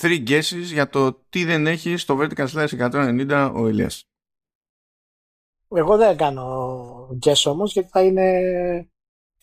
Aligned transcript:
three 0.00 0.28
guesses 0.28 0.62
για 0.72 0.88
το 0.88 1.12
τι 1.12 1.44
δεν 1.44 1.66
έχει 1.66 1.96
στο 1.96 2.18
Vertical 2.20 2.46
Slice 2.46 2.90
190 2.90 3.52
ο 3.54 3.68
Ηλίας. 3.68 4.08
Εγώ 5.74 5.96
δεν 5.96 6.16
κάνω 6.16 7.18
guess 7.24 7.42
όμως 7.44 7.72
γιατί 7.72 7.88
θα 7.88 8.02
είναι... 8.02 8.30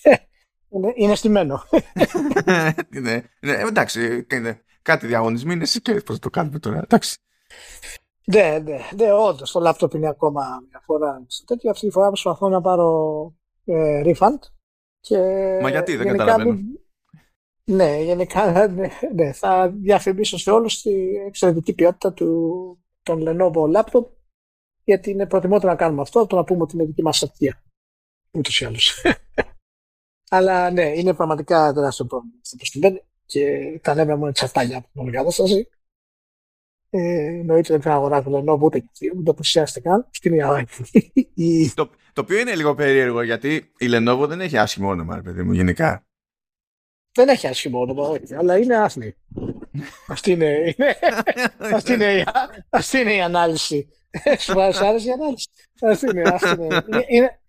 είναι, 0.73 0.93
είναι 0.95 1.15
στημένο. 1.15 1.63
ναι, 3.01 3.23
ναι, 3.39 3.53
εντάξει, 3.53 4.25
κάτι 4.81 5.07
διαγωνισμοί 5.07 5.53
είναι 5.53 5.63
εσύ 5.63 5.81
και 5.81 5.93
πώς 5.93 6.19
το 6.19 6.29
κάνουμε 6.29 6.59
τώρα. 6.59 6.77
Εντάξει. 6.77 7.17
Ναι, 8.25 8.59
ναι, 8.63 8.77
ναι, 8.95 9.13
όντως. 9.13 9.51
Το 9.51 9.59
λάπτοπ 9.59 9.93
είναι 9.93 10.07
ακόμα 10.07 10.63
μια 10.69 10.81
φορά 10.85 11.23
στο 11.27 11.45
τέτοιο. 11.45 11.69
Αυτή 11.69 11.85
τη 11.85 11.91
φορά 11.91 12.07
προσπαθώ 12.07 12.49
να 12.49 12.61
πάρω 12.61 13.33
ε, 13.65 14.01
refund. 14.05 14.39
Και 14.99 15.17
Μα 15.61 15.69
γιατί 15.69 15.95
δεν 15.95 16.07
καταλαβαίνω. 16.07 16.59
Ναι, 17.71 18.01
γενικά 18.01 18.67
ναι, 18.67 18.87
ναι, 19.13 19.31
θα 19.31 19.69
διαφημίσω 19.69 20.37
σε 20.37 20.51
όλους 20.51 20.81
την 20.81 21.15
εξαιρετική 21.27 21.73
ποιότητα 21.73 22.13
του, 22.13 22.79
των 23.03 23.23
Lenovo 23.27 23.75
laptop 23.75 24.05
γιατί 24.83 25.09
είναι 25.09 25.27
προτιμότερο 25.27 25.71
να 25.71 25.77
κάνουμε 25.77 26.01
αυτό 26.01 26.19
από 26.19 26.29
το 26.29 26.35
να 26.35 26.43
πούμε 26.43 26.61
ότι 26.61 26.75
είναι 26.75 26.85
δική 26.85 27.01
μας 27.01 27.23
ατυχία. 27.23 27.63
Ούτως 28.31 28.61
ή 28.61 28.65
άλλως. 28.65 29.03
Αλλά 30.29 30.71
ναι, 30.71 30.83
είναι 30.83 31.13
πραγματικά 31.13 31.73
τεράστιο 31.73 32.05
πρόβλημα 32.05 32.35
στο 32.41 32.57
και 33.25 33.79
τα 33.83 33.93
νεύρα 33.93 34.15
μου 34.15 34.23
είναι 34.23 34.31
τσατάλια 34.31 34.77
από 34.77 35.03
την 35.03 35.11
κατάσταση. 35.11 35.69
Ε, 36.89 37.25
εννοείται 37.25 37.73
δεν 37.73 37.81
θα 37.81 37.93
αγοράσω 37.93 38.29
Lenovo 38.29 38.59
ούτε 38.59 38.79
και 38.79 38.87
αυτή, 38.91 39.07
δεν 39.07 39.23
το 39.23 39.33
πλησιάσετε 39.33 39.79
καν. 39.79 40.07
Στην 40.11 40.39
το, 41.75 41.89
το 42.13 42.21
οποίο 42.21 42.39
είναι 42.39 42.55
λίγο 42.55 42.75
περίεργο 42.75 43.21
γιατί 43.21 43.55
η 43.77 43.85
Lenovo 43.89 44.25
δεν 44.27 44.41
έχει 44.41 44.57
άσχημο 44.57 44.89
όνομα, 44.89 45.21
παιδί 45.21 45.43
μου, 45.43 45.51
γενικά. 45.51 46.05
Δεν 47.13 47.27
έχει 47.29 47.47
άσχημο 47.47 47.79
όνομα, 47.79 48.07
όχι, 48.07 48.35
αλλά 48.35 48.57
είναι 48.57 48.75
άθλη. 48.75 49.17
αυτή, 50.07 50.31
είναι, 50.31 50.75
είναι, 50.77 50.97
αυτή, 51.75 51.93
είναι, 51.93 52.23
αυτή 52.69 52.99
είναι 52.99 53.13
η 53.13 53.21
ανάλυση. 53.21 53.89
Σου 54.37 54.61
άρεσε 54.61 55.07
η 55.07 55.11
ανάλυση; 55.11 55.49
Αυτή 55.81 56.09
είναι, 56.09 56.29
αυτή 56.29 56.49
είναι, 56.49 56.83
είναι, 57.07 57.41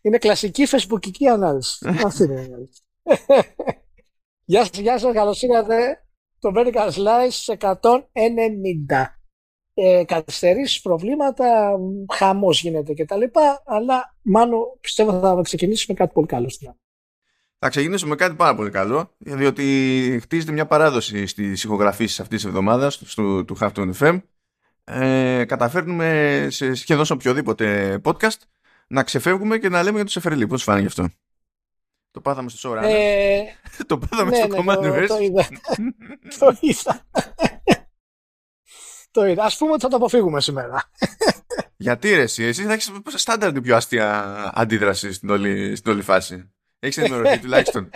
είναι 0.00 0.18
κλασική 0.18 0.66
φεσμπουκική 0.66 1.26
ανάλυση. 1.28 1.86
αυτή 2.04 2.22
είναι 2.22 2.34
η 2.40 2.44
ανάλυση. 2.44 2.82
Γεια 4.48 4.64
σας, 4.64 4.78
γεια 4.78 4.98
σας, 4.98 5.12
καλώς 5.12 5.42
ήρθατε 5.42 6.04
το 6.38 6.52
Vertical 6.56 6.90
Slice 6.90 7.56
190. 7.58 9.06
Ε, 9.78 10.04
καθυστερήσεις, 10.04 10.80
προβλήματα, 10.80 11.78
χαμός 12.14 12.60
γίνεται 12.60 12.94
κτλ. 12.94 13.22
Αλλά 13.64 14.16
μάλλον 14.22 14.78
πιστεύω 14.80 15.20
θα 15.20 15.40
ξεκινήσουμε 15.42 15.96
κάτι 15.96 16.12
πολύ 16.12 16.26
καλό 16.26 16.48
στην 16.48 16.74
θα 17.58 17.68
ξεκινήσουμε 17.68 18.10
με 18.10 18.16
κάτι 18.16 18.34
πάρα 18.34 18.54
πολύ 18.54 18.70
καλό, 18.70 19.14
διότι 19.18 20.18
χτίζεται 20.22 20.52
μια 20.52 20.66
παράδοση 20.66 21.26
στις 21.26 21.64
ηχογραφήσεις 21.64 22.20
αυτής 22.20 22.40
της 22.40 22.48
εβδομάδας 22.48 22.98
του 23.46 23.56
Halftone 23.60 23.92
FM. 23.98 24.20
Ε, 24.84 25.44
καταφέρνουμε 25.44 26.46
σε 26.50 26.74
σχεδόν 26.74 27.04
σε 27.04 27.12
οποιοδήποτε 27.12 27.98
podcast 28.04 28.38
να 28.86 29.02
ξεφεύγουμε 29.02 29.58
και 29.58 29.68
να 29.68 29.82
λέμε 29.82 29.96
για 29.96 30.06
του 30.06 30.12
Εφερελί. 30.18 30.46
Πώς 30.46 30.62
φάνηκε 30.62 30.86
αυτό; 30.86 31.08
Το 32.10 32.20
πάθαμε 32.20 32.48
στο 32.48 32.58
Σόρα. 32.58 32.86
Ε, 32.86 33.44
το 33.86 33.98
πάθαμε 33.98 34.30
ναι, 34.30 34.36
στο 34.36 34.46
ναι, 34.46 34.58
Command 34.58 35.06
Το, 35.08 35.18
είδα. 35.18 35.48
το 36.38 36.56
είδα. 36.60 37.06
το 39.10 39.26
είδα. 39.26 39.44
Ας 39.44 39.56
πούμε 39.56 39.72
ότι 39.72 39.82
θα 39.82 39.88
το 39.88 39.96
αποφύγουμε 39.96 40.40
σήμερα. 40.40 40.90
Γιατί 41.76 42.14
ρε 42.14 42.22
εσύ, 42.22 42.42
εσύ 42.44 42.64
θα 42.64 42.72
έχεις 42.72 42.92
στάνταρ 43.14 43.52
την 43.52 43.62
πιο 43.62 43.76
αστεία 43.76 44.24
αντίδραση 44.54 45.12
στην 45.12 45.30
όλη, 45.30 45.76
στην 45.76 45.92
όλη 45.92 46.02
φάση. 46.02 46.50
Έχεις 46.86 46.98
ενημερωθεί 46.98 47.38
τουλάχιστον. 47.38 47.90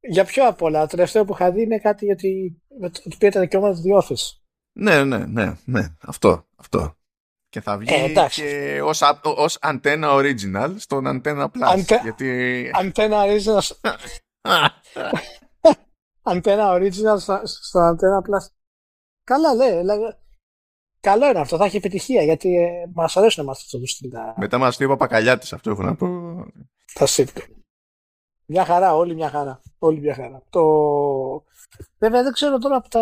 Για 0.00 0.24
πιο 0.24 0.46
απ' 0.46 0.62
όλα, 0.62 0.80
το 0.80 0.86
τελευταίο 0.86 1.24
που 1.24 1.32
είχα 1.32 1.52
δει 1.52 1.62
είναι 1.62 1.78
κάτι 1.78 2.04
γιατί 2.04 2.62
του 2.78 3.16
πήρε 3.18 3.30
τα 3.30 3.40
δικαιώματα 3.40 3.74
του 3.74 3.82
The 3.84 4.02
Office. 4.02 4.38
Ναι, 4.72 5.04
ναι, 5.04 5.18
ναι, 5.18 5.52
ναι. 5.64 5.94
Αυτό, 6.00 6.46
αυτό. 6.56 6.96
Και 7.48 7.60
θα 7.60 7.78
βγει 7.78 7.94
ε, 7.94 8.26
και 8.30 8.80
ως, 8.82 9.02
ως 9.22 9.58
Antenna 9.60 10.04
Original 10.04 10.74
στον 10.76 11.04
Antenna 11.06 11.44
Plus. 11.44 11.76
Ante... 11.76 12.00
γιατί... 12.02 12.70
Antenna 12.74 13.26
Original 13.26 13.60
Antenna 16.22 16.74
Original 16.74 17.16
στο 17.44 17.80
Antenna 17.90 18.20
Plus. 18.28 18.46
Καλά, 19.24 19.54
λέει. 19.54 19.82
Καλό 21.00 21.26
είναι 21.28 21.40
αυτό, 21.40 21.56
θα 21.56 21.64
έχει 21.64 21.76
επιτυχία 21.76 22.22
γιατί 22.22 22.54
ε, 22.54 22.70
μας 22.94 23.16
αρέσουν 23.16 23.44
εμάς 23.44 23.62
αυτό 23.64 23.78
το 23.78 23.86
στυλ. 23.86 24.10
Μετά 24.36 24.58
μας 24.58 24.76
το 24.76 24.84
είπα 24.84 24.96
πακαλιάτη 24.96 25.54
αυτό 25.54 25.70
έχω 25.70 25.82
να 25.82 25.94
πω. 25.94 26.06
Τα 26.94 27.06
σύπτω. 27.06 27.40
Μια 28.46 28.64
χαρά, 28.64 28.94
όλη 28.94 29.14
μια 29.14 29.30
χαρά. 29.30 29.60
Όλη 29.78 30.00
μια 30.00 30.14
χαρά. 30.14 30.42
Το... 30.50 30.62
Βέβαια 31.98 32.22
δεν 32.22 32.32
ξέρω 32.32 32.58
τώρα 32.58 32.76
από 32.76 32.88
τα... 32.88 33.00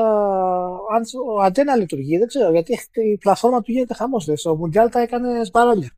αν 0.94 1.02
ο 1.34 1.42
αντένα 1.42 1.76
λειτουργεί, 1.76 2.18
δεν 2.18 2.26
ξέρω 2.26 2.50
γιατί 2.50 2.78
η 2.92 3.18
πλατφόρμα 3.18 3.60
του 3.62 3.72
γίνεται 3.72 3.94
χαμό. 3.94 4.16
Ο 4.44 4.56
Μουντιάλ 4.56 4.88
τα 4.88 5.00
έκανε 5.00 5.44
σπαρόλια. 5.44 5.90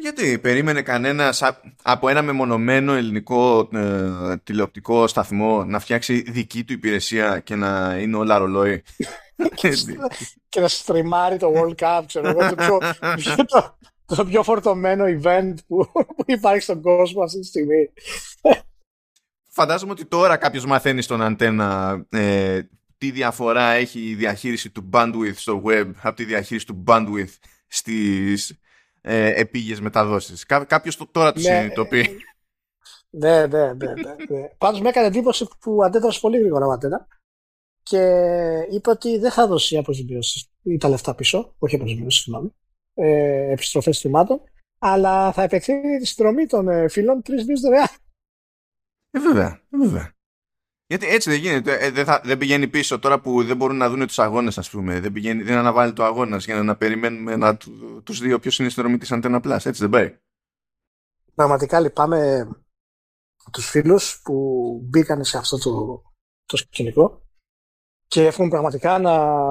Γιατί 0.00 0.38
περίμενε 0.38 0.82
κανένας 0.82 1.42
από 1.82 2.08
ένα 2.08 2.22
μεμονωμένο 2.22 2.94
ελληνικό 2.94 3.68
ε, 3.72 4.36
τηλεοπτικό 4.44 5.06
σταθμό 5.06 5.64
να 5.64 5.78
φτιάξει 5.78 6.30
δική 6.30 6.64
του 6.64 6.72
υπηρεσία 6.72 7.40
και 7.40 7.54
να 7.54 7.96
είναι 7.98 8.16
όλα 8.16 8.38
ρολόι; 8.38 8.82
και 10.48 10.60
να 10.60 10.68
στριμάρει 10.68 11.36
το 11.36 11.52
World 11.56 11.74
Cup, 11.84 12.02
ξέρω 12.06 12.28
εγώ, 12.28 12.48
το 12.48 12.54
πιο, 12.54 12.78
το, 14.08 14.14
το 14.14 14.24
πιο 14.24 14.42
φορτωμένο 14.42 15.04
event 15.06 15.54
που, 15.66 15.90
που 15.92 16.24
υπάρχει 16.26 16.60
στον 16.60 16.82
κόσμο 16.82 17.22
αυτή 17.22 17.40
τη 17.40 17.46
στιγμή. 17.46 17.90
Φαντάζομαι 19.46 19.92
ότι 19.92 20.04
τώρα 20.04 20.36
κάποιος 20.36 20.64
μαθαίνει 20.64 21.02
στον 21.02 21.22
αντένα 21.22 22.06
ε, 22.10 22.60
τι 22.98 23.10
διαφορά 23.10 23.70
έχει 23.70 24.00
η 24.00 24.14
διαχείριση 24.14 24.70
του 24.70 24.90
bandwidth 24.92 25.34
στο 25.34 25.62
web 25.66 25.90
από 26.02 26.16
τη 26.16 26.24
διαχείριση 26.24 26.66
του 26.66 26.84
bandwidth 26.86 27.34
στις 27.66 28.58
ε, 29.00 29.40
επίγειες 29.40 29.80
μεταδόσεις. 29.80 30.46
Κά, 30.46 30.64
κάποιος 30.64 30.96
το, 30.96 31.06
τώρα 31.10 31.32
το 31.32 31.40
ναι, 31.40 31.44
συνειδητοποιεί. 31.44 32.18
Ναι, 33.10 33.46
ναι, 33.46 33.72
ναι, 33.72 33.72
ναι, 33.72 34.14
ναι. 34.28 34.48
Πάντως 34.58 34.80
με 34.80 34.88
έκανε 34.88 35.06
εντύπωση 35.06 35.48
που 35.60 35.84
αντέδρασε 35.84 36.20
πολύ 36.20 36.38
γρήγορα 36.38 36.66
ο 36.66 36.70
αντένα 36.70 37.06
και 37.82 38.00
είπε 38.70 38.90
ότι 38.90 39.18
δεν 39.18 39.30
θα 39.30 39.46
δώσει 39.46 39.76
αποζημιώσει 39.76 40.48
ή 40.62 40.76
τα 40.76 40.88
λεφτά 40.88 41.14
πίσω, 41.14 41.54
όχι 41.58 41.74
αποζημιώσει, 41.74 42.22
συγγνώμη, 42.22 42.54
ε, 42.98 43.50
επιστροφές 43.52 43.98
θυμάτων, 43.98 44.40
αλλά 44.78 45.32
θα 45.32 45.42
επεκτείνει 45.42 45.98
τη 45.98 46.06
συνδρομή 46.06 46.46
των 46.46 46.68
ε, 46.68 46.88
φίλων 46.88 47.22
τρεις 47.22 47.44
μήνε 47.44 47.60
δωρεάν. 47.60 47.88
Ε, 49.10 49.20
βέβαια, 49.20 49.60
ε, 49.70 49.76
βέβαια. 49.76 50.12
Γιατί 50.86 51.06
έτσι 51.06 51.30
δεν 51.30 51.38
γίνεται. 51.38 51.78
Ε, 51.78 51.90
δεν, 51.90 52.04
θα, 52.04 52.20
δεν 52.24 52.38
πηγαίνει 52.38 52.68
πίσω 52.68 52.98
τώρα 52.98 53.20
που 53.20 53.44
δεν 53.44 53.56
μπορούν 53.56 53.76
να 53.76 53.88
δουν 53.88 54.06
τους 54.06 54.18
αγώνες, 54.18 54.58
ας 54.58 54.70
πούμε. 54.70 55.00
Δεν, 55.00 55.12
πηγαίνει, 55.12 55.42
δεν 55.42 55.56
αναβάλει 55.56 55.92
το 55.92 56.04
αγώνας 56.04 56.44
για 56.44 56.54
να, 56.54 56.62
να 56.62 56.76
περιμένουμε 56.76 57.36
να, 57.36 57.56
του 58.04 58.12
δύο 58.12 58.38
ποιο 58.38 58.50
είναι 58.58 58.68
η 58.68 58.72
συνδρομή 58.72 58.98
της 58.98 59.10
Antenna 59.12 59.40
Plus. 59.42 59.66
Έτσι 59.66 59.80
δεν 59.80 59.90
πάει. 59.90 60.18
Πραγματικά 61.34 61.80
λυπάμαι 61.80 62.48
τους 63.52 63.70
φίλους 63.70 64.20
που 64.22 64.34
μπήκαν 64.84 65.24
σε 65.24 65.38
αυτό 65.38 65.58
το, 65.58 66.02
το 66.44 66.56
σκηνικό 66.56 67.22
και 68.06 68.26
εύχομαι 68.26 68.48
πραγματικά 68.48 68.98
να, 68.98 69.44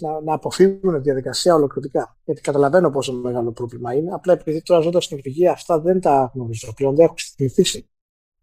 να, 0.00 0.20
να 0.20 0.34
αποφύγουν 0.34 0.94
τη 0.94 1.00
διαδικασία 1.00 1.54
ολοκληρωτικά. 1.54 2.18
Γιατί 2.24 2.40
καταλαβαίνω 2.40 2.90
πόσο 2.90 3.12
μεγάλο 3.12 3.52
πρόβλημα 3.52 3.94
είναι. 3.94 4.14
Απλά 4.14 4.32
επειδή 4.32 4.62
τώρα 4.62 4.80
ζώντα 4.80 5.00
στην 5.00 5.16
Ορβηγία 5.16 5.52
αυτά 5.52 5.80
δεν 5.80 6.00
τα 6.00 6.30
γνωρίζω 6.34 6.72
πλέον, 6.74 6.94
δεν 6.94 7.04
έχω 7.04 7.14
συνηθίσει. 7.16 7.90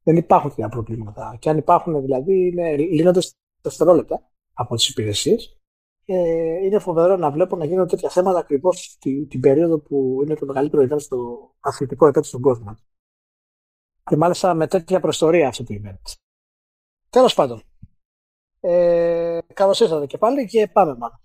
Δεν 0.03 0.15
υπάρχουν 0.15 0.49
τέτοια 0.49 0.69
προβλήματα. 0.69 1.37
Και 1.39 1.49
αν 1.49 1.57
υπάρχουν 1.57 2.01
δηλαδή, 2.01 2.47
είναι, 2.47 2.75
λύνονται 2.77 3.19
δευτερόλεπτα 3.61 4.29
από 4.53 4.75
τις 4.75 4.89
υπηρεσίες. 4.89 5.59
Και 6.03 6.13
είναι 6.63 6.79
φοβερό 6.79 7.15
να 7.17 7.31
βλέπω 7.31 7.55
να 7.55 7.65
γίνονται 7.65 7.89
τέτοια 7.89 8.09
θέματα 8.09 8.39
ακριβώς 8.39 8.97
την, 8.99 9.27
την 9.27 9.39
περίοδο 9.39 9.79
που 9.79 10.19
είναι 10.23 10.35
το 10.35 10.45
μεγαλύτερο 10.45 10.83
event 10.83 11.01
στο 11.01 11.49
αθλητικό 11.59 12.07
event 12.07 12.23
στον 12.23 12.41
κόσμο. 12.41 12.75
Και 14.03 14.15
μάλιστα 14.15 14.53
με 14.53 14.67
τέτοια 14.67 14.99
προστορία 14.99 15.47
αυτό 15.47 15.63
το 15.63 15.75
event. 15.83 16.13
Τέλος 17.09 17.33
πάντων, 17.33 17.61
ε, 18.67 19.39
Καλώς 19.53 19.79
ήρθατε 19.79 20.05
και 20.05 20.17
πάλι 20.17 20.45
και 20.45 20.67
πάμε 20.67 20.95
μάλλον. 20.97 21.19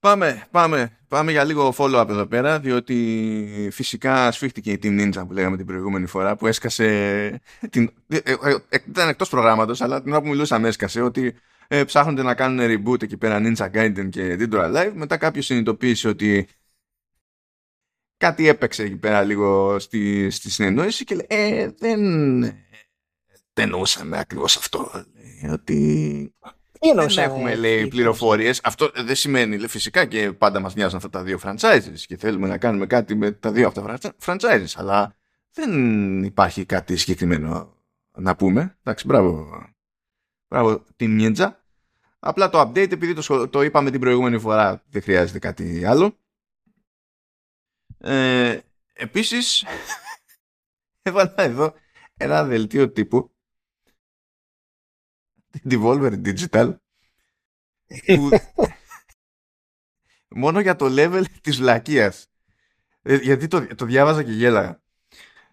Πάμε, 0.00 0.46
πάμε. 0.50 0.98
Πάμε 1.08 1.30
για 1.30 1.44
λίγο 1.44 1.74
follow-up 1.76 2.06
εδώ 2.08 2.26
πέρα, 2.26 2.60
διότι 2.60 3.68
φυσικά 3.72 4.32
σφίχτηκε 4.32 4.72
η 4.72 4.78
Team 4.82 5.00
Ninja 5.00 5.26
που 5.26 5.32
λέγαμε 5.32 5.56
την 5.56 5.66
προηγούμενη 5.66 6.06
φορά, 6.06 6.36
που 6.36 6.46
έσκασε. 6.46 7.40
Την... 7.70 7.92
Ε, 8.08 8.16
ε, 8.16 8.32
ε, 8.68 8.78
ήταν 8.88 9.08
εκτός 9.08 9.28
προγράμματος, 9.28 9.80
αλλά 9.80 10.02
την 10.02 10.12
ώρα 10.12 10.20
που 10.20 10.28
μιλούσαμε 10.28 10.68
έσκασε 10.68 11.00
ότι 11.00 11.34
ε, 11.68 11.84
ψάχνονται 11.84 12.22
να 12.22 12.34
κάνουν 12.34 12.58
reboot 12.60 13.02
εκεί 13.02 13.16
πέρα 13.16 13.40
Ninja 13.42 13.70
Gaiden 13.70 14.08
και 14.10 14.36
Dindora 14.40 14.74
Live. 14.76 14.92
Μετά 14.94 15.16
κάποιος 15.16 15.44
συνειδητοποίησε 15.44 16.08
ότι 16.08 16.48
κάτι 18.16 18.48
έπαιξε 18.48 18.82
εκεί 18.82 18.96
πέρα 18.96 19.22
λίγο 19.22 19.78
στη, 19.78 20.30
στη 20.30 20.50
συνεννόηση 20.50 21.04
και 21.04 21.14
λέει 21.14 21.26
ε, 21.28 21.70
δεν, 21.78 22.40
δεν 22.40 22.54
εννοούσαμε 23.54 24.18
ακριβώς 24.18 24.56
αυτό 24.56 24.90
ότι 25.52 26.34
δεν 26.80 27.18
έχουμε 27.18 27.54
λέει 27.54 27.86
πληροφορίες 27.86 28.60
αυτό 28.62 28.90
δεν 28.94 29.14
σημαίνει 29.14 29.56
λέει, 29.56 29.68
φυσικά 29.68 30.04
και 30.04 30.32
πάντα 30.32 30.60
μας 30.60 30.74
νοιάζουν 30.74 30.96
αυτά 30.96 31.10
τα 31.10 31.22
δύο 31.22 31.38
franchises 31.44 31.98
και 32.06 32.16
θέλουμε 32.16 32.48
να 32.48 32.58
κάνουμε 32.58 32.86
κάτι 32.86 33.14
με 33.14 33.32
τα 33.32 33.52
δύο 33.52 33.66
αυτά 33.66 34.14
franchises 34.24 34.72
αλλά 34.74 35.16
δεν 35.52 36.22
υπάρχει 36.22 36.64
κάτι 36.64 36.96
συγκεκριμένο 36.96 37.74
να 38.12 38.36
πούμε 38.36 38.76
εντάξει 38.82 39.06
μπράβο 39.06 39.48
Μπράβο, 40.50 40.84
την 40.96 41.18
Ninja. 41.20 41.52
Απλά 42.18 42.50
το 42.50 42.60
update, 42.60 42.92
επειδή 42.92 43.14
το, 43.14 43.48
το 43.48 43.62
είπαμε 43.62 43.90
την 43.90 44.00
προηγούμενη 44.00 44.38
φορά, 44.38 44.82
δεν 44.88 45.02
χρειάζεται 45.02 45.38
κάτι 45.38 45.84
άλλο. 45.84 46.16
Ε, 47.98 48.58
επίσης, 48.92 49.64
έβαλα 51.02 51.34
εδώ 51.36 51.74
ένα 52.16 52.44
δελτίο 52.44 52.90
τύπου 52.90 53.30
Devolver 55.70 56.12
Digital 56.24 56.74
που 58.06 58.28
μόνο 60.42 60.60
για 60.60 60.76
το 60.76 60.86
level 60.88 61.24
της 61.40 61.58
λακίας 61.58 62.26
ε, 63.02 63.16
γιατί 63.16 63.46
το, 63.46 63.66
το 63.74 63.84
διάβαζα 63.84 64.22
και 64.22 64.32
γέλαγα 64.32 64.80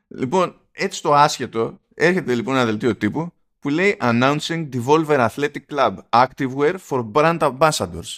λοιπόν 0.08 0.62
έτσι 0.72 1.02
το 1.02 1.14
άσχετο 1.14 1.80
έρχεται 1.94 2.36
λοιπόν 2.36 2.56
ένα 2.56 2.66
δελτίο 2.66 2.96
τύπου 2.96 3.32
που 3.60 3.70
λέει 3.70 3.98
Announcing 4.00 4.70
Devolver 4.74 5.30
Athletic 5.30 5.66
Club 5.70 5.98
Activewear 6.10 6.76
for 6.90 7.12
Brand 7.14 7.40
Ambassadors 7.40 8.18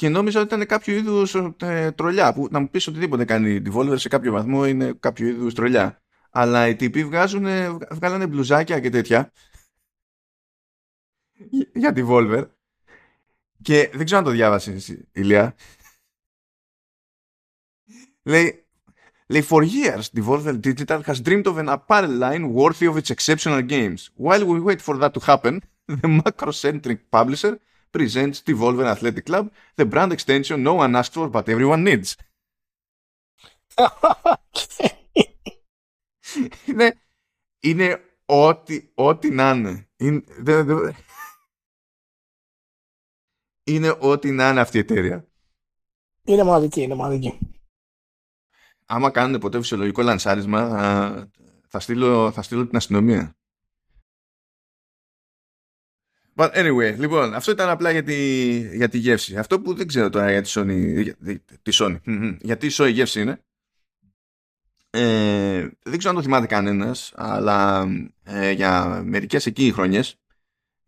και 0.00 0.08
νόμιζα 0.08 0.40
ότι 0.40 0.54
ήταν 0.54 0.66
κάποιο 0.66 0.94
είδους 0.94 1.34
ε, 1.56 1.90
τρολιά. 1.90 2.32
Που 2.32 2.48
να 2.50 2.60
μου 2.60 2.70
πεις 2.70 2.86
οτιδήποτε 2.86 3.24
κάνει 3.24 3.50
η 3.50 3.62
Devolver 3.66 3.94
σε 3.98 4.08
κάποιο 4.08 4.32
βαθμό 4.32 4.66
είναι 4.66 4.92
κάποιο 5.00 5.28
είδους 5.28 5.54
τρολιά. 5.54 6.02
Αλλά 6.30 6.68
οι 6.68 6.76
τύποι 6.76 7.04
βγάζουν, 7.04 7.46
βγάλανε 7.90 8.26
μπλουζάκια 8.26 8.80
και 8.80 8.90
τέτοια 8.90 9.32
για 11.74 11.92
Devolver. 11.96 12.48
Και 13.62 13.90
δεν 13.92 14.04
ξέρω 14.04 14.18
αν 14.18 14.24
το 14.24 14.30
διάβασε, 14.30 14.76
Ηλία. 15.12 15.54
Λέει, 18.22 18.64
λέει, 19.26 19.46
for 19.48 19.62
years, 19.64 20.02
Devolver 20.14 20.60
Digital 20.60 21.02
has 21.02 21.20
dreamed 21.20 21.46
of 21.46 21.56
an 21.56 21.68
apparel 21.68 22.10
line 22.10 22.52
worthy 22.52 22.86
of 22.86 22.96
its 22.96 23.10
exceptional 23.10 23.62
games. 23.62 24.10
While 24.16 24.44
we 24.44 24.60
wait 24.60 24.80
for 24.80 24.96
that 24.98 25.12
to 25.14 25.20
happen, 25.20 25.62
the 26.00 26.08
macrocentric 26.22 26.98
publisher 27.10 27.58
presents 27.92 28.40
Devolver 28.46 28.86
Athletic 28.86 29.26
Club, 29.26 29.50
the 29.76 29.84
brand 29.84 30.12
extension 30.12 30.62
no 30.62 30.74
one 30.74 30.94
asked 30.96 31.14
for 31.14 31.28
but 31.28 31.48
everyone 31.48 31.82
needs. 31.84 32.16
είναι, 36.66 36.94
είναι 37.60 38.00
ό,τι, 38.24 38.90
ό,τι 38.94 39.30
να 39.30 39.50
είναι. 39.50 39.88
Είναι, 39.96 40.22
δε, 40.38 40.62
δε, 40.62 40.92
είναι 43.74 43.96
ό,τι 43.98 44.30
να 44.30 44.48
είναι 44.48 44.60
αυτή 44.60 44.76
η 44.76 44.80
εταιρεία. 44.80 45.26
Είναι 46.24 46.42
μοναδική, 46.42 46.80
είναι 46.82 46.94
μοναδική. 46.94 47.38
Άμα 48.86 49.10
κάνουν 49.10 49.40
ποτέ 49.40 49.58
φυσιολογικό 49.58 50.02
λανσάρισμα, 50.02 50.68
θα, 50.68 51.30
θα, 51.68 51.80
στείλω, 51.80 52.30
θα 52.32 52.42
στείλω 52.42 52.66
την 52.66 52.76
αστυνομία. 52.76 53.34
But 56.34 56.50
anyway, 56.54 56.94
λοιπόν, 56.98 57.34
αυτό 57.34 57.50
ήταν 57.50 57.68
απλά 57.68 57.90
για 57.90 58.02
τη, 58.02 58.58
για 58.76 58.88
τη 58.88 58.98
γεύση. 58.98 59.36
Αυτό 59.36 59.60
που 59.60 59.74
δεν 59.74 59.86
ξέρω 59.86 60.08
τώρα 60.10 60.30
για 60.30 60.42
τη 60.42 60.52
Sony, 60.54 61.02
για, 61.02 61.16
τη 61.62 61.70
Sony, 61.74 62.36
γιατί 62.40 62.66
η 62.66 62.70
Sony 62.72 62.92
γεύση 62.92 63.20
είναι, 63.20 63.44
ε, 64.90 65.68
δεν 65.82 65.98
ξέρω 65.98 66.10
αν 66.10 66.16
το 66.16 66.22
θυμάται 66.22 66.46
κανένας, 66.46 67.12
αλλά 67.16 67.86
ε, 68.22 68.50
για 68.50 69.02
μερικές 69.04 69.46
εκεί 69.46 69.72
χρονιές, 69.72 70.19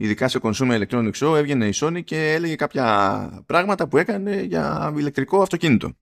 ειδικά 0.02 0.28
σε 0.28 0.38
Consumer 0.42 0.82
Electronics 0.82 1.12
Show, 1.12 1.36
έβγαινε 1.36 1.66
η 1.66 1.72
Sony 1.74 2.04
και 2.04 2.32
έλεγε 2.32 2.54
κάποια 2.54 3.42
πράγματα 3.46 3.88
που 3.88 3.98
έκανε 3.98 4.42
για 4.42 4.92
ηλεκτρικό 4.96 5.42
αυτοκίνητο. 5.42 5.92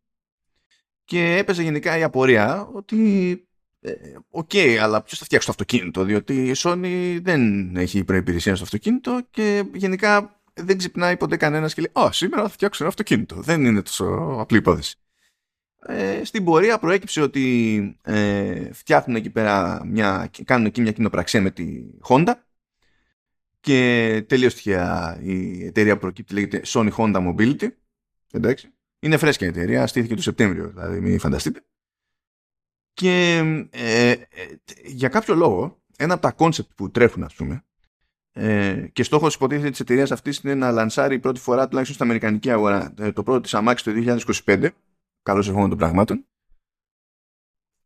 Και 1.05 1.37
έπαιζε 1.37 1.63
γενικά 1.63 1.99
η 1.99 2.03
απορία 2.03 2.69
ότι 2.73 3.33
ε, 3.81 3.93
ok, 4.31 4.51
okay, 4.53 4.77
αλλά 4.81 5.03
ποιος 5.03 5.19
θα 5.19 5.25
φτιάξει 5.25 5.47
το 5.47 5.53
αυτοκίνητο, 5.53 6.05
διότι 6.05 6.49
η 6.49 6.53
Sony 6.57 7.19
δεν 7.23 7.77
έχει 7.77 8.05
προϋπηρεσία 8.05 8.55
στο 8.55 8.65
αυτοκίνητο 8.65 9.21
και 9.31 9.65
γενικά 9.75 10.41
δεν 10.55 10.79
ξυπνάει 10.79 11.17
ποτέ 11.17 11.37
κανένας 11.37 11.75
και 11.75 11.81
λέει: 11.81 12.05
Ω, 12.05 12.13
σήμερα 12.13 12.43
θα 12.43 12.49
φτιάξω 12.49 12.83
ένα 12.83 12.93
αυτοκίνητο. 12.93 13.37
Δεν 13.37 13.65
είναι 13.65 13.83
τόσο 13.83 14.37
απλή 14.41 14.59
υπόθεση. 14.59 14.97
Ε, 15.87 16.25
στην 16.25 16.45
πορεία 16.45 16.79
προέκυψε 16.79 17.21
ότι 17.21 17.97
ε, 18.03 18.73
φτιάχνουν 18.73 19.17
εκεί 19.17 19.31
πέρα 19.31 19.83
μια, 19.87 20.31
κάνουν 20.45 20.67
εκεί 20.67 20.81
μια 20.81 20.93
κοινοπραξία 20.93 21.43
με 21.43 21.51
τη 21.51 21.65
Honda 22.09 22.33
και 23.61 24.25
τελείως 24.29 24.55
τυχαία 24.55 25.19
η 25.23 25.65
εταιρεία 25.65 25.95
που 25.95 26.01
προκύπτει 26.01 26.35
λέγεται 26.35 26.63
Sony 26.67 26.91
Honda 26.91 27.35
Mobility 27.35 27.69
εντάξει 28.33 28.75
είναι 28.99 29.17
φρέσκια 29.17 29.47
η 29.47 29.51
εταιρεία, 29.51 29.87
στήθηκε 29.87 30.15
το 30.15 30.23
Σεπτέμβριο 30.23 30.69
δηλαδή 30.69 31.01
μην 31.01 31.19
φανταστείτε 31.19 31.65
και 33.01 33.39
ε, 33.71 34.11
ε, 34.11 34.27
για 34.85 35.09
κάποιο 35.09 35.35
λόγο, 35.35 35.83
ένα 35.97 36.13
από 36.15 36.23
τα 36.23 36.33
concept 36.33 36.71
που 36.75 36.91
τρέχουν, 36.91 37.23
ας 37.23 37.35
πούμε, 37.35 37.65
ε, 38.33 38.89
και 38.93 39.03
στόχος 39.03 39.35
υποτίθεται 39.35 39.71
της 39.71 39.81
εταιρείας 39.81 40.11
αυτής 40.11 40.39
είναι 40.39 40.55
να 40.55 40.71
λανσάρει 40.71 41.19
πρώτη 41.19 41.41
φορά 41.41 41.69
τουλάχιστον 41.69 41.95
στην 41.95 42.07
Αμερικανική 42.07 42.51
αγορά 42.51 42.95
ε, 42.99 43.13
το 43.13 43.23
πρώτο 43.23 43.41
της 43.41 43.55
αμάξι 43.55 43.85
το 43.85 44.19
2025. 44.45 44.69
Καλώς 45.23 45.47
εχόντων 45.47 45.69
των 45.69 45.79
πραγμάτων. 45.79 46.27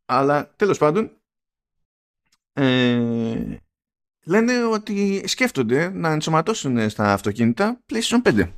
Αλλά 0.05 0.53
τέλος 0.55 0.77
πάντων, 0.77 1.11
ε, 2.53 3.57
λένε 4.25 4.63
ότι 4.63 5.27
σκέφτονται 5.27 5.89
να 5.89 6.11
ενσωματώσουν 6.11 6.89
στα 6.89 7.13
αυτοκίνητα 7.13 7.79
PlayStation 7.91 8.21
5. 8.23 8.51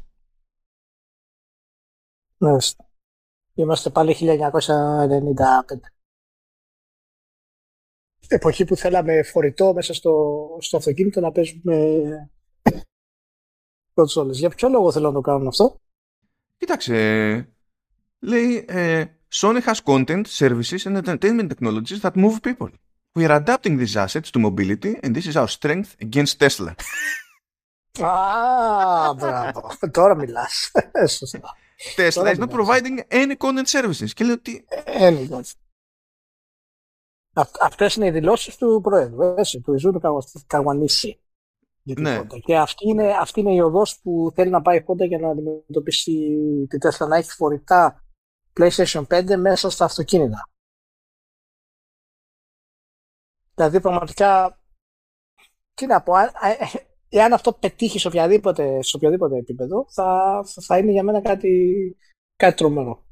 Ναι. 2.38 2.58
Είμαστε 3.54 3.90
πάλι 3.90 4.16
1995 4.19 4.38
εποχή 8.28 8.66
που 8.66 8.75
θέλαμε 8.75 9.24
φορητό 9.24 9.74
μέσα 9.74 9.94
στο, 9.94 10.48
στο 10.62 10.78
αυτοκίνητο 10.78 11.19
να 11.19 11.31
παίζουμε 11.31 12.31
κονσόλες. 13.94 14.40
Για 14.40 14.50
ποιο 14.50 14.69
λόγο 14.69 14.92
θέλω 14.92 15.08
να 15.08 15.14
το 15.14 15.22
κάνουν 15.22 15.48
αυτό; 15.48 15.81
Κοίταξε, 16.58 17.50
λέει 18.19 18.66
ε, 18.68 19.06
Sony 19.34 19.62
has 19.62 19.75
content, 19.84 20.24
services 20.25 20.80
and 20.84 21.04
entertainment 21.04 21.50
technologies 21.50 22.00
that 22.02 22.12
move 22.14 22.38
people. 22.42 22.69
We 23.18 23.24
are 23.25 23.36
adapting 23.44 23.75
these 23.81 23.96
assets 24.06 24.30
to 24.34 24.40
mobility 24.48 24.94
and 25.04 25.10
this 25.16 25.25
is 25.31 25.36
our 25.42 25.52
strength 25.58 25.90
against 26.08 26.34
Tesla. 26.42 26.74
Α, 28.06 29.14
μπράβο. 29.14 29.69
Τώρα 29.92 30.16
μιλάς. 30.16 30.72
Σωστά. 31.08 31.40
Tesla 31.96 32.36
is 32.36 32.38
not 32.38 32.50
providing 32.50 33.00
any 33.10 33.36
content 33.38 33.68
services. 33.68 34.14
Και 34.14 34.24
λέω 34.24 34.40
τι... 34.40 34.64
Any 34.86 35.28
content. 35.30 35.52
Αυτές 37.62 37.96
είναι 37.96 38.06
οι 38.06 38.12
δηλώσεις 38.12 38.56
του 38.56 38.80
Προέδρου, 38.84 39.34
έτσι, 39.38 39.62
του 39.62 39.74
Ιζούρου 39.74 40.00
Καγουανίση. 40.48 41.22
Ναι. 41.84 42.24
Και 42.46 42.58
αυτή 42.58 42.90
είναι, 42.90 43.18
αυτή 43.19 43.40
είναι 43.40 43.54
η 43.54 43.60
οδός 43.60 44.00
που 44.00 44.31
θέλει 44.36 44.50
να 44.50 44.62
πάει 44.62 44.78
η 44.78 44.86
Honda 44.88 45.07
για 45.07 45.19
να 45.19 45.30
αντιμετωπίσει 45.30 46.12
τη 46.69 46.78
Tesla 46.81 47.07
να 47.07 47.18
έχει 47.18 47.31
φορητά 47.31 48.04
PlayStation 48.59 49.04
5 49.07 49.36
μέσα 49.38 49.69
στα 49.69 49.86
αυτοκίνητα. 49.86 50.50
Δηλαδή 53.57 53.81
πραγματικά 53.81 54.59
τι 55.73 55.85
να 55.85 56.02
πω, 56.02 56.14
εάν 57.09 57.33
αυτό 57.33 57.54
πετύχει 57.54 57.99
σε 57.99 58.07
οποιαδήποτε, 58.07 58.81
σε 58.81 58.95
οποιοδήποτε 58.95 59.37
επίπεδο 59.37 59.85
θα, 59.90 60.42
θα 60.61 60.78
είναι 60.78 60.92
για 60.92 61.04
μένα 61.04 61.21
κάτι, 61.21 61.97
κάτι 62.35 62.56
τρομερό. 62.56 63.06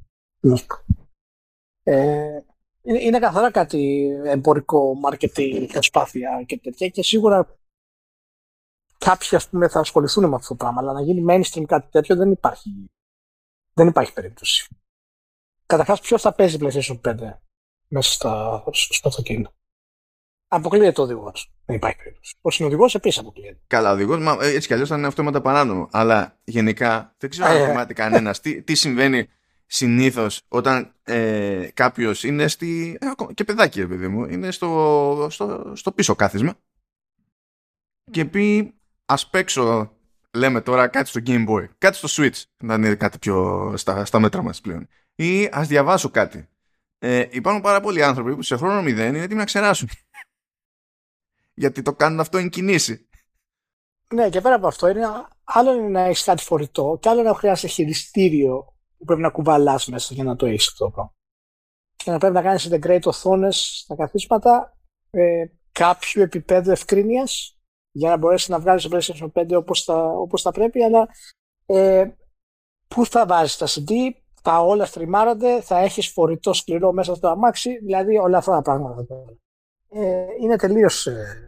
Ε, 1.83 2.39
είναι, 2.81 3.01
είναι 3.01 3.19
καθαρά 3.19 3.51
κάτι 3.51 4.07
εμπορικό, 4.25 4.93
marketing, 5.09 5.67
προσπάθεια 5.71 6.43
και 6.45 6.59
τέτοια 6.59 6.87
και 6.87 7.03
σίγουρα 7.03 7.57
κάποιοι 8.97 9.37
ας 9.37 9.49
πούμε 9.49 9.67
θα 9.67 9.79
ασχοληθούν 9.79 10.29
με 10.29 10.35
αυτό 10.35 10.47
το 10.47 10.55
πράγμα 10.55 10.81
αλλά 10.81 10.93
να 10.93 11.01
γίνει 11.01 11.25
mainstream 11.29 11.63
κάτι 11.65 11.91
τέτοιο 11.91 12.15
δεν 12.15 12.31
υπάρχει 12.31 12.89
δεν 13.73 13.87
υπάρχει 13.87 14.13
περίπτωση. 14.13 14.75
Καταρχάς 15.65 16.01
ποιος 16.01 16.21
θα 16.21 16.33
παίζει 16.33 16.57
PlayStation 16.61 17.01
5 17.01 17.33
μέσα 17.87 18.11
στα, 18.11 18.63
στο 18.71 19.07
αυτοκίνητο; 19.07 19.53
Αποκλείεται 20.55 20.91
το 20.91 21.01
οδηγός. 21.01 21.51
Δεν 21.65 21.75
υπάρχει 21.75 21.97
περίπτωση. 21.97 22.35
Ο 22.41 22.51
συνοδηγός 22.51 22.95
επίσης 22.95 23.19
αποκλείεται. 23.19 23.59
Καλά, 23.67 23.89
ο 23.89 23.93
οδηγός 23.93 24.37
έτσι 24.39 24.67
κι 24.67 24.73
αλλιώς 24.73 24.89
θα 24.89 24.97
είναι 24.97 25.07
αυτόματα 25.07 25.41
παράνομο. 25.41 25.87
Αλλά 25.91 26.37
γενικά 26.43 27.15
δεν 27.17 27.29
ξέρω 27.29 27.47
αν 27.47 27.55
ε. 27.55 27.67
θυμάται 27.67 27.93
κανένας 27.93 28.39
τι, 28.39 28.61
τι 28.61 28.75
συμβαίνει 28.75 29.27
συνήθως 29.65 30.41
όταν 30.47 30.93
ε, 31.03 31.67
κάποιος 31.73 32.23
είναι 32.23 32.47
στη... 32.47 32.97
Ε, 33.01 33.33
και 33.33 33.43
παιδάκι 33.43 33.79
ρε 33.79 33.87
παιδί 33.87 34.07
μου, 34.07 34.25
είναι 34.25 34.51
στο, 34.51 35.27
στο, 35.29 35.71
στο 35.75 35.91
πίσω 35.91 36.15
κάθισμα 36.15 36.53
και 38.11 38.25
πει 38.25 38.73
ας 39.05 39.29
παίξω 39.29 39.91
λέμε 40.33 40.61
τώρα 40.61 40.87
κάτι 40.87 41.09
στο 41.09 41.21
Game 41.25 41.47
Boy, 41.47 41.65
κάτι 41.77 41.97
στο 41.97 42.07
Switch 42.11 42.41
να 42.63 42.73
είναι 42.73 42.95
κάτι 42.95 43.17
πιο 43.17 43.73
στα, 43.77 44.05
στα 44.05 44.19
μέτρα 44.19 44.41
μας 44.41 44.61
πλέον 44.61 44.87
ή 45.15 45.49
ας 45.51 45.67
διαβάσω 45.67 46.09
κάτι. 46.09 46.49
Ε, 46.99 47.25
υπάρχουν 47.29 47.61
πάρα 47.61 47.79
πολλοί 47.81 48.03
άνθρωποι 48.03 48.35
που 48.35 48.41
σε 48.41 48.55
χρόνο 48.55 48.81
μηδέν 48.81 49.07
είναι 49.07 49.23
έτοιμοι 49.23 49.39
να 49.39 49.45
ξεράσουν. 49.45 49.89
Γιατί 51.55 51.81
το 51.81 51.93
κάνουν 51.93 52.19
αυτό 52.19 52.37
εν 52.37 52.49
κινήσει. 52.49 53.07
Ναι, 54.13 54.29
και 54.29 54.41
πέρα 54.41 54.55
από 54.55 54.67
αυτό, 54.67 54.87
είναι, 54.87 55.05
άλλο 55.43 55.73
είναι 55.73 55.87
να 55.87 56.01
έχεις 56.01 56.23
κάτι 56.23 56.43
φορητό 56.43 56.97
και 57.01 57.09
άλλο 57.09 57.21
να 57.21 57.33
χρειάζεται 57.33 57.67
χειριστήριο 57.67 58.75
που 58.97 59.05
πρέπει 59.05 59.21
να 59.21 59.29
κουβαλάς 59.29 59.87
μέσα 59.87 60.13
για 60.13 60.23
να 60.23 60.35
το 60.35 60.45
έχεις 60.45 60.67
αυτό 60.67 60.85
το 60.85 60.91
πράγμα. 60.91 61.13
Και 61.95 62.11
να 62.11 62.17
πρέπει 62.17 62.33
να 62.33 62.41
κάνεις 62.41 62.69
integrate 62.71 63.03
οθόνες 63.03 63.79
στα 63.83 63.95
καθίσματα 63.95 64.77
ε, 65.09 65.45
κάποιου 65.71 66.21
επίπεδου 66.21 66.71
ευκρίνειας 66.71 67.59
για 67.91 68.09
να 68.09 68.17
μπορέσεις 68.17 68.47
να 68.47 68.59
βγάλεις 68.59 68.83
το 68.83 68.97
PlayStation 68.97 69.31
5 69.33 69.57
όπως 69.57 69.83
θα, 69.83 70.07
όπως 70.07 70.41
θα 70.41 70.51
πρέπει, 70.51 70.83
αλλά 70.83 71.07
ε, 71.65 72.05
πού 72.87 73.05
θα 73.05 73.25
βάζεις 73.25 73.57
τα 73.57 73.67
CD, 73.67 73.91
τα 74.41 74.59
όλα 74.59 74.85
στριμάρονται, 74.85 75.61
θα 75.61 75.77
έχεις 75.77 76.07
φορητό 76.07 76.53
σκληρό 76.53 76.91
μέσα 76.91 77.15
στο 77.15 77.27
αμάξι, 77.27 77.77
δηλαδή 77.77 78.17
όλα 78.17 78.37
αυτά 78.37 78.51
τα 78.51 78.61
πράγματα. 78.61 79.05
Ε, 79.89 80.25
είναι 80.41 80.55
τελείως, 80.55 81.07
ε, 81.07 81.44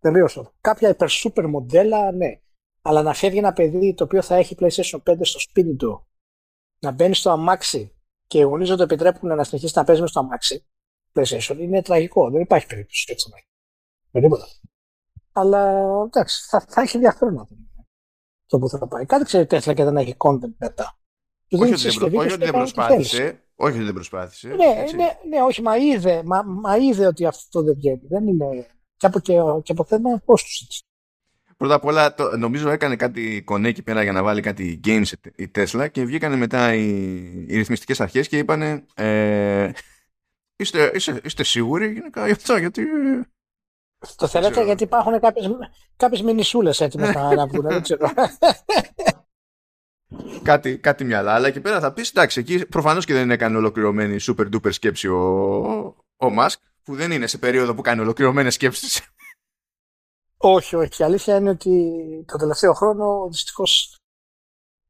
τελείως 0.00 0.52
Κάποια 0.60 0.88
υπερ 0.88 1.08
super 1.10 1.46
μοντέλα, 1.48 2.12
ναι. 2.12 2.40
Αλλά 2.82 3.02
να 3.02 3.14
φεύγει 3.14 3.38
ένα 3.38 3.52
παιδί 3.52 3.94
το 3.94 4.04
οποίο 4.04 4.22
θα 4.22 4.34
έχει 4.34 4.56
PlayStation 4.58 5.02
5 5.04 5.16
στο 5.20 5.38
σπίτι 5.38 5.76
του, 5.76 6.06
να 6.78 6.90
μπαίνει 6.90 7.14
στο 7.14 7.30
αμάξι 7.30 7.92
και 8.26 8.38
οι 8.38 8.42
γονείς 8.42 8.68
δεν 8.68 8.76
το 8.76 8.82
επιτρέπουν 8.82 9.34
να 9.34 9.44
συνεχίσει 9.44 9.72
να 9.76 9.84
παίζει 9.84 10.00
με 10.00 10.06
στο 10.06 10.20
αμάξι 10.20 10.66
PlayStation, 11.12 11.56
είναι 11.58 11.82
τραγικό. 11.82 12.30
Δεν 12.30 12.40
υπάρχει 12.40 12.66
περίπτωση 12.66 13.04
έτσι 13.08 13.30
να 13.30 13.36
Με 14.10 14.20
τίποτα. 14.20 14.46
Αλλά 15.32 15.80
εντάξει, 16.04 16.46
θα, 16.48 16.64
θα 16.68 16.80
έχει 16.80 16.96
ενδιαφέρον 16.96 17.48
το 18.46 18.58
που 18.58 18.68
θα 18.68 18.88
πάει. 18.88 19.06
Κάτι 19.06 19.24
ξέρει 19.24 19.46
Tesla 19.50 19.74
και 19.74 19.84
δεν 19.84 19.96
έχει 19.96 20.14
content 20.18 20.54
μετά. 20.58 20.98
Όχι 21.50 21.72
ότι 22.32 22.36
δεν 22.36 22.50
προσπάθησε. 22.50 23.42
Όχι 23.54 23.74
ότι 23.76 23.84
δεν 23.84 23.94
προσπάθησε. 23.94 24.48
Ναι, 24.48 24.84
ναι, 24.94 25.18
ναι, 25.28 25.42
όχι, 25.42 25.62
μα 25.62 25.76
είδε, 25.76 26.22
μα, 26.24 26.42
μα 26.42 26.76
είδε 26.76 27.06
ότι 27.06 27.26
αυτό 27.26 27.62
δεν 27.62 27.74
βγαίνει. 27.74 28.06
Δεν 28.08 28.26
είναι. 28.26 28.66
Και 28.98 29.06
από, 29.06 29.18
και, 29.20 29.34
και 29.62 29.72
από 29.72 29.84
θέμα 29.84 30.18
κόστου 30.24 30.64
έτσι. 30.64 30.82
Πρώτα 31.56 31.74
απ' 31.74 31.84
όλα, 31.84 32.14
το, 32.14 32.36
νομίζω 32.36 32.70
έκανε 32.70 32.96
κάτι 32.96 33.42
κονέ 33.42 33.68
εκεί 33.68 33.82
πέρα 33.82 34.02
για 34.02 34.12
να 34.12 34.22
βάλει 34.22 34.40
κάτι 34.40 34.80
games 34.84 35.12
η 35.36 35.50
Tesla 35.54 35.88
και 35.90 36.04
βγήκανε 36.04 36.36
μετά 36.36 36.74
οι, 36.74 36.86
οι 37.48 37.56
ρυθμιστικές 37.56 38.00
αρχές 38.00 38.28
και 38.28 38.38
είπανε 38.38 38.84
ε, 38.94 39.70
είστε, 40.56 40.90
είστε, 40.94 41.20
είστε 41.24 41.44
σίγουροι 41.44 41.92
γενικά 41.92 42.24
για 42.24 42.34
αυτό, 42.34 42.56
γιατί... 42.56 42.82
Το 44.16 44.26
θέλετε 44.26 44.64
γιατί 44.64 44.82
υπάρχουν 44.82 45.20
κάποιες, 45.20 45.50
κάποιες 45.96 46.22
μινισούλες 46.22 46.80
έτοιμες 46.80 47.14
να, 47.14 47.34
να 47.34 47.46
βγουν, 47.46 47.68
δεν 47.68 47.82
ξέρω. 47.82 48.10
κάτι, 50.42 50.78
κάτι 50.78 51.04
μυαλά, 51.04 51.34
αλλά 51.34 51.46
εκεί 51.46 51.60
πέρα 51.60 51.80
θα 51.80 51.92
πεις, 51.92 52.10
εντάξει, 52.10 52.40
εκεί 52.40 52.66
προφανώς 52.66 53.04
και 53.04 53.14
δεν 53.14 53.30
έκανε 53.30 53.56
ολοκληρωμένη 53.56 54.16
super 54.20 54.48
duper 54.54 54.72
σκέψη 54.72 55.08
ο, 55.08 55.18
ο 56.16 56.26
Musk, 56.38 56.56
που 56.88 56.94
δεν 56.94 57.10
είναι 57.10 57.26
σε 57.26 57.38
περίοδο 57.38 57.74
που 57.74 57.82
κάνει 57.82 58.00
ολοκληρωμένες 58.00 58.54
σκέψεις. 58.54 59.12
Όχι, 60.36 60.76
όχι. 60.76 61.02
Η 61.02 61.04
αλήθεια 61.04 61.36
είναι 61.36 61.50
ότι 61.50 62.24
το 62.26 62.36
τελευταίο 62.38 62.72
χρόνο 62.72 63.28
δυστυχώς 63.30 63.98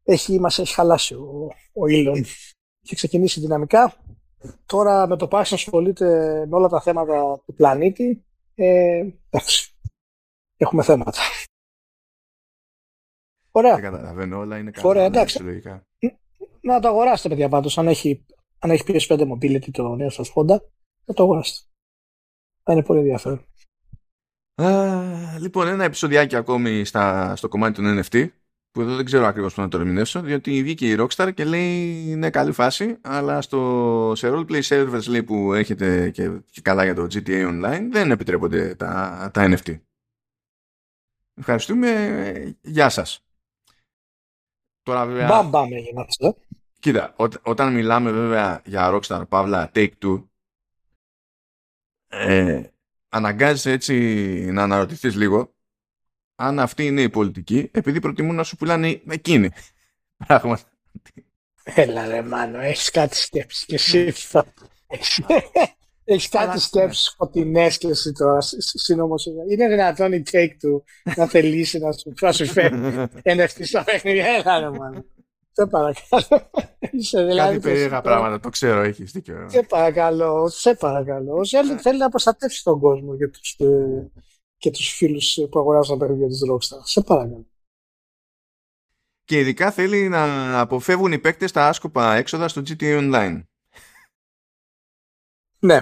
έχει, 0.05 0.41
μας 0.41 0.59
έχει 0.59 0.75
χαλάσει 0.75 1.15
ο, 1.15 1.51
ο 1.73 1.83
Elon. 1.89 2.25
Έχει 2.85 2.95
ξεκινήσει 2.95 3.41
δυναμικά. 3.41 3.95
Τώρα 4.67 5.07
με 5.07 5.17
το 5.17 5.29
πάση 5.29 5.55
ασχολείται 5.55 6.07
με 6.47 6.57
όλα 6.57 6.69
τα 6.69 6.81
θέματα 6.81 7.43
του 7.47 7.55
πλανήτη. 7.55 8.25
Ε, 8.55 9.07
εντάξει. 9.31 9.77
Έχουμε 10.57 10.83
θέματα. 10.83 11.21
Ωραία. 13.51 13.75
Δεν 13.75 13.83
καταλαβαίνω, 13.83 14.39
όλα 14.39 14.59
είναι 14.59 14.71
καλά. 14.71 14.89
Ωραία, 14.89 15.05
εντάξει. 15.05 15.63
Να 16.61 16.81
το 16.81 16.89
αγοράσετε, 16.89 17.29
παιδιά, 17.29 17.49
πάντως. 17.49 17.79
Αν 17.79 17.89
έχει, 17.89 18.27
αν 18.59 18.71
έχει 18.71 18.85
PS5 18.87 19.33
Mobility 19.33 19.71
το 19.71 19.95
νέο 19.95 20.11
σας 20.11 20.33
Honda, 20.35 20.59
να 21.05 21.15
το 21.15 21.23
αγοράσετε. 21.23 21.69
Θα 22.69 22.77
είναι 22.77 22.83
πολύ 22.83 22.99
ενδιαφέρον 22.99 23.45
λοιπόν, 25.39 25.67
ένα 25.67 25.85
επεισοδιάκι 25.85 26.37
ακόμη 26.37 26.85
στα, 26.85 27.37
στο 27.37 27.49
κομμάτι 27.49 27.83
των 27.83 28.01
NFT 28.03 28.29
που 28.71 28.81
εδώ 28.81 28.97
δεν 28.97 29.05
ξέρω 29.05 29.27
ακριβώς 29.27 29.55
πώς 29.55 29.65
να 29.65 29.71
το 29.71 29.79
ερμηνεύσω 29.79 30.21
διότι 30.21 30.63
βγήκε 30.63 30.89
η 30.89 30.97
Rockstar 30.99 31.31
και 31.35 31.45
λέει 31.45 31.93
ναι 32.15 32.31
καλή 32.31 32.53
φάση 32.53 32.99
αλλά 33.01 33.41
στο, 33.41 34.13
σε 34.17 34.29
roleplay 34.31 34.63
servers 34.63 35.07
λέει, 35.09 35.23
που 35.23 35.53
έχετε 35.53 36.11
και, 36.11 36.31
και, 36.51 36.61
καλά 36.61 36.85
για 36.85 36.95
το 36.95 37.03
GTA 37.03 37.49
Online 37.49 37.89
δεν 37.91 38.11
επιτρέπονται 38.11 38.75
τα, 38.75 39.31
τα 39.33 39.49
NFT. 39.51 39.79
Ευχαριστούμε. 41.35 42.57
Γεια 42.61 42.89
σας. 42.89 43.25
Τώρα 44.83 45.07
βέβαια... 45.07 45.43
Μπαμ, 45.43 45.73
ε. 45.73 46.31
Κοίτα, 46.81 47.15
ό, 47.17 47.25
όταν 47.43 47.73
μιλάμε 47.73 48.11
βέβαια 48.11 48.63
για 48.65 48.91
Rockstar, 48.93 49.23
Παύλα, 49.29 49.71
Take-Two 49.75 50.23
ε, 52.09 52.63
αναγκάζεσαι 53.09 53.71
έτσι 53.71 53.95
να 54.53 54.63
αναρωτηθείς 54.63 55.15
λίγο 55.15 55.55
αν 56.35 56.59
αυτή 56.59 56.87
είναι 56.87 57.03
η 57.03 57.09
πολιτική 57.09 57.71
επειδή 57.73 58.01
προτιμούν 58.01 58.35
να 58.35 58.43
σου 58.43 58.57
πουλάνε 58.57 59.01
εκείνη. 59.09 59.51
Πράγματα. 60.27 60.63
Έλα 61.63 62.07
ρε 62.07 62.23
Μάνο, 62.23 62.61
έχεις 62.61 62.91
κάτι 62.91 63.17
σκέψη 63.17 63.67
και 63.67 63.75
εσύ 63.75 64.13
Έχεις 66.11 66.29
κάτι 66.29 66.61
σκέψεις 66.61 67.15
φωτεινές 67.17 67.79
και 67.79 67.89
εσύ 67.89 68.13
τώρα 68.13 68.39
σύνομος. 68.59 69.27
Είναι 69.51 69.69
δυνατόν 69.69 70.13
η 70.13 70.23
take 70.31 70.57
του 70.59 70.85
να 71.17 71.27
θελήσει 71.27 71.79
να 71.79 71.93
σου, 71.93 72.13
να 72.21 72.33
σου 72.33 72.47
φέρει 72.47 72.77
NFT 73.37 73.61
στα 73.63 73.85
παιχνίδια. 73.85 74.27
Έλα 74.27 74.61
ρε 74.61 74.71
Μάνο. 74.71 75.05
Σε 75.59 75.67
παρακαλώ. 75.67 76.51
δηλαδή 76.91 77.37
Κάτι 77.37 77.61
περίεργα 77.61 78.01
πράγματα, 78.01 78.41
το 78.41 78.49
ξέρω, 78.49 78.81
έχεις 78.81 79.13
δίκιο. 79.13 79.49
Σε 79.49 79.63
παρακαλώ, 79.63 80.49
σε 80.49 80.75
παρακαλώ. 80.75 81.47
Θέλει, 81.47 81.73
ναι. 81.73 81.81
θέλει 81.81 81.99
να 81.99 82.09
προστατεύσει 82.09 82.63
τον 82.63 82.81
κόσμο 82.81 83.17
και 83.17 83.29
τους 83.29 83.57
ε, 83.59 84.11
και 84.57 84.71
τους 84.71 84.89
φίλους 84.89 85.39
που 85.51 85.59
αγοράζουν 85.59 85.99
τα 85.99 86.07
παιχνίδια 86.07 86.29
της 86.29 86.41
Rockstar. 86.51 86.81
Σε 86.83 87.01
παρακαλώ. 87.01 87.47
Και 89.25 89.39
ειδικά 89.39 89.71
θέλει 89.71 90.09
να 90.09 90.61
αποφεύγουν 90.61 91.13
οι 91.13 91.19
παίκτες 91.19 91.53
τα 91.53 91.69
άσκοπα 91.69 92.15
έξοδα 92.15 92.49
στο 92.49 92.63
GTA 92.65 92.99
Online. 92.99 93.43
Ναι. 95.59 95.81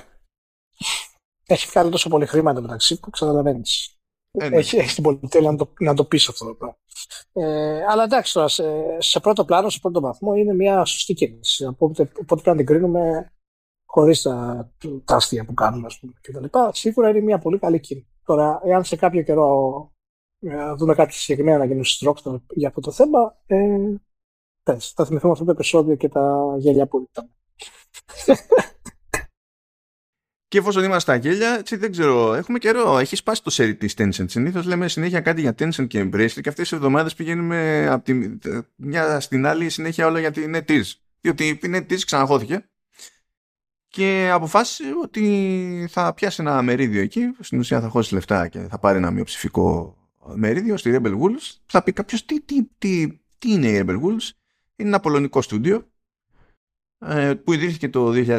Έχει 1.46 1.70
κάνει 1.70 1.90
τόσο 1.90 2.08
πολύ 2.08 2.26
χρήματα 2.26 2.60
μεταξύ 2.60 3.00
που 3.00 3.10
καταλαβαίνεις. 3.10 3.98
Ε, 4.30 4.48
ναι. 4.48 4.56
έχει, 4.56 4.76
έχει 4.76 4.94
την 4.94 5.02
πολυτέλεια 5.02 5.50
να 5.50 5.56
το, 5.56 5.72
να 5.78 5.94
το 5.94 6.04
πεις 6.04 6.28
αυτό 6.28 6.46
το 6.46 6.54
πράγμα. 6.54 6.78
Ε, 7.32 7.84
αλλά 7.88 8.02
εντάξει 8.02 8.32
τώρα, 8.32 8.48
σε, 8.48 8.64
σε, 8.98 9.20
πρώτο 9.20 9.44
πλάνο, 9.44 9.68
σε 9.68 9.78
πρώτο 9.82 10.00
βαθμό 10.00 10.34
είναι 10.34 10.54
μια 10.54 10.84
σωστή 10.84 11.14
κίνηση. 11.14 11.64
Οπότε, 11.64 12.02
οπότε 12.02 12.42
πρέπει 12.42 12.48
να 12.48 12.56
την 12.56 12.66
κρίνουμε 12.66 13.32
χωρίς 13.86 14.22
τα, 14.22 14.68
τα 15.04 15.16
αστεία 15.16 15.44
που 15.44 15.54
κάνουμε, 15.54 15.86
ας 15.86 15.98
πούμε, 15.98 16.12
κτλ. 16.20 16.58
Σίγουρα 16.70 17.08
είναι 17.08 17.20
μια 17.20 17.38
πολύ 17.38 17.58
καλή 17.58 17.80
κίνηση. 17.80 18.06
Τώρα, 18.24 18.60
εάν 18.64 18.84
σε 18.84 18.96
κάποιο 18.96 19.22
καιρό 19.22 19.90
ε, 20.40 20.72
δούμε 20.72 20.94
κάποια 20.94 21.18
συγκεκριμένα 21.18 21.56
ανακοινώσει 21.56 22.06
Rockstar 22.08 22.40
για 22.54 22.68
αυτό 22.68 22.80
το 22.80 22.90
θέμα, 22.90 23.36
ε, 23.46 23.94
πες, 24.62 24.92
θα 24.96 25.04
θυμηθούμε 25.04 25.32
αυτό 25.32 25.44
το 25.44 25.50
επεισόδιο 25.50 25.96
και 25.96 26.08
τα 26.08 26.54
γέλια 26.58 26.86
που 26.86 27.08
ήταν. 27.10 27.30
Και 30.48 30.58
εφόσον 30.58 30.84
είμαστε 30.84 31.12
στα 31.12 31.28
γέλια, 31.28 31.56
έτσι 31.58 31.76
δεν 31.76 31.90
ξέρω, 31.90 32.34
έχουμε 32.34 32.58
καιρό. 32.58 32.98
Έχει 32.98 33.16
σπάσει 33.16 33.42
το 33.42 33.50
σερί 33.50 33.76
της 33.76 33.94
Tencent. 33.98 34.24
Συνήθως 34.28 34.64
λέμε 34.66 34.88
συνέχεια 34.88 35.20
κάτι 35.20 35.40
για 35.40 35.54
Tencent 35.58 35.86
και 35.86 36.00
Embrace 36.00 36.30
και 36.30 36.48
αυτές 36.48 36.54
τις 36.54 36.72
εβδομάδες 36.72 37.14
πηγαίνουμε 37.14 37.88
από 37.90 38.04
τη 38.04 38.14
μια 38.76 39.20
στην 39.20 39.46
άλλη 39.46 39.68
συνέχεια 39.68 40.06
όλα 40.06 40.20
για 40.20 40.30
την 40.30 40.56
NetEase. 40.56 40.92
Διότι 41.20 41.48
η 41.48 41.60
NetEase 41.62 42.00
ξαναχώθηκε 42.04 42.68
και 43.88 44.30
αποφάσισε 44.32 44.84
ότι 45.02 45.86
θα 45.90 46.14
πιάσει 46.14 46.42
ένα 46.42 46.62
μερίδιο 46.62 47.00
εκεί. 47.00 47.20
Στην 47.40 47.58
ουσία 47.58 47.80
θα 47.80 47.88
χώσει 47.88 48.14
λεφτά 48.14 48.48
και 48.48 48.58
θα 48.58 48.78
πάρει 48.78 48.98
ένα 48.98 49.10
μειοψηφικό 49.10 49.96
μερίδιο 50.34 50.76
στη 50.76 50.90
Rebel 50.94 51.12
Wolves. 51.12 51.56
Θα 51.66 51.82
πει 51.82 51.92
κάποιος 51.92 52.24
τι, 52.24 52.40
τι, 52.40 52.64
τι, 52.78 53.20
τι 53.38 53.52
είναι 53.52 53.66
η 53.68 53.82
Rebel 53.84 53.94
Wolves. 53.94 54.30
Είναι 54.76 54.88
ένα 54.88 55.00
πολωνικό 55.00 55.42
στούντιο 55.42 55.90
ε, 56.98 57.34
που 57.34 57.52
ιδρύθηκε 57.52 57.88
το 57.88 58.12
2022 58.14 58.38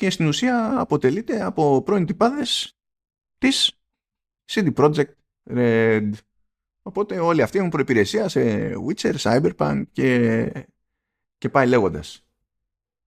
και 0.00 0.10
στην 0.10 0.26
ουσία 0.26 0.80
αποτελείται 0.80 1.42
από 1.42 1.82
πρώην 1.82 2.06
τυπάδες 2.06 2.78
της 3.38 3.80
CD 4.50 4.74
Projekt 4.74 5.14
Red. 5.50 6.10
Οπότε 6.82 7.18
όλοι 7.18 7.42
αυτοί 7.42 7.58
έχουν 7.58 7.70
προϋπηρεσία 7.70 8.28
σε 8.28 8.72
Witcher, 8.86 9.14
Cyberpunk 9.16 9.82
και, 9.92 10.68
και 11.38 11.48
πάει 11.48 11.66
λέγοντας. 11.66 12.24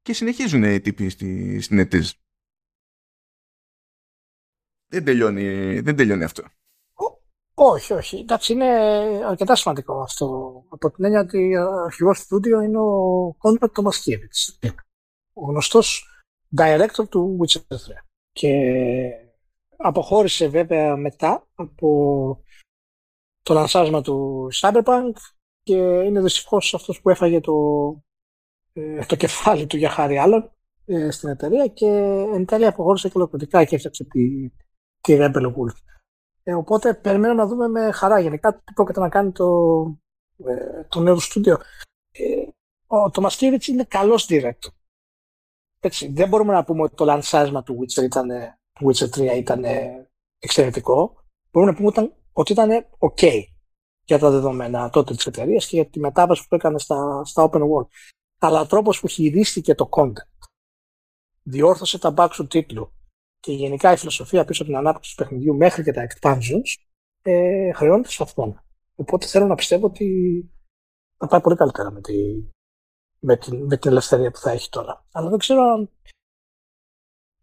Και 0.02 0.14
συνεχίζουν 0.14 0.64
οι 0.64 0.82
τύποι 0.82 1.10
στη, 1.10 1.62
στην 1.62 1.88
Δεν 4.88 5.04
τελειώνει, 5.04 5.80
δεν 5.80 5.96
τελειώνει 5.96 6.24
αυτό. 6.24 6.44
Όχι, 7.54 7.94
όχι. 7.94 8.18
Εντάξει, 8.18 8.54
είναι 8.54 8.70
αρκετά 9.26 9.56
σημαντικό 9.56 10.02
αυτό. 10.02 10.26
Από 10.70 10.92
την 10.92 11.06
έννοια 11.06 11.20
ότι 11.20 11.56
ο 11.56 11.84
αρχηγός 11.84 12.18
του 12.18 12.24
στούντιο 12.24 12.62
είναι 12.62 12.80
ο 12.80 13.36
Κόντρακ 13.38 13.72
Τομασκίεβιτ. 13.74 14.34
Ο 15.34 15.46
γνωστός 15.46 16.08
director 16.58 17.10
του 17.10 17.38
Witcher 17.40 17.62
3. 17.70 17.78
Και 18.32 18.52
αποχώρησε 19.78 20.48
βέβαια 20.48 20.96
μετά 20.96 21.48
από 21.56 22.44
το 23.42 23.54
λανσάσμα 23.54 24.02
του 24.02 24.48
Cyberpunk 24.54 25.14
και 25.64 25.76
είναι 25.76 26.22
δυστυχώς 26.22 26.74
αυτός 26.74 27.02
που 27.02 27.10
έφαγε 27.10 27.40
το, 27.40 27.54
ε, 28.74 29.06
το 29.06 29.16
κεφάλι 29.16 29.68
του 29.68 29.78
για 29.78 29.90
χάρη 29.90 30.18
άλλων 30.18 30.52
ε, 30.86 31.12
στην 31.12 31.30
εταιρεία 31.30 31.68
και 31.68 31.88
εν 32.34 32.46
τέλει 32.46 32.66
αποχώρησε 32.66 33.08
και 33.08 33.18
ολοκληρωτικά 33.18 33.64
και 33.64 33.76
έφτιαξε 33.76 34.04
τη, 34.04 34.50
τη 35.02 35.18
Rebel 35.20 35.46
Wolf. 35.46 35.78
Ε, 36.44 36.54
οπότε 36.54 36.94
περιμένω 36.94 37.34
να 37.34 37.48
δούμε 37.48 37.68
με 37.68 37.92
χαρά 37.92 38.20
γενικά 38.20 38.56
τι 38.56 38.74
πρόκειται 38.74 39.00
να 39.00 39.10
κάνει 39.10 39.32
το, 39.32 39.48
ε, 40.46 40.84
το 40.90 41.00
νέο 41.00 41.20
στούντιο. 41.20 41.58
Ε, 42.12 42.24
ο 42.88 43.10
Τομασκίεβιτς 43.10 43.68
είναι 43.68 43.84
καλός 43.84 44.28
director 44.30 44.72
έτσι, 45.84 46.08
δεν 46.08 46.28
μπορούμε 46.30 46.54
να 46.54 46.64
πούμε 46.64 46.82
ότι 46.82 46.96
το 46.96 47.06
λανσάσμα 47.06 47.64
του 47.64 47.80
Witcher, 47.80 48.04
ήταν, 48.04 48.30
του 48.74 48.92
Witcher 48.92 49.10
3 49.10 49.36
ήταν 49.36 49.64
εξαιρετικό. 50.40 51.24
μπορούμε 51.52 51.72
να 51.72 51.78
πούμε 51.78 51.90
ήταν, 51.90 52.14
ότι 52.34 52.52
ήταν 52.52 52.86
OK 53.00 53.44
για 54.06 54.20
τα 54.20 54.30
δεδομένα 54.30 54.90
τότε 54.90 55.16
της 55.16 55.26
εταιρείας 55.26 55.68
και 55.68 55.76
για 55.76 55.86
τη 55.86 56.00
μετάβαση 56.00 56.48
που 56.48 56.56
έκανε 56.56 56.80
στα, 56.80 57.22
στα 57.26 57.50
open 57.50 57.62
world. 57.62 57.88
Αλλά 58.40 58.62
ο 58.62 58.66
τρόπος 58.66 59.00
που 59.00 59.08
χειρίστηκε 59.08 59.76
το 59.76 59.90
content, 59.92 60.48
διόρθωσε 61.44 62.00
τα 62.00 62.14
bugs 62.18 62.32
του 62.36 62.48
τίτλου 62.48 62.94
και 63.40 63.52
γενικά 63.52 63.92
η 63.92 63.98
φιλοσοφία 63.98 64.46
πίσω 64.46 64.62
από 64.62 64.72
την 64.72 64.80
ανάπτυξη 64.80 65.16
του 65.16 65.24
παιχνιδιού 65.24 65.56
μέχρι 65.56 65.84
και 65.84 65.92
τα 65.92 66.08
expansions 66.08 66.84
ε, 67.22 67.72
χρεώνεται 67.74 68.10
σε 68.10 68.24
αυτόν. 68.24 68.64
Οπότε 68.96 69.26
θέλω 69.28 69.46
να 69.46 69.56
πιστεύω 69.56 69.86
ότι 69.86 70.08
θα 71.18 71.28
πάει 71.28 71.42
πολύ 71.42 71.56
καλύτερα 71.56 71.92
με, 71.92 72.02
τη, 72.02 72.14
με, 73.24 73.38
την, 73.38 73.66
με 73.66 73.78
την 73.78 73.92
ελευθερία 73.92 74.32
που 74.32 74.38
θα 74.38 74.52
έχει 74.52 74.70
τώρα. 74.70 75.06
Αλλά 75.12 75.30
δεν 75.30 75.40
ξέρω 75.40 75.62
αν, 75.62 75.90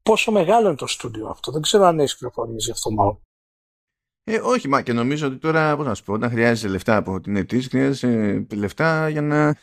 πόσο 0.02 0.32
μεγάλο 0.32 0.66
είναι 0.66 0.76
το 0.76 0.86
στούντιο 0.86 1.28
αυτό. 1.28 1.52
Δεν 1.52 1.62
ξέρω 1.62 1.84
αν 1.84 1.98
έχεις 1.98 2.16
πληροφορίες 2.16 2.64
γι' 2.64 2.70
αυτό 2.70 2.90
μάλλον. 2.90 3.20
Ε, 4.24 4.40
όχι, 4.40 4.68
μα 4.68 4.82
και 4.82 4.92
νομίζω 4.92 5.26
ότι 5.26 5.38
τώρα, 5.38 5.76
πώς 5.76 5.86
να 5.86 5.94
σου 5.94 6.04
πω, 6.04 6.12
όταν 6.12 6.30
χρειάζεσαι 6.30 6.68
λεφτά 6.68 6.96
από 6.96 7.20
την 7.20 7.36
αιτή, 7.36 7.60
χρειάζεσαι 7.60 8.46
λεφτά 8.54 9.08
για 9.08 9.22
να, 9.22 9.56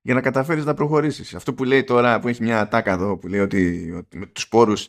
για 0.00 0.14
να 0.14 0.20
καταφέρεις 0.20 0.64
να 0.64 0.74
προχωρήσεις. 0.74 1.34
Αυτό 1.34 1.54
που 1.54 1.64
λέει 1.64 1.84
τώρα, 1.84 2.20
που 2.20 2.28
έχει 2.28 2.42
μια 2.42 2.60
ατάκα 2.60 2.92
εδώ, 2.92 3.18
που 3.18 3.28
λέει 3.28 3.40
ότι, 3.40 3.92
ότι 3.92 4.18
με 4.18 4.26
τους 4.26 4.42
σπόρους 4.42 4.88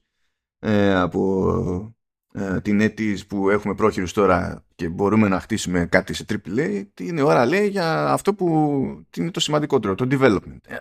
ε, 0.59 0.95
από 0.95 1.49
ε, 1.49 2.00
την 2.61 2.81
αιτή 2.81 3.19
που 3.27 3.49
έχουμε 3.49 3.75
πρόχειρους 3.75 4.13
τώρα 4.13 4.63
και 4.75 4.89
μπορούμε 4.89 5.27
να 5.27 5.39
χτίσουμε 5.39 5.85
κάτι 5.85 6.13
σε 6.13 6.25
AAA, 6.29 6.83
είναι 6.99 7.21
ώρα 7.21 7.45
λέει 7.45 7.67
για 7.67 8.11
αυτό 8.11 8.33
που 8.33 8.47
είναι 9.17 9.31
το 9.31 9.39
σημαντικότερο, 9.39 9.95
το 9.95 10.07
development. 10.11 10.57
Ε, 10.67 10.75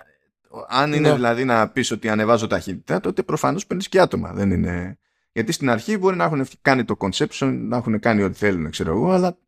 αν 0.69 0.93
είναι 0.93 1.09
ναι. 1.09 1.15
δηλαδή 1.15 1.45
να 1.45 1.69
πεις 1.69 1.91
ότι 1.91 2.09
ανεβάζω 2.09 2.47
ταχύτητα, 2.47 3.01
τότε 3.01 3.23
προφανώς 3.23 3.67
παίρνεις 3.67 3.89
και 3.89 4.01
άτομα. 4.01 4.33
Δεν 4.33 4.51
είναι 4.51 4.99
γιατί 5.33 5.53
στην 5.53 5.71
αρχή 5.71 5.99
μπορεί 5.99 6.17
να 6.17 6.25
έχουν 6.25 6.47
κάνει 6.63 6.85
το 6.85 6.97
conception, 6.99 7.59
να 7.61 7.77
έχουν 7.77 7.99
κάνει 7.99 8.23
ό,τι 8.23 8.37
θέλουν, 8.37 8.71
ξέρω 8.71 8.91
εγώ, 8.93 9.11
αλλά 9.11 9.39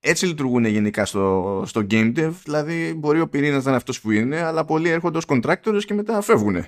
έτσι 0.00 0.26
λειτουργούν 0.26 0.64
γενικά 0.64 1.04
στο, 1.04 1.62
στο 1.66 1.86
game 1.90 2.18
dev. 2.18 2.32
Δηλαδή, 2.44 2.94
μπορεί 2.96 3.20
ο 3.20 3.28
πυρήνας 3.28 3.62
να 3.62 3.68
είναι 3.68 3.76
αυτός 3.76 4.00
που 4.00 4.10
είναι, 4.10 4.42
αλλά 4.42 4.64
πολλοί 4.64 4.88
έρχονται 4.88 5.18
ως 5.18 5.24
contractors 5.28 5.80
και 5.84 5.94
μετά 5.94 6.20
φεύγουν. 6.20 6.64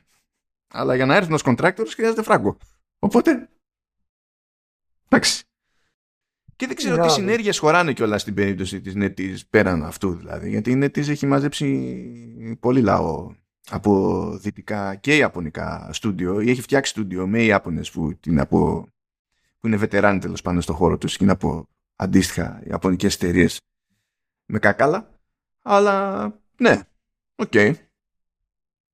Αλλά 0.69 0.95
για 0.95 1.07
να 1.07 1.15
έρθουν 1.15 1.33
ως 1.33 1.43
contractors 1.45 1.88
χρειάζεται 1.95 2.23
φράγκο. 2.23 2.57
Οπότε. 2.99 3.49
Εντάξει. 5.09 5.45
Και 6.57 6.67
δεν 6.67 6.77
ξέρω 6.77 7.03
τι 7.03 7.11
συνέργειες 7.11 7.59
χωράνε 7.59 7.93
κιόλας 7.93 8.21
στην 8.21 8.35
περίπτωση 8.35 8.81
της 8.81 8.95
NetEase 8.97 9.39
πέραν 9.51 9.85
αυτού 9.85 10.15
δηλαδή. 10.15 10.49
Γιατί 10.49 10.71
η 10.71 10.79
NetEase 10.83 11.09
έχει 11.09 11.27
μαζέψει 11.27 12.57
πολύ 12.61 12.81
λαό 12.81 13.35
από 13.71 14.31
δυτικά 14.39 14.95
και 14.95 15.17
ιαπωνικά 15.17 15.89
στούντιο 15.93 16.41
ή 16.41 16.51
έχει 16.51 16.61
φτιάξει 16.61 16.91
στούντιο 16.91 17.27
με 17.27 17.43
Ιάπωνες 17.43 17.91
που, 17.91 18.19
από, 18.37 18.89
που 19.59 19.67
είναι 19.67 19.77
βετεράνοι 19.77 20.19
τέλος 20.19 20.43
πάντων 20.43 20.61
στον 20.61 20.75
χώρο 20.75 20.99
τους 20.99 21.17
και 21.17 21.25
είναι 21.25 21.33
από 21.33 21.69
αντίστοιχα 21.97 22.63
ιαπωνικές 22.67 23.15
εταιρείες 23.15 23.61
με 24.47 24.59
κακάλα 24.59 25.11
αλλά 25.63 26.25
ναι, 26.57 26.81
ok 27.35 27.50
okay. 27.53 27.75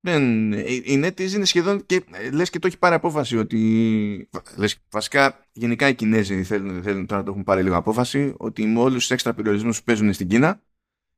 Δεν, 0.05 0.51
η 0.51 1.01
NetEase 1.03 1.31
είναι 1.31 1.45
σχεδόν 1.45 1.85
και 1.85 2.03
λες 2.31 2.49
και 2.49 2.59
το 2.59 2.67
έχει 2.67 2.77
πάρει 2.77 2.95
απόφαση 2.95 3.37
ότι 3.37 4.29
λες, 4.55 4.83
βασικά 4.89 5.45
γενικά 5.51 5.87
οι 5.87 5.95
Κινέζοι 5.95 6.43
θέλουν, 6.43 6.83
θέλουν 6.83 7.05
τώρα 7.05 7.19
να 7.19 7.25
το 7.25 7.31
έχουν 7.31 7.43
πάρει 7.43 7.63
λίγο 7.63 7.75
απόφαση 7.75 8.33
ότι 8.37 8.65
με 8.65 8.79
όλους 8.79 8.95
τους 8.95 9.11
έξτρα 9.11 9.33
περιορισμούς 9.33 9.77
που 9.77 9.83
παίζουν 9.83 10.13
στην 10.13 10.27
Κίνα 10.27 10.61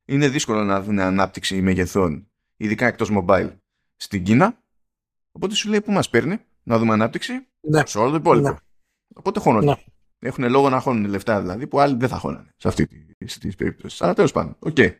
είναι 0.05 0.29
δύσκολο 0.29 0.63
να 0.63 0.81
δουν 0.81 0.99
ανάπτυξη 0.99 1.61
μεγεθών 1.61 2.29
ειδικά 2.57 2.87
εκτός 2.87 3.09
mobile, 3.13 3.57
στην 3.95 4.23
Κίνα. 4.23 4.63
Οπότε 5.31 5.55
σου 5.55 5.69
λέει 5.69 5.81
πού 5.81 5.91
μας 5.91 6.09
παίρνει 6.09 6.39
να 6.63 6.77
δούμε 6.77 6.93
ανάπτυξη; 6.93 7.47
Ναι. 7.59 7.85
σε 7.85 7.97
όλο 7.97 8.09
το 8.09 8.15
υπόλοιπο. 8.15 8.49
Ναι. 8.49 8.55
Οπότε 9.15 9.39
χώνονται. 9.39 9.65
Ναι. 9.65 9.83
Έχουν 10.19 10.49
λόγο 10.49 10.69
να 10.69 10.79
χώνουν 10.79 11.05
λεφτά 11.05 11.41
δηλαδή 11.41 11.67
που 11.67 11.79
άλλοι 11.79 11.95
δεν 11.95 12.09
θα 12.09 12.17
χώνανε 12.17 12.53
σε 12.57 12.67
αυτή 12.67 12.87
τη 13.39 13.55
περίπτωση. 13.55 14.03
Αλλά 14.03 14.13
τέλος 14.13 14.31
πάντων, 14.31 14.55
ok. 14.59 14.75
Okay. 14.77 14.95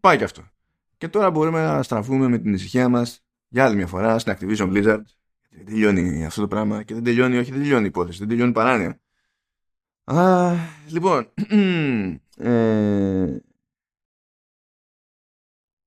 Πάει 0.00 0.18
και 0.18 0.24
αυτό. 0.24 0.48
Και 0.96 1.08
τώρα 1.08 1.30
μπορούμε 1.30 1.62
να 1.62 1.82
στραφούμε 1.82 2.28
με 2.28 2.38
την 2.38 2.54
ησυχία 2.54 2.88
μας 2.88 3.24
για 3.48 3.64
άλλη 3.64 3.76
μια 3.76 3.86
φορά 3.86 4.18
στην 4.18 4.36
Activision 4.36 4.68
Blizzard. 4.72 5.02
Δεν 5.50 5.64
τελειώνει 5.64 6.24
αυτό 6.24 6.40
το 6.40 6.48
πράγμα 6.48 6.82
και 6.82 6.94
δεν 6.94 7.04
τελειώνει, 7.04 7.38
όχι 7.38 7.50
δεν 7.50 7.60
τελειώνει 7.60 7.84
η 7.84 7.86
υπόθεση, 7.88 8.18
δεν 8.18 8.28
τελειώνει 8.28 8.52
παράνοια. 8.52 9.00
Α, 10.04 10.54
λοιπόν, 10.88 11.32
ε, 12.36 13.36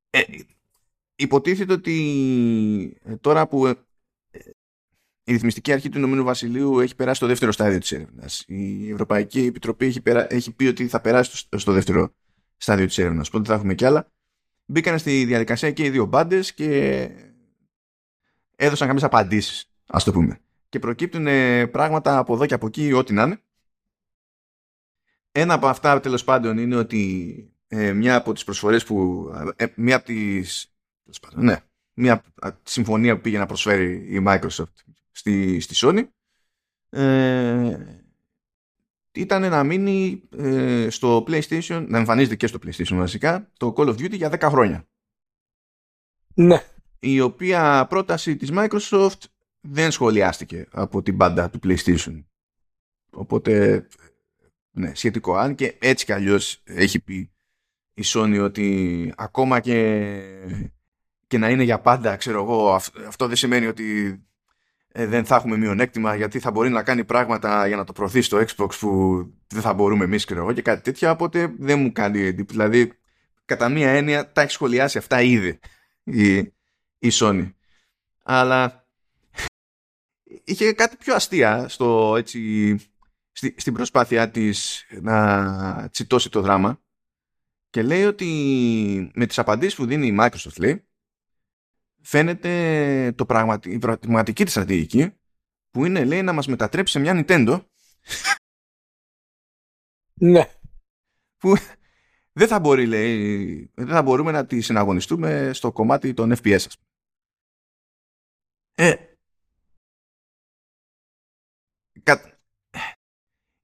ε, 0.10 0.22
υποτίθεται 1.16 1.74
ότι 1.74 3.00
ε, 3.04 3.16
τώρα 3.16 3.48
που 3.48 3.66
ε, 3.66 3.74
η 5.24 5.32
ρυθμιστική 5.32 5.72
αρχή 5.72 5.90
του 5.90 5.98
Ηνωμένου 5.98 6.24
Βασιλείου 6.24 6.80
έχει 6.80 6.96
περάσει 6.96 7.18
στο 7.18 7.28
δεύτερο 7.28 7.52
στάδιο 7.52 7.80
της 7.80 7.92
έρευνας. 7.92 8.44
Η 8.48 8.92
Ευρωπαϊκή 8.92 9.40
Επιτροπή 9.40 9.86
έχει, 9.86 10.02
περα... 10.02 10.34
έχει 10.34 10.52
πει 10.52 10.66
ότι 10.66 10.88
θα 10.88 11.02
περάσει 11.02 11.48
στο 11.56 11.72
δεύτερο 11.72 12.14
στάδιο 12.58 12.86
της 12.86 12.98
έρευνας. 12.98 13.28
Οπότε 13.28 13.48
θα 13.48 13.54
έχουμε 13.54 13.76
κι 13.76 13.86
άλλα. 13.86 14.12
Μπήκαν 14.72 15.00
στη 15.00 15.26
διαδικασία 15.26 15.72
και 15.72 15.84
οι 15.84 15.90
δύο 15.90 16.06
μπάντες 16.06 16.54
και 16.54 17.02
έδωσαν 18.56 18.88
κάποιες 18.88 19.06
απαντήσεις, 19.06 19.72
ας 19.88 20.04
το 20.04 20.12
πούμε. 20.12 20.40
Και 20.70 20.80
προκύπτουν 20.80 21.28
πράγματα 21.72 22.18
από 22.18 22.34
εδώ 22.34 22.46
και 22.46 22.54
από 22.54 22.68
εκεί, 22.68 22.94
ό,τι 22.94 23.14
να 23.14 23.24
είναι. 23.24 23.42
Ένα 25.32 25.54
από 25.54 25.68
αυτά 25.68 26.00
τέλος 26.00 26.24
πάντων 26.24 26.58
είναι 26.58 26.76
ότι 26.76 27.54
ε, 27.68 27.94
μια 27.94 28.16
από 28.16 28.34
τις 28.34 28.44
προσφορές 28.44 28.84
που 28.84 29.28
ε, 29.56 29.66
μια 29.76 29.96
από 29.96 30.06
τις 30.06 30.74
ναι, 31.34 31.56
μια 31.94 32.24
συμφωνία 32.64 33.16
που 33.16 33.22
πήγε 33.22 33.38
να 33.38 33.46
προσφέρει 33.46 34.16
η 34.16 34.24
Microsoft 34.28 34.74
στη, 35.12 35.60
στη 35.60 35.74
Sony 35.78 36.08
ε, 36.90 37.78
ήταν 39.12 39.42
να 39.42 39.64
μείνει 39.64 40.22
ε, 40.38 40.88
στο 40.90 41.24
PlayStation 41.28 41.86
να 41.88 41.98
εμφανίζεται 41.98 42.36
και 42.36 42.48
στο 42.48 42.60
PlayStation 42.66 42.96
βασικά 42.96 43.50
το 43.58 43.74
Call 43.78 43.88
of 43.88 43.94
Duty 43.94 44.12
για 44.12 44.32
10 44.32 44.40
χρόνια. 44.42 44.88
Ναι. 46.34 46.64
Η 47.00 47.20
οποία 47.20 47.86
πρόταση 47.90 48.36
της 48.36 48.50
Microsoft 48.54 49.20
δεν 49.62 49.92
σχολιάστηκε 49.92 50.68
από 50.72 51.02
την 51.02 51.16
μπάντα 51.16 51.50
του 51.50 51.60
PlayStation. 51.64 52.24
Οπότε 53.10 53.86
ναι, 54.72 54.96
σχετικό. 54.96 55.36
Αν 55.36 55.56
και 55.56 55.76
έτσι 55.80 56.06
κι 56.06 56.14
αλλιώς 56.14 56.62
έχει 56.64 57.00
πει 57.00 57.32
η 57.94 58.02
Sony 58.06 58.40
ότι 58.44 59.14
ακόμα 59.18 59.60
και, 59.60 60.22
και 61.28 61.38
να 61.38 61.50
είναι 61.50 61.64
για 61.64 61.80
πάντα, 61.80 62.16
ξέρω 62.16 62.44
εγώ, 62.44 62.74
αυτό 63.08 63.28
δεν 63.28 63.36
σημαίνει 63.36 63.66
ότι 63.66 64.20
ε, 64.92 65.06
δεν 65.06 65.26
θα 65.26 65.36
έχουμε 65.36 65.58
μειονέκτημα 65.58 66.16
γιατί 66.16 66.40
θα 66.40 66.52
μπορεί 66.52 66.70
να 66.70 66.84
κάνει 66.84 67.04
πράγματα 67.04 67.68
για 67.68 67.76
να 67.76 67.84
το 67.84 67.94
προωθεί 67.94 68.22
στο 68.22 68.38
Xbox 68.38 68.70
που 68.80 69.20
δεν 69.48 69.62
θα 69.62 69.74
μπορούμε 69.74 70.04
εμείς, 70.04 70.26
ξέρω 70.26 70.40
εγώ, 70.40 70.54
και 70.54 70.62
κάτι 70.62 70.82
τέτοιο, 70.82 71.12
οπότε 71.12 71.54
δεν 71.58 71.80
μου 71.80 71.92
κάνει 71.92 72.20
εντύπωση. 72.20 72.60
Δηλαδή, 72.60 72.92
κατά 73.46 73.70
μία 73.70 73.90
έννοια, 73.90 74.32
τα 74.32 74.42
έχει 74.42 74.52
σχολιάσει 74.52 74.98
αυτά 74.98 75.22
ήδη 75.22 75.60
η, 76.04 76.38
η 77.00 77.12
Sony. 77.12 77.54
Αλλά 78.24 78.88
είχε 80.44 80.74
κάτι 80.74 80.96
πιο 80.98 81.16
αστεία 81.16 81.68
στο, 81.68 82.16
έτσι, 82.18 82.76
στη, 83.32 83.56
στην 83.58 83.74
προσπάθειά 83.74 84.30
της 84.30 84.86
να 85.02 85.90
τσιτώσει 85.92 86.30
το 86.30 86.42
δράμα 86.42 86.82
και 87.70 87.82
λέει 87.82 88.04
ότι 88.04 89.12
με 89.14 89.26
τις 89.26 89.40
απαντήσεις 89.40 89.76
που 89.76 89.86
δίνει 89.86 90.08
η 90.08 90.18
Microsoft 90.20 90.58
λέει 90.58 90.89
φαίνεται 92.02 93.14
το 93.18 93.26
πραγματι... 93.26 93.72
η 93.72 93.80
πραγματική 93.80 94.44
της 94.44 94.52
στρατηγική 94.52 95.14
που 95.70 95.86
είναι 95.86 96.06
λέει 96.06 96.22
να 96.22 96.34
μας 96.34 96.48
μετατρέψει 96.48 96.94
σε 96.94 97.00
μια 97.00 97.26
Nintendo. 97.28 97.66
Ναι. 100.14 100.50
Που 101.38 101.54
δεν 102.32 102.48
θα 102.48 102.60
μπορεί 102.60 102.86
λέει 102.86 103.72
δεν 103.74 103.88
θα 103.88 104.02
μπορούμε 104.02 104.32
να 104.32 104.46
τη 104.46 104.62
συναγωνιστούμε 104.62 105.54
στο 105.54 105.72
κομμάτι 105.72 106.14
των 106.14 106.34
FPS 106.36 106.66
ε, 108.74 109.10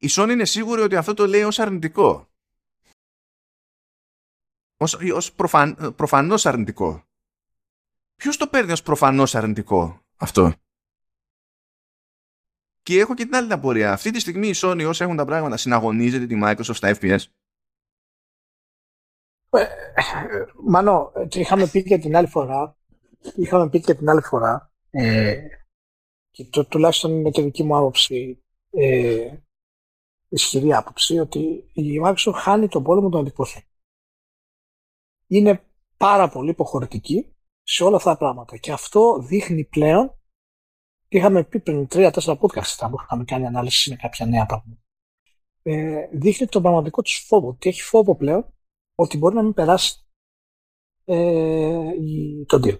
η 0.05 0.07
Sony 0.09 0.29
είναι 0.31 0.45
σίγουρη 0.45 0.81
ότι 0.81 0.95
αυτό 0.95 1.13
το 1.13 1.27
λέει 1.27 1.43
ως 1.43 1.59
αρνητικό. 1.59 2.29
Ως, 4.77 4.93
ως 4.93 5.33
προφαν, 5.33 5.93
προφανώς 5.95 6.45
αρνητικό. 6.45 7.07
Ποιος 8.15 8.37
το 8.37 8.47
παίρνει 8.47 8.71
ως 8.71 8.81
προφανώς 8.81 9.35
αρνητικό 9.35 9.99
αυτό; 10.15 10.53
Και 12.81 12.99
έχω 12.99 13.13
και 13.13 13.23
την 13.23 13.35
άλλη 13.35 13.53
απορία. 13.53 13.91
Αυτή 13.91 14.11
τη 14.11 14.19
στιγμή 14.19 14.47
η 14.47 14.53
Sony 14.55 14.85
όσοι 14.87 15.03
έχουν 15.03 15.15
τα 15.15 15.25
πράγματα 15.25 15.57
συναγωνίζεται 15.57 16.25
τη 16.25 16.39
Microsoft 16.43 16.75
στα 16.75 16.97
FPS. 16.99 17.19
Ε, 19.49 19.65
Μανώ, 20.63 21.11
είχαμε 21.31 21.67
πει 21.67 21.83
και 21.83 21.97
την 21.97 22.15
άλλη 22.15 22.27
φορά 22.27 22.77
είχαμε 23.35 23.69
πει 23.69 23.81
και 23.81 23.93
την 23.93 24.09
άλλη 24.09 24.21
φορά 24.21 24.73
ε, 24.89 25.47
και 26.31 26.45
το, 26.45 26.65
τουλάχιστον 26.65 27.11
είναι 27.11 27.29
και 27.29 27.41
δική 27.41 27.63
μου 27.63 27.77
άποψη 27.77 28.43
ε, 28.69 29.37
ισχυρή 30.27 30.73
άποψη 30.73 31.19
ότι 31.19 31.69
η 31.73 32.01
Microsoft 32.03 32.33
χάνει 32.35 32.67
τον 32.67 32.83
πόλεμο 32.83 33.09
των 33.09 33.19
αντιπόθεσεων 33.19 33.63
είναι 35.27 35.63
πάρα 35.97 36.29
πολύ 36.29 36.49
υποχωρητική 36.49 37.34
σε 37.67 37.83
όλα 37.83 37.95
αυτά 37.95 38.11
τα 38.11 38.17
πράγματα. 38.17 38.57
Και 38.57 38.71
αυτό 38.71 39.19
δείχνει 39.19 39.63
πλέον 39.63 40.19
είχαμε 41.07 41.43
πει 41.43 41.59
πριν 41.59 41.87
τρία-τέσσερα 41.87 42.39
podcast 42.41 42.89
που 42.89 42.97
είχαμε 43.03 43.23
κάνει 43.23 43.45
ανάλυση 43.45 43.89
με 43.89 43.95
κάποια 43.95 44.25
νέα 44.25 44.45
πράγματα. 44.45 44.81
Ε, 45.61 46.07
δείχνει 46.11 46.47
τον 46.47 46.61
πραγματικό 46.61 47.01
του 47.01 47.11
φόβο. 47.11 47.47
Ότι 47.47 47.69
έχει 47.69 47.81
φόβο 47.81 48.15
πλέον 48.15 48.53
ότι 48.95 49.17
μπορεί 49.17 49.35
να 49.35 49.43
μην 49.43 49.53
περάσει 49.53 50.07
ε, 51.05 51.91
τον 52.45 52.61
deal. 52.65 52.77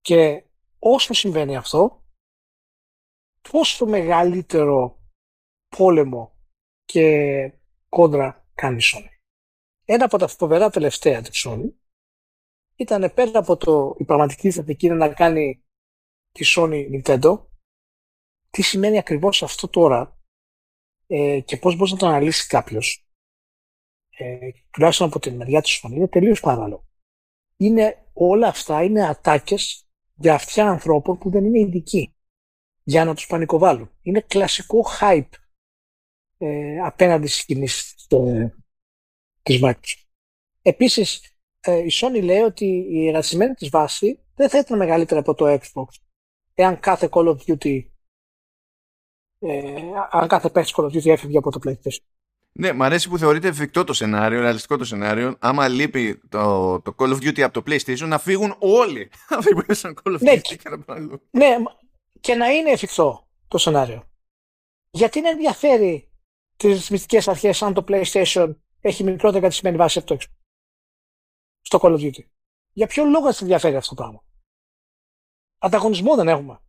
Και 0.00 0.44
όσο 0.78 1.14
συμβαίνει 1.14 1.56
αυτό, 1.56 2.04
τόσο 3.50 3.86
μεγαλύτερο 3.86 5.02
πόλεμο 5.76 6.36
και 6.84 7.52
κόντρα 7.88 8.46
κάνει 8.54 8.76
η 8.76 8.82
Sony. 8.82 9.08
Ένα 9.84 10.04
από 10.04 10.18
τα 10.18 10.26
φοβερά 10.28 10.70
τελευταία 10.70 11.22
της 11.22 11.46
Sony 11.46 11.72
ήταν 12.78 13.12
πέρα 13.14 13.38
από 13.38 13.56
το, 13.56 13.94
η 13.98 14.04
πραγματική 14.04 14.50
στρατηγική 14.50 14.88
να 14.88 15.08
κάνει 15.08 15.64
τη 16.32 16.44
Sony 16.56 16.84
Nintendo, 16.92 17.46
τι 18.50 18.62
σημαίνει 18.62 18.98
ακριβώς 18.98 19.42
αυτό 19.42 19.68
τώρα 19.68 20.20
ε, 21.06 21.40
και 21.40 21.56
πώς 21.56 21.76
μπορεί 21.76 21.90
να 21.90 21.96
το 21.96 22.06
αναλύσει 22.06 22.46
κάποιος, 22.46 23.08
ε, 24.08 24.50
τουλάχιστον 24.70 25.06
από 25.06 25.18
την 25.18 25.36
μεριά 25.36 25.62
της 25.62 25.80
Sony, 25.82 25.90
είναι 25.90 26.08
τελείως 26.08 26.40
παράλογο. 26.40 26.86
Είναι, 27.56 28.10
όλα 28.12 28.48
αυτά 28.48 28.82
είναι 28.82 29.06
ατάκες 29.06 29.88
για 30.14 30.34
αυτιά 30.34 30.68
ανθρώπων 30.68 31.18
που 31.18 31.30
δεν 31.30 31.44
είναι 31.44 31.58
ειδικοί 31.58 32.14
για 32.82 33.04
να 33.04 33.14
τους 33.14 33.26
πανικοβάλουν. 33.26 33.90
Είναι 34.02 34.20
κλασικό 34.20 34.84
hype 35.00 35.28
ε, 36.38 36.80
απέναντι 36.80 37.26
στις 37.26 37.44
κινήσεις 37.44 38.06
ε, 38.10 38.54
της 39.42 39.60
Microsoft. 39.62 40.06
Επίσης, 40.62 41.37
ε, 41.60 41.76
η 41.76 41.90
Sony 41.92 42.22
λέει 42.22 42.40
ότι 42.40 42.86
η 42.90 43.06
εργασιμένη 43.06 43.54
της 43.54 43.68
βάση 43.68 44.20
δεν 44.34 44.48
θα 44.48 44.58
ήταν 44.58 44.78
μεγαλύτερη 44.78 45.20
από 45.20 45.34
το 45.34 45.46
Xbox 45.46 45.86
εάν 46.54 46.80
κάθε 46.80 47.08
Call 47.12 47.28
of 47.28 47.36
Duty 47.46 47.84
ε, 49.38 49.74
αν 50.10 50.28
κάθε 50.28 50.50
παίχτη 50.50 50.72
Call 50.76 50.84
of 50.84 50.86
Duty 50.86 51.06
έφευγε 51.06 51.38
από 51.38 51.50
το 51.50 51.58
PlayStation. 51.64 52.04
Ναι, 52.52 52.72
μου 52.72 52.84
αρέσει 52.84 53.08
που 53.08 53.18
θεωρείται 53.18 53.48
εφικτό 53.48 53.84
το 53.84 53.92
σενάριο, 53.92 54.40
ρεαλιστικό 54.40 54.76
το 54.76 54.84
σενάριο. 54.84 55.36
Άμα 55.38 55.68
λείπει 55.68 56.20
το, 56.28 56.80
το 56.80 56.94
Call 56.98 57.12
of 57.12 57.16
Duty 57.16 57.40
από 57.40 57.62
το 57.62 57.72
PlayStation, 57.72 58.06
να 58.06 58.18
φύγουν 58.18 58.54
όλοι. 58.58 59.10
Αυτοί 59.38 59.54
που 59.54 59.62
Call 59.68 60.14
of 60.14 60.20
ναι, 60.20 60.32
Duty 60.32 60.56
και 60.56 60.68
να 60.68 60.98
Ναι, 61.30 61.56
και 62.20 62.34
να 62.34 62.48
είναι 62.48 62.70
εφικτό 62.70 63.28
το 63.48 63.58
σενάριο. 63.58 64.08
Γιατί 64.90 65.20
να 65.20 65.28
ενδιαφέρει 65.28 66.10
τις 66.56 66.72
ρυθμιστικέ 66.72 67.30
αρχές 67.30 67.62
αν 67.62 67.74
το 67.74 67.84
PlayStation 67.88 68.54
έχει 68.80 69.04
μικρότερη 69.04 69.42
κατησμένη 69.42 69.76
βάση 69.76 69.98
από 69.98 70.06
το 70.06 70.16
Xbox; 70.20 70.26
Στο 71.68 71.78
Call 71.82 71.92
of 71.92 72.00
Duty. 72.00 72.24
Για 72.72 72.86
ποιο 72.86 73.04
λόγο 73.04 73.32
θα 73.32 73.38
ενδιαφέρει 73.40 73.76
αυτό 73.76 73.94
το 73.94 74.02
πράγμα; 74.02 74.24
Ανταγωνισμό 75.58 76.14
δεν 76.14 76.28
έχουμε. 76.28 76.60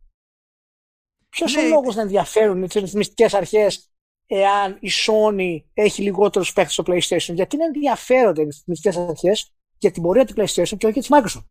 Ποιος 1.28 1.54
ναι. 1.54 1.62
ο 1.62 1.68
λόγο 1.68 1.92
να 1.92 2.00
ενδιαφέρουν 2.00 2.68
τις 2.68 2.80
ρυθμιστικές 2.80 3.34
αρχές 3.34 3.90
εάν 4.26 4.78
η 4.80 4.90
Sony 5.06 5.62
έχει 5.74 6.02
λιγότερους 6.02 6.52
παίχτε 6.52 6.72
στο 6.72 6.82
PlayStation; 6.86 7.34
Γιατί 7.34 7.56
να 7.56 7.64
ενδιαφέρονται 7.64 8.40
οι 8.40 8.44
ρυθμιστικές 8.44 8.96
αρχές 8.96 9.52
για 9.78 9.90
την 9.90 10.02
πορεία 10.02 10.24
του 10.24 10.34
PlayStation 10.36 10.76
και 10.78 10.86
όχι 10.86 11.00
για 11.00 11.02
της 11.02 11.08
Microsoft; 11.10 11.46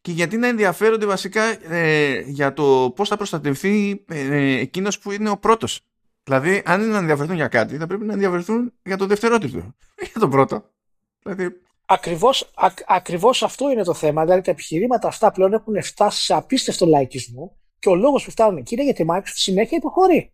Και 0.00 0.12
γιατί 0.12 0.36
να 0.36 0.46
ενδιαφέρονται 0.46 1.06
βασικά 1.06 1.72
ε, 1.74 2.20
για 2.20 2.52
το 2.52 2.92
πώς 2.96 3.08
θα 3.08 3.16
προστατευτεί 3.16 4.04
ε, 4.08 4.58
εκείνος 4.58 4.98
που 4.98 5.10
είναι 5.12 5.30
ο 5.30 5.38
πρώτος. 5.38 5.80
Δηλαδή, 6.22 6.62
αν 6.64 6.80
είναι 6.80 6.92
να 6.92 6.98
ενδιαφερθούν 6.98 7.36
για 7.36 7.48
κάτι, 7.48 7.76
θα 7.76 7.86
πρέπει 7.86 8.04
να 8.04 8.12
ενδιαφερθούν 8.12 8.72
για 8.82 8.96
το 8.96 9.06
δευτερότυπο. 9.06 9.74
για 10.10 10.20
τον 10.20 10.30
πρώτο. 10.30 10.70
Δηλαδή... 11.22 11.60
Ακριβώς, 11.92 12.50
ακριβώς 12.86 13.42
αυτό 13.42 13.70
είναι 13.70 13.82
το 13.82 13.94
θέμα. 13.94 14.22
Δηλαδή 14.22 14.42
τα 14.42 14.50
επιχειρήματα 14.50 15.08
αυτά 15.08 15.30
πλέον 15.30 15.52
έχουν 15.52 15.82
φτάσει 15.82 16.24
σε 16.24 16.34
απίστευτο 16.34 16.86
λαϊκισμό 16.86 17.56
και 17.78 17.88
ο 17.88 17.94
λόγος 17.94 18.24
που 18.24 18.30
φτάνουν 18.30 18.56
εκεί 18.56 18.74
είναι 18.74 18.84
γιατί 18.84 19.02
η 19.02 19.06
Microsoft 19.10 19.22
συνέχεια 19.24 19.76
υποχωρεί. 19.76 20.32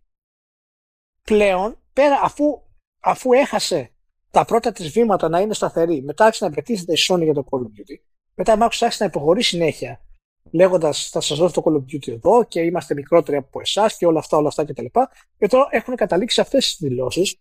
Πλέον, 1.23 1.77
πέρα 1.93 2.19
αφού, 2.23 2.61
αφού 2.99 3.33
έχασε 3.33 3.91
τα 4.31 4.45
πρώτα 4.45 4.71
της 4.71 4.89
βήματα 4.89 5.29
να 5.29 5.39
είναι 5.39 5.53
σταθερή, 5.53 6.01
μετά 6.01 6.25
άρχισε 6.25 6.45
να 6.45 6.51
πετύχεται 6.51 6.93
η 6.93 6.97
Sony 7.09 7.23
για 7.23 7.33
το 7.33 7.45
Call 7.49 7.59
of 7.59 7.61
Duty, 7.61 7.95
μετά 8.33 8.53
η 8.53 8.55
Microsoft 8.59 8.77
άρχισε 8.79 9.03
να 9.03 9.05
υποχωρεί 9.05 9.43
συνέχεια, 9.43 10.01
λέγοντας 10.51 11.09
θα 11.09 11.21
σας 11.21 11.37
δώσω 11.37 11.61
το 11.61 11.63
Call 11.65 11.73
of 11.73 11.95
Duty 11.95 12.07
εδώ 12.07 12.43
και 12.43 12.61
είμαστε 12.61 12.93
μικρότεροι 12.93 13.37
από 13.37 13.59
εσάς 13.59 13.97
και 13.97 14.05
όλα 14.05 14.19
αυτά, 14.19 14.37
όλα 14.37 14.47
αυτά 14.47 14.65
κτλ. 14.65 14.85
Και, 14.85 15.07
και 15.37 15.47
τώρα 15.47 15.67
έχουν 15.71 15.95
καταλήξει 15.95 16.41
αυτές 16.41 16.65
τις 16.65 16.89
δηλώσεις, 16.89 17.35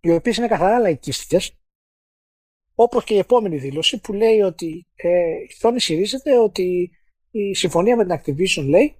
οι 0.00 0.12
οποίες 0.12 0.36
είναι 0.36 0.48
καθαρά 0.48 0.78
λαϊκίστικες, 0.78 1.58
όπως 2.74 3.04
και 3.04 3.14
η 3.14 3.18
επόμενη 3.18 3.58
δήλωση 3.58 4.00
που 4.00 4.12
λέει 4.12 4.40
ότι 4.40 4.86
ε, 4.94 5.32
η 5.32 5.56
Sony 5.60 5.74
ισχυρίζεται 5.74 6.38
ότι 6.38 6.90
η 7.30 7.54
συμφωνία 7.54 7.96
με 7.96 8.04
την 8.04 8.18
Activision 8.18 8.68
λέει 8.68 8.98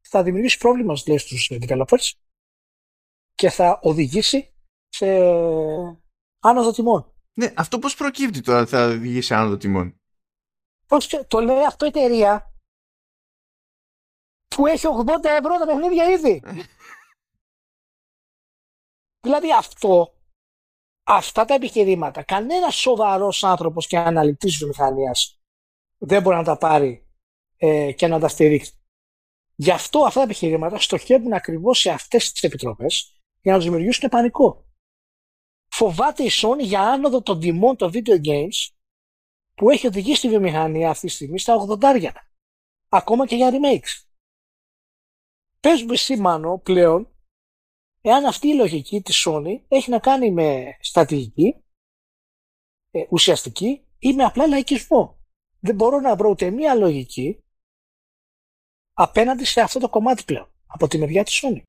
θα 0.00 0.22
δημιουργήσει 0.22 0.58
πρόβλημα 0.58 0.94
λέει, 1.06 1.18
στους 1.18 1.50
developers 1.52 2.10
και 3.34 3.50
θα 3.50 3.80
οδηγήσει 3.82 4.54
σε 4.88 5.06
άνοδο 6.40 6.72
τιμών. 6.72 7.14
Ναι, 7.34 7.52
αυτό 7.56 7.78
πώς 7.78 7.94
προκύπτει 7.94 8.40
τώρα 8.40 8.66
θα 8.66 8.86
οδηγήσει 8.86 9.26
σε 9.26 9.34
άνοδο 9.34 9.56
τιμών; 9.56 10.00
Πώς, 10.86 11.06
το 11.06 11.40
λέει 11.40 11.64
αυτό 11.64 11.84
η 11.84 11.88
εταιρεία 11.88 12.54
που 14.46 14.66
έχει 14.66 14.86
80 15.06 15.24
ευρώ 15.24 15.58
τα 15.58 15.66
παιχνίδια 15.66 16.10
ήδη. 16.10 16.42
δηλαδή 19.24 19.52
αυτό, 19.52 20.19
αυτά 21.10 21.44
τα 21.44 21.54
επιχειρήματα, 21.54 22.22
κανένας 22.22 22.74
σοβαρός 22.74 23.44
άνθρωπος 23.44 23.86
και 23.86 23.98
αναλυτής 23.98 24.56
βιομηχανίας 24.56 25.40
δεν 25.98 26.22
μπορεί 26.22 26.36
να 26.36 26.44
τα 26.44 26.56
πάρει 26.56 27.08
ε, 27.56 27.92
και 27.92 28.06
να 28.06 28.18
τα 28.18 28.28
στηρίξει. 28.28 28.72
Γι' 29.54 29.70
αυτό 29.70 29.98
αυτά 29.98 30.18
τα 30.18 30.24
επιχειρήματα 30.24 30.78
στοχεύουν 30.78 31.32
ακριβώς 31.32 31.78
σε 31.78 31.90
αυτές 31.90 32.32
τις 32.32 32.42
επιτροπές 32.42 33.22
για 33.40 33.52
να 33.52 33.58
τους 33.58 33.66
δημιουργήσουν 33.66 34.08
πανικό. 34.08 34.64
Φοβάται 35.70 36.22
η 36.22 36.30
Sony 36.32 36.62
για 36.62 36.82
άνοδο 36.82 37.22
των 37.22 37.40
τιμών 37.40 37.76
των 37.76 37.90
video 37.94 38.24
games 38.24 38.74
που 39.54 39.70
έχει 39.70 39.86
οδηγήσει 39.86 40.20
τη 40.20 40.28
βιομηχανία 40.28 40.90
αυτή 40.90 41.06
τη 41.06 41.12
στιγμή 41.12 41.38
στα 41.38 41.66
80 41.80 42.10
Ακόμα 42.88 43.26
και 43.26 43.36
για 43.36 43.50
remakes. 43.52 44.04
Πες 45.60 45.82
μου 45.82 45.92
εσύ 45.92 46.16
Μάνο 46.16 46.58
πλέον 46.58 47.09
εάν 48.00 48.24
αυτή 48.24 48.48
η 48.48 48.54
λογική 48.54 49.00
της 49.02 49.26
Sony 49.28 49.60
έχει 49.68 49.90
να 49.90 49.98
κάνει 49.98 50.30
με 50.30 50.76
στρατηγική, 50.80 51.64
ε, 52.90 53.06
ουσιαστική 53.10 53.86
ή 53.98 54.12
με 54.12 54.24
απλά 54.24 54.46
λαϊκισμό. 54.46 55.18
Δεν 55.60 55.74
μπορώ 55.74 56.00
να 56.00 56.16
βρω 56.16 56.28
ούτε 56.28 56.50
μία 56.50 56.74
λογική 56.74 57.44
απέναντι 58.92 59.44
σε 59.44 59.60
αυτό 59.60 59.78
το 59.78 59.88
κομμάτι 59.88 60.24
πλέον 60.24 60.50
από 60.66 60.88
τη 60.88 60.98
μεριά 60.98 61.24
της 61.24 61.42
Sony. 61.44 61.62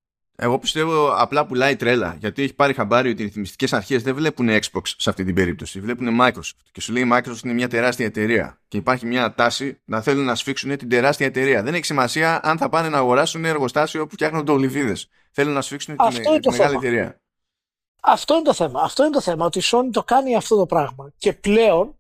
Εγώ 0.44 0.60
πιστεύω 0.60 1.14
απλά 1.16 1.46
πουλάει 1.46 1.76
τρέλα. 1.76 2.16
Γιατί 2.20 2.44
έχει 2.44 2.54
πάρει 2.54 2.74
χαμπάρι 2.74 3.10
ότι 3.10 3.22
οι 3.22 3.26
ρυθμιστικές 3.26 3.74
αρχές 3.74 4.04
δεν 4.04 4.16
βλέπουν 4.16 4.50
Xbox 4.50 4.82
σε 4.84 5.10
αυτή 5.10 5.24
την 5.24 5.36
περίπτωση. 5.36 5.80
Βλέπουν 5.80 6.20
Microsoft. 6.22 6.60
Και 6.72 6.82
σου 6.82 6.94
λέει 6.94 7.04
η 7.04 7.10
Microsoft 7.14 7.44
είναι 7.44 7.54
μια 7.54 7.68
τεράστια 7.68 8.06
εταιρεία. 8.06 8.62
Και 8.68 8.78
υπάρχει 8.78 9.06
μια 9.06 9.34
τάση 9.34 9.82
να 9.86 10.02
θέλουν 10.02 10.26
να 10.26 10.36
σφίξουν 10.36 10.78
την 10.78 10.90
τεράστια 10.90 11.26
εταιρεία. 11.26 11.64
Δεν 11.64 11.74
έχει 11.74 11.86
σημασία 11.86 12.40
αν 12.44 12.58
θα 12.58 12.70
πάνε 12.70 12.90
να 12.90 12.98
αγοράσουν 12.98 13.46
εργοστάσιο 13.46 14.08
που 14.08 14.14
φτιάχνουν 14.14 14.48
ολιβίδε. 14.48 14.96
Θέλουν 15.32 15.54
να 15.54 15.62
σφίξουν 15.62 15.98
την, 15.98 16.24
την 16.42 16.52
μεγάλη 16.52 16.76
εταιρεία. 16.76 17.22
Αυτό 18.02 18.34
είναι 18.34 18.44
το 18.44 18.54
θέμα. 18.54 18.82
Αυτό 18.82 19.04
είναι 19.04 19.14
το 19.14 19.22
θέμα. 19.22 19.46
Ότι 19.46 19.60
η 19.60 19.64
Sony 19.66 19.90
το 19.92 20.04
κάνει 20.04 20.36
αυτό 20.36 20.56
το 20.56 20.66
πράγμα. 20.66 21.14
Και 21.18 21.34
πλέον 21.34 22.00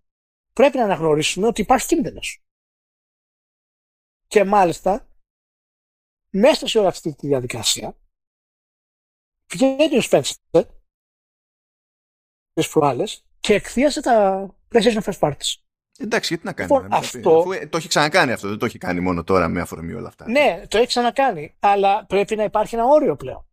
πρέπει 0.53 0.77
να 0.77 0.83
αναγνωρίσουμε 0.83 1.47
ότι 1.47 1.61
υπάρχει 1.61 1.87
κίνδυνος. 1.87 2.43
Και 4.27 4.43
μάλιστα 4.43 5.07
μέσα 6.29 6.67
σε 6.67 6.77
όλη 6.77 6.87
αυτή 6.87 7.15
τη 7.15 7.27
διαδικασία 7.27 7.95
βγαίνει 9.51 9.97
ο 9.97 10.01
Spencer 10.09 10.63
τις 12.53 12.69
προάλλες 12.69 13.25
και 13.39 13.53
εκθίασε 13.53 14.01
τα 14.01 14.47
PlayStation 14.71 15.01
First 15.03 15.19
Parties. 15.19 15.55
Εντάξει, 15.97 16.27
γιατί 16.27 16.45
να 16.45 16.53
κάνει. 16.53 16.71
Λοιπόν, 16.71 16.93
αυτό... 16.93 17.39
Αφού, 17.39 17.69
το 17.69 17.77
έχει 17.77 17.87
ξανακάνει 17.87 18.31
αυτό, 18.31 18.47
δεν 18.47 18.57
το 18.57 18.65
έχει 18.65 18.77
κάνει 18.77 18.99
μόνο 18.99 19.23
τώρα 19.23 19.47
με 19.47 19.61
αφορμή 19.61 19.93
όλα 19.93 20.07
αυτά. 20.07 20.29
Ναι, 20.29 20.63
το 20.67 20.77
έχει 20.77 20.87
ξανακάνει, 20.87 21.55
αλλά 21.59 22.05
πρέπει 22.05 22.35
να 22.35 22.43
υπάρχει 22.43 22.75
ένα 22.75 22.85
όριο 22.85 23.15
πλέον. 23.15 23.45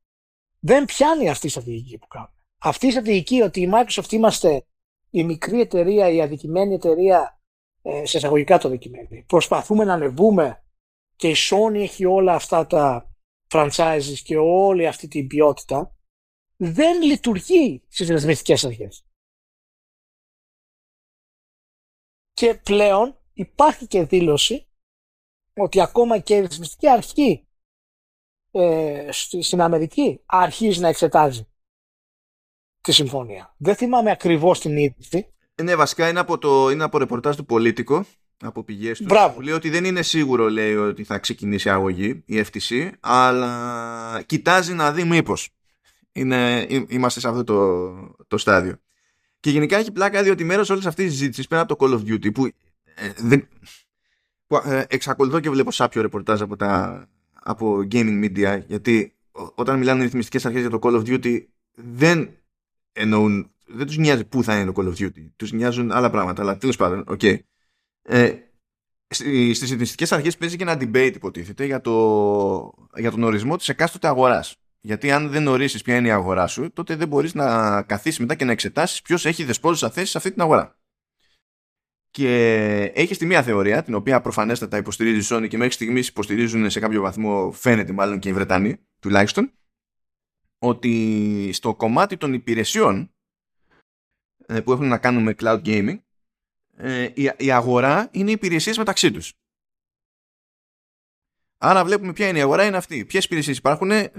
Δεν 0.60 0.84
πιάνει 0.84 1.30
αυτή 1.30 1.46
η 1.46 1.50
στρατηγική 1.50 1.98
που 1.98 2.06
κάνουμε. 2.06 2.32
Αυτή 2.58 2.86
η 2.86 2.90
στρατηγική 2.90 3.40
ότι 3.40 3.60
η 3.60 3.70
Microsoft 3.72 4.12
είμαστε 4.12 4.66
η 5.10 5.24
μικρή 5.24 5.60
εταιρεία, 5.60 6.08
η 6.08 6.22
αδικημένη 6.22 6.74
εταιρεία, 6.74 7.40
ε, 7.82 8.06
σε 8.06 8.16
εισαγωγικά 8.16 8.58
το 8.58 8.68
αδικημένη. 8.68 9.24
Προσπαθούμε 9.26 9.84
να 9.84 9.92
ανεβούμε 9.92 10.62
και 11.16 11.28
η 11.28 11.34
Sony 11.50 11.74
έχει 11.74 12.04
όλα 12.04 12.34
αυτά 12.34 12.66
τα 12.66 13.07
franchises 13.48 14.18
και 14.24 14.36
όλη 14.36 14.86
αυτή 14.86 15.08
την 15.08 15.26
ποιότητα, 15.26 15.96
δεν 16.56 17.02
λειτουργεί 17.02 17.82
στις 17.88 18.08
ρυθμιστικές 18.08 18.64
αρχές. 18.64 19.06
Και 22.32 22.54
πλέον 22.54 23.18
υπάρχει 23.32 23.86
και 23.86 24.04
δήλωση 24.04 24.68
ότι 25.54 25.80
ακόμα 25.80 26.18
και 26.18 26.36
η 26.36 26.40
ρυθμιστική 26.40 26.88
αρχή 26.88 27.46
ε, 28.50 29.08
στην 29.40 29.60
Αμερική 29.60 30.22
αρχίζει 30.26 30.80
να 30.80 30.88
εξετάζει 30.88 31.48
τη 32.80 32.92
συμφωνία. 32.92 33.54
Δεν 33.58 33.76
θυμάμαι 33.76 34.10
ακριβώς 34.10 34.60
την 34.60 34.76
είδηση. 34.76 35.34
Ναι, 35.62 35.76
βασικά 35.76 36.08
είναι 36.08 36.20
από, 36.20 36.38
το, 36.38 36.70
είναι 36.70 36.84
από 36.84 36.98
ρεπορτάζ 36.98 37.36
του 37.36 37.44
Πολίτικο 37.44 38.04
από 38.40 38.64
πηγές 38.64 38.98
του. 38.98 39.04
Μπράβο. 39.04 39.40
Λέει 39.40 39.54
ότι 39.54 39.70
δεν 39.70 39.84
είναι 39.84 40.02
σίγουρο, 40.02 40.50
λέει, 40.50 40.74
ότι 40.74 41.04
θα 41.04 41.18
ξεκινήσει 41.18 41.70
αγωγή 41.70 42.22
η 42.24 42.44
FTC, 42.44 42.90
αλλά 43.00 44.22
κοιτάζει 44.26 44.74
να 44.74 44.92
δει 44.92 45.04
μήπως. 45.04 45.48
Είμαστε 46.88 47.20
σε 47.20 47.28
αυτό 47.28 47.44
το, 47.44 48.16
το 48.28 48.38
στάδιο. 48.38 48.78
Και 49.40 49.50
γενικά 49.50 49.76
έχει 49.76 49.92
πλάκα 49.92 50.22
διότι 50.22 50.44
μέρος 50.44 50.70
όλης 50.70 50.86
αυτής 50.86 51.04
της 51.04 51.14
συζήτησης 51.14 51.46
πέρα 51.46 51.60
από 51.60 51.76
το 51.76 51.86
Call 51.86 51.92
of 51.92 52.12
Duty 52.12 52.32
που, 52.34 52.46
ε, 52.94 53.12
δεν, 53.16 53.48
που 54.46 54.56
ε, 54.56 54.84
εξακολουθώ 54.88 55.40
και 55.40 55.50
βλέπω 55.50 55.70
σάπιο 55.70 56.02
ρεπορτάζ 56.02 56.42
από, 56.42 56.56
τα, 56.56 57.04
από 57.32 57.86
gaming 57.90 58.24
media 58.24 58.60
γιατί 58.66 59.12
όταν 59.54 59.78
μιλάνε 59.78 60.00
οι 60.00 60.04
ρυθμιστικές 60.04 60.46
αρχές 60.46 60.60
για 60.60 60.70
το 60.70 60.78
Call 60.82 60.94
of 60.94 61.02
Duty 61.06 61.44
δεν 61.74 62.30
εννοούν 62.92 63.50
δεν 63.66 63.86
τους 63.86 63.96
νοιάζει 63.96 64.24
πού 64.24 64.42
θα 64.42 64.60
είναι 64.60 64.72
το 64.72 64.82
Call 64.82 64.88
of 64.88 65.02
Duty 65.02 65.28
τους 65.36 65.52
νοιάζουν 65.52 65.92
άλλα 65.92 66.10
πράγματα 66.10 66.42
αλλά 66.42 66.56
τέλος 66.56 66.76
πάντων 66.76 67.04
okay. 67.08 67.38
Ε, 68.08 68.34
στις 69.08 69.70
ρυθμιστικές 69.70 70.12
αρχές 70.12 70.36
παίζει 70.36 70.56
και 70.56 70.62
ένα 70.62 70.74
debate 70.80 71.12
υποτίθεται 71.14 71.64
για, 71.64 71.80
το, 71.80 72.72
για 72.96 73.10
τον 73.10 73.22
ορισμό 73.22 73.56
της 73.56 73.68
εκάστοτε 73.68 74.06
αγοράς 74.06 74.56
γιατί 74.80 75.10
αν 75.10 75.28
δεν 75.28 75.46
ορίσεις 75.46 75.82
ποια 75.82 75.96
είναι 75.96 76.08
η 76.08 76.10
αγορά 76.10 76.46
σου, 76.46 76.72
τότε 76.72 76.96
δεν 76.96 77.08
μπορείς 77.08 77.34
να 77.34 77.82
καθίσεις 77.82 78.18
μετά 78.18 78.34
και 78.34 78.44
να 78.44 78.52
εξετάσεις 78.52 79.02
ποιος 79.02 79.26
έχει 79.26 79.44
δεσπόζουσα 79.44 79.90
θέση 79.90 80.10
σε 80.10 80.18
αυτή 80.18 80.30
την 80.32 80.40
αγορά. 80.40 80.78
Και 82.10 82.32
έχει 82.94 83.16
τη 83.16 83.26
μία 83.26 83.42
θεωρία, 83.42 83.82
την 83.82 83.94
οποία 83.94 84.20
προφανέστατα 84.20 84.76
υποστηρίζει 84.76 85.34
η 85.34 85.36
Sony 85.36 85.48
και 85.48 85.56
μέχρι 85.56 85.72
στιγμής 85.72 86.08
υποστηρίζουν 86.08 86.70
σε 86.70 86.80
κάποιο 86.80 87.02
βαθμό, 87.02 87.52
φαίνεται 87.52 87.92
μάλλον 87.92 88.18
και 88.18 88.28
οι 88.28 88.32
Βρετανοί 88.32 88.76
τουλάχιστον, 88.98 89.52
ότι 90.58 91.50
στο 91.52 91.74
κομμάτι 91.74 92.16
των 92.16 92.32
υπηρεσιών 92.32 93.14
ε, 94.46 94.60
που 94.60 94.72
έχουν 94.72 94.88
να 94.88 94.98
κάνουν 94.98 95.22
με 95.22 95.34
cloud 95.38 95.62
gaming, 95.64 95.98
ε, 96.80 97.08
η 97.36 97.50
αγορά 97.50 98.08
είναι 98.10 98.30
οι 98.30 98.32
υπηρεσίες 98.32 98.78
μεταξύ 98.78 99.10
τους. 99.10 99.32
Άρα 101.58 101.84
βλέπουμε 101.84 102.12
ποια 102.12 102.28
είναι 102.28 102.38
η 102.38 102.40
αγορά, 102.40 102.64
είναι 102.64 102.76
αυτή. 102.76 103.04
Ποιες 103.04 103.24
υπηρεσίες 103.24 103.56
υπάρχουν, 103.56 103.90
ε, 103.90 104.12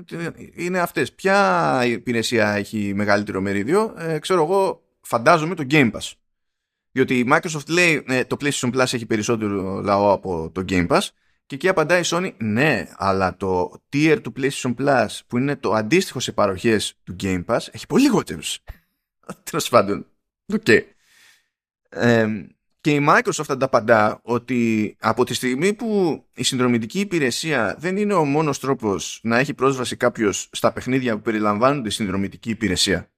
είναι 0.54 0.80
αυτές. 0.80 1.14
Ποια 1.14 1.82
υπηρεσία 1.86 2.52
έχει 2.54 2.94
μεγαλύτερο 2.96 3.42
μερίδιο, 3.42 3.94
ε, 3.98 4.20
ξέρω 4.20 4.44
εγώ, 4.44 4.84
φαντάζομαι 5.02 5.56
το 5.56 5.66
Game 5.70 5.92
Pass. 5.92 6.12
Διότι 6.92 7.20
η 7.20 7.28
Microsoft 7.32 7.68
λέει 7.68 8.04
ε, 8.08 8.26
το 8.26 8.38
PlayStation 8.40 8.74
Plus 8.74 8.94
έχει 8.94 9.06
περισσότερο 9.06 9.82
λαό 9.82 10.12
από 10.12 10.52
το 10.54 10.64
Game 10.70 10.88
Pass 10.88 11.08
και 11.46 11.56
εκεί 11.56 11.68
απαντάει 11.68 12.02
η 12.02 12.04
Sony 12.06 12.32
ναι, 12.38 12.88
αλλά 12.98 13.38
το 13.38 13.82
tier 13.94 14.20
του 14.24 14.34
PlayStation 14.38 14.76
Plus 14.76 15.08
που 15.28 15.38
είναι 15.38 15.56
το 15.56 15.72
αντίστοιχο 15.74 16.20
σε 16.20 16.32
παροχές 16.32 16.98
του 17.04 17.16
Game 17.24 17.46
Pass 17.46 17.60
έχει 17.72 17.88
πολύ 17.88 18.04
λιγότερους. 18.04 18.60
Τέλος 19.50 19.70
πάντων. 19.70 20.06
Ok. 20.54 20.62
Okay. 20.66 20.82
Και 22.82 22.94
η 22.94 23.06
Microsoft 23.10 23.46
ανταπαντά 23.48 24.20
ότι 24.24 24.96
από 25.00 25.24
τη 25.24 25.34
στιγμή 25.34 25.74
που 25.74 26.24
η 26.34 26.44
συνδρομητική 26.44 27.00
υπηρεσία 27.00 27.76
δεν 27.80 27.98
είναι 27.98 28.14
ο 28.14 28.26
μόνος 28.26 28.60
τρόπος 28.60 29.20
να 29.24 29.38
έχει 29.38 29.54
πρόσβαση 29.54 29.96
κάποιος 29.96 30.50
στα 30.52 30.74
παιχνίδια 30.74 31.16
που 31.16 31.22
περιλαμβάνονται 31.22 31.90
συνδρομητική 31.90 32.50
υπηρεσία. 32.50 33.12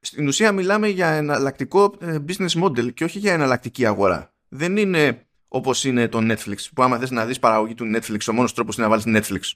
Στην 0.00 0.26
ουσία 0.26 0.52
μιλάμε 0.52 0.88
για 0.88 1.08
εναλλακτικό 1.08 1.94
ε, 2.00 2.18
business 2.28 2.62
model 2.62 2.94
και 2.94 3.04
όχι 3.04 3.18
για 3.18 3.32
εναλλακτική 3.32 3.86
αγορά. 3.86 4.34
Δεν 4.48 4.76
είναι 4.76 5.26
όπως 5.48 5.84
είναι 5.84 6.08
το 6.08 6.18
Netflix 6.18 6.56
που 6.74 6.82
άμα 6.82 6.98
θες 6.98 7.10
να 7.10 7.26
δεις 7.26 7.38
παραγωγή 7.38 7.74
του 7.74 7.84
Netflix 7.94 8.18
ο 8.30 8.32
μόνος 8.32 8.54
τρόπος 8.54 8.76
είναι 8.76 8.86
να 8.86 8.96
βάλεις 8.96 9.04
Netflix. 9.06 9.52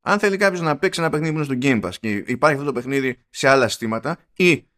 Αν 0.00 0.18
θέλει 0.18 0.36
κάποιος 0.36 0.60
να 0.60 0.78
παίξει 0.78 1.00
ένα 1.00 1.10
παιχνίδι 1.10 1.32
που 1.32 1.38
είναι 1.38 1.46
στο 1.46 1.58
Game 1.62 1.88
Pass 1.88 1.94
και 2.00 2.10
υπάρχει 2.10 2.56
αυτό 2.56 2.64
το 2.64 2.72
παιχνίδι 2.72 3.18
σε 3.30 3.48
άλλα 3.48 3.68
συστήματα 3.68 4.18
ή 4.32 4.69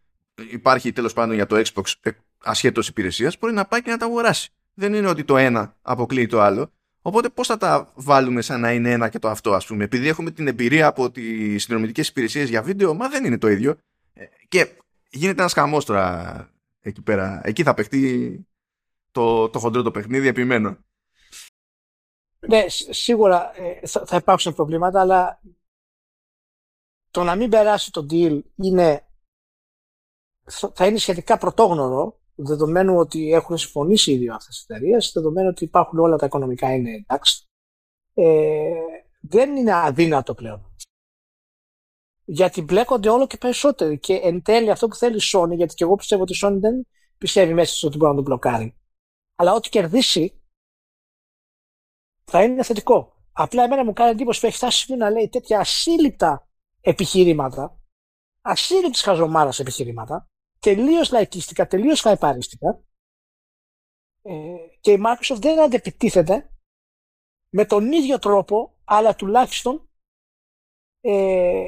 υπάρχει 0.51 0.93
τέλος 0.93 1.13
πάντων 1.13 1.35
για 1.35 1.47
το 1.47 1.63
Xbox 1.65 1.93
ε, 2.01 2.11
ασχέτως 2.39 2.89
υπηρεσίας, 2.89 3.39
μπορεί 3.39 3.55
να 3.55 3.65
πάει 3.65 3.83
και 3.83 3.91
να 3.91 3.97
τα 3.97 4.05
αγοράσει. 4.05 4.51
Δεν 4.75 4.95
είναι 4.95 5.09
ότι 5.09 5.25
το 5.25 5.37
ένα 5.37 5.77
αποκλείει 5.83 6.27
το 6.27 6.41
άλλο. 6.41 6.73
Οπότε 7.03 7.29
πώς 7.29 7.47
θα 7.47 7.57
τα 7.57 7.93
βάλουμε 7.95 8.43
σαν 8.43 8.61
να 8.61 8.73
είναι 8.73 8.91
ένα 8.91 9.09
και 9.09 9.19
το 9.19 9.29
αυτό, 9.29 9.53
ας 9.53 9.67
πούμε; 9.67 9.85
Επειδή 9.85 10.09
έχουμε 10.09 10.31
την 10.31 10.47
εμπειρία 10.47 10.87
από 10.87 11.11
τις 11.11 11.63
συνδρομητικές 11.63 12.09
υπηρεσίες 12.09 12.49
για 12.49 12.63
βίντεο, 12.63 12.95
μα 12.95 13.09
δεν 13.09 13.25
είναι 13.25 13.39
το 13.39 13.49
ίδιο. 13.49 13.77
Ε, 14.13 14.25
και 14.49 14.77
γίνεται 15.11 15.41
ένας 15.41 15.53
χαμός 15.53 15.85
τώρα 15.85 16.49
εκεί 16.81 17.03
πέρα. 17.03 17.41
Εκεί 17.45 17.63
θα 17.63 17.75
παιχτεί 17.75 18.47
το, 19.11 19.49
το 19.49 19.59
χοντρό 19.59 19.83
το 19.83 19.91
παιχνίδι, 19.91 20.29
επιμένω. 20.29 20.77
Ναι, 22.49 22.65
σίγουρα 22.69 23.61
ε, 23.61 23.87
θα, 23.87 24.07
θα 24.07 24.17
υπάρξουν 24.17 24.55
προβλήματα, 24.55 25.01
αλλά 25.01 25.41
το 27.11 27.23
να 27.23 27.35
μην 27.35 27.51
περάσει 27.51 27.91
το 27.91 28.07
deal 28.11 28.41
είναι, 28.57 29.07
θα 30.75 30.87
είναι 30.87 30.99
σχετικά 30.99 31.39
πρωτόγνωρο 31.39 32.21
δεδομένου 32.35 32.97
ότι 32.97 33.33
έχουν 33.33 33.59
συμφωνήσει 33.59 34.13
οι 34.13 34.17
δύο 34.17 34.35
αυτές 34.35 34.55
τις 34.55 34.65
εταιρείες, 34.65 35.11
δεδομένου 35.15 35.49
ότι 35.49 35.65
υπάρχουν 35.65 35.99
όλα 35.99 36.17
τα 36.17 36.27
οικονομικά 36.27 36.75
είναι 36.75 36.91
εντάξει, 36.91 37.47
ε, 38.15 38.71
δεν 39.21 39.57
είναι 39.57 39.75
αδύνατο 39.75 40.35
πλέον. 40.35 40.67
Γιατί 42.25 42.63
μπλέκονται 42.63 43.09
όλο 43.09 43.27
και 43.27 43.37
περισσότερο. 43.37 43.97
Και 43.97 44.15
εν 44.15 44.43
τέλει 44.43 44.71
αυτό 44.71 44.89
που 44.89 44.95
θέλει 44.95 45.17
η 45.17 45.31
Sony, 45.35 45.57
γιατί 45.57 45.75
και 45.75 45.85
εγώ 45.85 45.95
πιστεύω 45.95 46.23
ότι 46.23 46.33
η 46.33 46.39
Sony 46.43 46.57
δεν 46.61 46.87
πιστεύει 47.19 47.55
μέσα 47.55 47.75
στο 47.75 47.87
ότι 47.87 47.97
μπορεί 47.97 48.11
να 48.11 48.17
τον 48.17 48.25
μπλοκάρει. 48.25 48.77
Αλλά 49.35 49.55
ό,τι 49.55 49.69
κερδίσει 49.69 50.43
θα 52.25 52.43
είναι 52.43 52.63
θετικό. 52.63 53.17
Απλά 53.33 53.63
εμένα 53.63 53.85
μου 53.85 53.93
κάνει 53.93 54.11
εντύπωση 54.11 54.41
που 54.41 54.47
έχει 54.47 54.57
φτάσει 54.57 54.97
να 54.97 55.11
λέει 55.11 55.29
τέτοια 55.29 55.61
ασύλληπτα 55.61 56.49
επιχειρήματα, 56.81 57.81
ασύλληπτης 58.41 59.03
χαζομάρας 59.03 59.59
επιχειρήματα, 59.59 60.31
τελείως 60.63 61.11
λαϊκίστικα, 61.11 61.67
τελείως 61.67 62.01
χαϊπαρίστικα 62.01 62.83
ε, 64.23 64.57
και 64.81 64.93
η 64.93 65.03
Microsoft 65.07 65.39
δεν 65.41 65.61
αντεπιτίθεται 65.61 66.51
με 67.49 67.65
τον 67.65 67.93
ίδιο 67.93 68.19
τρόπο, 68.19 68.75
αλλά 68.85 69.15
τουλάχιστον 69.15 69.91
ε, 71.01 71.65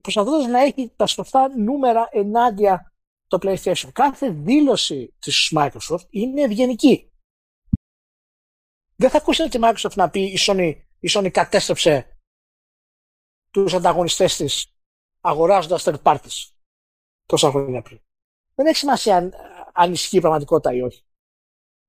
προσπαθώντας 0.00 0.46
να 0.46 0.58
έχει 0.58 0.92
τα 0.96 1.06
σωστά 1.06 1.48
νούμερα 1.48 2.08
ενάντια 2.12 2.92
το 3.26 3.38
PlayStation. 3.42 3.90
Κάθε 3.92 4.30
δήλωση 4.30 5.14
της 5.18 5.52
Microsoft 5.56 6.06
είναι 6.10 6.42
ευγενική. 6.42 7.12
Δεν 8.96 9.10
θα 9.10 9.18
ακούσετε 9.18 9.48
τη 9.48 9.58
Microsoft 9.62 9.94
να 9.94 10.10
πει 10.10 10.20
η 10.20 10.36
Sony, 10.38 10.74
η 10.98 11.08
Sony 11.10 11.30
κατέστρεψε 11.30 12.18
τους 13.50 13.74
ανταγωνιστές 13.74 14.36
της 14.36 14.76
αγοράζοντας 15.20 15.84
third 15.86 16.02
parties 16.02 16.52
τόσα 17.26 17.50
χρόνια 17.50 17.82
πριν. 17.82 18.00
Δεν 18.54 18.66
έχει 18.66 18.76
σημασία 18.76 19.16
αν, 19.16 19.32
αν 19.72 19.92
ισχύει 19.92 20.16
η 20.16 20.20
πραγματικότητα 20.20 20.72
ή 20.72 20.82
όχι. 20.82 21.04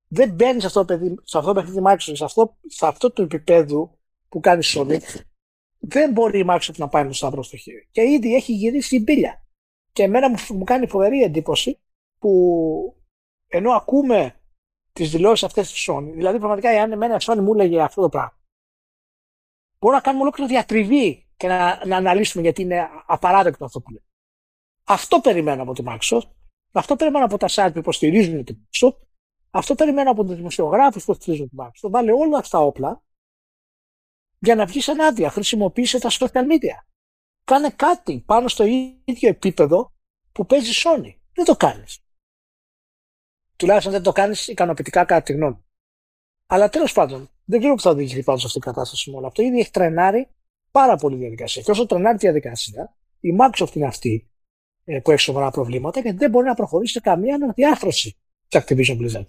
Δεν 0.08 0.34
μπαίνεις 0.34 0.62
σε 0.62 0.67
αυτό 0.67 0.80
το 0.80 0.86
παιδί, 0.86 1.15
σε 1.23 1.38
αυτό 1.38 1.54
το 1.54 1.62
παιχνίδι 1.62 1.82
Microsoft, 1.86 2.15
σε 2.15 2.23
αυτό, 2.23 2.58
σε 2.65 2.88
αυτό 2.88 3.12
το 3.12 3.21
επίπεδο 3.21 3.97
που 4.30 4.39
κάνεις 4.39 4.75
Sony, 4.78 4.99
δεν 5.80 6.12
μπορεί 6.12 6.39
η 6.39 6.45
Microsoft 6.49 6.75
να 6.78 6.88
πάει 6.88 7.04
με 7.04 7.10
το 7.10 7.15
σταυρό 7.15 7.43
στο 7.43 7.58
χέρι. 7.58 7.88
Και 7.91 8.01
ήδη 8.01 8.36
έχει 8.36 8.54
γυρίσει 8.54 8.95
η 8.95 9.01
μπύλια. 9.04 9.45
Και 9.91 10.04
εμένα 10.04 10.30
μου, 10.30 10.36
μου 10.49 10.63
κάνει 10.63 10.88
φοβερή 10.88 11.21
εντύπωση 11.21 11.80
που 12.19 12.95
ενώ 13.47 13.71
ακούμε 13.71 14.39
τις 14.93 15.12
δηλώσεις 15.12 15.43
αυτές 15.43 15.71
της 15.71 15.89
Sony, 15.89 16.12
δηλαδή 16.13 16.38
πραγματικά 16.38 16.69
αν 16.82 16.91
εμένα 16.91 17.15
η 17.15 17.17
Sony 17.21 17.38
μου 17.39 17.54
έλεγε 17.54 17.82
αυτό 17.82 18.01
το 18.01 18.10
πράγμα, 18.10 18.39
μπορούμε 19.80 19.99
να 19.99 20.06
κάνουμε 20.06 20.23
ολόκληρη 20.23 20.49
διατριβή 20.49 21.28
και 21.38 21.47
να, 21.47 21.86
να 21.86 21.97
αναλύσουμε 21.97 22.43
γιατί 22.43 22.62
είναι 22.62 22.89
απαράδεκτο 23.06 23.65
αυτό 23.65 23.82
που 23.82 23.91
λέει. 23.91 24.04
Αυτό 24.84 25.19
περιμένω 25.19 25.62
από 25.62 25.73
τη 25.73 25.84
Microsoft 25.86 26.30
αυτό 26.79 26.95
περιμένω 26.95 27.25
από 27.25 27.38
τα 27.38 27.47
site 27.49 27.69
που 27.73 27.79
υποστηρίζουν 27.79 28.43
την 28.43 28.57
Microsoft. 28.57 28.97
Αυτό 29.49 29.75
περιμένω 29.75 30.11
από 30.11 30.25
τους 30.25 30.35
δημοσιογράφους 30.35 31.05
που 31.05 31.11
υποστηρίζουν 31.11 31.49
την 31.49 31.57
Microsoft. 31.61 31.89
Βάλε 31.91 32.11
όλα 32.11 32.38
αυτά 32.38 32.57
τα 32.57 32.63
όπλα 32.63 33.03
για 34.39 34.55
να 34.55 34.65
βγεις 34.65 34.88
ενάντια. 34.88 35.29
Χρησιμοποίησε 35.29 35.99
τα 35.99 36.09
social 36.11 36.43
media. 36.51 36.85
Κάνε 37.43 37.69
κάτι 37.69 38.23
πάνω 38.25 38.47
στο 38.47 38.63
ίδιο 38.63 39.29
επίπεδο 39.29 39.93
που 40.31 40.45
παίζει 40.45 40.69
η 40.69 40.73
Sony. 40.83 41.15
Δεν 41.33 41.45
το 41.45 41.55
κάνεις. 41.55 41.99
Τουλάχιστον 43.55 43.91
δεν 43.91 44.03
το 44.03 44.11
κάνεις 44.11 44.47
ικανοποιητικά 44.47 45.05
κατά 45.05 45.21
τη 45.21 45.33
γνώμη. 45.33 45.63
Αλλά 46.45 46.69
τέλος 46.69 46.93
πάντων, 46.93 47.29
δεν 47.45 47.59
ξέρω 47.59 47.75
που 47.75 47.81
θα 47.81 47.89
οδηγηθεί 47.89 48.23
πάνω 48.23 48.38
σε 48.38 48.45
αυτήν 48.45 48.61
την 48.61 48.71
κατάσταση 48.71 49.11
με 49.11 49.17
όλο 49.17 49.27
αυτό. 49.27 49.41
Ήδη 49.41 49.59
έχει 49.59 49.71
τρενάρει 49.71 50.29
πάρα 50.71 50.95
πολύ 50.95 51.15
διαδικασία. 51.15 51.61
Και 51.61 51.71
όσο 51.71 51.85
τρενάρει 51.85 52.17
τη 52.17 52.25
διαδικασία, 52.25 52.95
η 53.19 53.29
Microsoft 53.39 53.75
είναι 53.75 53.85
αυτή 53.85 54.13
ε, 54.13 54.35
που 55.04 55.12
έχει 55.12 55.21
σοβαρά 55.21 55.52
προβλήματα 55.52 56.00
γιατί 56.00 56.17
δεν 56.17 56.30
μπορεί 56.30 56.45
να 56.45 56.54
προχωρήσει 56.54 56.93
σε 56.93 57.00
καμία 57.00 57.36
αναδιάρθρωση 57.36 58.17
τη 58.48 58.60
Activision 58.62 58.98
Blizzard. 58.98 59.26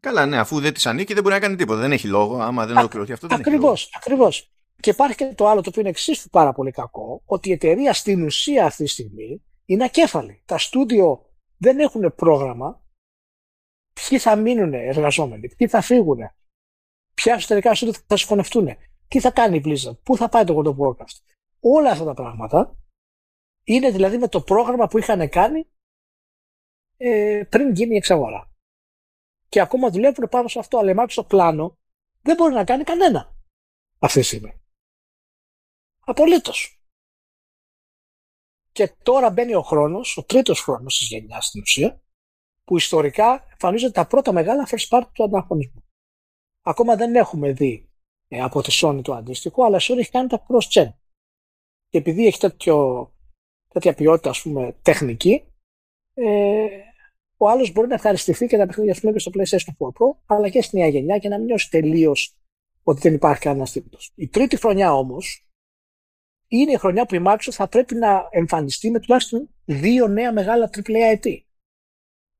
Καλά, 0.00 0.26
ναι, 0.26 0.38
αφού 0.38 0.60
δεν 0.60 0.74
της 0.74 0.86
ανήκει 0.86 1.14
δεν 1.14 1.22
μπορεί 1.22 1.34
να 1.34 1.40
κάνει 1.40 1.56
τίποτα. 1.56 1.80
Δεν 1.80 1.92
έχει 1.92 2.08
λόγο. 2.08 2.38
Άμα 2.38 2.66
δεν 2.66 2.76
ολοκληρωθεί 2.76 3.12
αυτό, 3.12 3.26
δεν 3.26 3.38
ακριβώς, 3.38 3.82
έχει 3.82 3.90
λόγο. 3.92 4.16
Ακριβώς. 4.16 4.52
Και 4.80 4.90
υπάρχει 4.90 5.16
και 5.16 5.34
το 5.34 5.48
άλλο 5.48 5.60
το 5.60 5.68
οποίο 5.68 5.80
είναι 5.80 5.90
εξίσου 5.90 6.28
πάρα 6.28 6.52
πολύ 6.52 6.70
κακό, 6.70 7.22
ότι 7.24 7.48
η 7.48 7.52
εταιρεία 7.52 7.92
στην 7.92 8.24
ουσία 8.24 8.66
αυτή 8.66 8.84
τη 8.84 8.90
στιγμή 8.90 9.42
είναι 9.64 9.84
ακέφαλη. 9.84 10.42
Τα 10.44 10.58
στούντιο 10.58 11.30
δεν 11.56 11.78
έχουν 11.78 12.14
πρόγραμμα. 12.14 12.82
Ποιοι 13.92 14.18
θα 14.18 14.36
μείνουν 14.36 14.74
εργαζόμενοι, 14.74 15.48
ποιοι 15.48 15.68
θα 15.68 15.80
φύγουν, 15.80 16.18
ποια 17.14 17.34
εσωτερικά 17.34 17.74
στούντιο 17.74 18.00
θα 18.06 18.16
συγχωνευτούν, 18.16 18.68
τι 19.08 19.20
θα 19.20 19.30
κάνει 19.30 19.56
η 19.56 19.62
Blizzard, 19.64 19.98
πού 20.02 20.16
θα 20.16 20.28
πάει 20.28 20.44
το 20.44 20.58
World 20.58 20.68
of 20.68 20.86
Warcraft. 20.86 21.18
Όλα 21.60 21.90
αυτά 21.90 22.04
τα 22.04 22.14
πράγματα 22.14 22.76
είναι 23.64 23.90
δηλαδή 23.90 24.18
με 24.18 24.28
το 24.28 24.40
πρόγραμμα 24.40 24.86
που 24.86 24.98
είχαν 24.98 25.28
κάνει 25.28 25.68
ε, 26.96 27.42
πριν 27.48 27.72
γίνει 27.72 27.94
η 27.94 27.96
εξαγορά. 27.96 28.52
και 29.48 29.60
ακόμα 29.60 29.90
δουλεύουν 29.90 30.28
πάνω 30.28 30.48
σε 30.48 30.58
αυτό. 30.58 30.78
Αλλά 30.78 30.90
η 30.90 30.94
Microsoft 30.98 31.28
πλάνο 31.28 31.78
δεν 32.20 32.36
μπορεί 32.36 32.54
να 32.54 32.64
κάνει 32.64 32.84
κανένα 32.84 33.36
αυτή 33.98 34.20
τη 34.20 34.26
στιγμή. 34.26 34.60
Απολύτως. 36.00 36.78
Και 38.72 38.88
τώρα 39.02 39.30
μπαίνει 39.30 39.54
ο 39.54 39.62
χρόνος, 39.62 40.16
ο 40.16 40.24
τρίτος 40.24 40.60
χρόνος 40.60 40.98
της 40.98 41.08
γενιάς 41.08 41.46
στην 41.46 41.60
ουσία, 41.60 42.02
που 42.64 42.76
ιστορικά 42.76 43.46
εμφανίζονται 43.50 43.92
τα 43.92 44.06
πρώτα 44.06 44.32
μεγάλα 44.32 44.68
first 44.70 44.88
party 44.88 45.08
του 45.12 45.24
ανταγωνισμού. 45.24 45.84
Ακόμα 46.62 46.96
δεν 46.96 47.14
έχουμε 47.14 47.52
δει 47.52 47.90
ε, 48.28 48.40
από 48.40 48.62
τη 48.62 48.78
Sony 48.80 49.00
το 49.02 49.14
αντίστοιχο, 49.14 49.64
αλλά 49.64 49.76
η 49.76 49.80
Sony 49.82 49.98
έχει 49.98 50.10
κάνει 50.10 50.28
τα 50.28 50.46
cross-gen. 50.48 50.92
Και 51.88 51.98
επειδή 51.98 52.26
έχει 52.26 52.38
τέτοιο, 52.38 53.13
τέτοια 53.74 53.94
ποιότητα 53.94 54.30
ας 54.30 54.42
πούμε, 54.42 54.74
τεχνική, 54.82 55.44
ε, 56.14 56.66
ο 57.36 57.48
άλλος 57.48 57.72
μπορεί 57.72 57.88
να 57.88 57.94
ευχαριστηθεί 57.94 58.46
και 58.46 58.56
τα 58.56 58.66
παιχνίδια 58.66 58.96
πούμε, 59.00 59.12
και 59.12 59.18
στο 59.18 59.30
PlayStation 59.34 59.72
4 59.78 59.86
Pro, 59.86 60.16
αλλά 60.26 60.48
και 60.48 60.62
στη 60.62 60.78
νέα 60.78 60.86
γενιά 60.86 61.18
και 61.18 61.28
να 61.28 61.36
μην 61.36 61.46
νιώσει 61.46 61.70
τελείως 61.70 62.36
ότι 62.82 63.00
δεν 63.00 63.14
υπάρχει 63.14 63.40
κανένα 63.40 63.64
τίτλο. 63.64 63.98
Η 64.14 64.28
τρίτη 64.28 64.56
χρονιά 64.56 64.94
όμως 64.94 65.48
είναι 66.48 66.72
η 66.72 66.76
χρονιά 66.76 67.06
που 67.06 67.14
η 67.14 67.22
Microsoft 67.26 67.50
θα 67.50 67.68
πρέπει 67.68 67.94
να 67.94 68.28
εμφανιστεί 68.30 68.90
με 68.90 69.00
τουλάχιστον 69.00 69.48
δύο 69.64 70.08
νέα 70.08 70.32
μεγάλα 70.32 70.70
AAA 70.72 71.18
IT. 71.20 71.38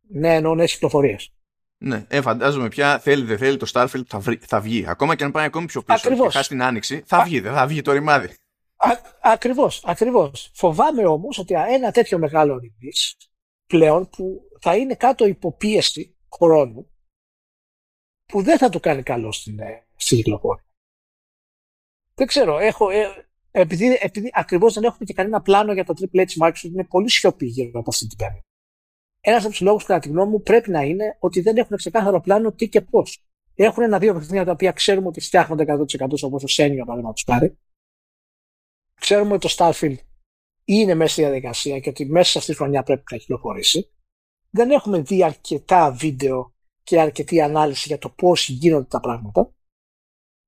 Ναι, 0.08 0.34
εννοώ 0.34 0.54
νέες 0.54 0.72
κυκλοφορίες. 0.72 1.32
Ναι, 1.78 2.04
ε, 2.08 2.20
φαντάζομαι 2.20 2.68
πια 2.68 2.98
θέλει 2.98 3.24
δεν 3.24 3.38
θέλει 3.38 3.56
το 3.56 3.70
Starfield 3.72 4.06
θα, 4.06 4.22
θα 4.40 4.60
βγει. 4.60 4.84
Ακόμα 4.88 5.14
και 5.14 5.24
αν 5.24 5.30
πάει 5.30 5.44
ακόμη 5.44 5.66
πιο 5.66 5.82
πίσω 5.82 5.98
Ακριβώς. 6.04 6.26
και 6.26 6.36
χάσει 6.36 6.48
την 6.48 6.62
άνοιξη, 6.62 7.02
θα 7.06 7.22
βγει, 7.22 7.40
δεν 7.40 7.52
θα 7.52 7.66
βγει 7.66 7.82
το 7.82 7.92
ρημάδι. 7.92 8.34
Ακριβώς, 9.22 9.84
ακριβώς. 9.84 10.50
Φοβάμαι 10.54 11.06
όμως 11.06 11.38
ότι 11.38 11.54
ένα 11.54 11.90
τέτοιο 11.90 12.18
μεγάλο 12.18 12.60
release 12.62 13.26
πλέον 13.66 14.08
που 14.08 14.40
θα 14.60 14.76
είναι 14.76 14.94
κάτω 14.94 15.26
υποπίεση 15.26 16.16
χρόνου 16.37 16.90
που 18.26 18.42
δεν 18.42 18.58
θα 18.58 18.68
του 18.68 18.80
κάνει 18.80 19.02
καλό 19.02 19.32
στην, 19.32 19.58
ε, 19.58 19.87
στην 19.96 20.16
κυκλοφορία. 20.16 20.64
Δεν 22.14 22.26
ξέρω, 22.26 22.58
έχω, 22.58 22.90
ε, 22.90 23.28
επειδή, 23.50 23.98
επειδή 24.00 24.30
ακριβώς 24.32 24.74
δεν 24.74 24.84
έχουμε 24.84 25.04
και 25.04 25.12
κανένα 25.12 25.42
πλάνο 25.42 25.72
για 25.72 25.84
το 25.84 25.94
Triple 25.98 26.20
H 26.20 26.46
Microsoft, 26.46 26.62
είναι 26.62 26.84
πολύ 26.84 27.10
σιωπή 27.10 27.46
γύρω 27.46 27.80
από 27.80 27.90
αυτή 27.90 28.06
την 28.06 28.16
περίοδο. 28.16 28.42
Ένας 29.20 29.42
από 29.42 29.50
τους 29.50 29.60
λόγους, 29.60 29.84
κατά 29.84 30.00
τη 30.00 30.08
γνώμη 30.08 30.30
μου, 30.30 30.42
πρέπει 30.42 30.70
να 30.70 30.82
είναι 30.82 31.16
ότι 31.18 31.40
δεν 31.40 31.56
έχουν 31.56 31.76
ξεκάθαρο 31.76 32.20
πλάνο 32.20 32.52
τι 32.52 32.68
και 32.68 32.80
πώς. 32.80 33.24
Έχουν 33.54 33.82
ένα-δύο 33.82 34.14
παιχνίδια 34.14 34.44
τα 34.44 34.52
οποία 34.52 34.72
ξέρουμε 34.72 35.06
ότι 35.06 35.20
φτιάχνονται 35.20 35.62
100% 35.62 36.22
όπως 36.22 36.42
το 36.42 36.48
Σένιο, 36.48 36.84
παραδείγματος 36.84 37.24
χάρη. 37.30 37.58
Ξέρουμε 39.04 39.34
ότι 39.34 39.48
το 39.48 39.54
Starfield 39.58 39.96
είναι 40.64 40.94
μέσα 40.94 41.12
στη 41.12 41.22
διαδικασία 41.22 41.80
και 41.80 41.88
ότι 41.88 42.06
μέσα 42.06 42.30
σε 42.30 42.38
αυτή 42.38 42.50
τη 42.50 42.56
χρονιά 42.56 42.82
πρέπει 42.82 43.02
να 43.10 43.16
κυκλοφορήσει. 43.16 43.90
Δεν 44.50 44.70
έχουμε 44.70 45.00
δει 45.00 45.24
αρκετά 45.24 45.92
βίντεο 45.92 46.54
και 46.82 47.00
αρκετή 47.00 47.40
ανάλυση 47.40 47.88
για 47.88 47.98
το 47.98 48.08
πώς 48.08 48.48
γίνονται 48.48 48.84
τα 48.84 49.00
πράγματα. 49.00 49.54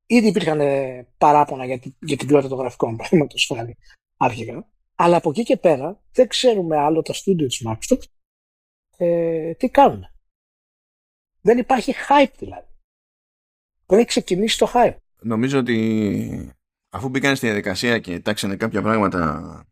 Ήδη 0.07 0.27
υπήρχαν 0.27 0.61
ε, 0.61 1.09
παράπονα 1.19 1.65
για 1.65 1.79
την, 1.79 1.97
για 2.01 2.17
την 2.17 2.27
ποιότητα 2.27 2.49
των 2.49 2.59
γραφικών, 2.59 2.97
παραδείγματος 2.97 3.53
χάρη, 3.55 3.77
αρχικά. 4.17 4.69
Αλλά 4.95 5.17
από 5.17 5.31
εκεί 5.31 5.43
και 5.43 5.57
πέρα 5.57 6.03
δεν 6.13 6.29
ξέρουμε 6.29 6.77
άλλο 6.77 7.03
τα 7.03 7.13
στούντιο 7.13 7.47
της 7.47 7.67
Microsoft 7.67 8.05
ε, 8.97 9.55
τι 9.55 9.69
κάνουν. 9.69 10.05
Δεν 11.41 11.59
υπάρχει 11.59 11.95
hype 12.09 12.33
δηλαδή. 12.39 12.69
Δεν 13.87 13.99
έχει 13.99 14.09
ξεκινήσει 14.09 14.59
το 14.59 14.71
hype. 14.75 14.97
Νομίζω 15.21 15.59
ότι 15.59 16.56
αφού 16.97 17.09
μπήκαν 17.09 17.37
στη 17.37 17.47
διαδικασία 17.47 17.99
και 17.99 18.21
τάξανε 18.21 18.57
κάποια 18.57 18.83
πράγματα 18.83 19.65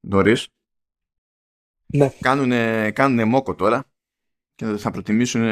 νωρίς 0.00 0.48
ναι. 1.86 2.08
κάνουνε, 2.20 2.90
κάνουνε 2.90 3.24
μόκο 3.24 3.54
τώρα 3.54 3.84
και 4.54 4.66
θα 4.66 4.90
προτιμήσουν 4.90 5.42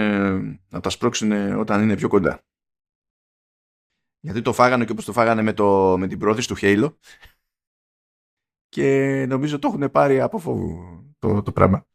να 0.68 0.80
τα 0.80 0.90
σπρώξουν 0.90 1.32
όταν 1.32 1.82
είναι 1.82 1.96
πιο 1.96 2.08
κοντά. 2.08 2.44
Γιατί 4.20 4.42
το 4.42 4.52
φάγανε 4.52 4.84
και 4.84 4.92
όπως 4.92 5.04
το 5.04 5.12
φάγανε 5.12 5.42
με, 5.42 5.52
το, 5.52 5.96
με 5.98 6.06
την 6.06 6.18
πρόθεση 6.18 6.48
του 6.48 6.56
Halo 6.60 6.96
και 8.68 9.26
νομίζω 9.28 9.58
το 9.58 9.68
έχουν 9.68 9.90
πάρει 9.90 10.20
από 10.20 10.38
φόβου 10.38 10.78
το, 11.18 11.42
το 11.42 11.52
πράγμα. 11.52 11.86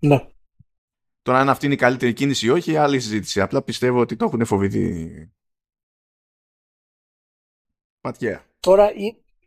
Ναι. 0.00 0.28
Τώρα 1.22 1.40
αν 1.40 1.48
αυτή 1.48 1.64
είναι 1.64 1.74
η 1.74 1.78
καλύτερη 1.78 2.12
κίνηση 2.12 2.46
ή 2.46 2.50
όχι, 2.50 2.76
άλλη 2.76 3.00
συζήτηση. 3.00 3.40
Απλά 3.40 3.62
πιστεύω 3.62 4.00
ότι 4.00 4.16
το 4.16 4.24
έχουν 4.24 4.44
φοβηθεί. 4.44 5.32
Πατιέα. 8.10 8.44
Τώρα, 8.60 8.90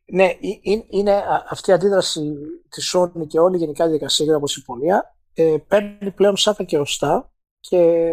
ναι, 0.05 0.29
είναι 0.89 1.23
αυτή 1.49 1.69
η 1.69 1.73
αντίδραση 1.73 2.33
της 2.69 2.95
Sony 2.95 3.27
και 3.27 3.39
όλη 3.39 3.55
η 3.55 3.59
γενικά 3.59 3.83
διαδικασία 3.83 4.25
για 4.25 4.35
από 4.35 4.47
συμφωνία 4.47 5.15
ε, 5.33 5.55
παίρνει 5.67 6.11
πλέον 6.11 6.37
σάκα 6.37 6.63
και 6.63 6.77
οστά 6.77 7.33
και 7.59 8.11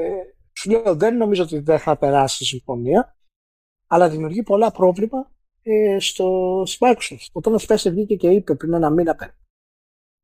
σου 0.52 0.70
λέω 0.70 0.94
δεν 0.96 1.16
νομίζω 1.16 1.42
ότι 1.42 1.58
δεν 1.58 1.78
θα 1.78 1.96
περάσει 1.96 2.42
η 2.42 2.46
συμφωνία 2.46 3.16
αλλά 3.86 4.08
δημιουργεί 4.08 4.42
πολλά 4.42 4.70
πρόβλημα 4.70 5.30
ε, 5.62 5.96
στο, 6.00 6.62
στη 6.66 6.78
Microsoft. 6.80 7.26
Ο 7.32 7.40
Τόνος 7.40 7.62
Σπέσερ 7.62 7.92
βγήκε 7.92 8.16
και 8.16 8.28
είπε 8.28 8.54
πριν 8.54 8.72
ένα 8.72 8.90
μήνα 8.90 9.14
πέρα. 9.14 9.34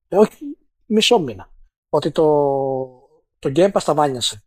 Ε, 0.09 0.17
όχι 0.17 0.57
μισό 0.87 1.19
μήνα 1.19 1.51
ότι 1.89 2.11
το, 2.11 2.25
το 3.39 3.53
Game 3.57 3.73
Pass 3.73 3.83
τα 3.85 3.95
βάνιασε. 3.95 4.44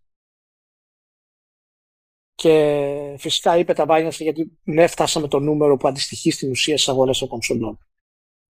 Και 2.37 3.15
φυσικά 3.17 3.57
είπε 3.57 3.73
τα 3.73 3.85
βάνιασε 3.85 4.23
γιατί 4.23 4.57
ναι, 4.63 4.87
φτάσαμε 4.87 5.27
το 5.27 5.39
νούμερο 5.39 5.77
που 5.77 5.87
αντιστοιχεί 5.87 6.31
στην 6.31 6.49
ουσία 6.49 6.77
στις 6.77 6.89
αγορές 6.89 7.17
των 7.17 7.27
κονσολών. 7.27 7.79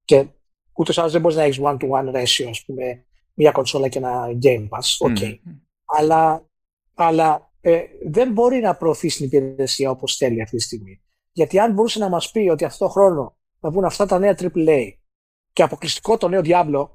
Και 0.05 0.27
ούτε 0.73 0.93
άλλως 0.95 1.11
δεν 1.11 1.21
μπορείς 1.21 1.37
να 1.37 1.43
έχεις 1.43 1.59
one-to-one 1.61 2.13
ratio, 2.13 2.45
ας 2.49 2.63
πούμε, 2.65 3.05
μια 3.33 3.51
κονσόλα 3.51 3.87
και 3.87 3.97
ένα 3.97 4.27
Game 4.41 4.67
Pass. 4.69 5.09
Okay. 5.09 5.39
Αλλά, 5.85 6.49
αλλά 6.93 7.51
ε, 7.61 7.83
δεν 8.07 8.31
μπορεί 8.31 8.59
να 8.59 8.75
προωθήσει 8.75 9.17
την 9.17 9.25
υπηρεσία 9.25 9.89
όπως 9.89 10.15
θέλει 10.15 10.41
αυτή 10.41 10.57
τη 10.57 10.63
στιγμή. 10.63 11.01
Γιατί 11.31 11.59
αν 11.59 11.73
μπορούσε 11.73 11.99
να 11.99 12.09
μας 12.09 12.31
πει 12.31 12.49
ότι 12.51 12.65
αυτό 12.65 12.85
το 12.85 12.91
χρόνο 12.91 13.37
θα 13.59 13.69
βγουν 13.69 13.85
αυτά 13.85 14.05
τα 14.05 14.19
νέα 14.19 14.35
AAA 14.39 14.91
και 15.53 15.63
αποκλειστικό 15.63 16.17
το 16.17 16.27
νέο 16.27 16.41
Diablo, 16.43 16.89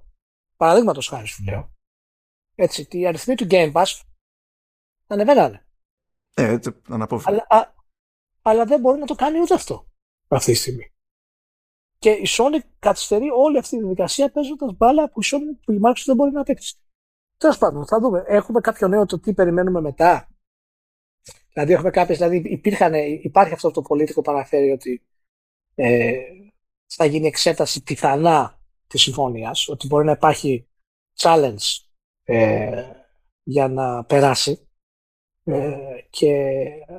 παραδείγματος 0.57 1.09
χάρη 1.09 1.27
σου 1.27 1.45
λέω, 1.45 1.73
έτσι, 2.55 2.89
οι 2.91 3.07
αριθμοί 3.07 3.35
του 3.35 3.47
Game 3.51 3.73
Pass 3.73 4.01
ανεβαίνανε. 5.07 5.62
Ε, 6.35 6.53
έτσι, 6.53 6.81
αλλά, 7.25 7.47
α, 7.49 7.75
αλλά 8.43 8.65
δεν 8.65 8.81
μπορεί 8.81 8.99
να 8.99 9.07
το 9.07 9.15
κάνει 9.15 9.41
ούτε 9.41 9.55
αυτό 9.55 9.87
αυτή 10.37 10.53
τη 10.53 10.59
στιγμή. 10.59 10.93
Και 11.99 12.11
η 12.11 12.27
Sony 12.29 12.59
καθυστερεί 12.79 13.31
όλη 13.31 13.59
αυτή 13.59 13.71
τη 13.71 13.79
διαδικασία 13.79 14.31
παίζοντας 14.31 14.77
μπάλα 14.77 15.11
που 15.11 15.21
η, 15.21 15.25
Sony, 15.33 15.65
που 15.65 15.73
η 15.73 15.81
Microsoft 15.83 16.03
δεν 16.05 16.17
μπορεί 16.17 16.33
να 16.33 16.43
παίξει. 16.43 16.77
Τέλος 17.37 17.59
πάντων, 17.59 17.87
θα 17.87 18.01
δούμε. 18.01 18.25
Έχουμε 18.27 18.61
κάποιο 18.61 18.89
νέο 18.89 19.07
το 19.07 19.19
τι 19.19 19.35
περιμένουμε 19.35 19.81
μετά. 19.81 20.29
Δηλαδή, 21.53 21.73
έχουμε 21.73 21.91
κάποιες, 21.91 22.19
δηλαδή 22.19 22.37
υπήρχαν, 22.37 22.95
υπάρχει 23.23 23.53
αυτό 23.53 23.71
το 23.71 23.83
πολίτικο 23.83 24.23
παραφέρει 24.23 24.71
ότι 24.71 25.03
ε, 25.75 26.15
θα 26.87 27.05
γίνει 27.05 27.27
εξέταση 27.27 27.83
πιθανά 27.83 28.61
της 28.87 29.03
συμφωνίας, 29.03 29.69
ότι 29.69 29.87
μπορεί 29.87 30.05
να 30.05 30.13
υπάρχει 30.13 30.69
challenge 31.19 31.79
ε, 32.23 32.85
για 33.43 33.69
να 33.69 34.05
περάσει 34.05 34.69
ε, 35.45 35.73
και 36.11 36.35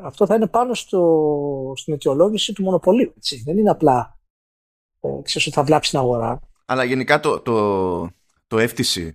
αυτό 0.04 0.26
θα 0.26 0.36
είναι 0.36 0.48
πάνω 0.48 0.74
στο, 0.74 1.74
στην 1.76 1.94
αιτιολόγηση 1.94 2.54
του 2.54 2.64
μονοπωλίου. 2.64 3.14
Έτσι. 3.18 3.42
Δεν 3.46 3.58
είναι 3.58 3.70
απλά 3.70 4.20
ε, 5.00 5.22
ξέρεις 5.24 5.48
ότι 5.48 5.56
θα 5.56 5.64
βλάψει 5.64 5.90
την 5.90 6.00
αγορά. 6.00 6.40
Αλλά 6.66 6.84
γενικά 6.84 7.20
το, 7.20 7.40
το, 7.40 8.02
το 8.48 8.58
FTC 8.58 9.10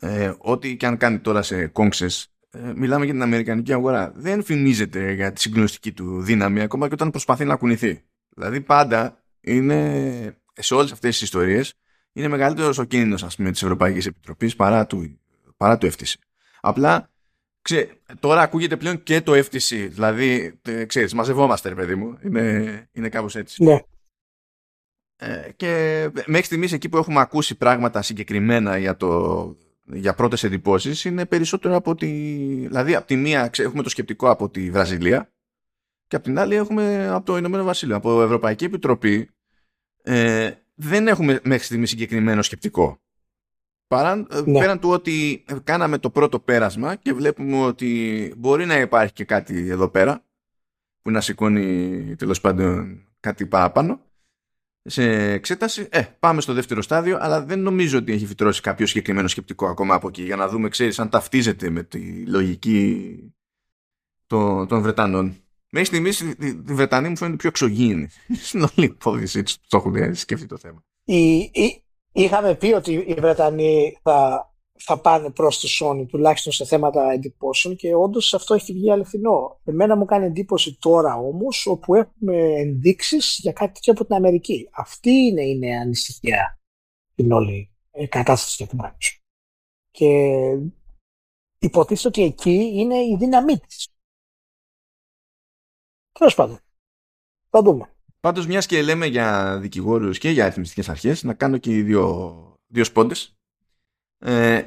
ε, 0.00 0.32
ό,τι 0.38 0.76
και 0.76 0.86
αν 0.86 0.96
κάνει 0.96 1.18
τώρα 1.18 1.42
σε 1.42 1.66
κόμξες 1.66 2.32
ε, 2.50 2.72
μιλάμε 2.76 3.04
για 3.04 3.14
την 3.14 3.22
Αμερικανική 3.22 3.72
αγορά 3.72 4.12
δεν 4.16 4.42
φημίζεται 4.42 5.12
για 5.12 5.32
τη 5.32 5.40
συγκλονιστική 5.40 5.92
του 5.92 6.22
δύναμη 6.22 6.60
ακόμα 6.60 6.86
και 6.86 6.94
όταν 6.94 7.10
προσπαθεί 7.10 7.44
να 7.44 7.56
κουνηθεί. 7.56 8.04
Δηλαδή 8.28 8.60
πάντα 8.60 9.22
είναι 9.40 10.40
σε 10.54 10.74
όλες 10.74 10.92
αυτές 10.92 11.10
τις 11.10 11.22
ιστορίες 11.22 11.74
είναι 12.12 12.28
μεγαλύτερος 12.28 12.78
ο 12.78 12.84
κίνδυνος 12.84 13.36
της 13.36 13.62
Ευρωπαϊκής 13.62 14.06
Επιτροπής 14.06 14.56
παρά 14.56 14.86
του, 14.86 15.20
παρά 15.56 15.78
του 15.78 15.86
FTC. 15.86 16.12
Απλά 16.60 17.10
ξέ, 17.62 17.90
τώρα 18.20 18.42
ακούγεται 18.42 18.76
πλέον 18.76 19.02
και 19.02 19.20
το 19.20 19.32
FTC. 19.32 19.88
Δηλαδή, 19.90 20.60
ξέρεις, 20.86 21.14
μαζευόμαστε, 21.14 21.68
ρε 21.68 21.74
παιδί 21.74 21.94
μου. 21.94 22.18
Είναι, 22.24 22.88
είναι 22.92 23.08
κάπως 23.08 23.36
έτσι. 23.36 23.64
Ναι. 23.64 23.80
Ε, 25.20 25.50
και 25.56 26.02
μέχρι 26.14 26.44
στιγμής 26.44 26.72
εκεί 26.72 26.88
που 26.88 26.96
έχουμε 26.96 27.20
ακούσει 27.20 27.56
πράγματα 27.56 28.02
συγκεκριμένα 28.02 28.78
για, 28.78 28.96
το, 28.96 29.56
για 29.84 30.14
πρώτες 30.14 30.44
εντυπώσεις 30.44 31.04
είναι 31.04 31.26
περισσότερο 31.26 31.76
από 31.76 31.94
τη... 31.94 32.06
Δηλαδή, 32.66 32.94
από 32.94 33.06
τη 33.06 33.16
μία 33.16 33.50
έχουμε 33.56 33.82
το 33.82 33.88
σκεπτικό 33.88 34.30
από 34.30 34.48
τη 34.50 34.70
Βραζιλία 34.70 35.32
και 36.06 36.16
από 36.16 36.24
την 36.24 36.38
άλλη 36.38 36.54
έχουμε 36.54 37.08
από 37.08 37.26
το 37.26 37.36
Ηνωμένο 37.36 37.64
Βασίλειο. 37.64 37.96
Από 37.96 38.22
Ευρωπαϊκή 38.22 38.64
Επιτροπή 38.64 39.30
ε, 40.02 40.52
δεν 40.74 41.08
έχουμε 41.08 41.40
μέχρι 41.42 41.64
στιγμής 41.64 41.90
συγκεκριμένο 41.90 42.42
σκεπτικό. 42.42 43.00
Παρά, 43.88 44.26
ε, 44.30 44.40
ναι. 44.44 44.58
Πέραν 44.58 44.78
του 44.80 44.88
ότι 44.88 45.44
κάναμε 45.64 45.98
το 45.98 46.10
πρώτο 46.10 46.40
πέρασμα 46.40 46.94
και 46.94 47.12
βλέπουμε 47.12 47.64
ότι 47.64 48.32
μπορεί 48.36 48.66
να 48.66 48.78
υπάρχει 48.78 49.12
και 49.12 49.24
κάτι 49.24 49.68
εδώ 49.68 49.88
πέρα 49.88 50.24
που 51.02 51.10
να 51.10 51.20
σηκώνει 51.20 52.14
τέλος 52.16 52.40
πάντων 52.40 53.02
κάτι 53.20 53.46
παραπάνω. 53.46 54.00
σε 54.82 55.32
εξέταση. 55.32 55.88
Ε, 55.90 56.02
πάμε 56.18 56.40
στο 56.40 56.52
δεύτερο 56.52 56.82
στάδιο, 56.82 57.18
αλλά 57.20 57.44
δεν 57.44 57.60
νομίζω 57.60 57.98
ότι 57.98 58.12
έχει 58.12 58.26
φυτρώσει 58.26 58.60
κάποιο 58.60 58.86
συγκεκριμένο 58.86 59.28
σκεπτικό 59.28 59.66
ακόμα 59.66 59.94
από 59.94 60.08
εκεί 60.08 60.22
για 60.22 60.36
να 60.36 60.48
δούμε, 60.48 60.68
ξέρεις, 60.68 60.98
αν 60.98 61.08
ταυτίζεται 61.08 61.70
με 61.70 61.82
τη 61.82 62.26
λογική 62.26 63.18
των, 64.26 64.66
των 64.66 64.82
Βρετανών. 64.82 65.36
Μέχρι 65.70 65.88
στιγμής 65.88 66.20
οι 66.20 66.60
Βρετανοί 66.64 67.08
μου 67.08 67.16
φαίνονται 67.16 67.36
πιο 67.36 67.48
εξωγήινοι 67.48 68.08
στην 68.46 68.62
όλη 68.62 68.84
υπόθεση 68.86 69.42
του 69.42 69.52
το 69.68 69.76
έχουν 69.76 70.14
σκεφτεί 70.14 70.46
το 70.46 70.58
θέμα. 70.58 70.84
Η, 71.04 71.36
η, 71.38 71.82
είχαμε 72.22 72.54
πει 72.54 72.72
ότι 72.72 72.92
οι 72.92 73.14
Βρετανοί 73.14 73.98
θα, 74.02 74.50
θα 74.78 75.00
πάνε 75.00 75.30
προς 75.30 75.58
τη 75.58 75.68
Sony 75.80 76.06
τουλάχιστον 76.08 76.52
σε 76.52 76.64
θέματα 76.64 77.10
εντυπώσεων 77.10 77.76
και 77.76 77.94
όντως 77.94 78.34
αυτό 78.34 78.54
έχει 78.54 78.72
βγει 78.72 78.90
αληθινό. 78.90 79.60
Εμένα 79.64 79.96
μου 79.96 80.04
κάνει 80.04 80.26
εντύπωση 80.26 80.78
τώρα 80.80 81.16
όμως 81.16 81.66
όπου 81.66 81.94
έχουμε 81.94 82.36
ενδείξεις 82.36 83.38
για 83.42 83.52
κάτι 83.52 83.72
τέτοιο 83.72 83.92
από 83.92 84.04
την 84.04 84.14
Αμερική. 84.14 84.68
Αυτή 84.72 85.10
είναι 85.10 85.42
η 85.42 85.58
νέα 85.58 85.80
ανησυχία 85.80 86.60
στην 87.12 87.32
όλη 87.32 87.70
ε, 87.90 88.06
κατάσταση 88.06 88.54
για 88.58 88.66
την 88.66 88.78
Microsoft. 88.82 89.18
Και 89.90 90.08
υποτίθεται 91.58 92.08
ότι 92.08 92.22
εκεί 92.22 92.70
είναι 92.74 92.96
η 92.96 93.16
δύναμή 93.18 93.58
της. 93.58 93.88
Τέλος 96.12 96.34
πάντων. 96.34 96.58
Θα 97.50 97.62
δούμε. 97.62 97.97
Πάντως 98.20 98.46
μιας 98.46 98.66
και 98.66 98.82
λέμε 98.82 99.06
για 99.06 99.58
δικηγόρους 99.58 100.18
και 100.18 100.30
για 100.30 100.44
αριθμιστικές 100.44 100.88
αρχές 100.88 101.22
να 101.22 101.34
κάνω 101.34 101.58
και 101.58 101.82
δύο, 101.82 102.58
δύο 102.66 102.84
σπόντες. 102.84 103.38
Ε, 104.18 104.62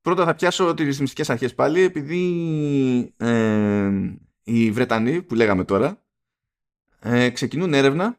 πρώτα 0.00 0.24
θα 0.24 0.34
πιάσω 0.34 0.74
τις 0.74 0.86
ρυθμιστικές 0.86 1.30
αρχές 1.30 1.54
πάλι 1.54 1.80
επειδή 1.80 3.14
ε, 3.16 3.90
οι 4.42 4.70
Βρετανοί 4.70 5.22
που 5.22 5.34
λέγαμε 5.34 5.64
τώρα 5.64 6.02
ε, 7.00 7.30
ξεκινούν 7.30 7.74
έρευνα 7.74 8.18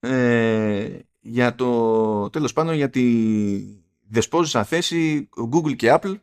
ε, 0.00 0.98
για 1.20 1.54
το 1.54 2.30
τέλος 2.30 2.52
πάντων 2.52 2.74
για 2.74 2.90
τη 2.90 3.04
δεσπόζουσα 4.08 4.64
θέση 4.64 5.28
Google 5.52 5.76
και 5.76 5.98
Apple 6.00 6.20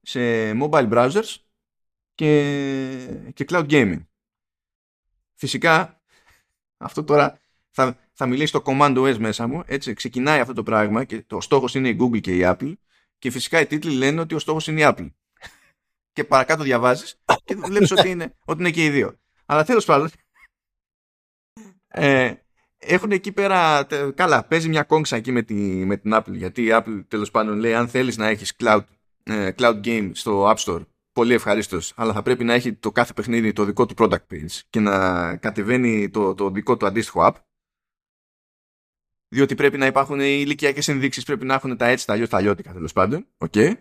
σε 0.00 0.20
mobile 0.52 0.92
browsers 0.92 1.36
και, 2.14 3.30
και 3.34 3.44
cloud 3.48 3.70
gaming. 3.70 4.06
Φυσικά 5.34 6.01
αυτό 6.82 7.04
τώρα 7.04 7.38
θα, 7.70 7.96
θα 8.12 8.26
μιλήσει 8.26 8.46
στο 8.46 8.62
Command 8.64 8.98
OS 8.98 9.16
μέσα 9.18 9.46
μου. 9.46 9.62
Έτσι, 9.66 9.94
ξεκινάει 9.94 10.40
αυτό 10.40 10.52
το 10.52 10.62
πράγμα 10.62 11.04
και 11.04 11.22
το 11.26 11.40
στόχος 11.40 11.74
είναι 11.74 11.88
η 11.88 11.96
Google 12.00 12.20
και 12.20 12.36
η 12.36 12.40
Apple. 12.44 12.72
Και 13.18 13.30
φυσικά 13.30 13.60
οι 13.60 13.66
τίτλοι 13.66 13.92
λένε 13.92 14.20
ότι 14.20 14.34
ο 14.34 14.38
στόχος 14.38 14.66
είναι 14.66 14.80
η 14.80 14.84
Apple. 14.86 15.10
και 16.12 16.24
παρακάτω 16.24 16.62
διαβάζεις 16.62 17.20
και 17.44 17.54
βλέπεις 17.56 17.90
ότι, 17.90 18.08
είναι, 18.08 18.34
ότι 18.44 18.60
είναι 18.60 18.70
και 18.70 18.84
οι 18.84 18.90
δύο. 18.90 19.18
Αλλά 19.46 19.64
τέλος 19.64 19.84
πάντων. 19.84 20.10
Ε, 21.88 22.34
έχουν 22.78 23.10
εκεί 23.10 23.32
πέρα. 23.32 23.86
Καλά, 24.14 24.44
παίζει 24.44 24.68
μια 24.68 24.82
κόγκσα 24.82 25.16
εκεί 25.16 25.32
με, 25.32 25.42
τη, 25.42 25.54
με 25.64 25.96
την 25.96 26.12
Apple. 26.14 26.32
Γιατί 26.32 26.62
η 26.62 26.68
Apple 26.70 27.04
τέλος 27.08 27.30
πάντων 27.30 27.58
λέει: 27.58 27.74
Αν 27.74 27.88
θέλεις 27.88 28.16
να 28.16 28.26
έχεις 28.28 28.52
cloud, 28.58 28.84
ε, 29.22 29.50
cloud 29.56 29.80
game 29.84 30.10
στο 30.14 30.50
App 30.50 30.56
Store 30.56 30.82
πολύ 31.12 31.34
ευχαρίστως, 31.34 31.92
αλλά 31.96 32.12
θα 32.12 32.22
πρέπει 32.22 32.44
να 32.44 32.52
έχει 32.52 32.74
το 32.74 32.92
κάθε 32.92 33.12
παιχνίδι 33.12 33.52
το 33.52 33.64
δικό 33.64 33.86
του 33.86 33.94
product 33.98 34.26
page 34.30 34.60
και 34.70 34.80
να 34.80 35.36
κατεβαίνει 35.36 36.10
το, 36.10 36.34
το 36.34 36.50
δικό 36.50 36.76
του 36.76 36.86
αντίστοιχο 36.86 37.26
app. 37.26 37.34
Διότι 39.28 39.54
πρέπει 39.54 39.78
να 39.78 39.86
υπάρχουν 39.86 40.20
οι 40.20 40.38
ηλικιακές 40.40 40.88
ενδείξεις, 40.88 41.24
πρέπει 41.24 41.44
να 41.44 41.54
έχουν 41.54 41.76
τα 41.76 41.86
έτσι, 41.86 42.06
τα 42.06 42.12
αλλιώς, 42.12 42.28
τα 42.28 42.36
αλλιώτικα 42.36 42.72
τέλος 42.72 42.92
πάντων. 42.92 43.26
Okay. 43.38 43.74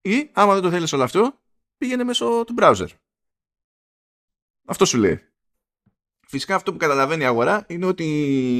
Ή 0.00 0.30
άμα 0.32 0.54
δεν 0.54 0.62
το 0.62 0.70
θέλεις 0.70 0.92
όλο 0.92 1.02
αυτό, 1.02 1.40
πήγαινε 1.78 2.04
μέσω 2.04 2.44
του 2.44 2.54
browser. 2.58 2.88
Αυτό 4.66 4.84
σου 4.84 4.98
λέει. 4.98 5.22
Φυσικά 6.26 6.54
αυτό 6.54 6.72
που 6.72 6.78
καταλαβαίνει 6.78 7.22
η 7.22 7.26
αγορά 7.26 7.64
είναι 7.68 7.86
ότι 7.86 8.04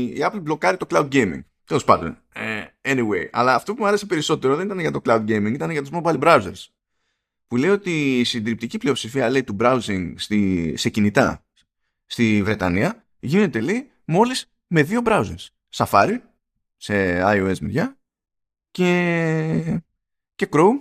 η 0.05 0.19
Apple 0.21 0.41
μπλοκάρει 0.43 0.77
το 0.77 0.87
cloud 0.91 1.09
gaming. 1.13 1.45
Τέλος 1.65 1.85
πάντων. 1.85 2.19
Ε, 2.33 2.65
anyway, 2.83 3.29
αλλά 3.33 3.55
αυτό 3.55 3.75
που 3.75 3.83
μου 3.83 3.87
άρεσε 3.89 4.07
περισσότερο 4.07 4.57
δεν 4.57 4.67
ήταν 4.67 4.79
για 4.79 4.91
το 4.91 5.01
cloud 5.05 5.21
gaming, 5.21 5.53
ήταν 5.53 5.71
για 5.71 5.83
τους 5.83 5.91
mobile 5.93 6.21
browsers 6.21 6.67
που 7.49 7.57
λέει 7.57 7.71
ότι 7.71 8.19
η 8.19 8.25
συντριπτική 8.25 8.79
πλειοψηφία 8.79 9.31
λέει, 9.31 9.45
του 9.45 9.57
browsing 9.61 10.13
στη, 10.17 10.75
σε 10.77 10.89
κινητά 10.89 11.45
στη 12.07 12.43
Βρετανία 12.43 13.07
γίνεται 13.19 13.61
λέει 13.61 13.91
μόλις 14.05 14.51
με 14.67 14.83
δύο 14.83 15.03
browsers. 15.05 15.47
Safari 15.75 16.17
σε 16.77 17.23
iOS 17.23 17.59
μεριά 17.59 17.99
και, 18.71 19.83
και 20.35 20.49
Chrome 20.53 20.81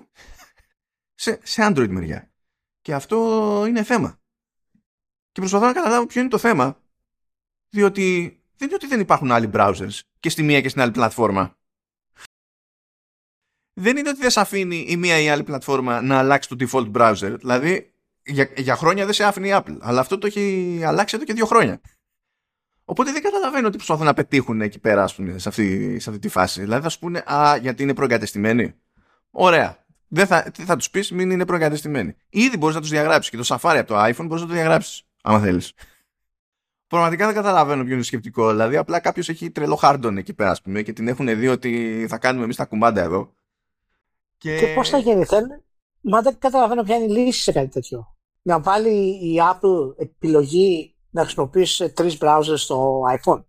σε, 1.16 1.40
σε 1.44 1.68
Android 1.70 1.90
μεριά. 1.90 2.32
Και 2.82 2.94
αυτό 2.94 3.66
είναι 3.68 3.84
θέμα. 3.84 4.20
Και 5.32 5.40
προσπαθώ 5.40 5.66
να 5.66 5.74
καταλάβω 5.74 6.06
ποιο 6.06 6.22
είναι 6.22 6.30
το 6.30 6.38
θέμα 6.38 6.82
διότι 7.70 8.40
δεν 8.56 8.68
είναι 8.68 8.76
ότι 8.76 8.88
δεν 8.88 9.00
υπάρχουν 9.00 9.32
άλλοι 9.32 9.50
browsers 9.54 10.00
και 10.20 10.30
στη 10.30 10.44
μία 10.44 10.62
και 10.62 10.70
στην 10.70 10.82
άλλη 10.82 10.92
πλατφόρμα 10.92 11.58
δεν 13.80 13.98
είναι 13.98 14.10
ότι 14.10 14.20
δεν 14.20 14.30
σε 14.30 14.40
αφήνει 14.40 14.86
η 14.88 14.98
μία 14.98 15.20
ή 15.20 15.24
η 15.24 15.30
άλλη 15.30 15.44
πλατφόρμα 15.44 16.02
να 16.02 16.18
αλλάξει 16.18 16.50
το 16.50 16.56
default 16.60 16.92
browser. 16.92 17.36
Δηλαδή, 17.40 17.94
για, 18.24 18.50
για 18.56 18.76
χρόνια 18.76 19.06
δεν 19.06 19.14
σε 19.14 19.24
άφηνε 19.24 19.48
η 19.48 19.52
Apple. 19.54 19.78
Αλλά 19.80 20.00
αυτό 20.00 20.18
το 20.18 20.28
έχει 20.28 20.82
αλλάξει 20.86 21.16
εδώ 21.16 21.26
και 21.26 21.34
δύο 21.34 21.46
χρόνια. 21.46 21.82
Οπότε 22.86 23.12
δεν 23.12 23.22
καταλαβαίνω 23.22 23.70
τι 23.70 23.76
προσπαθούν 23.76 24.06
να 24.06 24.14
πετύχουν 24.14 24.62
εκεί 24.62 24.80
πέρα, 24.80 25.04
ας 25.04 25.16
πούμε, 25.16 25.38
σε, 25.38 25.50
αυτή, 25.50 26.00
σε 26.00 26.10
αυτή 26.10 26.22
τη 26.22 26.30
φάση. 26.30 26.62
Δηλαδή 26.62 26.84
θα 26.84 26.90
σου 26.90 27.00
πούνε, 27.00 27.24
Α, 27.26 27.58
γιατί 27.62 27.84
είναι 27.84 27.94
προεγκατεστημένοι. 27.94 28.74
Ωραία. 29.32 29.86
Δεν 30.08 30.28
θα, 30.28 30.42
τι 30.42 30.64
θα 30.64 30.76
τους 30.76 30.90
πεις, 30.90 31.12
μην 31.12 31.32
είναι 31.32 31.46
προεγκατεστημένοι. 31.46 32.16
Ήδη 32.30 32.58
μπορείς 32.58 32.76
να 32.76 32.82
τους 32.82 32.90
διαγράψεις 32.90 33.32
και 33.32 33.38
το 33.38 33.44
Safari 33.48 33.78
από 33.78 33.88
το 33.88 34.04
iPhone 34.04 34.26
μπορείς 34.26 34.42
να 34.42 34.48
το 34.48 34.54
διαγράψεις, 34.54 35.04
άμα 35.22 35.40
θέλεις. 35.40 35.74
Πραγματικά 36.88 37.26
δεν 37.26 37.36
καταλαβαίνω 37.36 37.82
ποιο 37.82 37.92
είναι 37.92 38.02
το 38.02 38.08
σκεπτικό. 38.08 38.50
Δηλαδή, 38.50 38.78
απλά 38.78 39.00
κάποιος 39.00 39.30
έχει 39.30 39.52
τρελό 39.52 39.76
χάρντον 39.76 40.18
εκεί 40.18 40.34
πέρα, 40.34 40.52
ας 40.52 40.62
πούμε, 40.62 40.82
και 40.82 40.94
την 40.94 41.08
έχουν 41.08 41.40
δει 41.40 41.48
ότι 41.48 42.06
θα 42.10 42.18
κάνουμε 42.18 42.44
εμείς 42.44 42.56
τα 42.56 42.66
κουμπάντα 42.66 43.02
εδώ. 43.02 43.36
Και, 44.38 44.58
και 44.60 44.74
πώς 44.74 44.90
θα 44.90 44.98
γίνει, 44.98 45.26
θέλει. 45.26 45.64
Μα 46.02 46.22
δεν 46.22 46.38
καταλαβαίνω 46.40 46.84
ποια 46.84 46.96
είναι 46.96 47.14
η 47.14 47.18
λύση 47.18 47.42
σε 47.42 47.52
κάτι 47.52 47.68
τέτοιο. 47.68 48.16
Να 48.42 48.60
βάλει 48.60 48.90
η 49.08 49.40
Apple 49.52 49.98
επιλογή 49.98 50.96
να 51.10 51.22
χρησιμοποιήσει 51.22 51.92
τρεις 51.92 52.18
browsers 52.22 52.58
στο 52.58 53.02
iPhone. 53.20 53.44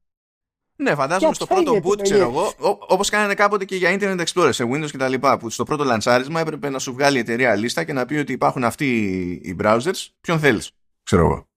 Ναι, 0.77 0.95
φαντάζομαι 0.95 1.35
στο 1.35 1.47
πρώτο 1.47 1.73
boot, 1.73 2.03
ξέρω 2.03 2.23
εγώ, 2.23 2.53
όπως 2.89 3.09
κάνανε 3.09 3.35
κάποτε 3.35 3.65
και 3.65 3.77
για 3.77 3.97
Internet 4.01 4.25
Explorer 4.27 4.51
σε 4.53 4.65
Windows 4.65 4.89
κτλ. 4.93 5.15
Που 5.39 5.51
στο 5.51 5.65
πρώτο 5.65 5.85
λανσάρισμα 5.85 6.41
έπρεπε 6.41 6.69
να 6.69 6.79
σου 6.79 6.93
βγάλει 6.93 7.17
η 7.17 7.21
εταιρεία 7.21 7.55
λίστα 7.55 7.85
και 7.85 7.93
να 7.93 8.07
πει 8.07 8.15
ότι 8.15 8.33
υπάρχουν 8.33 8.65
αυτοί 8.65 8.97
οι 9.43 9.57
browsers. 9.63 10.07
Ποιον 10.21 10.39
θέλεις, 10.39 10.71
ξέρω 11.03 11.23
εγώ. 11.25 11.49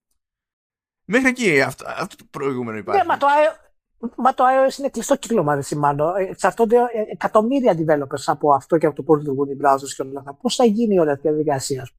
Μέχρι 1.06 1.30
εκεί 1.30 1.62
αυτό, 1.62 1.86
αυτό 1.88 2.16
το 2.16 2.24
προηγούμενο 2.32 2.78
υπάρχει. 2.78 3.02
Ναι, 3.02 3.08
μα 3.08 3.18
το, 3.18 3.28
Μα 4.16 4.34
το 4.34 4.44
iOS 4.44 4.78
είναι 4.78 4.90
κλειστό 4.90 5.16
κύκλωμα, 5.16 5.54
δεν 5.54 5.64
σημάνω. 5.64 6.14
Εξαρτώνται 6.16 6.78
εκατομμύρια 7.12 7.78
developers 7.78 8.24
από 8.26 8.54
αυτό 8.54 8.78
και 8.78 8.86
από 8.86 8.96
το 8.96 9.04
πώ 9.04 9.16
λειτουργούν 9.16 9.50
οι 9.50 9.58
browsers 9.62 9.90
και 9.96 10.02
όλα 10.02 10.20
αυτά. 10.20 10.34
Πώς 10.34 10.56
θα 10.56 10.66
γίνει 10.66 11.00
όλη 11.00 11.10
αυτή 11.10 11.28
η 11.28 11.30
διαδικασία, 11.30 11.90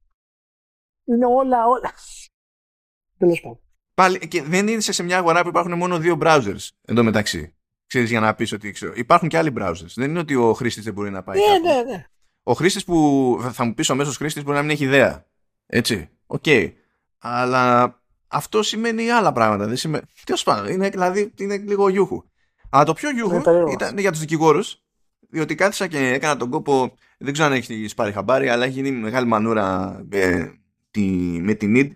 Είναι 1.05 1.25
όλα, 1.25 1.67
όλα. 1.67 1.91
Τέλος 3.17 3.41
πάντων. 3.41 3.59
Πάλι, 3.93 4.27
και 4.27 4.41
δεν 4.41 4.67
είσαι 4.67 4.91
σε 4.91 5.03
μια 5.03 5.17
αγορά 5.17 5.41
που 5.41 5.47
υπάρχουν 5.47 5.77
μόνο 5.77 5.97
δύο 5.97 6.17
browsers 6.21 6.69
εν 6.85 6.94
τω 6.94 7.03
μεταξύ. 7.03 7.55
Ξέρεις 7.87 8.09
για 8.09 8.19
να 8.19 8.35
πεις 8.35 8.51
ότι 8.51 8.71
ξέρω. 8.71 8.93
Υπάρχουν 8.95 9.29
και 9.29 9.37
άλλοι 9.37 9.53
browsers. 9.57 9.93
Δεν 9.95 10.09
είναι 10.09 10.19
ότι 10.19 10.35
ο 10.35 10.53
χρήστης 10.53 10.83
δεν 10.83 10.93
μπορεί 10.93 11.09
να 11.09 11.23
πάει. 11.23 11.39
Ναι, 11.39 11.73
ναι, 11.73 11.81
ναι. 11.81 12.05
Ο 12.43 12.53
χρήστης 12.53 12.83
που 12.83 13.37
θα 13.51 13.63
μου 13.63 13.73
πεις 13.73 13.89
ο 13.89 13.95
μέσος 13.95 14.17
χρήστης 14.17 14.43
μπορεί 14.43 14.55
να 14.55 14.61
μην 14.61 14.71
έχει 14.71 14.83
ιδέα. 14.83 15.25
Έτσι. 15.65 16.09
Ok. 16.25 16.43
Okay. 16.45 16.71
Αλλά 17.17 18.02
αυτό 18.33 18.63
σημαίνει 18.63 19.09
άλλα 19.09 19.31
πράγματα. 19.31 19.67
Δεν 19.67 19.75
σημαίνει... 19.75 20.03
Τέλος 20.25 20.43
πάντων, 20.43 20.71
είναι, 20.71 20.89
δηλαδή 20.89 21.33
είναι 21.37 21.57
λίγο 21.57 21.89
γιούχου. 21.89 22.23
Αλλά 22.69 22.83
το 22.83 22.93
πιο 22.93 23.09
γιούχου 23.09 23.41
ήταν 23.71 23.97
για 23.97 24.11
τους 24.11 24.19
δικηγόρους, 24.19 24.83
διότι 25.29 25.55
κάθισα 25.55 25.87
και 25.87 26.07
έκανα 26.07 26.37
τον 26.37 26.49
κόπο. 26.49 26.95
Δεν 27.17 27.33
ξέρω 27.33 27.47
αν 27.47 27.53
έχει 27.53 27.95
πάρει 27.95 28.11
χαμπάρι, 28.11 28.49
αλλά 28.49 28.65
έχει 28.65 28.73
γίνει 28.73 28.91
μεγάλη 28.91 29.27
μανούρα 29.27 29.99
με, 30.09 30.53
τη, 30.91 31.01
με 31.41 31.53
την 31.53 31.75
ID 31.77 31.89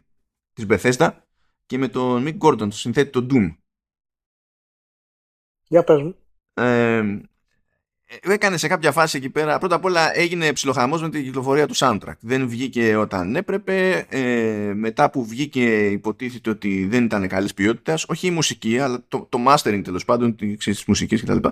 της 0.54 0.66
Bethesda 0.70 1.10
και 1.66 1.78
με 1.78 1.88
τον 1.88 2.26
Mick 2.28 2.38
Gordon, 2.38 2.58
το 2.58 2.72
συνθέτη 2.72 3.10
το 3.10 3.28
Doom. 3.30 3.56
Για 5.68 5.84
πες 5.84 6.02
μου. 6.02 6.16
Ε, 6.54 6.98
ε, 6.98 7.22
έκανε 8.22 8.58
σε 8.58 8.68
κάποια 8.68 8.91
φάση 8.91 9.18
εκεί 9.18 9.30
πέρα. 9.30 9.58
Πρώτα 9.58 9.76
απ' 9.76 9.86
όλα 9.86 10.18
έγινε 10.18 10.53
ψιλοχαμός 10.53 11.01
με 11.01 11.10
την 11.10 11.24
κυκλοφορία 11.24 11.68
του 11.68 11.76
soundtrack. 11.76 12.18
Δεν 12.20 12.47
βγήκε 12.47 12.95
όταν 12.95 13.36
έπρεπε. 13.36 14.05
Ε, 14.10 14.74
μετά 14.74 15.10
που 15.10 15.26
βγήκε, 15.26 15.89
υποτίθεται 15.89 16.49
ότι 16.49 16.86
δεν 16.86 17.03
ήταν 17.03 17.28
καλής 17.28 17.53
ποιότητας. 17.53 18.05
Όχι 18.08 18.28
η 18.28 18.32
μουσική, 18.32 18.80
αλλά 18.80 19.05
το, 19.08 19.28
το 19.30 19.39
mastering 19.47 19.82
τέλος 19.84 20.05
πάντων 20.05 20.36
τη 20.36 20.55
μουσικής 20.88 21.24
κτλ. 21.24 21.47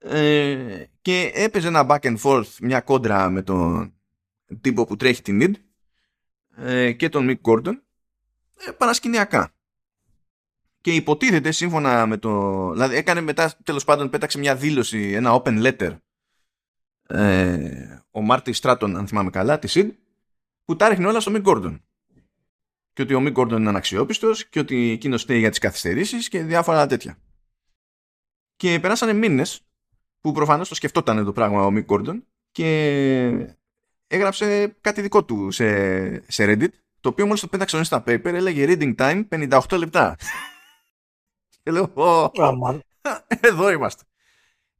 Ε, 0.00 0.84
και 1.02 1.30
έπαιζε 1.34 1.66
ένα 1.68 1.86
back 1.88 2.00
and 2.00 2.16
forth, 2.22 2.50
μια 2.60 2.80
κόντρα 2.80 3.30
με 3.30 3.42
τον 3.42 3.92
τύπο 4.60 4.84
που 4.84 4.96
τρέχει 4.96 5.22
την 5.22 5.42
mid 5.42 5.52
ε, 6.64 6.92
και 6.92 7.08
τον 7.08 7.28
Mick 7.30 7.50
Gordon 7.50 7.74
ε, 8.66 8.70
παρασκηνιακά 8.70 9.52
και 10.80 10.94
υποτίθεται 10.94 11.50
σύμφωνα 11.50 12.06
με 12.06 12.16
το... 12.16 12.70
Δηλαδή 12.72 12.96
έκανε 12.96 13.20
μετά 13.20 13.52
τέλος 13.64 13.84
πάντων 13.84 14.10
πέταξε 14.10 14.38
μια 14.38 14.56
δήλωση, 14.56 15.12
ένα 15.12 15.42
open 15.42 15.66
letter 15.66 15.96
ε, 17.08 18.02
ο 18.10 18.20
Μάρτι 18.20 18.52
Στράτον 18.52 18.96
αν 18.96 19.06
θυμάμαι 19.06 19.30
καλά, 19.30 19.58
της 19.58 19.76
SID 19.76 19.90
που 20.64 20.76
τα 20.76 20.88
ρίχνει 20.88 21.04
όλα 21.04 21.20
στο 21.20 21.32
Mick 21.34 21.42
Gordon. 21.44 21.80
Και 22.92 23.02
ότι 23.02 23.14
ο 23.14 23.22
Mick 23.22 23.34
Gordon 23.34 23.56
είναι 23.56 23.68
αναξιόπιστος 23.68 24.48
και 24.48 24.58
ότι 24.58 24.90
εκείνος 24.90 25.22
φταίει 25.22 25.38
για 25.38 25.50
τις 25.50 25.58
καθυστερήσεις 25.58 26.28
και 26.28 26.42
διάφορα 26.42 26.86
τέτοια. 26.86 27.18
Και 28.56 28.80
περάσανε 28.80 29.12
μήνες 29.12 29.60
που 30.20 30.32
προφανώς 30.32 30.68
το 30.68 30.74
σκεφτόταν 30.74 31.24
το 31.24 31.32
πράγμα 31.32 31.64
ο 31.64 31.70
Μικ 31.70 31.86
Gordon 31.88 32.22
και 32.50 33.46
έγραψε 34.06 34.76
κάτι 34.80 35.00
δικό 35.00 35.24
του 35.24 35.50
σε, 35.50 36.30
σε 36.30 36.44
Reddit 36.44 36.68
το 37.00 37.08
οποίο 37.08 37.26
μόλις 37.26 37.40
το 37.40 37.48
πέταξε 37.48 37.82
στα 37.82 38.04
paper 38.06 38.24
έλεγε 38.24 38.66
reading 38.68 38.94
time 38.96 39.28
58 39.50 39.78
λεπτά. 39.78 40.16
Και 41.68 41.74
λέω, 41.74 42.32
εδώ 43.40 43.70
είμαστε. 43.70 44.04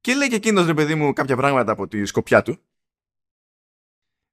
Και 0.00 0.14
λέει 0.14 0.28
και 0.28 0.34
εκείνος 0.34 0.66
ρε 0.66 0.74
παιδί 0.74 0.94
μου 0.94 1.12
κάποια 1.12 1.36
πράγματα 1.36 1.72
από 1.72 1.88
τη 1.88 2.04
σκοπιά 2.04 2.42
του. 2.42 2.58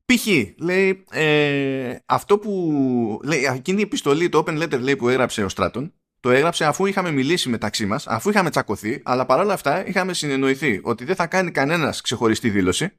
Π.χ. 0.05 0.27
λέει 0.57 1.05
ε, 1.09 1.97
αυτό 2.05 2.39
που 2.39 3.19
λέει 3.23 3.43
εκείνη 3.43 3.79
η 3.79 3.83
επιστολή 3.83 4.29
το 4.29 4.43
open 4.45 4.63
letter 4.63 4.79
λέει 4.79 4.95
που 4.95 5.09
έγραψε 5.09 5.43
ο 5.43 5.49
Στράτον 5.49 5.93
το 6.19 6.29
έγραψε 6.29 6.65
αφού 6.65 6.85
είχαμε 6.85 7.11
μιλήσει 7.11 7.49
μεταξύ 7.49 7.85
μας, 7.85 8.07
αφού 8.07 8.29
είχαμε 8.29 8.49
τσακωθεί, 8.49 9.01
αλλά 9.05 9.25
παρόλα 9.25 9.53
αυτά 9.53 9.87
είχαμε 9.87 10.13
συνεννοηθεί 10.13 10.79
ότι 10.83 11.05
δεν 11.05 11.15
θα 11.15 11.27
κάνει 11.27 11.51
κανένας 11.51 12.01
ξεχωριστή 12.01 12.49
δήλωση 12.49 12.97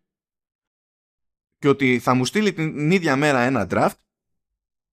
και 1.59 1.69
ότι 1.69 1.99
θα 1.99 2.15
μου 2.15 2.25
στείλει 2.25 2.53
την 2.53 2.91
ίδια 2.91 3.17
μέρα 3.17 3.41
ένα 3.41 3.67
draft 3.71 3.97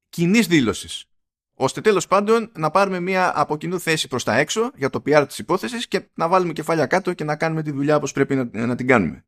κοινής 0.10 0.48
δήλωσης. 0.48 1.08
Ώστε 1.56 1.82
τέλος 1.82 2.08
πάντων 2.08 2.52
να 2.58 2.72
πάρουμε 2.72 3.00
μια 3.00 3.40
από 3.40 3.58
κοινού 3.58 3.80
θέση 3.80 4.08
προς 4.08 4.24
τα 4.24 4.38
έξω 4.38 4.72
για 4.76 4.90
το 4.90 5.02
PR 5.06 5.26
της 5.28 5.38
υπόθεσης 5.38 5.88
και 5.88 6.10
να 6.14 6.28
βάλουμε 6.28 6.54
κεφάλια 6.54 6.86
κάτω 6.86 7.14
και 7.14 7.24
να 7.24 7.36
κάνουμε 7.36 7.64
τη 7.64 7.72
δουλειά 7.72 7.96
όπως 7.96 8.12
πρέπει 8.12 8.36
να, 8.36 8.50
να 8.66 8.76
την 8.76 8.88
κάνουμε. 8.88 9.26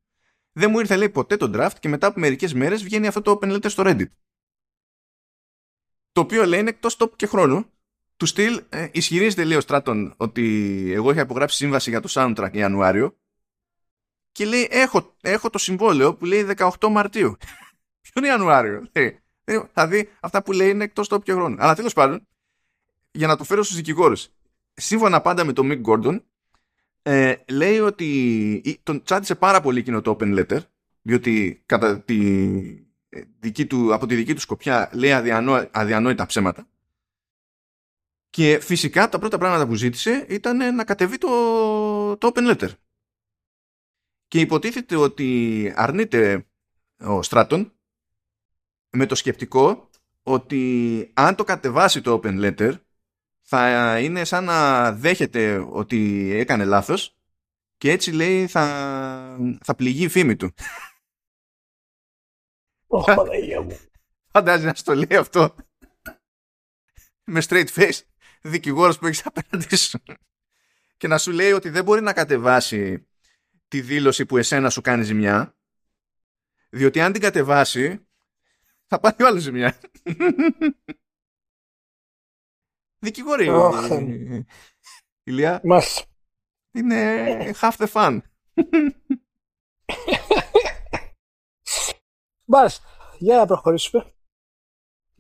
Δεν 0.51 0.69
μου 0.71 0.79
ήρθε 0.79 0.95
λέει 0.95 1.09
ποτέ 1.09 1.37
το 1.37 1.51
draft 1.55 1.75
και 1.79 1.89
μετά 1.89 2.07
από 2.07 2.19
μερικές 2.19 2.53
μέρες 2.53 2.83
βγαίνει 2.83 3.07
αυτό 3.07 3.21
το 3.21 3.39
open 3.41 3.53
letter 3.53 3.69
στο 3.69 3.83
Reddit. 3.85 4.09
Το 6.11 6.21
οποίο 6.21 6.45
λέει 6.45 6.59
είναι 6.59 6.69
εκτός 6.69 6.95
τόπου 6.95 7.15
και 7.15 7.27
χρόνου. 7.27 7.65
Του 8.17 8.25
στυλ 8.25 8.63
ε, 8.69 8.87
ισχυρίζεται 8.91 9.43
λέει 9.43 9.57
ο 9.57 9.61
Στράτον 9.61 10.13
ότι 10.17 10.43
εγώ 10.95 11.11
είχα 11.11 11.21
υπογράψει 11.21 11.55
σύμβαση 11.55 11.89
για 11.89 12.01
το 12.01 12.09
soundtrack 12.11 12.49
Ιανουάριο 12.51 13.17
και 14.31 14.45
λέει 14.45 14.67
έχω, 14.71 15.15
έχω 15.21 15.49
το 15.49 15.57
συμβόλαιο 15.57 16.15
που 16.15 16.25
λέει 16.25 16.47
18 16.57 16.69
Μαρτίου. 16.89 17.37
Ποιον 18.13 18.25
Ιανουάριο, 18.25 18.87
λέει. 18.91 19.19
Θα 19.73 19.87
δει 19.87 20.09
αυτά 20.19 20.43
που 20.43 20.51
λέει 20.51 20.69
είναι 20.69 20.83
εκτός 20.83 21.07
τόπου 21.07 21.23
και 21.23 21.31
χρόνου. 21.31 21.55
Αλλά 21.59 21.75
τέλος 21.75 21.93
πάντων, 21.93 22.27
για 23.11 23.27
να 23.27 23.37
το 23.37 23.43
φέρω 23.43 23.63
στους 23.63 23.75
δικηγόρους, 23.75 24.29
σύμφωνα 24.73 25.21
πάντα 25.21 25.43
με 25.43 25.53
τον 25.53 25.69
Mick 25.71 25.81
Gordon, 25.85 26.21
ε, 27.01 27.35
λέει 27.47 27.79
ότι 27.79 28.79
τον 28.83 29.03
τσάτισε 29.03 29.35
πάρα 29.35 29.61
πολύ 29.61 29.79
εκείνο 29.79 30.01
το 30.01 30.17
open 30.19 30.39
letter, 30.39 30.59
διότι 31.01 31.63
κατά 31.65 32.01
τη 32.01 32.47
ε, 33.09 33.21
δική 33.39 33.65
του, 33.65 33.93
από 33.93 34.05
τη 34.05 34.15
δική 34.15 34.33
του 34.33 34.39
σκοπιά 34.39 34.89
λέει 34.93 35.13
αδιανό, 35.13 35.67
αδιανόητα 35.71 36.25
ψέματα. 36.25 36.67
Και 38.29 38.59
φυσικά 38.59 39.09
τα 39.09 39.19
πρώτα 39.19 39.37
πράγματα 39.37 39.67
που 39.67 39.75
ζήτησε 39.75 40.25
ήταν 40.29 40.75
να 40.75 40.83
κατεβεί 40.83 41.17
το, 41.17 41.29
το 42.17 42.31
open 42.33 42.51
letter. 42.51 42.69
Και 44.27 44.39
υποτίθεται 44.39 44.95
ότι 44.95 45.73
αρνείται 45.75 46.47
ο 46.99 47.21
Στράτον 47.21 47.73
με 48.95 49.05
το 49.05 49.15
σκεπτικό 49.15 49.89
ότι 50.23 51.11
αν 51.13 51.35
το 51.35 51.43
κατεβάσει 51.43 52.01
το 52.01 52.19
open 52.23 52.39
letter 52.43 52.73
θα 53.41 53.99
είναι 53.99 54.23
σαν 54.23 54.43
να 54.43 54.91
δέχεται 54.91 55.65
ότι 55.69 56.31
έκανε 56.33 56.65
λάθος 56.65 57.17
και 57.77 57.91
έτσι 57.91 58.11
λέει 58.11 58.47
θα, 58.47 58.65
θα 59.63 59.75
πληγεί 59.75 60.03
η 60.03 60.07
φήμη 60.07 60.35
του. 60.35 60.51
Φαντάζει 64.31 64.65
να 64.65 64.73
στο 64.73 64.95
λέει 64.95 65.17
αυτό 65.17 65.55
με 67.23 67.41
straight 67.47 67.67
face 67.67 67.99
δικηγόρος 68.41 68.99
που 68.99 69.07
έχεις 69.07 69.25
απέναντι 69.25 69.75
σου 69.75 69.99
και 70.97 71.07
να 71.07 71.17
σου 71.17 71.31
λέει 71.31 71.51
ότι 71.51 71.69
δεν 71.69 71.83
μπορεί 71.83 72.01
να 72.01 72.13
κατεβάσει 72.13 73.07
τη 73.67 73.81
δήλωση 73.81 74.25
που 74.25 74.37
εσένα 74.37 74.69
σου 74.69 74.81
κάνει 74.81 75.03
ζημιά 75.03 75.55
διότι 76.69 77.01
αν 77.01 77.11
την 77.11 77.21
κατεβάσει 77.21 78.07
θα 78.87 78.99
πάρει 78.99 79.23
άλλο 79.23 79.39
ζημιά. 79.39 79.79
Δικηγόρη. 82.99 83.49
Ηλία. 85.23 85.61
Μας. 85.63 86.05
Είναι 86.71 87.51
half 87.59 87.71
the 87.77 87.87
fun. 87.87 88.19
Μάλιστα. 92.45 92.83
Για 93.19 93.37
να 93.37 93.45
προχωρήσουμε. 93.45 94.13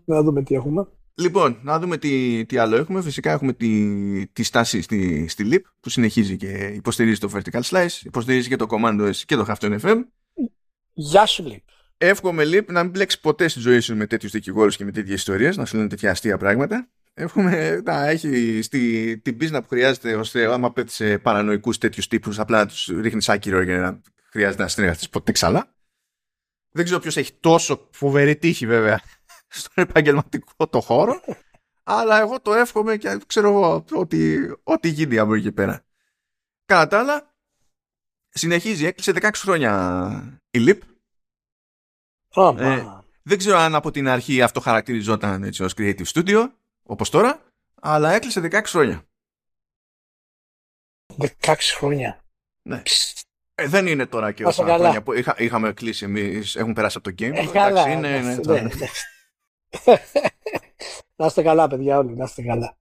Να 0.05 0.21
δούμε 0.21 0.43
τι 0.43 0.55
έχουμε. 0.55 0.87
Λοιπόν, 1.17 1.59
να 1.63 1.79
δούμε 1.79 1.97
τι, 1.97 2.45
τι 2.45 2.57
άλλο 2.57 2.75
έχουμε. 2.75 3.01
Φυσικά 3.01 3.31
έχουμε 3.31 3.53
τη, 3.53 4.27
τη 4.27 4.43
στάση 4.43 4.81
στη, 4.81 5.27
στη 5.27 5.49
LIP 5.51 5.61
που 5.79 5.89
συνεχίζει 5.89 6.37
και 6.37 6.71
υποστηρίζει 6.75 7.19
το 7.19 7.29
Vertical 7.33 7.61
Slice, 7.61 8.01
υποστηρίζει 8.03 8.49
και 8.49 8.55
το 8.55 8.65
Commando 8.69 9.09
S 9.09 9.15
και 9.15 9.35
το 9.35 9.45
Half 9.47 9.79
FM. 9.81 10.03
Γεια 10.93 11.25
σου 11.25 11.43
LIP. 11.47 11.74
Εύχομαι 11.97 12.45
λοιπόν 12.45 12.75
να 12.75 12.83
μην 12.83 12.91
μπλέξει 12.91 13.19
ποτέ 13.19 13.47
στη 13.47 13.59
ζωή 13.59 13.79
σου 13.79 13.95
με 13.95 14.07
τέτοιους 14.07 14.31
δικηγόρους 14.31 14.75
και 14.75 14.85
με 14.85 14.91
τέτοιες 14.91 15.15
ιστορίες, 15.15 15.57
να 15.57 15.65
σου 15.65 15.75
λένε 15.75 15.87
τέτοια 15.87 16.11
αστεία 16.11 16.37
πράγματα. 16.37 16.89
Εύχομαι 17.13 17.81
να 17.85 18.07
έχει 18.07 18.61
στη, 18.61 19.17
την 19.17 19.37
πίσνα 19.37 19.61
που 19.61 19.67
χρειάζεται 19.67 20.15
ώστε 20.15 20.53
άμα 20.53 20.73
πέτει 20.73 20.91
σε 20.91 21.17
παρανοϊκούς 21.17 21.77
τέτοιους 21.77 22.07
τύπους, 22.07 22.39
απλά 22.39 22.57
να 22.57 22.67
τους 22.67 22.85
ρίχνεις 22.85 23.29
άκυρο 23.29 23.61
για 23.61 23.77
να 23.77 24.01
χρειάζεται 24.29 24.61
να 24.61 24.67
συνεργαστείς 24.67 25.09
ποτέ 25.09 25.31
ξανά. 25.31 25.73
Δεν 26.69 26.83
ξέρω 26.85 26.99
ποιος 26.99 27.17
έχει 27.17 27.33
τόσο 27.39 27.89
φοβερή 27.91 28.35
τύχη 28.35 28.67
βέβαια 28.67 29.01
στον 29.59 29.83
επαγγελματικό 29.83 30.67
το 30.67 30.81
χώρο. 30.81 31.21
αλλά 31.83 32.19
εγώ 32.19 32.41
το 32.41 32.53
εύχομαι 32.53 32.97
και 32.97 33.19
ξέρω 33.27 33.49
εγώ 33.49 33.85
ότι, 33.91 34.51
ό,τι 34.63 34.89
γίνει 34.89 35.17
από 35.17 35.33
εκεί 35.33 35.51
πέρα. 35.51 35.85
Κατά 36.65 36.87
τα 36.87 36.99
άλλα, 36.99 37.35
συνεχίζει, 38.29 38.85
έκλεισε 38.85 39.13
16 39.21 39.31
χρόνια 39.33 40.41
η 40.49 40.59
ΛΥΠ 40.59 40.81
ε, 42.35 42.87
δεν 43.23 43.37
ξέρω 43.37 43.57
αν 43.57 43.75
από 43.75 43.91
την 43.91 44.07
αρχή 44.07 44.41
αυτό 44.41 44.59
χαρακτηριζόταν 44.59 45.43
έτσι 45.43 45.63
ως 45.63 45.73
creative 45.77 46.05
studio, 46.13 46.49
όπως 46.83 47.09
τώρα, 47.09 47.39
αλλά 47.81 48.13
έκλεισε 48.13 48.41
16 48.51 48.61
χρόνια. 48.65 49.03
16 51.17 51.55
χρόνια. 51.77 52.19
Ναι. 52.61 52.81
Ε, 53.55 53.67
δεν 53.67 53.87
είναι 53.87 54.05
τώρα 54.05 54.31
και 54.31 54.45
όσα 54.45 54.63
χρόνια 54.63 55.01
που 55.01 55.13
είχα, 55.13 55.35
είχαμε 55.37 55.73
κλείσει 55.73 56.05
εμείς, 56.05 56.55
έχουν 56.55 56.73
περάσει 56.73 56.97
από 56.97 57.09
το 57.09 57.15
game. 57.23 57.33
Ε, 57.33 57.45
καλά, 57.45 57.89
είναι, 57.89 58.09
ναι, 58.09 58.19
ναι, 58.19 58.35
ναι, 58.35 58.61
ναι. 58.61 58.69
να 61.15 61.25
είστε 61.25 61.41
καλά 61.41 61.67
παιδιά 61.67 61.97
όλοι, 61.97 62.15
να 62.15 62.23
είστε 62.23 62.41
καλά. 62.41 62.77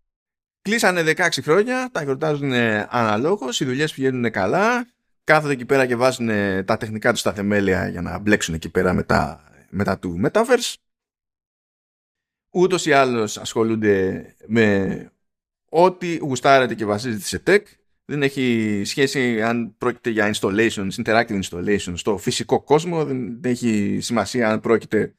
Κλείσανε 0.62 1.12
16 1.16 1.28
χρόνια, 1.42 1.88
τα 1.92 2.02
γιορτάζουν 2.02 2.52
αναλόγως, 2.88 3.61
οι 3.61 3.64
δουλειές 3.64 3.92
πηγαίνουν 3.92 4.30
καλά, 4.30 4.86
κάθονται 5.25 5.53
εκεί 5.53 5.64
πέρα 5.64 5.87
και 5.87 5.97
βάζουν 5.97 6.27
τα 6.64 6.77
τεχνικά 6.77 7.11
τους 7.11 7.20
στα 7.20 7.33
θεμέλια 7.33 7.89
για 7.89 8.01
να 8.01 8.18
μπλέξουν 8.18 8.55
εκεί 8.55 8.68
πέρα 8.68 8.93
μετά, 8.93 9.45
μετά 9.70 9.99
του 9.99 10.20
Metaverse. 10.25 10.75
Ούτως 12.51 12.87
ή 12.87 12.93
άλλως 12.93 13.39
ασχολούνται 13.39 14.25
με 14.47 15.12
ό,τι 15.68 16.16
γουστάρεται 16.16 16.75
και 16.75 16.85
βασίζεται 16.85 17.25
σε 17.25 17.43
tech. 17.47 17.62
Δεν 18.05 18.22
έχει 18.22 18.83
σχέση 18.85 19.43
αν 19.43 19.75
πρόκειται 19.79 20.11
για 20.11 20.35
installations, 20.35 20.91
interactive 21.05 21.41
installations 21.43 21.93
στο 21.95 22.16
φυσικό 22.16 22.61
κόσμο. 22.62 23.05
Δεν 23.05 23.41
έχει 23.43 23.99
σημασία 24.01 24.51
αν 24.51 24.61
πρόκειται 24.61 25.14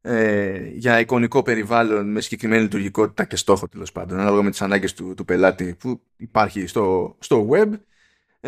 ε, 0.00 0.68
για 0.68 1.00
εικονικό 1.00 1.42
περιβάλλον 1.42 2.10
με 2.10 2.20
συγκεκριμένη 2.20 2.62
λειτουργικότητα 2.62 3.24
και 3.24 3.36
στόχο 3.36 3.68
τέλος 3.68 3.92
πάντων, 3.92 4.18
ανάλογα 4.18 4.42
με 4.42 4.50
τις 4.50 4.62
ανάγκες 4.62 4.94
του, 4.94 5.14
του 5.14 5.24
πελάτη 5.24 5.74
που 5.74 6.00
υπάρχει 6.16 6.66
στο, 6.66 7.16
στο 7.18 7.48
web. 7.50 7.72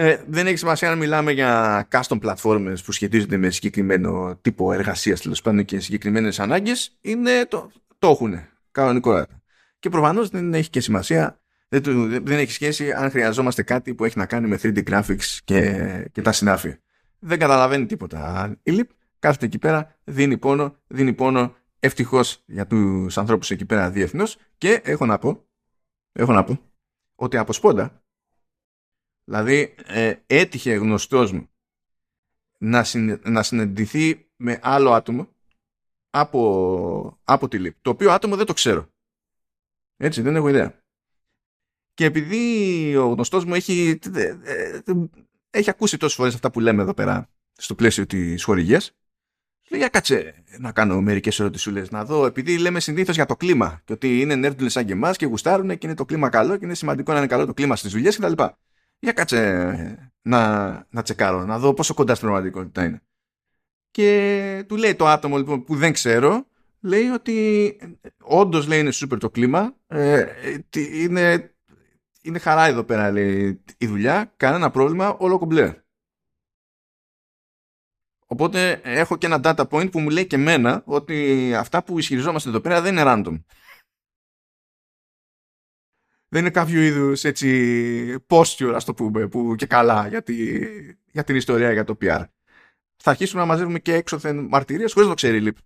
Ε, 0.01 0.22
δεν 0.26 0.46
έχει 0.46 0.57
σημασία 0.57 0.90
αν 0.90 0.99
μιλάμε 0.99 1.32
για 1.32 1.88
custom 1.90 2.18
platforms 2.22 2.74
που 2.84 2.92
σχετίζονται 2.92 3.36
με 3.36 3.51
συγκεκριμένο 3.51 4.38
τύπο 4.40 4.72
εργασίας 4.72 5.20
τέλος 5.20 5.42
πάντων 5.42 5.64
και 5.64 5.80
συγκεκριμένες 5.80 6.40
ανάγκες. 6.40 6.99
Το, 7.49 7.70
το 7.99 8.09
έχουν 8.09 8.40
κανονικότατα. 8.70 9.42
Και 9.78 9.88
προφανώς 9.88 10.28
δεν 10.28 10.55
έχει 10.55 10.70
και 10.70 10.80
σημασία, 10.80 11.40
δεν, 11.68 11.82
δεν 12.24 12.38
έχει 12.38 12.53
σχέση 12.53 12.92
αν 12.92 13.11
χρειαζόμαστε 13.11 13.62
κάτι 13.62 13.94
που 13.94 14.05
έχει 14.05 14.18
να 14.18 14.26
κάνει 14.26 14.49
με 14.49 14.59
3D 14.62 14.82
graphics 14.90 15.38
και, 15.44 16.09
και 16.12 16.22
τα 16.22 16.32
συνάφη. 16.32 16.74
Δεν 17.18 17.38
καταλαβαίνει 17.38 17.86
τίποτα. 17.86 18.53
Η 18.62 18.76
LIP 18.78 18.86
κάθεται 19.18 19.46
εκεί 19.46 19.59
πέρα, 19.59 19.96
δίνει 20.05 20.38
πόνο, 20.38 20.76
δίνει 20.86 21.12
πόνο 21.12 21.57
ευτυχώς 21.78 22.42
για 22.46 22.66
τους 22.66 23.18
ανθρώπους 23.18 23.51
εκεί 23.51 23.64
πέρα 23.64 23.90
διεθνώς 23.90 24.36
και 24.59 24.80
έχω 24.84 25.07
να 25.07 25.18
πω, 25.18 25.46
έχω 26.12 26.32
να 26.32 26.44
πω 26.44 26.59
ότι 27.14 27.36
από 27.36 27.53
σπόντα 27.53 28.03
Δηλαδή 29.28 29.74
ε, 29.86 30.14
έτυχε 30.26 30.74
γνωστός 30.74 31.32
μου 31.32 31.48
να, 32.58 32.84
να 33.22 33.42
συναντηθεί 33.42 34.28
με 34.36 34.58
άλλο 34.62 34.92
άτομο 34.92 35.28
από, 36.10 37.18
από 37.24 37.48
τη 37.48 37.58
ΛΥΠ. 37.58 37.76
Το 37.82 37.90
οποίο 37.90 38.10
άτομο 38.10 38.36
δεν 38.36 38.46
το 38.46 38.52
ξέρω. 38.52 38.88
Έτσι, 39.96 40.22
δεν 40.22 40.36
έχω 40.36 40.48
ιδέα. 40.48 40.82
Και 41.94 42.04
επειδή 42.04 42.96
ο 42.96 43.06
γνωστός 43.06 43.44
μου 43.44 43.54
έχει, 43.54 43.98
ε, 44.14 44.36
ε, 44.42 44.80
έχει 45.50 45.70
ακούσει 45.70 45.96
τόσες 45.96 46.16
φορές 46.16 46.34
αυτά 46.34 46.50
που 46.50 46.60
λέμε 46.60 46.82
εδώ 46.82 46.94
πέρα 46.94 47.30
στο 47.52 47.74
πλαίσιο 47.74 48.06
της 48.06 48.44
χορηγίας, 48.44 48.96
λέει 49.68 49.80
για 49.80 49.88
κάτσε 49.88 50.44
να 50.58 50.72
κάνω 50.72 51.00
μερικές 51.00 51.40
ερωτησούλες 51.40 51.90
να 51.90 52.04
δω, 52.04 52.26
επειδή 52.26 52.58
λέμε 52.58 52.80
συνήθως 52.80 53.14
για 53.14 53.26
το 53.26 53.36
κλίμα 53.36 53.82
και 53.84 53.92
ότι 53.92 54.20
είναι 54.20 54.34
νέρντουλες 54.34 54.72
σαν 54.72 54.86
και 54.86 54.92
εμάς 54.92 55.16
και 55.16 55.26
γουστάρουν 55.26 55.68
και 55.78 55.86
είναι 55.86 55.96
το 55.96 56.04
κλίμα 56.04 56.28
καλό 56.28 56.56
και 56.56 56.64
είναι 56.64 56.74
σημαντικό 56.74 57.12
να 57.12 57.18
είναι 57.18 57.26
καλό 57.26 57.46
το 57.46 57.54
κλίμα 57.54 57.76
στις 57.76 57.92
δουλειές 57.92 58.16
κτλ. 58.16 58.42
Για 58.99 59.12
κάτσε 59.12 60.12
να, 60.22 60.68
να 60.90 61.03
τσεκάρω, 61.03 61.44
να 61.44 61.59
δω 61.59 61.74
πόσο 61.74 61.94
κοντά 61.94 62.14
στην 62.14 62.26
πραγματικότητα 62.26 62.84
είναι. 62.84 63.03
Και 63.90 64.64
του 64.68 64.76
λέει 64.76 64.94
το 64.94 65.07
άτομο 65.07 65.36
λοιπόν, 65.36 65.64
που 65.64 65.76
δεν 65.76 65.92
ξέρω, 65.92 66.46
λέει 66.80 67.07
ότι 67.07 67.76
όντως 68.22 68.66
λέει 68.66 68.80
είναι 68.80 68.90
σούπερ 68.90 69.18
το 69.18 69.30
κλίμα, 69.30 69.74
ε, 69.86 70.26
είναι, 70.74 71.55
είναι 72.22 72.38
χαρά 72.38 72.66
εδώ 72.66 72.84
πέρα 72.84 73.11
λέει, 73.11 73.64
η 73.78 73.86
δουλειά, 73.86 74.32
κανένα 74.36 74.70
πρόβλημα, 74.70 75.16
όλο 75.18 75.38
κομπλέ. 75.38 75.82
Οπότε 78.26 78.80
έχω 78.84 79.16
και 79.16 79.26
ένα 79.26 79.40
data 79.42 79.68
point 79.68 79.90
που 79.90 80.01
μου 80.01 80.11
λέει 80.11 80.26
και 80.26 80.36
εμένα 80.36 80.82
ότι 80.86 81.55
αυτά 81.55 81.82
που 81.82 81.99
ισχυριζόμαστε 81.99 82.49
εδώ 82.49 82.61
πέρα 82.61 82.80
δεν 82.80 82.92
είναι 82.92 83.03
random. 83.07 83.42
Δεν 86.28 86.40
είναι 86.40 86.50
κάποιο 86.50 86.80
είδους 86.80 87.24
έτσι 87.24 88.16
posture, 88.26 88.72
ας 88.74 88.84
το 88.84 88.94
πούμε, 88.94 89.28
που 89.28 89.54
και 89.54 89.66
καλά 89.66 90.08
για, 90.08 90.22
για 91.12 91.24
την 91.24 91.36
ιστορία, 91.36 91.72
για 91.72 91.84
το 91.84 91.98
PR. 92.00 92.24
Θα 92.96 93.10
αρχίσουμε 93.10 93.40
να 93.40 93.46
μαζεύουμε 93.46 93.78
και 93.78 93.94
έξωθεν 93.94 94.38
μαρτυρίες 94.38 94.92
χωρίς 94.92 95.08
να 95.08 95.14
το 95.14 95.20
ξέρει 95.20 95.36
η 95.36 95.40
Λίπ. 95.40 95.56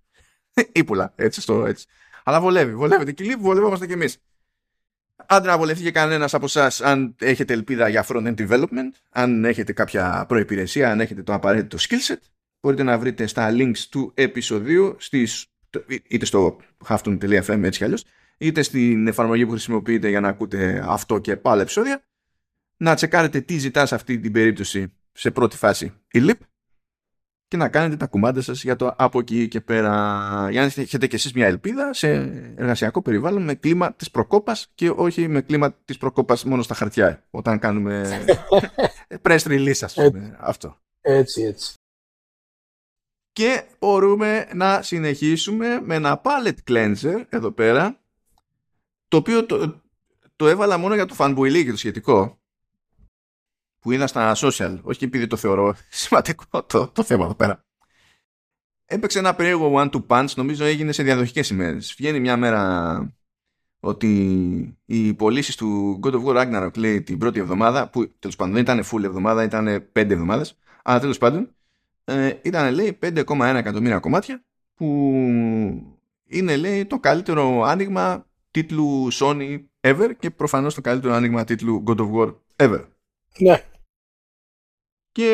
Ήπουλα, 0.73 1.13
έτσι, 1.17 1.41
στο, 1.41 1.67
έτσι. 1.67 1.87
Αλλά 2.25 2.41
βολεύει, 2.41 2.75
βολεύεται 2.75 3.13
και 3.13 3.23
η 3.23 3.27
Λίπ, 3.27 3.41
βολεύομαστε 3.41 3.87
κι 3.87 3.93
εμείς. 3.93 4.19
Αν 5.27 5.43
δεν 5.43 5.57
βολευτεί 5.57 5.83
και 5.83 5.91
κανένας 5.91 6.35
από 6.35 6.45
εσάς, 6.45 6.81
αν 6.81 7.17
έχετε 7.19 7.53
ελπίδα 7.53 7.89
για 7.89 8.07
front-end 8.09 8.35
development, 8.35 8.91
αν 9.11 9.45
έχετε 9.45 9.73
κάποια 9.73 10.25
προπηρεσία, 10.29 10.91
αν 10.91 11.01
έχετε 11.01 11.23
το 11.23 11.33
απαραίτητο 11.33 11.77
skill 11.81 12.13
set, 12.13 12.21
μπορείτε 12.61 12.83
να 12.83 12.99
βρείτε 12.99 13.27
στα 13.27 13.51
links 13.53 13.79
του 13.79 14.13
επεισοδίου 14.15 14.97
στις, 14.99 15.47
είτε 16.09 16.25
στο 16.25 16.61
hafton.fm 16.89 17.63
έτσι 17.63 17.79
κι 17.79 17.85
αλλιώς 17.85 18.05
είτε 18.43 18.63
στην 18.63 19.07
εφαρμογή 19.07 19.45
που 19.45 19.51
χρησιμοποιείτε 19.51 20.09
για 20.09 20.21
να 20.21 20.29
ακούτε 20.29 20.85
αυτό 20.87 21.19
και 21.19 21.37
πάλι 21.37 21.61
επεισόδια 21.61 22.03
να 22.77 22.95
τσεκάρετε 22.95 23.41
τι 23.41 23.59
ζητά 23.59 23.87
σε 23.87 23.95
αυτή 23.95 24.19
την 24.19 24.33
περίπτωση 24.33 24.93
σε 25.13 25.31
πρώτη 25.31 25.57
φάση 25.57 25.93
η 26.11 26.21
LIP 26.23 26.39
και 27.49 27.59
να 27.59 27.69
κάνετε 27.69 27.97
τα 27.97 28.07
κουμάντα 28.07 28.41
σας 28.41 28.63
για 28.63 28.77
το 28.77 28.95
από 28.99 29.19
εκεί 29.19 29.49
και 29.49 29.61
πέρα. 29.61 29.91
Για 30.51 30.61
να 30.61 30.67
έχετε 30.67 31.07
κι 31.07 31.15
εσείς 31.15 31.33
μια 31.33 31.47
ελπίδα 31.47 31.93
σε 31.93 32.09
εργασιακό 32.57 33.03
περιβάλλον 33.03 33.43
με 33.43 33.55
κλίμα 33.55 33.95
της 33.95 34.11
προκόπας 34.11 34.71
και 34.75 34.91
όχι 34.91 35.29
με 35.29 35.41
κλίμα 35.41 35.73
της 35.85 35.99
προκόπας 35.99 36.45
μόνο 36.45 36.63
στα 36.63 36.75
χαρτιά 36.75 37.27
όταν 37.31 37.59
κάνουμε 37.59 38.25
press 39.25 39.39
release 39.39 39.81
ας 39.81 39.95
πούμε 39.95 40.37
αυτό. 40.41 40.81
Έτσι 41.01 41.43
έτσι. 41.43 41.75
Και 43.33 43.65
μπορούμε 43.79 44.49
να 44.55 44.83
συνεχίσουμε 44.83 45.81
με 45.81 45.95
ένα 45.95 46.21
palette 46.25 46.71
cleanser 46.71 47.25
εδώ 47.29 47.51
πέρα 47.51 48.02
το 49.13 49.19
οποίο 49.19 49.47
το, 49.47 49.83
το 50.37 50.49
έβαλα 50.49 50.79
μόνο 50.79 50.95
για 50.95 51.07
το 51.07 51.15
fanboy 51.19 51.65
και 51.65 51.71
το 51.71 51.77
σχετικό 51.77 52.41
που 53.79 53.93
είδα 53.93 54.07
στα 54.07 54.33
social 54.37 54.79
όχι 54.83 55.05
επειδή 55.05 55.27
το 55.27 55.37
θεωρώ 55.37 55.77
σημαντικό 55.89 56.63
το, 56.63 56.89
το 56.89 57.03
θέμα 57.03 57.25
εδώ 57.25 57.35
πέρα. 57.35 57.65
Έπαιξε 58.85 59.19
ένα 59.19 59.35
περίεργο 59.35 59.73
one 59.75 59.91
to 59.91 60.07
punch 60.07 60.35
νομίζω 60.37 60.65
έγινε 60.65 60.93
σε 60.93 61.03
διαδοχικές 61.03 61.51
ημέρες. 61.51 61.95
Βγαίνει 61.99 62.21
μια 62.21 62.37
μέρα 62.37 63.15
ότι 63.81 64.79
οι 64.85 65.15
πωλήσεις 65.15 65.57
του 65.57 66.01
God 66.03 66.13
of 66.13 66.25
War 66.25 66.37
Ragnarok 66.37 66.77
λέει 66.77 67.03
την 67.03 67.19
πρώτη 67.19 67.41
εβδομάδα 67.41 67.89
που 67.89 68.13
τέλος 68.19 68.37
πάντων 68.37 68.55
δεν 68.55 68.63
ήταν 68.63 68.85
full 68.85 69.05
εβδομάδα 69.05 69.43
ήταν 69.43 69.89
πέντε 69.93 70.15
εβδομάδες 70.15 70.59
αλλά 70.83 71.01
τέλος 71.01 71.19
πάντων 71.19 71.55
ε, 72.05 72.35
ήταν 72.43 72.75
λέει 72.75 72.99
5,1 73.03 73.41
εκατομμύρια 73.41 73.99
κομμάτια 73.99 74.45
που 74.75 74.87
είναι 76.27 76.57
λέει 76.57 76.87
το 76.87 76.99
καλύτερο 76.99 77.63
άνοιγμα 77.63 78.27
τίτλου 78.53 79.09
Sony 79.13 79.65
ever 79.81 80.11
και 80.19 80.31
προφανώς 80.31 80.75
το 80.75 80.81
καλύτερο 80.81 81.15
άνοιγμα 81.15 81.45
τίτλου 81.45 81.85
God 81.87 81.97
of 81.97 82.13
War 82.13 82.35
ever. 82.57 82.85
Ναι. 83.39 83.65
Και 85.13 85.29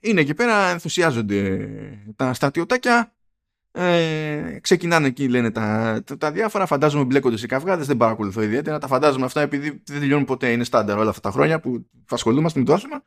είναι 0.00 0.20
εκεί 0.20 0.34
πέρα, 0.34 0.68
ενθουσιάζονται 0.68 1.68
τα 2.16 2.34
στρατιωτάκια. 2.34 3.14
Ε, 3.74 4.58
ξεκινάνε 4.60 5.06
εκεί 5.06 5.28
λένε 5.28 5.50
τα, 5.50 6.02
τα, 6.18 6.32
διάφορα 6.32 6.66
φαντάζομαι 6.66 7.04
μπλέκονται 7.04 7.36
σε 7.36 7.46
καυγάδες 7.46 7.86
δεν 7.86 7.96
παρακολουθώ 7.96 8.42
ιδιαίτερα 8.42 8.78
τα 8.78 8.86
φαντάζομαι 8.86 9.24
αυτά 9.24 9.40
επειδή 9.40 9.82
δεν 9.84 10.00
τελειώνουν 10.00 10.24
ποτέ 10.24 10.52
είναι 10.52 10.64
στάνταρ 10.64 10.98
όλα 10.98 11.10
αυτά 11.10 11.20
τα 11.20 11.30
χρόνια 11.30 11.60
που 11.60 11.86
ασχολούμαστε 12.08 12.58
με 12.58 12.64
το 12.64 12.72
άθλημα 12.72 13.04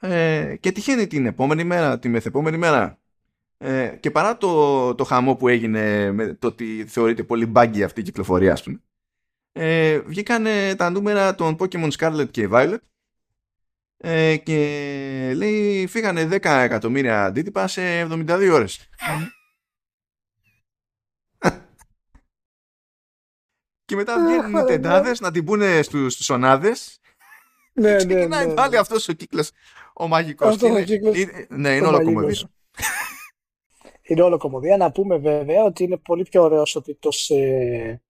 ε, 0.00 0.56
και 0.60 0.72
τυχαίνει 0.72 1.06
την 1.06 1.26
επόμενη 1.26 1.64
μέρα, 1.64 1.98
τη 1.98 2.08
μεθεπόμενη 2.08 2.56
μέρα 2.56 3.01
ε, 3.62 3.96
και 4.00 4.10
παρά 4.10 4.36
το, 4.36 4.94
το 4.94 5.04
χαμό 5.04 5.34
που 5.34 5.48
έγινε 5.48 6.12
με 6.12 6.34
το 6.34 6.46
ότι 6.46 6.84
θεωρείται 6.88 7.22
πολύ 7.22 7.46
μπάγκη 7.46 7.82
αυτή 7.82 8.00
η 8.00 8.02
κυκλοφορία 8.02 8.52
ας 8.52 8.62
πούμε 8.62 8.80
ε, 9.52 9.98
βγήκαν 9.98 10.46
τα 10.76 10.90
νούμερα 10.90 11.34
των 11.34 11.56
Pokemon 11.58 11.90
Scarlet 11.90 12.30
και 12.30 12.48
Violet 12.52 12.78
ε, 13.96 14.36
και 14.36 15.32
λέει 15.36 15.86
φύγανε 15.86 16.28
10 16.30 16.32
εκατομμύρια 16.44 17.24
αντίτυπα 17.24 17.66
σε 17.66 18.02
72 18.02 18.50
ώρες. 18.52 18.88
Και 23.84 23.96
μετά 23.96 24.24
βγαίνουν 24.24 24.60
οι 24.60 24.64
τεντάδες 24.64 25.20
να 25.20 25.30
την 25.30 25.44
πούνε 25.44 25.82
στους, 25.82 26.12
στους 26.12 26.30
ονάδες. 26.30 27.00
Ναι, 27.72 27.90
ναι, 27.90 27.96
ξεκινάει 27.96 28.46
ναι, 28.46 28.54
πάλι 28.54 28.76
αυτός 28.76 29.08
ο 29.08 29.12
κύκλος. 29.12 29.50
Ο 29.94 30.08
μαγικός. 30.08 30.48
Αυτός 30.48 30.68
είναι, 30.68 30.82
κύκλος, 30.82 31.16
είναι, 31.16 31.46
ναι, 31.48 31.76
είναι 31.76 31.86
όλο 31.86 32.02
κομμωδία. 32.02 32.50
Είναι 34.02 34.22
όλο 34.22 34.38
κομμωδία. 34.38 34.76
Να 34.76 34.92
πούμε 34.92 35.16
βέβαια 35.16 35.64
ότι 35.64 35.84
είναι 35.84 35.96
πολύ 35.96 36.22
πιο 36.22 36.42
ωραίος 36.42 36.76
ο 36.76 36.82
τίτλος 36.82 37.30
ε, 37.30 38.02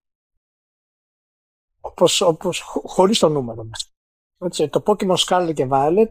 όπως, 1.80 2.20
όπως, 2.20 2.61
χωρίς 2.61 3.18
το 3.18 3.28
νούμερο 3.28 3.64
μέσα. 3.64 3.86
Έτσι, 4.38 4.68
το 4.68 4.82
Pokemon 4.86 5.16
Scarlet 5.16 5.53
και 5.55 5.68
Violet 5.70 6.09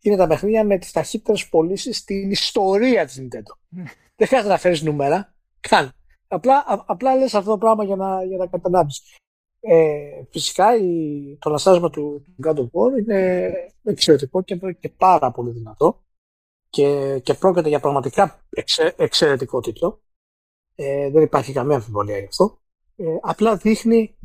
είναι 0.00 0.16
τα 0.16 0.26
παιχνίδια 0.26 0.64
με 0.64 0.78
τις 0.78 0.92
ταχύτερες 0.92 1.48
πωλήσεις 1.48 1.96
στην 1.96 2.30
ιστορία 2.30 3.06
της 3.06 3.20
Nintendo. 3.20 3.80
Δεν 4.16 4.26
χρειάζεται 4.28 4.52
να 4.52 4.58
φέρεις 4.58 4.82
νούμερα. 4.82 5.34
Καν. 5.60 5.92
Απλά, 6.28 6.64
απλά 6.86 7.16
λες 7.16 7.34
αυτό 7.34 7.50
το 7.50 7.58
πράγμα 7.58 7.84
για 7.84 7.96
να, 7.96 8.24
για 8.24 8.36
να 8.36 8.46
καταλάβεις. 8.46 9.16
Ε, 9.60 10.22
φυσικά 10.30 10.76
η, 10.76 11.36
το 11.40 11.50
λαστάσμα 11.50 11.90
του, 11.90 12.22
του 12.24 12.34
God 12.44 12.54
of 12.54 12.64
War 12.64 12.98
είναι 12.98 13.52
εξαιρετικό 13.82 14.42
και, 14.42 14.56
και 14.80 14.88
πάρα 14.88 15.30
πολύ 15.30 15.50
δυνατό 15.50 16.02
και, 16.70 17.18
και 17.18 17.34
πρόκειται 17.34 17.68
για 17.68 17.80
πραγματικά 17.80 18.44
εξε, 18.50 18.94
εξαιρετικό 18.96 19.60
τίτλο. 19.60 20.02
Ε, 20.74 21.10
δεν 21.10 21.22
υπάρχει 21.22 21.52
καμία 21.52 21.76
αμφιβολία 21.76 22.18
γι' 22.18 22.26
αυτό. 22.26 22.60
Ε, 22.96 23.16
απλά 23.20 23.56
δείχνει 23.56 24.18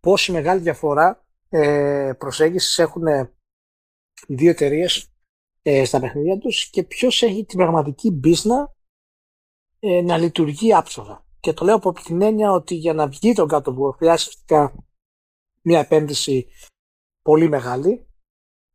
πόση 0.00 0.32
μεγάλη 0.32 0.60
διαφορά 0.60 1.26
ε, 1.48 2.12
προσέγγισης 2.18 2.78
έχουν 2.78 3.06
οι 3.06 4.34
δύο 4.34 4.50
εταιρείες 4.50 5.12
ε, 5.62 5.84
στα 5.84 6.00
παιχνίδια 6.00 6.38
τους 6.38 6.70
και 6.70 6.82
ποιος 6.82 7.22
έχει 7.22 7.44
την 7.44 7.58
πραγματική 7.58 8.10
μπίσνα 8.10 8.76
ε, 9.78 10.00
να 10.00 10.18
λειτουργεί 10.18 10.74
άψογα. 10.74 11.24
Και 11.40 11.52
το 11.52 11.64
λέω 11.64 11.74
από 11.74 11.92
την 11.92 12.22
έννοια 12.22 12.50
ότι 12.52 12.74
για 12.74 12.94
να 12.94 13.08
βγει 13.08 13.32
το 13.32 13.46
God 13.50 13.62
of 13.62 13.74
War 13.78 13.94
χρειάζεται 13.96 14.74
μια 15.62 15.78
επένδυση 15.78 16.48
πολύ 17.22 17.48
μεγάλη, 17.48 18.06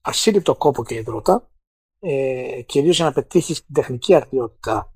ασύλληπτο 0.02 0.56
κόπο 0.56 0.86
και 0.86 0.96
υδρότα, 0.96 1.51
ε, 2.04 2.62
κυρίως 2.66 2.96
για 2.96 3.06
να 3.06 3.14
πετύχεις 3.14 3.66
την 3.66 3.74
τεχνική 3.74 4.16
αρτιότητα 4.16 4.94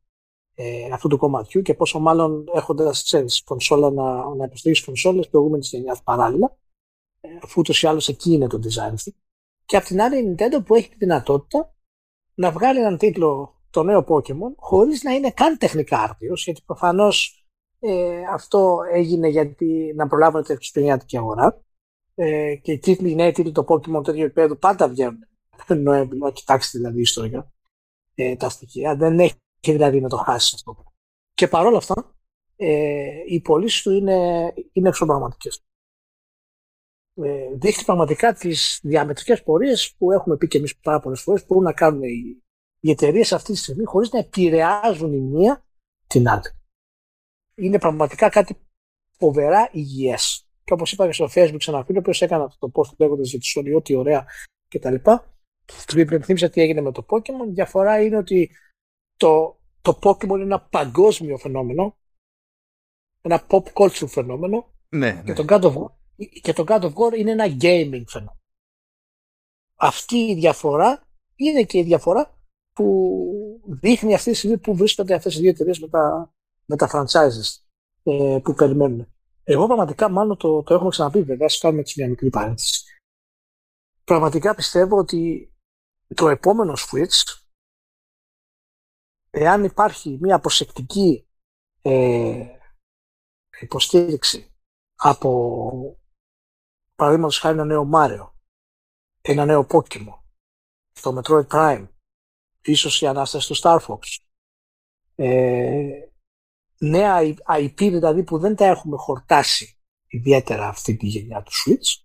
ε, 0.56 0.90
αυτού 0.92 1.08
του 1.08 1.18
κομματιού 1.18 1.62
και 1.62 1.74
πόσο 1.74 2.00
μάλλον 2.00 2.46
έχοντας 2.54 3.14
κονσόλα 3.46 3.92
να, 3.92 4.36
να 4.36 4.46
υποστηρίξεις 4.46 4.86
κονσόλες 4.86 5.30
προηγούμενης 5.30 5.70
γενιάς 5.70 6.04
παράλληλα, 6.04 6.58
ε, 7.22 7.30
αφού 7.42 7.60
ούτως 7.60 7.82
ή 7.82 7.88
άλλως 7.88 8.08
εκεί 8.08 8.32
είναι 8.32 8.48
το 8.48 8.60
design 8.64 8.94
του. 9.04 9.16
Και 9.66 9.78
απ' 9.78 9.84
την 9.84 10.02
άλλη 10.02 10.18
η 10.18 10.36
Nintendo 10.38 10.66
που 10.66 10.76
έχει 10.76 10.90
τη 10.90 10.96
δυνατότητα 10.98 11.76
να 12.36 12.52
βγάλει 12.52 12.80
έναν 12.80 12.98
τίτλο 12.98 13.60
το 13.70 13.84
νέο 13.84 14.06
Pokémon 14.08 14.56
χωρίς 14.56 15.04
να 15.04 15.12
είναι 15.12 15.32
καν 15.32 15.58
τεχνικά 15.58 16.00
άρτιος, 16.00 16.44
γιατί 16.44 16.62
προφανώς 16.66 17.46
ε, 17.80 18.22
αυτό 18.32 18.80
έγινε 18.94 19.28
γιατί 19.28 19.94
να 19.96 20.08
προλάβουν 20.08 20.44
την 20.44 20.56
χριστουγεννιάτικη 20.56 21.18
αγορά. 21.18 21.64
Ε, 22.16 22.56
και 22.56 22.72
οι 22.72 22.80
τίτλοι, 22.80 23.12
οι 23.12 23.16
νέοι 23.16 23.32
τίτλοι 23.32 23.52
το 23.52 23.66
Pokemon 23.68 24.04
τέτοιο 24.04 24.24
επίπεδο 24.24 24.56
πάντα 24.56 24.88
βγαίνουν 24.90 25.28
Νοέμβριο. 25.68 26.32
Κοιτάξτε 26.32 26.78
δηλαδή 26.78 27.02
ιστορικά 27.02 27.52
ε, 28.16 28.36
τα 28.36 28.50
στοιχεία. 28.50 28.96
Δεν 28.96 29.20
έχει 29.20 29.36
δηλαδή 29.60 30.02
να 30.02 30.10
το 30.10 30.18
χάσει 30.18 30.56
αυτό. 30.56 30.84
Και 31.34 31.48
παρόλα 31.48 31.78
αυτά, 31.78 32.16
ε, 32.56 33.08
οι 33.28 33.42
πωλήσει 33.42 33.84
του 33.84 33.92
είναι, 33.92 34.54
είναι 34.72 34.90
εξωπραγματικές. 34.90 35.64
Ε, 37.22 37.56
δείχνει 37.56 37.84
πραγματικά 37.84 38.34
τις 38.34 38.80
διαμετρικές 38.84 39.44
πορείες 39.44 39.96
που 39.98 40.12
έχουμε 40.12 40.38
πει 40.38 40.48
και 40.48 40.58
εμείς 40.58 40.78
πάρα 40.78 41.00
πολλές 41.00 41.22
φορές 41.22 41.42
που 41.42 41.48
μπορούν 41.50 41.64
να 41.64 41.74
κάνουν 41.74 42.04
οι, 42.04 42.44
οι 42.80 42.90
εταιρείες 42.90 43.34
αυτή 43.34 43.52
τη 43.52 43.58
στιγμή 43.58 43.84
χωρίς 43.84 44.12
να 44.12 44.20
επηρεάζουν 44.20 45.14
η 45.14 45.20
μία 45.20 45.66
την 46.08 46.28
άλλη 46.28 46.56
είναι 47.56 47.80
πραγματικά 47.80 48.30
κάτι 48.30 48.58
φοβερά 49.18 49.70
υγιές. 49.72 50.48
Και 50.64 50.74
όπως 50.74 50.92
είπα 50.92 51.06
και 51.06 51.14
στο 51.14 51.26
Facebook 51.26 51.58
σε 51.60 51.72
ένα 51.72 51.84
φίλο, 51.84 51.98
ο 51.98 52.00
οποίος 52.00 52.22
έκανε 52.22 52.44
αυτό 52.44 52.70
το 52.70 52.82
post 52.82 52.96
λέγοντας 52.98 53.30
για 53.30 53.40
τη 53.40 53.54
Sony, 53.56 53.76
ό,τι 53.78 53.96
ωραία 53.96 54.26
κτλ. 54.68 54.96
Του 55.88 56.00
υπενθύμισα 56.00 56.50
τι 56.50 56.62
έγινε 56.62 56.82
με 56.82 56.92
το 56.92 57.06
Pokémon. 57.10 57.48
Διαφορά 57.54 58.02
είναι 58.02 58.18
ότι 58.18 58.52
το, 59.18 59.60
το 59.82 60.00
Pokémon 60.02 60.30
είναι 60.30 60.44
ένα 60.44 60.62
παγκόσμιο 60.62 61.38
φαινόμενο. 61.38 61.98
Ένα 63.22 63.46
pop 63.50 63.64
culture 63.74 64.08
φαινόμενο. 64.08 64.74
Ναι, 64.90 65.22
Και, 65.26 65.32
ναι. 65.32 65.34
το 65.34 65.46
God 65.50 65.62
of 65.62 65.76
War, 65.78 65.92
και 66.42 66.54
το 66.54 66.64
God 66.68 66.82
of 66.82 66.94
War 66.94 67.18
είναι 67.18 67.32
ένα 67.32 67.46
gaming 67.48 68.04
φαινόμενο. 68.08 68.40
αυτή 69.76 70.18
η 70.18 70.36
διαφορά 70.36 71.08
είναι 71.36 71.64
και 71.64 71.78
η 71.78 71.84
διαφορά 71.84 72.40
που 72.74 73.64
δείχνει 73.68 74.14
αυτή 74.14 74.32
τη 74.32 74.38
στιγμή 74.38 74.58
που 74.58 74.76
βρίσκονται 74.76 75.14
αυτές 75.14 75.36
οι 75.36 75.40
δύο 75.40 75.50
εταιρείες 75.50 75.80
με 75.80 75.88
τα, 75.88 76.34
με 76.66 76.76
τα 76.76 76.90
franchises 76.94 77.64
ε, 78.04 78.40
που 78.44 78.54
περιμένουν. 78.54 79.14
Εγώ 79.44 79.66
πραγματικά, 79.66 80.10
μάλλον 80.10 80.38
το, 80.38 80.64
το 80.64 80.74
έχουμε 80.74 80.90
ξαναπεί 80.90 81.22
βέβαια, 81.22 81.46
ας 81.46 81.58
κάνουμε 81.58 81.82
έτσι 81.82 82.00
μια 82.00 82.10
μικρή 82.10 82.30
παρένθεση. 82.30 82.84
Πραγματικά 84.04 84.56
πιστεύω 84.56 84.98
ότι 84.98 85.54
το 86.14 86.30
επόμενο 86.30 86.74
Switch, 86.78 87.42
εάν 89.30 89.64
υπάρχει 89.64 90.18
μια 90.22 90.40
προσεκτική 90.40 91.28
ε, 91.82 92.46
υποστήριξη 93.60 94.54
από 94.96 96.00
παραδείγματος 96.96 97.40
χάρη 97.40 97.56
ένα 97.56 97.66
νέο 97.66 97.86
Μάριο, 97.86 98.40
ένα 99.22 99.46
νέο 99.46 99.68
Pokemon, 99.70 100.20
το 101.02 101.22
Metroid 101.22 101.48
Prime, 101.48 101.88
ίσως 102.62 103.02
η 103.02 103.08
Ανάσταση 103.08 103.48
του 103.48 103.60
Star 103.62 103.80
Fox, 103.80 104.00
ε, 105.16 106.10
νέα 106.80 107.20
IP 107.48 107.78
δηλαδή 107.78 108.24
που 108.24 108.38
δεν 108.40 108.56
τα 108.56 108.66
έχουμε 108.66 108.98
χορτάσει 108.98 109.80
ιδιαίτερα 110.08 110.68
αυτή 110.68 110.98
τη 110.98 111.08
γενιά 111.08 111.44
του 111.44 111.52
Switch 111.52 112.04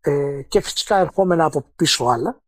ε, 0.00 0.42
και 0.42 0.60
φυσικά 0.60 0.96
ερχόμενα 0.96 1.44
από 1.44 1.62
πίσω 1.76 2.04
άλλα 2.04 2.44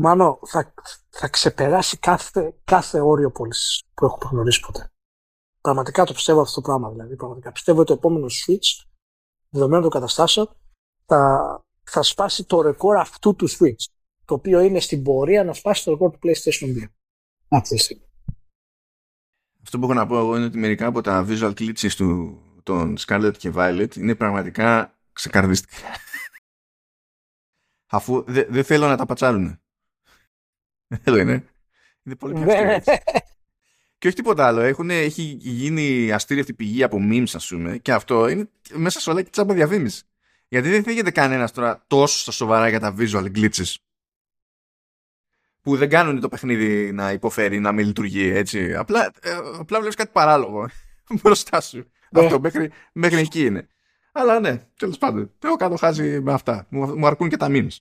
μάλλον 0.00 0.38
θα, 0.46 0.74
θα 1.10 1.28
ξεπεράσει 1.28 1.98
κάθε, 1.98 2.54
κάθε 2.64 3.00
όριο 3.00 3.30
πώλησης 3.30 3.82
που 3.94 4.04
έχουμε 4.04 4.30
γνωρίσει 4.30 4.60
ποτέ. 4.60 4.90
Πραγματικά 5.60 6.04
το 6.04 6.12
πιστεύω 6.12 6.40
αυτό 6.40 6.54
το 6.54 6.60
πράγμα 6.60 6.90
δηλαδή. 6.90 7.16
Πραγματικά 7.16 7.52
πιστεύω 7.52 7.78
ότι 7.78 7.88
το 7.88 7.94
επόμενο 7.94 8.26
Switch 8.26 8.86
δεδομένου 9.48 9.82
των 9.82 9.90
καταστάσεων 9.90 10.56
θα, 11.06 11.62
θα 11.82 12.02
σπάσει 12.02 12.44
το 12.44 12.60
ρεκόρ 12.60 12.96
αυτού 12.96 13.34
του 13.34 13.50
Switch 13.50 13.84
το 14.24 14.34
οποίο 14.34 14.60
είναι 14.60 14.80
στην 14.80 15.02
πορεία 15.02 15.44
να 15.44 15.52
σπάσει 15.52 15.84
το 15.84 15.90
ρεκόρ 15.90 16.10
του 16.10 16.18
PlayStation 16.22 16.84
2. 16.84 16.88
Αυτή 17.48 17.74
τη 17.74 17.80
στιγμή. 17.80 18.04
Αυτό 19.62 19.78
που 19.78 19.84
έχω 19.84 19.94
να 19.94 20.06
πω 20.06 20.18
εγώ 20.18 20.36
είναι 20.36 20.44
ότι 20.44 20.58
μερικά 20.58 20.86
από 20.86 21.00
τα 21.00 21.26
visual 21.28 21.54
glitches 21.54 21.92
του, 21.96 22.40
των 22.62 22.96
Scarlet 23.06 23.32
και 23.38 23.52
Violet 23.54 23.96
είναι 23.96 24.14
πραγματικά 24.14 24.98
ξεκαρδίστικα. 25.12 25.76
Αφού 27.96 28.24
δεν 28.26 28.46
δε 28.50 28.62
θέλω 28.62 28.86
να 28.86 28.96
τα 28.96 29.06
πατσάρουν. 29.06 29.60
Δεν 31.04 31.14
είναι. 31.14 31.44
Είναι 32.02 32.16
πολύ 32.16 32.34
πιο 32.34 32.44
ναι. 32.44 32.78
Και 33.98 34.06
όχι 34.06 34.16
τίποτα 34.16 34.46
άλλο. 34.46 34.60
Έχουν, 34.60 34.90
έχει 34.90 35.36
γίνει 35.40 36.12
αστήρευτη 36.12 36.54
πηγή 36.54 36.82
από 36.82 36.98
memes, 37.10 37.30
ας 37.34 37.48
πούμε, 37.48 37.78
και 37.78 37.92
αυτό 37.92 38.28
είναι 38.28 38.48
μέσα 38.72 39.00
σε 39.00 39.10
όλα 39.10 39.22
και 39.22 39.30
τσάμπα 39.30 39.54
διαφήμισης. 39.54 40.04
Γιατί 40.48 40.68
δεν 40.68 40.82
θίγεται 40.82 41.10
κανένας 41.10 41.52
τώρα 41.52 41.84
τόσο 41.86 42.32
σοβαρά 42.32 42.68
για 42.68 42.80
τα 42.80 42.94
visual 42.98 43.26
glitches 43.34 43.74
που 45.62 45.76
δεν 45.76 45.88
κάνουν 45.88 46.20
το 46.20 46.28
παιχνίδι 46.28 46.92
να 46.92 47.12
υποφέρει, 47.12 47.58
να 47.58 47.72
μην 47.72 47.86
λειτουργεί 47.86 48.28
έτσι. 48.28 48.74
Απλά, 48.74 49.12
ε, 49.20 49.30
απλά 49.58 49.78
βλέπεις 49.78 49.96
κάτι 49.96 50.10
παράλογο 50.12 50.68
μπροστά 51.22 51.60
σου. 51.60 51.90
Ναι. 52.10 52.24
Αυτό 52.24 52.40
μέχρι, 52.40 52.70
μέχρι 52.92 53.18
εκεί 53.18 53.44
είναι. 53.44 53.68
Αλλά 54.12 54.40
ναι, 54.40 54.66
τέλος 54.76 54.98
πάντων. 54.98 55.32
Εγώ 55.44 55.56
κάτω 55.56 55.76
χάζει 55.76 56.20
με 56.20 56.32
αυτά. 56.32 56.66
Μου, 56.68 56.98
μου 56.98 57.06
αρκούν 57.06 57.28
και 57.28 57.36
τα 57.36 57.46
memes. 57.50 57.76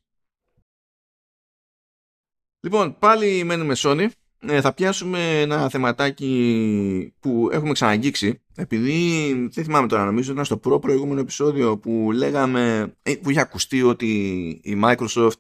Λοιπόν, 2.59 2.99
πάλι 2.99 3.43
μένουμε 3.43 3.73
Sony. 3.77 4.07
Ε, 4.41 4.61
θα 4.61 4.73
πιάσουμε 4.73 5.41
ένα 5.41 5.69
θεματάκι 5.69 7.13
που 7.19 7.49
έχουμε 7.51 7.71
ξαναγγίξει 7.71 8.41
επειδή 8.55 9.31
δεν 9.51 9.63
θυμάμαι 9.63 9.87
τώρα 9.87 10.05
νομίζω 10.05 10.31
ήταν 10.31 10.45
στο 10.45 10.57
προ 10.57 10.79
προηγούμενο 10.79 11.19
επεισόδιο 11.19 11.77
που 11.77 12.11
λέγαμε 12.11 12.93
ε, 13.01 13.15
που 13.15 13.29
είχε 13.29 13.39
ακουστεί 13.39 13.83
ότι 13.83 14.47
η 14.63 14.81
Microsoft 14.83 15.39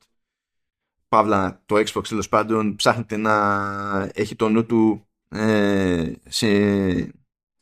Παύλα 1.07 1.61
το 1.65 1.75
Xbox 1.75 2.07
τέλος 2.07 2.29
πάντων 2.29 2.75
ψάχνεται 2.75 3.17
να 3.17 4.11
έχει 4.13 4.35
το 4.35 4.49
νου 4.49 4.65
του 4.65 5.07
ε, 5.29 6.13
σε 6.27 6.47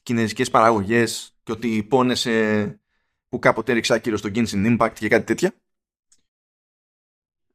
κινέζικες 0.03 0.49
παραγωγές 0.49 1.35
και 1.43 1.51
ότι 1.51 1.83
πόνεσε 1.83 2.79
που 3.29 3.39
κάποτε 3.39 3.71
έριξε 3.71 3.93
άκυρο 3.93 4.17
στο 4.17 4.29
Genshin 4.33 4.77
Impact 4.77 4.93
και 4.93 5.07
κάτι 5.07 5.25
τέτοια. 5.25 5.53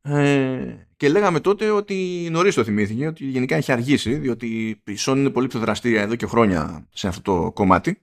Ε, 0.02 0.86
και 1.02 1.08
λέγαμε 1.08 1.40
τότε 1.40 1.70
ότι 1.70 2.28
νωρίς 2.30 2.54
το 2.54 2.64
θυμήθηκε 2.64 3.06
ότι 3.06 3.24
γενικά 3.24 3.56
έχει 3.56 3.72
αργήσει 3.72 4.14
διότι 4.14 4.68
η 4.84 4.96
Sony 4.98 5.16
είναι 5.16 5.30
πολύ 5.30 5.46
πιο 5.46 5.60
δραστήρια 5.60 6.02
εδώ 6.02 6.14
και 6.14 6.26
χρόνια 6.26 6.88
σε 6.92 7.08
αυτό 7.08 7.22
το 7.22 7.52
κομμάτι. 7.52 8.02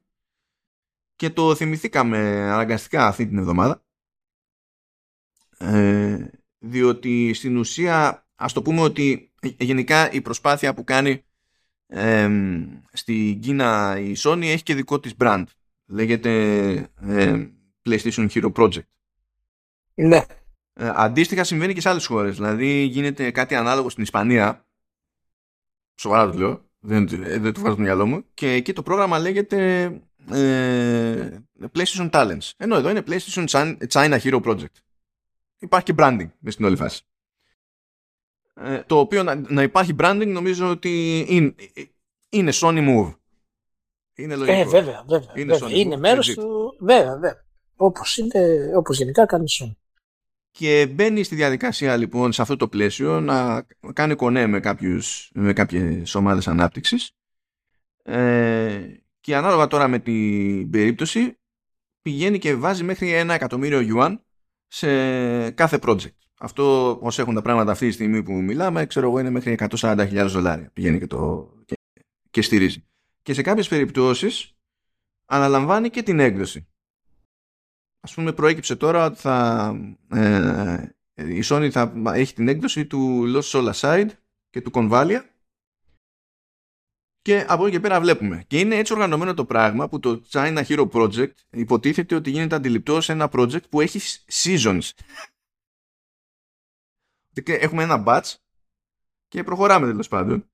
Και 1.15 1.29
το 1.29 1.55
θυμηθήκαμε 1.55 2.17
αναγκαστικά 2.51 3.07
αυτή 3.07 3.27
την 3.27 3.37
εβδομάδα. 3.37 3.83
Ε, 5.57 6.27
διότι 6.57 7.33
στην 7.33 7.57
ουσία 7.57 8.27
ας 8.35 8.53
το 8.53 8.61
πούμε 8.61 8.81
ότι 8.81 9.31
γενικά 9.41 10.11
η 10.11 10.21
προσπάθεια 10.21 10.73
που 10.73 10.83
κάνει 10.83 11.23
ε, 11.87 12.29
στην 12.91 13.39
Κίνα 13.39 13.99
η 13.99 14.13
Sony 14.17 14.43
έχει 14.43 14.63
και 14.63 14.75
δικό 14.75 14.99
της 14.99 15.13
brand. 15.19 15.43
Λέγεται 15.85 16.91
PlayStation 17.85 18.29
Hero 18.29 18.51
Project. 18.51 18.87
Ναι. 19.93 20.17
ε, 20.17 20.38
αντίστοιχα 20.79 21.43
συμβαίνει 21.43 21.73
και 21.73 21.81
σε 21.81 21.89
άλλες 21.89 22.05
χώρες 22.05 22.35
δηλαδή 22.35 22.83
γίνεται 22.83 23.31
κάτι 23.31 23.55
ανάλογο 23.55 23.89
στην 23.89 24.03
Ισπανία 24.03 24.65
σοβαρά 25.95 26.31
το 26.31 26.37
λέω 26.37 26.61
δεν, 26.79 27.07
δεν 27.07 27.53
το 27.53 27.59
βγάζω 27.59 27.73
στο 27.73 27.83
μυαλό 27.83 28.05
μου 28.05 28.23
και 28.33 28.51
εκεί 28.51 28.73
το 28.73 28.83
πρόγραμμα 28.83 29.19
λέγεται 29.19 29.83
ε, 30.31 31.37
PlayStation 31.73 32.09
Talents 32.09 32.51
ενώ 32.57 32.75
εδώ 32.75 32.89
είναι 32.89 33.03
PlayStation 33.07 33.73
China 33.89 34.19
Hero 34.19 34.41
Project 34.43 34.75
υπάρχει 35.59 35.85
και 35.85 35.93
branding 35.97 36.29
μες 36.39 36.53
στην 36.53 36.65
όλη 36.65 36.75
φάση. 36.75 37.03
Ε, 38.53 38.83
το 38.83 38.99
οποίο 38.99 39.23
να, 39.23 39.35
να, 39.35 39.63
υπάρχει 39.63 39.95
branding 39.99 40.27
νομίζω 40.27 40.69
ότι 40.69 41.25
είναι, 41.29 41.55
είναι 42.29 42.51
Sony 42.53 42.87
Move. 42.89 43.13
Είναι 44.15 44.35
λογικό. 44.35 44.59
Ε, 44.59 44.65
βέβαια, 44.65 45.03
βέβαια. 45.07 45.33
Είναι, 45.35 45.57
βέβαια. 45.57 45.77
είναι 45.77 45.97
μέρος 45.97 46.33
του... 46.33 46.75
Βέβαια, 46.79 47.11
βέβαια. 47.11 47.45
Όπως, 47.75 48.17
είναι, 48.17 48.71
όπως 48.75 48.97
γενικά 48.97 49.25
κάνει 49.25 49.45
Sony. 49.59 49.75
Και 50.51 50.87
μπαίνει 50.91 51.23
στη 51.23 51.35
διαδικασία 51.35 51.97
λοιπόν 51.97 52.31
σε 52.31 52.41
αυτό 52.41 52.55
το 52.55 52.67
πλαίσιο 52.67 53.19
να 53.21 53.65
κάνει 53.93 54.15
κονέ 54.15 54.47
με, 54.47 54.59
κάποιους, 54.59 55.31
με 55.33 55.53
κάποιες 55.53 56.15
ομάδες 56.15 56.47
ανάπτυξης 56.47 57.11
ε, 58.03 58.81
και 59.19 59.35
ανάλογα 59.35 59.67
τώρα 59.67 59.87
με 59.87 59.99
την 59.99 60.69
περίπτωση 60.69 61.37
πηγαίνει 62.01 62.39
και 62.39 62.55
βάζει 62.55 62.83
μέχρι 62.83 63.13
ένα 63.13 63.33
εκατομμύριο 63.33 63.81
yuan 63.95 64.17
σε 64.67 65.51
κάθε 65.51 65.79
project. 65.81 66.15
Αυτό 66.39 66.97
όσο 67.01 67.21
έχουν 67.21 67.33
τα 67.33 67.41
πράγματα 67.41 67.71
αυτή 67.71 67.87
τη 67.87 67.93
στιγμή 67.93 68.23
που 68.23 68.33
μιλάμε, 68.33 68.85
ξέρω 68.85 69.07
εγώ 69.07 69.19
είναι 69.19 69.29
μέχρι 69.29 69.57
140.000 69.77 70.25
δολάρια. 70.27 70.69
Πηγαίνει 70.73 70.99
και, 70.99 71.07
το, 71.07 71.51
και, 71.65 71.75
και 72.29 72.41
στηρίζει. 72.41 72.87
Και 73.21 73.33
σε 73.33 73.41
κάποιες 73.41 73.67
περιπτώσεις 73.67 74.55
αναλαμβάνει 75.25 75.89
και 75.89 76.03
την 76.03 76.19
έκδοση. 76.19 76.67
Ας 78.01 78.13
πούμε 78.13 78.33
προέκυψε 78.33 78.75
τώρα 78.75 79.05
ότι 79.05 79.19
θα, 79.19 79.75
ε, 80.09 80.91
η 81.15 81.41
Sony 81.43 81.69
θα 81.71 81.93
έχει 82.13 82.33
την 82.33 82.47
έκδοsi 82.49 82.87
του 82.87 83.23
Lost 83.35 83.51
Soul 83.51 83.73
Aside 83.73 84.09
και 84.49 84.61
του 84.61 84.71
Convalia 84.73 85.21
και 87.21 87.45
από 87.47 87.65
εκεί 87.65 87.75
και 87.75 87.79
πέρα 87.79 88.01
βλέπουμε. 88.01 88.43
Και 88.47 88.59
είναι 88.59 88.75
έτσι 88.75 88.93
οργανωμένο 88.93 89.33
το 89.33 89.45
πράγμα 89.45 89.89
που 89.89 89.99
το 89.99 90.23
China 90.29 90.63
Hero 90.65 90.89
Project 90.89 91.33
υποτίθεται 91.49 92.15
ότι 92.15 92.29
γίνεται 92.29 92.55
αντιληπτό 92.55 93.01
σε 93.01 93.11
ένα 93.11 93.29
project 93.31 93.69
που 93.69 93.81
έχει 93.81 93.99
seasons. 94.31 94.89
Έχουμε 97.43 97.83
ένα 97.83 98.03
batch 98.07 98.33
και 99.27 99.43
προχωράμε 99.43 99.87
τέλος 99.87 100.07
πάντων. 100.07 100.49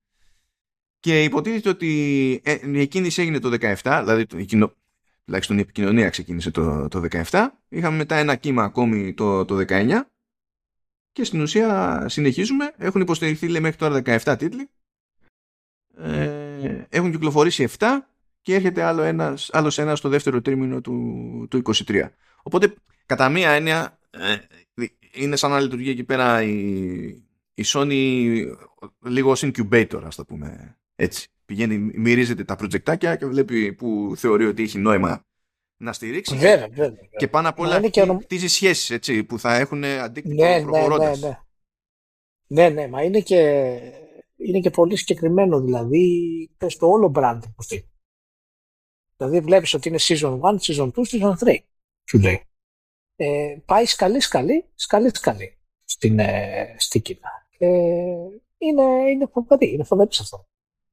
Και 1.00 1.24
υποτίθεται 1.24 1.68
ότι 1.68 2.40
ε, 2.44 2.80
η 2.80 2.86
κίνηση 2.86 3.22
έγινε 3.22 3.38
το 3.38 3.48
17, 3.82 4.00
δηλαδή 4.02 4.26
το, 4.26 4.44
κοινο, 4.44 4.74
τουλάχιστον 5.26 5.58
η 5.58 5.60
επικοινωνία 5.60 6.08
ξεκίνησε 6.08 6.50
το, 6.50 6.88
το 6.88 7.02
17. 7.30 7.46
Είχαμε 7.68 7.96
μετά 7.96 8.16
ένα 8.16 8.36
κύμα 8.36 8.62
ακόμη 8.62 9.14
το, 9.14 9.44
το 9.44 9.64
19. 9.68 10.00
Και 11.12 11.24
στην 11.24 11.40
ουσία 11.40 12.04
συνεχίζουμε. 12.08 12.72
Έχουν 12.76 13.00
υποστηριχθεί 13.00 13.48
λέει, 13.48 13.60
μέχρι 13.60 13.76
τώρα 13.76 14.02
17 14.04 14.34
τίτλοι. 14.38 14.70
Ε, 15.96 16.86
έχουν 16.88 17.10
κυκλοφορήσει 17.10 17.68
7 17.78 17.86
και 18.42 18.54
έρχεται 18.54 18.82
άλλο 18.82 19.02
ένας, 19.02 19.50
άλλος 19.52 19.78
ένας 19.78 19.98
στο 19.98 20.08
δεύτερο 20.08 20.40
τρίμηνο 20.40 20.80
του, 20.80 21.46
του 21.50 21.62
23. 21.86 22.08
Οπότε, 22.42 22.74
κατά 23.06 23.28
μία 23.28 23.50
έννοια, 23.50 23.98
ε, 24.10 24.36
είναι 25.12 25.36
σαν 25.36 25.50
να 25.50 25.60
λειτουργεί 25.60 25.90
εκεί 25.90 26.04
πέρα 26.04 26.42
η, 26.42 26.58
η 27.54 27.64
Sony 27.64 28.42
λίγο 29.04 29.30
ως 29.30 29.44
incubator, 29.44 30.02
ας 30.04 30.16
το 30.16 30.24
πούμε 30.24 30.78
έτσι. 30.94 31.28
Πηγαίνει, 31.46 31.78
μυρίζεται 31.78 32.44
τα 32.44 32.56
προτζεκτάκια 32.56 33.16
και 33.16 33.26
βλέπει 33.26 33.72
που 33.72 34.12
θεωρεί 34.16 34.46
ότι 34.46 34.62
έχει 34.62 34.78
νόημα 34.78 35.24
να 35.76 35.92
στηρίξει. 35.92 36.36
Βέβαια, 36.36 36.68
βέβαια. 36.68 37.08
Και 37.16 37.28
πάνω 37.28 37.48
απ' 37.48 37.58
όλα 37.58 37.80
χτίζει 38.22 38.46
σχέσεις 38.46 38.90
έτσι, 38.90 39.24
που 39.24 39.38
θα 39.38 39.54
έχουν 39.54 39.84
αντίκτυπο 39.84 40.44
ναι, 40.44 40.62
προχωρώντας. 40.62 41.20
Ναι, 41.20 41.28
ναι, 41.28 41.38
ναι. 42.46 42.68
ναι, 42.68 42.80
ναι, 42.80 42.88
μα 42.88 43.02
είναι 43.02 43.20
και 43.20 43.40
είναι 44.36 44.60
και 44.60 44.70
πολύ 44.70 44.96
συγκεκριμένο 44.96 45.60
δηλαδή 45.60 46.50
πες 46.56 46.76
το 46.76 46.86
όλο 46.86 47.12
brand 47.14 47.40
που 47.56 47.64
Δηλαδή 49.16 49.40
βλέπεις 49.40 49.74
ότι 49.74 49.88
είναι 49.88 49.98
season 50.00 50.40
1, 50.40 50.56
season 50.58 50.90
2, 50.90 51.02
season 51.10 51.32
3 51.44 51.56
σου 52.08 52.18
λέει. 52.18 52.42
ε, 53.16 53.56
πάει 53.64 53.84
σκαλί 53.84 54.20
σκαλί, 54.20 54.64
σκαλί 54.74 55.10
σκαλί 55.14 55.58
στην, 55.84 56.18
ε, 56.18 56.74
στην 56.78 57.02
Κίνα. 57.02 57.48
Ε, 57.58 57.68
είναι, 58.58 58.82
είναι 59.10 59.26
φοβερή, 59.32 59.72
είναι 59.72 59.84
φοβερή 59.84 60.14
σε 60.14 60.22
αυτό. 60.22 60.46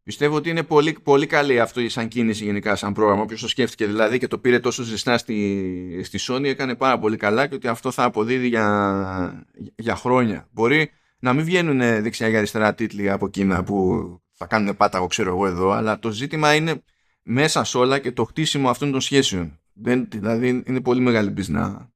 Πιστεύω 0.03 0.35
ότι 0.35 0.49
είναι 0.49 0.63
πολύ, 0.63 0.97
πολύ 1.03 1.25
καλή 1.25 1.59
αυτό 1.59 1.89
σαν 1.89 2.07
κίνηση 2.07 2.43
γενικά, 2.43 2.75
σαν 2.75 2.93
πρόγραμμα. 2.93 3.21
Όποιος 3.21 3.41
το 3.41 3.47
σκέφτηκε 3.47 3.85
δηλαδή 3.85 4.17
και 4.19 4.27
το 4.27 4.37
πήρε 4.37 4.59
τόσο 4.59 4.83
ζεστά 4.83 5.17
στη, 5.17 6.01
στη 6.03 6.19
Sony 6.21 6.43
έκανε 6.43 6.75
πάρα 6.75 6.99
πολύ 6.99 7.17
καλά 7.17 7.47
και 7.47 7.55
ότι 7.55 7.67
αυτό 7.67 7.91
θα 7.91 8.03
αποδίδει 8.03 8.47
για, 8.47 9.47
για 9.75 9.95
χρόνια. 9.95 10.47
Μπορεί 10.51 10.89
να 11.19 11.33
μην 11.33 11.45
βγαίνουν 11.45 11.77
δεξιά 11.77 12.29
και 12.29 12.37
αριστερά 12.37 12.73
τίτλοι 12.73 13.09
από 13.09 13.29
Κίνα 13.29 13.63
που 13.63 14.03
θα 14.31 14.45
κάνουν 14.45 14.77
πάταγο, 14.77 15.07
ξέρω 15.07 15.29
εγώ 15.29 15.47
εδώ, 15.47 15.69
αλλά 15.69 15.99
το 15.99 16.11
ζήτημα 16.11 16.55
είναι 16.55 16.83
μέσα 17.23 17.63
σε 17.63 17.77
όλα 17.77 17.99
και 17.99 18.11
το 18.11 18.23
χτίσιμο 18.23 18.69
αυτών 18.69 18.91
των 18.91 19.01
σχέσεων. 19.01 19.59
Δεν, 19.73 20.07
δηλαδή 20.11 20.63
είναι 20.65 20.81
πολύ 20.81 20.99
μεγάλη 20.99 21.31
πισνά. 21.31 21.91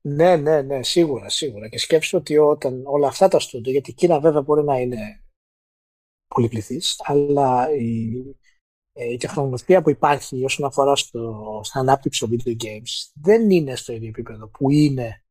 Ναι, 0.00 0.36
ναι, 0.36 0.62
ναι, 0.62 0.82
σίγουρα, 0.82 1.28
σίγουρα. 1.28 1.68
Και 1.68 1.78
σκέψου 1.78 2.18
ότι 2.18 2.38
όταν 2.38 2.82
όλα 2.84 3.08
αυτά 3.08 3.28
τα 3.28 3.38
στούντιο, 3.38 3.72
γιατί 3.72 3.90
η 3.90 3.94
Κίνα 3.94 4.20
βέβαια 4.20 4.42
μπορεί 4.42 4.64
να 4.64 4.78
είναι 4.78 5.20
πολυπληθής, 6.34 6.96
αλλά 7.04 7.74
η, 7.74 8.22
ε, 8.92 9.12
η 9.12 9.16
τεχνολογία 9.16 9.82
που 9.82 9.90
υπάρχει 9.90 10.44
όσον 10.44 10.66
αφορά 10.66 10.96
στο, 10.96 11.60
στην 11.64 11.80
ανάπτυξη 11.80 12.20
των 12.20 12.30
video 12.30 12.64
games 12.64 13.10
δεν 13.14 13.50
είναι 13.50 13.76
στο 13.76 13.92
ίδιο 13.92 14.08
επίπεδο 14.08 14.48
που 14.48 14.70
είναι 14.70 15.24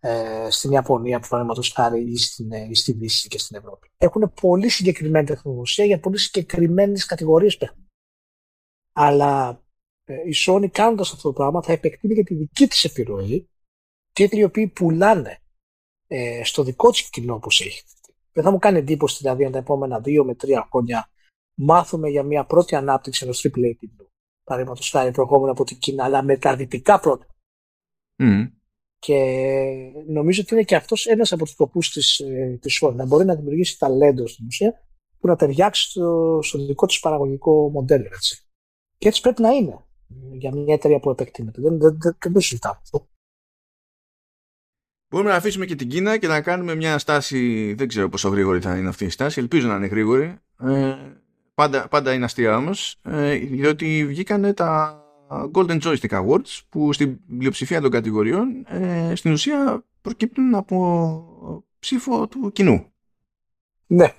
ε, 0.00 0.46
στην 0.50 0.70
Ιαπωνία, 0.70 1.20
παραδείγματος 1.20 1.72
χάρη, 1.72 2.10
ή 2.10 2.16
στην, 2.16 2.52
ε, 2.52 2.66
ή 2.70 2.74
στη 2.74 2.92
Δύση 2.92 3.28
και 3.28 3.38
στην 3.38 3.56
Ευρώπη. 3.56 3.90
Έχουν 3.96 4.32
πολύ 4.40 4.68
συγκεκριμένη 4.68 5.26
τεχνολογία 5.26 5.84
για 5.84 6.00
πολύ 6.00 6.18
συγκεκριμένες 6.18 7.04
κατηγορίες 7.04 7.56
παιχνιδιών. 7.56 7.88
Αλλά 8.92 9.62
ε, 10.04 10.14
η 10.14 10.34
Sony 10.46 10.68
κάνοντας 10.70 11.12
αυτό 11.12 11.28
το 11.28 11.32
πράγμα 11.32 11.62
θα 11.62 11.72
επεκτείνει 11.72 12.14
και 12.14 12.22
τη 12.22 12.34
δική 12.34 12.66
της 12.66 12.84
επιρροή 12.84 13.48
τίτλοι 14.12 14.40
οι 14.40 14.44
οποίοι 14.44 14.66
πουλάνε 14.68 15.42
ε, 16.06 16.44
στο 16.44 16.62
δικό 16.62 16.90
της 16.90 17.10
κοινό 17.10 17.34
όπως 17.34 17.60
έχει. 17.60 17.82
Δεν 18.38 18.46
θα 18.46 18.52
μου 18.52 18.58
κάνει 18.58 18.78
εντύπωση 18.78 19.18
δηλαδή 19.20 19.44
αν 19.44 19.52
τα 19.52 19.58
επόμενα 19.58 20.00
δύο 20.00 20.24
με 20.24 20.34
τρία 20.34 20.68
χρόνια 20.70 21.10
μάθουμε 21.54 22.08
για 22.08 22.22
μια 22.22 22.44
πρώτη 22.44 22.74
ανάπτυξη 22.74 23.24
ενός 23.24 23.46
AAA 23.46 23.76
τίτλου. 23.78 24.10
Παραδείγματος 24.44 24.90
χάρη 24.90 25.10
προηγούμενο 25.10 25.52
από 25.52 25.64
την 25.64 25.78
Κίνα, 25.78 26.04
αλλά 26.04 26.22
με 26.22 26.36
τα 26.36 26.56
δυτικά 26.56 27.00
πρώτα. 27.00 27.26
Mm. 28.22 28.50
Και 28.98 29.14
νομίζω 30.08 30.42
ότι 30.42 30.54
είναι 30.54 30.62
και 30.62 30.76
αυτός 30.76 31.06
ένας 31.06 31.32
από 31.32 31.44
τους 31.44 31.52
σκοπούς 31.52 31.90
της 31.90 32.22
της 32.60 32.82
Sony, 32.82 32.94
να 32.94 33.06
μπορεί 33.06 33.24
να 33.24 33.34
δημιουργήσει 33.34 33.78
ταλέντο 33.78 34.26
στην 34.26 34.46
ουσία 34.46 34.82
που 35.18 35.26
να 35.26 35.36
ταιριάξει 35.36 35.90
στο, 35.90 36.38
στο 36.42 36.66
δικό 36.66 36.86
της 36.86 37.00
παραγωγικό 37.00 37.70
μοντέλο. 37.70 38.06
Έτσι. 38.12 38.46
Και 38.98 39.08
έτσι 39.08 39.20
πρέπει 39.20 39.42
να 39.42 39.50
είναι 39.50 39.84
για 40.32 40.52
μια 40.52 40.74
εταιρεία 40.74 41.00
που 41.00 41.10
επεκτείνεται. 41.10 41.60
Δεν, 41.60 41.78
δεν, 41.78 41.98
δεν, 42.00 42.16
δεν 42.18 42.32
το 42.32 42.40
συζητάμε 42.40 42.78
αυτό. 42.82 43.08
Μπορούμε 45.10 45.30
να 45.30 45.36
αφήσουμε 45.36 45.64
και 45.66 45.74
την 45.74 45.88
Κίνα 45.88 46.16
και 46.16 46.26
να 46.26 46.40
κάνουμε 46.40 46.74
μια 46.74 46.98
στάση. 46.98 47.74
Δεν 47.78 47.88
ξέρω 47.88 48.08
πόσο 48.08 48.28
γρήγορη 48.28 48.60
θα 48.60 48.76
είναι 48.76 48.88
αυτή 48.88 49.04
η 49.04 49.08
στάση. 49.08 49.40
Ελπίζω 49.40 49.68
να 49.68 49.74
είναι 49.74 49.86
γρήγορη. 49.86 50.36
Ε, 50.60 50.96
πάντα, 51.54 51.88
πάντα 51.88 52.12
είναι 52.12 52.24
αστεία 52.24 52.56
όμως. 52.56 52.96
Ε, 53.02 53.34
διότι 53.34 54.06
βγήκαν 54.06 54.54
τα 54.54 55.02
Golden 55.52 55.80
Joystick 55.80 56.10
Awards 56.10 56.60
που 56.68 56.92
στην 56.92 57.18
πλειοψηφία 57.38 57.80
των 57.80 57.90
κατηγοριών 57.90 58.64
ε, 58.66 59.12
στην 59.14 59.32
ουσία 59.32 59.84
προκύπτουν 60.00 60.54
από 60.54 61.64
ψήφο 61.78 62.28
του 62.28 62.52
κοινού. 62.52 62.92
Ναι. 63.86 64.14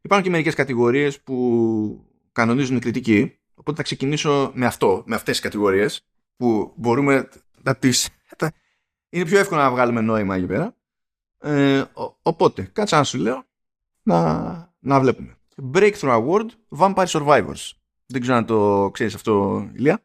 Υπάρχουν 0.00 0.26
και 0.26 0.30
μερικές 0.30 0.54
κατηγορίες 0.54 1.20
που 1.20 2.04
κανονίζουν 2.32 2.78
κριτική 2.78 3.38
οπότε 3.54 3.76
θα 3.76 3.82
ξεκινήσω 3.82 4.50
με 4.54 4.66
αυτό, 4.66 5.02
με 5.06 5.14
αυτές 5.14 5.34
τις 5.34 5.42
κατηγορίες 5.42 6.06
που 6.36 6.72
μπορούμε 6.76 7.28
να 7.62 7.76
τις... 7.76 8.08
Είναι 9.10 9.24
πιο 9.24 9.38
εύκολο 9.38 9.60
να 9.60 9.70
βγάλουμε 9.70 10.00
νόημα 10.00 10.36
εκεί 10.36 10.46
πέρα. 10.46 10.74
Ε, 11.40 11.84
οπότε, 12.22 12.62
κάτσε 12.62 12.96
να 12.96 13.04
σου 13.04 13.18
λέω 13.18 13.44
να, 14.02 14.72
να 14.78 15.00
βλέπουμε. 15.00 15.36
Breakthrough 15.72 16.24
Award 16.24 16.46
Vampire 16.78 17.06
Survivors. 17.06 17.70
Δεν 18.06 18.20
ξέρω 18.20 18.36
αν 18.36 18.46
το 18.46 18.90
ξέρεις 18.92 19.14
αυτό, 19.14 19.62
Ηλία. 19.74 20.02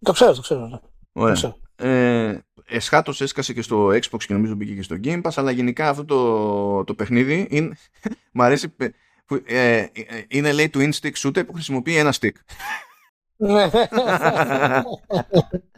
Το 0.00 0.12
ξέρω, 0.12 0.34
το 0.34 0.40
ξέρω. 0.40 0.66
Ναι. 0.66 0.78
Ωραία. 1.12 1.56
Ε, 1.76 2.38
εσχάτως 2.64 3.20
έσκασε 3.20 3.52
και 3.52 3.62
στο 3.62 3.88
Xbox 3.88 4.24
και 4.26 4.32
νομίζω 4.32 4.54
μπήκε 4.54 4.74
και 4.74 4.82
στο 4.82 4.96
Game 5.04 5.22
Pass, 5.22 5.32
αλλά 5.34 5.50
γενικά 5.50 5.88
αυτό 5.88 6.04
το, 6.04 6.84
το 6.84 6.94
παιχνίδι 6.94 7.46
είναι, 7.50 7.76
μου 8.32 8.42
αρέσει 8.42 8.68
που, 9.26 9.42
ε, 9.46 9.76
ε, 9.76 9.88
είναι 10.28 10.52
λέει 10.52 10.68
του 10.68 10.80
in-stick 10.80 11.12
shooter 11.12 11.46
που 11.46 11.52
χρησιμοποιεί 11.52 11.96
ένα 11.96 12.14
stick. 12.20 12.32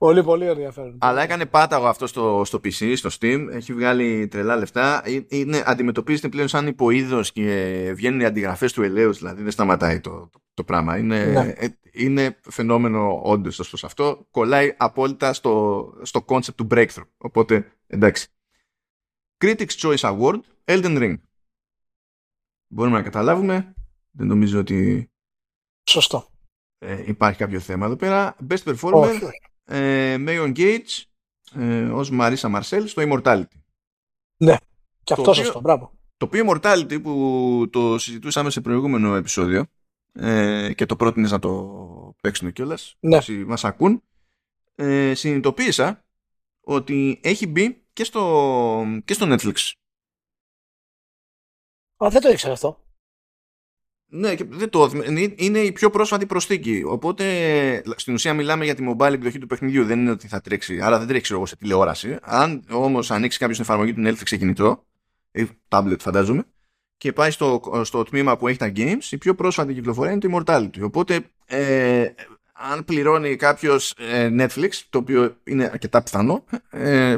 Ναι. 0.00 0.06
πολύ 0.06 0.22
πολύ 0.22 0.46
ενδιαφέρον. 0.46 0.98
Αλλά 1.00 1.22
έκανε 1.22 1.46
πάταγο 1.46 1.86
αυτό 1.86 2.06
στο, 2.06 2.42
στο 2.44 2.60
PC, 2.64 2.92
στο 2.96 3.08
Steam, 3.20 3.46
έχει 3.50 3.74
βγάλει 3.74 4.28
τρελά 4.28 4.56
λεφτά. 4.56 5.02
Ε, 5.04 5.24
είναι, 5.28 5.62
αντιμετωπίζεται 5.66 6.28
πλέον 6.28 6.48
σαν 6.48 6.66
υποείδος 6.66 7.32
και 7.32 7.92
βγαίνουν 7.94 8.20
οι 8.20 8.24
αντιγραφές 8.24 8.72
του 8.72 8.82
ελαίου, 8.82 9.12
δηλαδή 9.12 9.42
δεν 9.42 9.50
σταματάει 9.50 10.00
το, 10.00 10.30
το, 10.54 10.64
πράγμα. 10.64 10.98
Είναι, 10.98 11.24
ναι. 11.24 11.54
είναι 11.92 12.38
φαινόμενο 12.50 13.20
όντως 13.22 13.58
ωστόσο 13.58 13.86
αυτό. 13.86 14.26
Κολλάει 14.30 14.74
απόλυτα 14.76 15.32
στο, 15.32 15.86
στο 16.02 16.24
concept 16.28 16.54
του 16.54 16.66
breakthrough. 16.70 17.08
Οπότε 17.16 17.72
εντάξει. 17.86 18.28
Critics 19.44 19.76
Choice 19.80 19.96
Award, 19.96 20.40
Elden 20.64 20.98
Ring. 20.98 21.14
Μπορούμε 22.68 22.96
να 22.96 23.02
καταλάβουμε. 23.02 23.74
Δεν 24.10 24.26
νομίζω 24.26 24.58
ότι. 24.58 25.10
Σωστό. 25.90 26.28
Ε, 26.78 27.02
υπάρχει 27.06 27.38
κάποιο 27.38 27.60
θέμα 27.60 27.86
εδώ 27.86 27.96
πέρα. 27.96 28.36
Best 28.48 28.74
performer. 28.74 29.30
Ε, 29.70 30.16
Μέιον 30.18 30.52
Gates 30.56 31.02
ε, 31.54 31.84
ως 31.84 32.10
Μαρίσα 32.10 32.48
Μαρσέλ 32.48 32.86
στο 32.86 33.02
Immortality. 33.06 33.60
Ναι. 34.36 34.56
Και 35.04 35.12
αυτός 35.12 35.36
σωστό. 35.36 35.60
Μπράβο. 35.60 35.92
Το 36.16 36.26
οποίο 36.26 36.44
Immortality 36.46 37.02
που 37.02 37.66
το 37.72 37.98
συζητούσαμε 37.98 38.50
σε 38.50 38.60
προηγούμενο 38.60 39.14
επεισόδιο 39.14 39.66
ε, 40.12 40.72
και 40.74 40.86
το 40.86 40.96
πρότεινες 40.96 41.30
να 41.30 41.38
το 41.38 42.14
παίξουν 42.20 42.52
κιόλας. 42.52 42.96
Ναι. 43.00 43.16
Όσοι 43.16 43.32
μας 43.32 43.64
ακούν. 43.64 44.02
Ε, 44.74 45.14
συνειδητοποίησα 45.14 46.04
ότι 46.60 47.20
έχει 47.22 47.46
μπει 47.46 47.86
και 47.92 48.04
στο, 48.04 48.84
και 49.04 49.12
στο 49.12 49.26
Netflix. 49.28 49.72
Α, 52.04 52.08
δεν 52.10 52.20
το 52.20 52.28
ήξερα 52.28 52.52
αυτό. 52.52 52.87
Ναι, 54.10 54.34
και 54.34 54.44
δεν 54.48 54.68
το, 54.70 54.90
είναι 55.36 55.58
η 55.58 55.72
πιο 55.72 55.90
πρόσφατη 55.90 56.26
προσθήκη. 56.26 56.82
Οπότε 56.86 57.24
στην 57.96 58.14
ουσία 58.14 58.34
μιλάμε 58.34 58.64
για 58.64 58.74
τη 58.74 58.84
mobile 58.88 59.12
εκδοχή 59.12 59.38
του 59.38 59.46
παιχνιδιού. 59.46 59.84
Δεν 59.84 59.98
είναι 59.98 60.10
ότι 60.10 60.28
θα 60.28 60.40
τρέξει. 60.40 60.80
Άρα 60.80 60.98
δεν 60.98 61.08
τρέξει 61.08 61.32
εγώ 61.34 61.46
σε 61.46 61.56
τηλεόραση. 61.56 62.16
Αν 62.22 62.64
όμως 62.70 63.10
ανοίξει 63.10 63.38
κάποιος 63.38 63.58
την 63.58 63.66
εφαρμογή 63.68 63.94
του 63.94 64.02
Netflix 64.06 64.22
σε 64.24 64.36
κινητό, 64.36 64.84
ή 65.32 65.48
tablet 65.68 65.98
φαντάζομαι, 65.98 66.44
και 66.96 67.12
πάει 67.12 67.30
στο, 67.30 67.60
στο 67.84 68.02
τμήμα 68.02 68.36
που 68.36 68.48
έχει 68.48 68.58
τα 68.58 68.72
games, 68.76 69.10
η 69.10 69.18
πιο 69.18 69.34
πρόσφατη 69.34 69.74
κυκλοφορία 69.74 70.12
είναι 70.12 70.20
το 70.20 70.28
Immortality. 70.32 70.82
Οπότε 70.82 71.20
ε, 71.46 72.08
αν 72.52 72.84
πληρώνει 72.84 73.36
κάποιος 73.36 73.94
ε, 73.98 74.30
Netflix, 74.38 74.70
το 74.90 74.98
οποίο 74.98 75.36
είναι 75.44 75.64
αρκετά 75.64 76.02
πιθανό, 76.02 76.44
ε, 76.70 77.16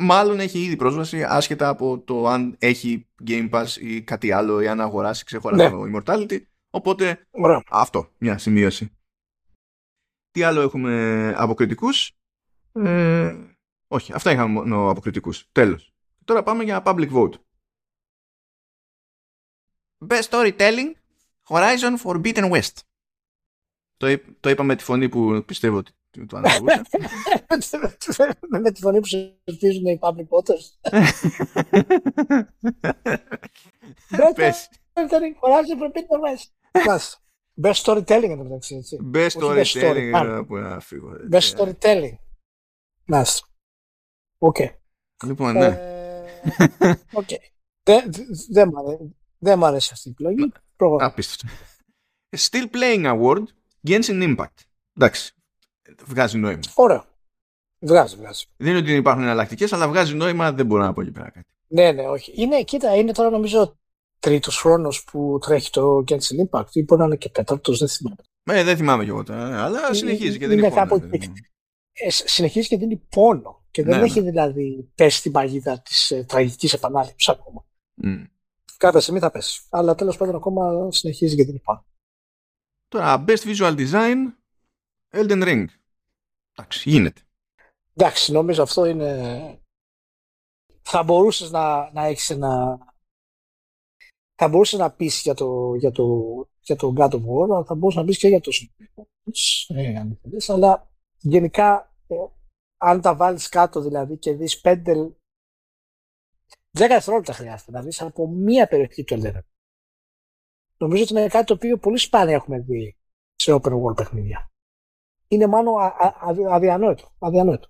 μάλλον 0.00 0.40
έχει 0.40 0.58
ήδη 0.58 0.76
πρόσβαση 0.76 1.24
άσχετα 1.24 1.68
από 1.68 1.98
το 1.98 2.26
αν 2.26 2.56
έχει 2.58 3.08
Game 3.26 3.50
Pass 3.50 3.66
ή 3.80 4.02
κάτι 4.02 4.32
άλλο 4.32 4.60
ή 4.60 4.68
αν 4.68 4.80
αγοράσει 4.80 5.24
ξεχωρά 5.24 5.56
ναι. 5.56 5.70
το 5.70 5.82
Immortality. 5.82 6.42
Οπότε 6.70 7.26
αυτό, 7.70 8.10
μια 8.18 8.38
σημείωση. 8.38 8.92
Τι 10.30 10.42
άλλο 10.42 10.60
έχουμε 10.60 11.34
από 11.36 11.54
κριτικούς; 11.54 12.12
Ε, 12.72 13.36
όχι, 13.88 14.12
αυτά 14.12 14.32
είχαμε 14.32 14.52
μόνο 14.52 14.90
από 14.90 15.00
κριτικούς. 15.00 15.48
Τέλος. 15.52 15.92
Τώρα 16.24 16.42
πάμε 16.42 16.64
για 16.64 16.82
public 16.84 17.10
vote. 17.12 17.34
Best 20.08 20.22
Storytelling 20.22 20.92
Horizon 21.48 21.96
Forbidden 22.04 22.50
West. 22.50 22.78
Το, 23.96 24.20
το 24.40 24.50
είπα 24.50 24.62
με 24.62 24.76
τη 24.76 24.84
φωνή 24.84 25.08
που 25.08 25.44
πιστεύω 25.46 25.76
ότι 25.76 25.92
το 26.26 26.36
αναγούσα. 26.36 26.82
με 28.62 28.72
τη 28.72 28.80
φωνή 28.80 29.00
που 29.00 29.06
ψηφίζουν 29.44 29.86
οι 29.86 29.98
public 30.02 30.26
voters. 30.28 30.64
Πες. 34.34 34.68
Horizon 34.94 35.78
Forbidden 35.80 36.20
West. 36.24 36.48
Best 37.62 37.82
storytelling 37.82 38.30
εν 38.30 38.36
τω 38.36 38.42
μεταξύ, 38.42 38.74
έτσι. 38.74 39.10
Best 39.14 39.30
storytelling, 39.30 40.44
που 40.46 40.56
να 40.56 40.80
φύγω. 40.80 41.12
Best 41.30 41.56
storytelling. 41.56 42.14
Μάλιστα. 43.04 43.46
Οκ. 44.38 44.56
Λοιπόν, 45.24 45.52
ναι. 45.52 45.78
Οκ. 47.12 47.28
Δεν 47.82 48.10
δεν 49.38 49.58
μου 49.58 49.66
αρέσει 49.66 49.90
αυτή 49.92 50.08
η 50.08 50.10
επιλογή. 50.10 50.52
Απίστευτο. 50.76 51.48
Still 52.36 52.66
Playing 52.70 53.04
Award 53.04 53.44
Genshin 53.88 54.36
Impact. 54.36 54.64
Εντάξει. 54.96 55.34
Βγάζει 56.04 56.38
νόημα. 56.38 56.60
Ωραία. 56.74 57.04
Βγάζει, 57.78 58.16
βγάζει. 58.16 58.44
Δεν 58.56 58.68
είναι 58.68 58.78
ότι 58.78 58.92
υπάρχουν 58.94 59.22
εναλλακτικές, 59.22 59.72
αλλά 59.72 59.88
βγάζει 59.88 60.14
νόημα, 60.14 60.52
δεν 60.52 60.66
μπορώ 60.66 60.82
να 60.82 60.92
πω 60.92 61.00
εκεί 61.00 61.10
πέρα 61.10 61.30
κάτι. 61.30 61.46
Ναι, 61.68 61.92
ναι, 61.92 62.08
όχι. 62.08 62.32
Είναι, 62.36 62.62
κοίτα, 62.62 62.96
είναι 62.96 63.12
τώρα 63.12 63.30
νομίζω 63.30 63.78
τρίτος 64.18 64.58
χρόνος 64.58 65.04
που 65.04 65.38
τρέχει 65.40 65.70
το 65.70 66.04
Genshin 66.08 66.48
Impact 66.50 66.72
ή 66.72 66.82
μπορεί 66.82 67.00
να 67.00 67.06
είναι 67.06 67.16
και 67.16 67.28
τέταρτος, 67.28 67.78
δεν 67.78 67.88
θυμάμαι. 67.88 68.16
Ε, 68.42 68.64
δεν 68.64 68.76
θυμάμαι 68.76 69.04
κι 69.04 69.10
εγώ 69.10 69.22
τώρα, 69.22 69.64
αλλά 69.64 69.94
συνεχίζει 69.94 70.38
και 70.38 70.46
δεν 70.46 70.58
είναι 70.58 70.70
κάπου 70.70 71.08
εκεί. 71.10 71.32
ε, 71.92 72.10
συνεχίζει 72.10 72.68
και 72.68 72.76
δίνει 72.76 72.96
πόνο. 72.96 73.64
Και 73.70 73.82
δεν 73.82 73.98
Ναι, 73.98 74.04
έχει 74.04 74.20
δηλαδή 74.20 74.90
πέσει 74.94 75.18
στην 75.18 75.32
παγίδα 75.32 75.80
της 75.80 76.10
ε, 76.10 76.24
τραγικής 76.24 76.72
επανάληψης 76.72 77.28
ακόμα. 77.28 77.64
Μμ. 77.94 78.22
Κάποια 78.76 79.00
στιγμή 79.00 79.20
θα 79.20 79.30
πέσει. 79.30 79.62
Αλλά 79.70 79.94
τέλος 79.94 80.16
πάντων 80.16 80.34
ακόμα 80.34 80.90
συνεχίζει 80.92 81.36
και 81.36 81.44
δίνει 81.44 81.58
πόνο. 81.58 81.84
Τώρα, 82.88 83.24
Best 83.26 83.42
Visual 83.44 83.76
Design, 83.76 84.16
Elden 85.10 85.42
Ring. 85.44 85.64
Εντάξει, 86.60 86.90
γίνεται. 86.90 87.20
Εντάξει, 87.94 88.32
νομίζω 88.32 88.62
αυτό 88.62 88.84
είναι. 88.84 89.62
Θα 90.82 91.02
μπορούσες 91.02 91.50
να, 91.50 91.92
να 91.92 92.04
έχεις 92.04 92.30
ένα. 92.30 92.78
Θα 94.34 94.48
μπορούσες 94.48 94.78
να 94.78 94.92
πεις 94.92 95.20
για 95.20 95.34
το, 95.34 95.74
για, 95.74 95.90
το, 95.90 96.04
για 96.60 96.76
το 96.76 96.92
God 96.96 97.10
of 97.10 97.20
War, 97.20 97.44
αλλά 97.44 97.64
θα 97.64 97.74
μπορούσες 97.74 98.00
να 98.00 98.06
πεις 98.06 98.18
και 98.18 98.28
για 98.28 98.40
το 98.40 98.50
Sonic. 98.54 99.04
Ε, 99.68 99.96
αν 99.96 100.18
θέλεις, 100.22 100.50
αλλά 100.50 100.90
γενικά, 101.18 101.94
ε, 102.06 102.14
αν 102.76 103.00
τα 103.00 103.14
βάλεις 103.14 103.48
κάτω 103.48 103.80
δηλαδή 103.80 104.18
και 104.18 104.32
δεις 104.32 104.60
πέντε. 104.60 105.14
10 106.78 106.86
δευτερόλεπτα 106.88 107.32
χρειάζεται 107.32 107.70
να 107.70 107.82
δεις 107.82 108.02
από 108.02 108.28
μία 108.28 108.68
περιοχή 108.68 109.04
του 109.04 109.14
Elden 109.14 109.34
Ring. 109.36 109.44
Νομίζω 110.76 111.02
ότι 111.02 111.12
είναι 111.12 111.26
κάτι 111.26 111.46
το 111.46 111.54
οποίο 111.54 111.78
πολύ 111.78 111.98
σπάνια 111.98 112.34
έχουμε 112.34 112.58
δει 112.58 112.96
σε 113.34 113.52
open 113.52 113.72
world 113.82 113.96
παιχνίδια. 113.96 114.50
Είναι 115.32 115.46
μάλλον 115.46 115.80
α- 115.80 115.96
α- 115.98 116.16
αδι- 116.20 116.46
αδιανόητο. 116.46 117.14
αδιανόητο. 117.18 117.68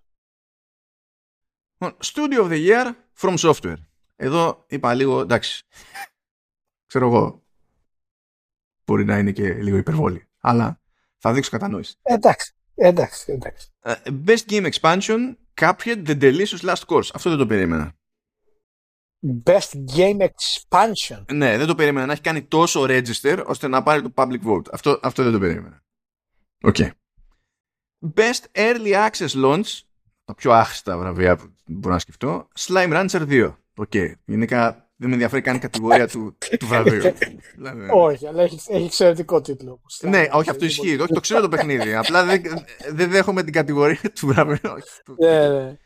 Λοιπόν, 1.79 1.99
Studio 2.05 2.45
of 2.45 2.51
the 2.51 2.69
Year 2.69 2.93
from 3.21 3.37
Software. 3.39 3.77
Εδώ 4.17 4.65
είπα 4.69 4.95
λίγο, 4.95 5.21
εντάξει. 5.21 5.65
Ξέρω 6.87 7.07
εγώ. 7.07 7.43
Μπορεί 8.85 9.05
να 9.05 9.19
είναι 9.19 9.33
και 9.33 9.53
λίγο 9.55 9.77
υπερβολή. 9.77 10.29
Αλλά 10.41 10.81
θα 11.19 11.33
δείξω 11.33 11.51
κατανόηση. 11.51 11.95
Εντάξει, 12.03 12.53
εντάξει, 12.75 13.33
εντάξει. 13.33 13.71
Ε, 13.81 13.95
Best 14.27 14.45
Game 14.49 14.71
Expansion, 14.73 15.35
Cuphead, 15.61 16.07
The 16.07 16.21
Delicious 16.21 16.61
Last 16.61 16.85
Course. 16.87 17.09
Αυτό 17.15 17.31
δεν 17.31 17.39
το 17.39 17.47
περίμενα. 17.47 17.95
Best 19.45 19.85
Game 19.97 20.21
Expansion. 20.21 21.25
Ναι, 21.33 21.59
δεν 21.59 21.67
το 21.67 21.75
περίμενα 21.75 22.07
να 22.07 22.13
έχει 22.13 22.21
κάνει 22.23 22.43
τόσο 22.43 22.83
register 22.89 23.45
ώστε 23.47 23.69
να 23.69 23.83
πάρει 23.83 24.03
το 24.03 24.13
public 24.15 24.43
vote. 24.45 24.69
Αυτό, 24.73 25.01
αυτό 25.03 25.23
δεν 25.23 25.33
το 25.33 25.39
περίμενα. 25.39 25.83
Ok. 26.63 26.77
Best 28.15 28.59
Early 28.59 29.09
Access 29.09 29.45
Launch, 29.45 29.79
τα 30.25 30.35
πιο 30.35 30.53
άχρηστα 30.53 30.99
βραβεία 30.99 31.37
που 31.37 31.45
μπορώ 31.67 31.95
να 31.95 32.01
σκεφτώ, 32.01 32.49
Slime 32.59 32.93
Rancher 32.93 33.27
2. 33.29 33.55
Οκ. 33.77 33.95
Γενικά 34.25 34.91
δεν 34.97 35.09
με 35.09 35.15
ενδιαφέρει 35.15 35.43
καν 35.43 35.57
η 35.57 35.59
κατηγορία 35.59 36.09
του, 36.09 36.37
του 36.59 36.67
βραβείου. 36.67 37.01
Δηλαδή, 37.57 37.89
Όχι, 37.93 38.27
αλλά 38.27 38.43
έχει, 38.43 38.61
έχει 38.69 38.85
εξαιρετικό 38.85 39.41
τίτλο. 39.41 39.71
όμως. 39.71 40.01
ναι, 40.03 40.27
όχι, 40.33 40.51
αυτό 40.51 40.65
ισχύει. 40.65 41.01
Όχι, 41.01 41.13
το 41.13 41.21
ξέρω 41.21 41.41
το 41.41 41.49
παιχνίδι. 41.49 41.95
Απλά 41.95 42.25
δεν, 42.25 42.43
δεν 42.91 43.11
δέχομαι 43.11 43.43
την 43.43 43.53
κατηγορία 43.53 44.01
του 44.21 44.27
βραβείου. 44.27 44.59
Όχι, 44.77 44.85
του- 45.05 45.17
Ναι, 45.19 45.49
ναι. 45.49 45.77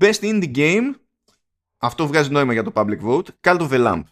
Best 0.00 0.20
Indie 0.20 0.56
Game. 0.56 0.90
Αυτό 1.78 2.06
βγάζει 2.06 2.30
νόημα 2.30 2.52
για 2.52 2.62
το 2.62 2.72
public 2.74 3.00
vote. 3.04 3.26
Cult 3.40 3.58
of 3.60 3.68
the 3.70 3.86
Lamp. 3.86 4.02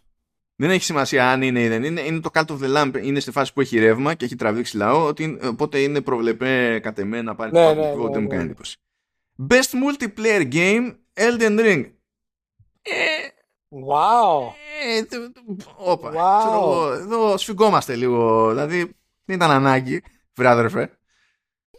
Δεν 0.61 0.71
έχει 0.71 0.85
σημασία 0.85 1.31
αν 1.31 1.43
είναι 1.43 1.61
ή 1.63 1.69
δεν 1.69 1.85
είναι. 1.85 2.01
Είναι 2.01 2.21
το 2.21 2.31
Cult 2.35 2.45
of 2.47 2.59
the 2.63 2.77
Lamp. 2.77 3.03
Είναι 3.03 3.21
στη 3.21 3.31
φάση 3.31 3.53
που 3.53 3.61
έχει 3.61 3.79
ρεύμα 3.79 4.15
και 4.15 4.25
έχει 4.25 4.35
τραβήξει 4.37 4.77
λαό. 4.77 5.07
Ότι, 5.07 5.23
είναι- 5.23 5.47
οπότε 5.47 5.79
είναι 5.79 6.01
προβλεπέ 6.01 6.79
κατ' 6.83 6.99
εμέ 6.99 7.23
να 7.23 7.35
πάρει 7.35 7.51
Ναι, 7.53 7.65
το 7.65 7.71
public 7.71 7.75
ναι, 7.77 7.93
vote. 7.93 7.97
ναι, 7.97 8.11
δεν 8.11 8.13
μου 8.13 8.21
ναι. 8.21 8.27
κάνει 8.27 8.43
εντύπωση. 8.43 8.77
Best 9.51 9.55
Multiplayer 9.55 10.53
Game. 10.53 10.95
Elden 11.15 11.61
Ring. 11.61 11.91
Ε, 12.83 12.93
Wow. 13.87 14.53
ε, 14.97 15.05
το- 15.05 15.33
το- 15.33 15.75
όπα, 15.77 16.09
Wow. 16.11 16.39
ξέρω 16.47 16.55
εγώ, 16.61 16.93
εδώ 16.93 17.37
σφιγγόμαστε 17.37 17.95
λίγο. 17.97 18.49
Δηλαδή 18.49 18.77
δεν 19.25 19.37
ήταν 19.37 19.51
ανάγκη, 19.51 20.03
βράδερφε. 20.35 20.99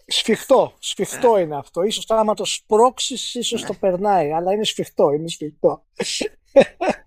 Σφιχτό, 0.05 0.73
σφιχτό 0.79 1.37
είναι 1.39 1.57
αυτό. 1.57 1.81
Ίσως 1.83 2.05
άμα 2.09 2.33
το 2.33 2.45
σπρώξεις, 2.45 3.35
ίσως 3.35 3.63
το 3.65 3.73
περνάει, 3.73 4.31
αλλά 4.31 4.53
είναι 4.53 4.63
σφιχτό, 4.63 5.11
είναι 5.11 5.27
σφιχτό. 5.27 5.85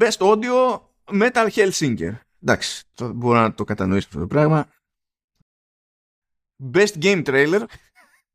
Best 0.00 0.16
Audio 0.18 0.80
Metal 1.04 1.48
Hellsinger. 1.50 2.18
Εντάξει, 2.42 2.84
το, 2.94 3.12
μπορώ 3.12 3.40
να 3.40 3.54
το 3.54 3.64
κατανοήσω 3.64 4.06
αυτό 4.08 4.20
το 4.20 4.26
πράγμα. 4.26 4.68
Best 6.72 7.02
Game 7.02 7.24
Trailer. 7.26 7.62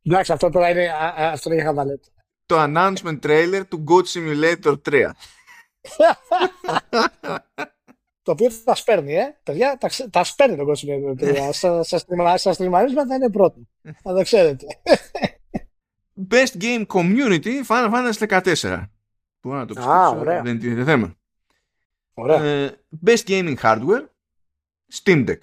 Εντάξει, 0.03 0.31
αυτό 0.31 0.49
τώρα 0.49 0.69
είναι, 0.69 0.87
α, 0.89 1.05
α, 1.07 1.31
αυτό 1.31 1.49
είναι 1.49 1.57
για 1.61 1.67
χαβαλέτο. 1.69 2.09
Το 2.45 2.55
announcement 2.63 3.19
trailer 3.23 3.61
του 3.69 3.83
Goat 3.87 4.03
Simulator 4.13 4.75
3. 4.89 5.09
Το 8.23 8.31
οποίο 8.31 8.51
θα 8.51 8.75
σπέρνει, 8.75 9.13
ε. 9.15 9.39
Παιδιά, 9.43 9.77
τα, 9.79 9.87
ξε- 9.87 10.09
τα 10.09 10.23
σπέρνει 10.23 10.55
το 10.57 10.65
κόσμο. 10.65 11.13
παιδιά. 11.13 11.51
Στα- 11.51 11.83
Στα 11.83 11.97
στριμα- 11.97 12.37
στα 12.37 12.53
στριμαρίσματα 12.53 13.15
είναι 13.15 13.29
πρώτο. 13.29 13.59
Να 14.03 14.13
το 14.13 14.21
ξέρετε. 14.21 14.65
Best 16.29 16.61
Game 16.61 16.85
Community 16.87 17.63
Final 17.67 17.91
Fantasy 17.93 18.41
14. 18.55 18.83
Μπορώ 19.41 19.57
να 19.57 19.65
το 19.65 19.73
πιστέψω. 19.73 20.15
ωραία. 20.19 20.41
Δεν 20.41 20.59
είναι 20.63 20.83
θέμα. 20.83 21.15
Ωραία. 22.13 22.43
Ε, 22.43 22.77
best 23.05 23.23
Gaming 23.27 23.55
Hardware 23.61 24.05
Steam 25.03 25.29
Deck. 25.29 25.37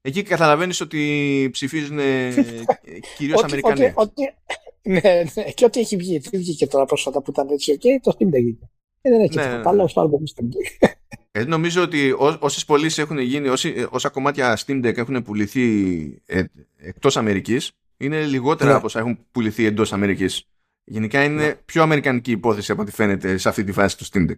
Εκεί 0.00 0.22
καταλαβαίνεις 0.22 0.80
ότι 0.80 1.48
ψηφίζουν 1.52 1.98
ε, 1.98 2.34
κυρίως 3.16 3.38
Ότι- 3.42 3.44
Αμερικανοί. 3.52 3.84
ότι- 3.84 3.94
ότι- 3.96 4.34
Ναι, 4.82 5.00
ναι, 5.34 5.50
και 5.50 5.64
ό,τι 5.64 5.80
έχει 5.80 5.96
βγει. 5.96 6.18
Τι 6.20 6.36
βγήκε 6.38 6.66
τώρα 6.66 6.84
πρόσφατα 6.84 7.22
που 7.22 7.30
ήταν 7.30 7.48
έτσι, 7.48 7.72
οκ, 7.72 8.02
το 8.02 8.16
Steam 8.18 8.26
Deck 8.26 8.40
βγήκε. 8.40 8.68
Ε, 9.00 9.10
δεν 9.10 9.20
έχει 9.20 9.34
Ναι, 9.36 9.42
τίποτα 9.42 9.58
ναι, 9.62 9.68
άλλο, 9.68 9.82
ναι. 9.82 9.88
στο 9.88 10.00
άλλο 10.00 10.22
Steam 10.36 10.44
Deck. 10.44 10.88
Ε, 11.32 11.44
νομίζω 11.44 11.82
ότι 11.82 12.10
ό, 12.10 12.36
όσες 12.40 12.64
πωλήσεις 12.64 12.98
έχουν 12.98 13.18
γίνει, 13.18 13.48
όσοι, 13.48 13.74
ε, 13.76 13.86
όσα 13.90 14.08
κομμάτια 14.08 14.58
Steam 14.66 14.84
Deck 14.86 14.96
έχουν 14.96 15.22
πουληθεί 15.22 16.02
ε, 16.26 16.42
εκτός 16.76 17.16
Αμερικής, 17.16 17.72
είναι 17.96 18.24
λιγότερα 18.24 18.70
Ναι. 18.70 18.76
από 18.76 18.86
όσα 18.86 18.98
έχουν 18.98 19.18
πουληθεί 19.32 19.64
εντός 19.64 19.92
Αμερικής. 19.92 20.44
Γενικά 20.90 21.24
είναι 21.24 21.46
Ναι. 21.46 21.54
πιο 21.54 21.82
αμερικανική 21.82 22.30
υπόθεση 22.30 22.72
από 22.72 22.82
ό,τι 22.82 22.90
φαίνεται 22.90 23.36
σε 23.36 23.48
αυτή 23.48 23.64
τη 23.64 23.72
φάση 23.72 23.96
του 23.98 24.04
Steam 24.06 24.30
Deck. 24.30 24.36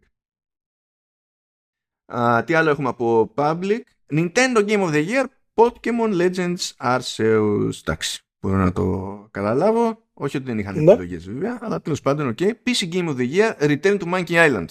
Α, 2.18 2.44
τι 2.44 2.54
άλλο 2.54 2.70
έχουμε 2.70 2.88
από 2.88 3.32
Public; 3.36 3.80
Nintendo 4.10 4.68
Game 4.68 4.88
of 4.88 4.92
the 4.92 5.08
Year, 5.08 5.24
Pokemon 5.54 6.12
Legends 6.20 6.70
Arceus. 6.78 7.70
Εντάξει, 7.80 8.22
μπορώ 8.40 8.56
να 8.56 8.72
το 8.72 9.28
καταλάβω. 9.30 10.08
Όχι 10.12 10.36
ότι 10.36 10.46
δεν 10.46 10.58
είχαν 10.58 10.84
Ναι. 10.84 10.92
επιλογές 10.92 11.26
βέβαια, 11.26 11.58
αλλά 11.62 11.80
τέλος 11.80 12.00
πάντων, 12.00 12.34
ok. 12.38 12.40
PC 12.42 12.92
Game 12.92 13.08
of 13.08 13.16
the 13.16 13.32
Year, 13.34 13.58
Return 13.60 14.00
to 14.00 14.12
Monkey 14.14 14.48
Island. 14.48 14.66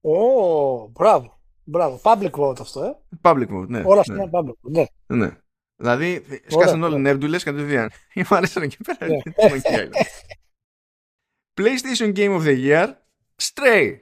Ω, 0.00 0.88
μπράβο. 0.88 1.38
Μπράβο. 1.64 2.00
Public 2.04 2.30
vote 2.30 2.60
αυτό, 2.60 2.82
ε. 2.84 2.98
Public 3.22 3.48
mode, 3.48 3.68
ναι. 3.68 3.82
Όλα 3.86 4.00
αυτά 4.00 4.14
ναι. 4.14 4.22
είναι 4.22 4.30
public 4.32 4.48
vote. 4.48 4.70
Ναι. 4.70 4.84
Ναι. 5.06 5.36
Δηλαδή, 5.80 6.24
σκάσαν 6.46 6.82
όλοι 6.82 6.98
νέρντουλες 6.98 7.42
κατευθείαν. 7.42 7.90
Μου 8.14 8.36
άρεσαν 8.36 8.62
εκεί 8.62 8.76
πέρα. 8.76 9.06
Ναι. 9.06 9.22
το 9.22 9.32
Monkey 9.36 9.76
Island. 9.78 9.90
PlayStation 11.60 12.16
Game 12.16 12.40
of 12.40 12.42
the 12.44 12.64
Year, 12.66 12.94
Stray. 13.42 13.98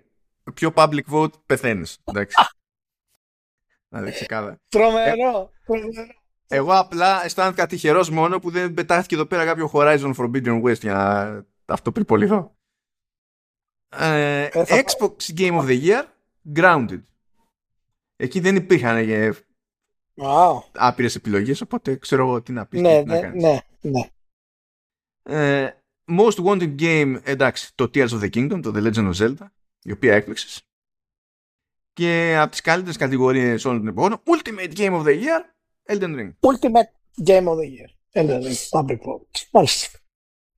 Πιο 0.55 0.73
public 0.75 1.05
vote 1.11 1.43
πεθαίνεις. 1.47 1.99
Εντάξει. 2.05 2.37
Δηλαδή, 3.89 4.11
ξεκάθαρα. 4.11 4.57
Τρομερό. 4.69 5.51
τρομερό. 5.65 6.07
Εγώ 6.49 6.75
απλά 6.79 7.25
αισθάνθηκα 7.25 7.67
τυχερός 7.67 8.11
μόνο 8.11 8.39
που 8.39 8.51
δεν 8.51 8.75
πετάχτηκε 8.75 9.15
εδώ 9.15 9.27
πέρα 9.27 9.45
κάποιο 9.45 9.71
Horizon 9.73 10.15
Forbidden 10.15 10.63
West 10.63 10.81
για 10.81 10.93
να 10.93 11.47
αυτοπυρποληθώ. 11.75 12.57
Ε, 13.89 14.43
Ε, 14.43 14.65
θα- 14.65 14.83
Xbox 14.85 15.39
Game 15.39 15.61
of 15.61 15.67
the 15.67 15.83
Year, 15.85 16.05
Grounded. 16.55 17.03
Εκεί 18.17 18.41
δεν 18.41 18.57
υπήρχαν 18.57 18.97
ε, 18.97 19.37
Wow. 20.21 20.61
άπειρες 20.73 21.15
επιλογές, 21.15 21.61
οπότε 21.61 21.97
ξέρω 21.97 22.23
εγώ 22.27 22.43
τι 22.43 22.53
να 22.53 22.67
πεις 22.67 22.81
Ναι, 22.81 22.97
και 22.97 23.03
τι 23.03 23.07
να 23.09 23.15
ναι, 23.15 23.21
κάνεις. 23.21 23.43
ναι, 23.43 23.61
ναι. 23.81 24.11
Ε, 25.23 25.71
most 26.19 26.45
Wanted 26.45 26.81
Game, 26.81 27.21
εντάξει, 27.25 27.75
το 27.75 27.85
Tears 27.95 28.09
of 28.09 28.21
the 28.21 28.31
Kingdom, 28.35 28.61
το 28.63 28.73
The 28.75 28.93
Legend 28.93 29.13
of 29.13 29.15
Zelda, 29.15 29.47
η 29.83 29.93
οποία 29.93 30.15
έκπληξες. 30.15 30.63
Και 31.93 32.37
από 32.39 32.51
τις 32.51 32.61
καλύτερες 32.61 32.97
κατηγορίες 32.97 33.65
όλων 33.65 33.79
των 33.79 33.89
εποχών, 33.89 34.23
Ultimate 34.27 34.77
Game 34.77 35.01
of 35.01 35.07
the 35.07 35.23
Year, 35.23 35.41
Elden 35.93 36.17
Ring. 36.19 36.31
Ultimate 36.41 36.91
Game 37.27 37.45
of 37.45 37.55
the 37.57 37.69
Year. 37.77 37.91
Elden 38.13 38.43
Ring. 38.43 38.69
Public 38.81 38.99
vote. 38.99 39.47
Μάλιστα. 39.53 39.99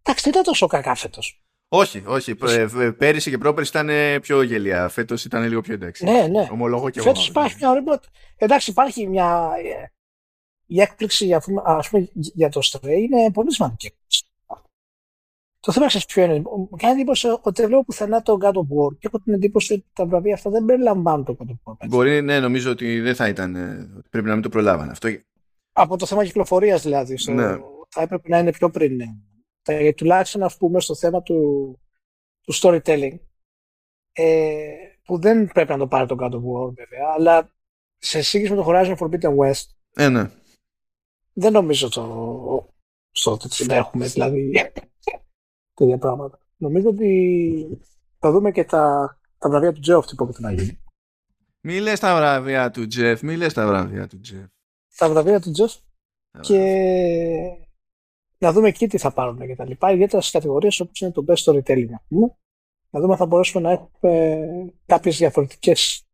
Εντάξει, 0.03 0.23
δεν 0.23 0.33
ήταν 0.33 0.43
τόσο 0.43 0.67
κακά 0.67 0.95
φέτος. 0.95 1.43
Όχι, 1.73 2.03
όχι. 2.07 2.35
π- 2.35 2.49
ε, 2.81 2.91
Πέρυσι 2.91 3.31
και 3.31 3.39
πρόπερσι 3.39 3.71
ήταν 3.71 3.89
ε, 3.89 4.19
πιο 4.21 4.43
γελία. 4.43 4.89
Φέτος 4.89 5.25
ήταν 5.25 5.49
λίγο 5.49 5.61
πιο 5.61 5.75
εντάξει. 5.75 6.05
Ναι, 6.05 6.27
ναι. 6.27 6.49
Ομολογώ 6.53 6.91
και 6.91 6.99
εγώ. 6.99 7.09
Φέτος 7.09 7.29
υπάρχει 7.29 7.57
μια 7.61 7.71
ωριμότητα. 7.71 8.09
Εντάξει, 8.37 8.71
υπάρχει 8.71 9.09
μια... 9.09 9.51
ε, 9.83 9.93
Η 10.67 10.81
έκπληξη 10.81 11.25
για, 11.25 11.43
ας 11.65 11.89
πούμε, 11.89 12.09
για 12.13 12.49
το 12.49 12.61
Stray 12.65 12.89
είναι 13.11 13.31
πολύ 13.33 13.53
σημαντική. 13.53 13.87
έκπληξη. 13.87 14.25
Το 15.61 15.73
θέμα 15.73 15.87
ξέρεις 15.87 16.07
ποιο 16.07 16.25
είναι. 16.25 16.39
Μου 16.39 16.69
κάνει 16.79 16.93
εντύπωση 16.95 17.27
ότι 17.41 17.61
δεν 17.61 17.67
βλέπω 17.67 17.85
πουθενά 17.85 18.23
το 18.23 18.37
God 18.41 18.53
of 18.53 18.61
War 18.61 18.99
και 18.99 19.07
έχω 19.07 19.21
την 19.21 19.33
εντύπωση 19.35 19.73
ότι 19.73 19.85
τα 19.93 20.07
βραβεία 20.07 20.35
αυτά 20.35 20.51
δεν 20.51 20.65
περιλαμβάνουν 20.65 21.25
το 21.25 21.37
God 21.39 21.45
of 21.47 21.55
War. 21.65 21.75
έτσι. 21.79 21.97
Μπορεί, 21.97 22.23
ναι, 22.23 22.41
νομίζω 22.41 22.71
ότι 22.71 23.01
δεν 23.01 23.15
θα 23.15 23.29
ήταν. 23.29 23.55
ε, 23.57 23.91
ότι 23.99 24.09
Πρέπει 24.11 24.27
να 24.27 24.33
μην 24.35 24.43
το 24.43 24.49
προλάβανε. 24.49 24.91
Αυτό 24.91 25.09
Από 25.73 25.97
το 25.97 26.07
θέμα 26.07 26.25
κυκλοφορίας 26.25 26.83
δηλαδή. 26.83 27.17
Στο, 27.17 27.33
Ναι. 27.33 27.57
Θα 27.89 28.03
έπρεπε 28.03 28.29
να 28.29 28.39
είναι 28.39 28.53
πιο 28.53 28.71
πριν. 28.71 28.97
ναι. 28.97 29.05
Ε, 29.63 29.93
τουλάχιστον 29.93 30.43
ας 30.43 30.57
πούμε 30.57 30.81
στο 30.81 30.95
θέμα 30.95 31.23
του, 31.23 31.79
του 32.43 32.55
storytelling. 32.55 33.19
Ε, 34.13 34.75
που 35.05 35.21
δεν 35.21 35.47
πρέπει 35.47 35.71
να 35.71 35.79
το 35.79 35.87
πάρει 35.87 36.07
το 36.07 36.17
God 36.21 36.31
of 36.31 36.37
War 36.37 36.73
βέβαια, 36.75 37.07
αλλά 37.15 37.53
σε 37.99 38.23
σύγκριση 38.23 38.55
με 38.55 38.63
το 38.63 38.69
Horizon 38.69 38.97
Forbidden 38.97 39.37
West 39.37 39.65
Ε, 39.95 40.09
ναι. 40.09 40.31
δεν 41.33 41.53
νομίζω 41.53 41.89
το 41.89 42.05
στο 43.11 43.31
ότι 43.31 43.67
να 43.67 43.75
έχουμε 43.75 44.07
δηλαδή 44.07 44.53
τέτοια 45.75 45.99
πράγματα. 45.99 46.39
Νομίζω 46.57 46.89
ότι 46.89 47.79
θα 48.19 48.31
δούμε 48.31 48.51
και 48.51 48.65
τα, 48.65 49.17
τα 49.39 49.49
βραβεία 49.49 49.73
του 49.73 49.81
Τζεφ 49.81 50.07
τι 50.07 50.15
πρόκειται 50.15 50.41
να 50.41 50.53
γίνει. 50.53 50.83
Μη 51.61 51.81
λες 51.81 52.01
τα 52.01 52.17
βραβεία 52.17 52.71
του 52.71 52.87
Τζεφ, 52.87 53.23
μη 53.23 53.37
λες 53.37 53.53
τα 53.53 53.67
βραβεία 53.67 54.07
του 54.07 54.21
Τζεφ. 54.21 54.47
Τα 54.97 55.09
βραβεία 55.09 55.41
του 55.41 55.51
Τζεφ 55.51 55.75
και 56.41 56.61
να 58.41 58.53
δούμε 58.53 58.69
εκεί 58.69 58.87
τι 58.87 58.99
θα 58.99 59.13
πάρουν 59.13 59.39
και 59.47 59.55
τα 59.55 59.65
λοιπά, 59.65 59.93
ιδιαίτερα 59.93 60.21
στις 60.21 60.33
κατηγορίες 60.33 60.81
όπως 60.81 61.01
είναι 61.01 61.11
το 61.11 61.25
best 61.29 61.45
storytelling. 61.45 61.89
Να 62.91 63.01
δούμε 63.01 63.13
αν 63.13 63.19
θα 63.19 63.27
μπορέσουμε 63.27 63.63
να 63.63 63.71
έχουμε 63.71 64.73
κάποιες 64.87 65.19
διαφορετικές 65.19 66.05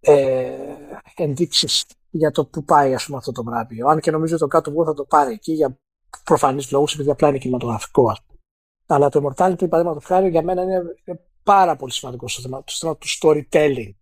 ε, 0.00 0.76
ενδείξεις 1.16 1.86
για 2.10 2.30
το 2.30 2.46
που 2.46 2.64
πάει 2.64 2.94
ας 2.94 3.04
πούμε, 3.04 3.16
αυτό 3.16 3.32
το 3.32 3.44
βράδυ. 3.44 3.82
Αν 3.82 4.00
και 4.00 4.10
νομίζω 4.10 4.34
ότι 4.34 4.42
το 4.42 4.48
κάτω 4.48 4.84
θα 4.84 4.94
το 4.94 5.04
πάρει 5.04 5.32
εκεί 5.32 5.52
για 5.52 5.78
προφανείς 6.24 6.70
λόγους 6.70 6.94
επειδή 6.94 7.10
απλά 7.10 7.28
είναι 7.28 7.38
κινηματογραφικό 7.38 8.10
ας 8.10 8.22
πούμε. 8.22 8.38
Αλλά 8.86 9.08
το 9.08 9.20
Immortality 9.20 9.68
παραδείγματος 9.68 10.04
χάρη 10.04 10.28
για 10.28 10.42
μένα 10.42 10.62
είναι 10.62 10.82
πάρα 11.42 11.76
πολύ 11.76 11.92
σημαντικό 11.92 12.28
στο 12.28 12.42
θέμα, 12.42 12.62
στο 12.66 12.86
θέμα 12.86 12.96
του 12.96 13.06
storytelling. 13.20 13.94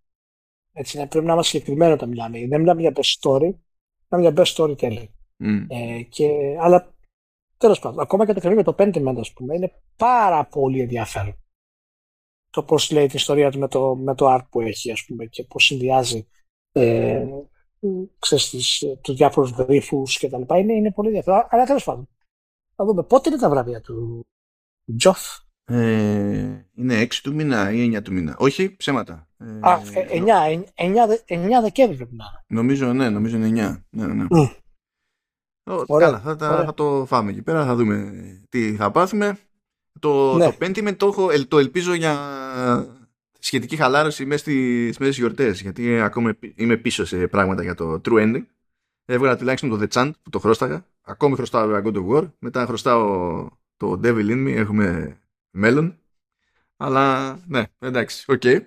Έτσι, 0.71 0.97
ναι, 0.97 1.07
πρέπει 1.07 1.25
να 1.25 1.33
είμαστε 1.33 1.57
συγκεκριμένοι 1.57 1.91
όταν 1.91 2.09
μιλάμε. 2.09 2.47
Δεν 2.47 2.59
μιλάμε 2.59 2.81
για 2.81 2.93
best 2.95 3.19
story, 3.21 3.53
μιλάμε 4.09 4.31
για 4.31 4.33
best 4.35 4.55
storytelling. 4.55 5.07
Mm. 5.43 5.65
Ε, 5.67 6.01
και, 6.01 6.57
αλλά 6.59 6.93
τέλος 7.59 7.79
πάντων, 7.79 7.99
ακόμα 7.99 8.25
και 8.25 8.33
το 8.33 8.39
κρυβή 8.39 8.55
με 8.55 8.63
το 8.63 8.75
Pentiment, 8.77 9.15
ας 9.19 9.33
πούμε, 9.33 9.55
είναι 9.55 9.71
πάρα 9.97 10.45
πολύ 10.45 10.81
ενδιαφέρον. 10.81 11.35
Το 12.49 12.63
πώς 12.63 12.91
λέει 12.91 13.07
την 13.07 13.15
ιστορία 13.15 13.51
του 13.51 13.59
με 13.59 13.67
το, 13.67 13.95
με 13.95 14.15
το 14.15 14.35
art 14.35 14.45
που 14.49 14.61
έχει, 14.61 14.91
ας 14.91 15.05
πούμε, 15.05 15.25
και 15.25 15.43
πώς 15.43 15.65
συνδυάζει 15.65 16.27
ε, 16.71 17.25
ξέρεις, 18.19 18.83
τους 19.01 19.15
διάφορους 19.15 19.51
γρίφους 19.51 20.17
και 20.17 20.29
τα 20.29 20.37
λοιπά. 20.37 20.57
Είναι, 20.57 20.73
είναι 20.73 20.91
πολύ 20.91 21.07
ενδιαφέρον. 21.07 21.47
Αλλά 21.49 21.65
τέλος 21.65 21.83
πάντων. 21.83 22.09
Θα 22.75 22.85
δούμε 22.85 23.03
πότε 23.03 23.29
είναι 23.29 23.39
τα 23.39 23.49
βραβεία 23.49 23.81
του 23.81 24.27
Τζοφ. 24.97 25.19
Ε, 25.65 26.65
είναι 26.75 27.01
6 27.01 27.13
του 27.23 27.33
μήνα 27.33 27.71
ή 27.71 27.95
9 27.95 28.01
του 28.03 28.13
μήνα. 28.13 28.35
Όχι, 28.39 28.75
ψέματα. 28.75 29.29
Ε, 29.37 29.59
Α, 29.61 29.81
9, 30.11 30.63
9, 30.75 30.95
9 31.27 31.61
Δεκέμβρη 31.61 31.95
πρέπει 31.95 32.15
να 32.15 32.25
Νομίζω, 32.47 32.93
ναι, 32.93 33.09
νομίζω 33.09 33.37
είναι 33.37 33.47
9. 33.47 33.83
Ναι, 33.89 34.13
ναι. 34.13 34.25
Mm. 34.29 34.55
Ωραία, 35.87 36.07
καλά, 36.07 36.19
θα, 36.19 36.35
θα, 36.37 36.63
θα, 36.65 36.73
το 36.73 37.05
φάμε 37.07 37.31
εκεί 37.31 37.41
πέρα, 37.41 37.65
θα 37.65 37.75
δούμε 37.75 38.11
τι 38.49 38.75
θα 38.75 38.91
πάθουμε. 38.91 39.37
Το, 39.99 40.35
ναι. 40.35 40.45
το 40.45 40.55
Pentiment 40.59 40.97
το, 40.97 41.07
έχω, 41.07 41.29
το 41.47 41.57
ελπίζω 41.57 41.93
για 41.93 42.17
σχετική 43.39 43.75
χαλάρωση 43.75 44.25
μέσα 44.25 44.29
στις, 44.29 44.35
μέσα 44.35 44.39
στις 44.39 45.17
γιορτές 45.17 45.61
γιατί 45.61 45.99
ακόμα 45.99 46.37
είμαι 46.55 46.77
πίσω 46.77 47.05
σε 47.05 47.27
πράγματα 47.27 47.63
για 47.63 47.75
το 47.75 48.01
True 48.05 48.13
Ending 48.13 48.45
έβγαλα 49.05 49.37
τουλάχιστον 49.37 49.69
το 49.69 49.79
The 49.81 49.87
Chant 49.93 50.11
που 50.23 50.29
το 50.29 50.39
χρωστάγα 50.39 50.85
ακόμη 51.01 51.35
χρωστάω 51.35 51.81
God 51.83 51.95
of 51.95 52.07
War 52.09 52.31
μετά 52.39 52.65
χρωστάω 52.65 53.47
το 53.77 53.99
Devil 54.03 54.29
In 54.29 54.47
Me 54.47 54.53
έχουμε 54.55 55.17
μέλλον 55.49 55.97
αλλά 56.77 57.39
ναι 57.47 57.63
εντάξει 57.79 58.25
οκ 58.27 58.41
οκ. 58.45 58.59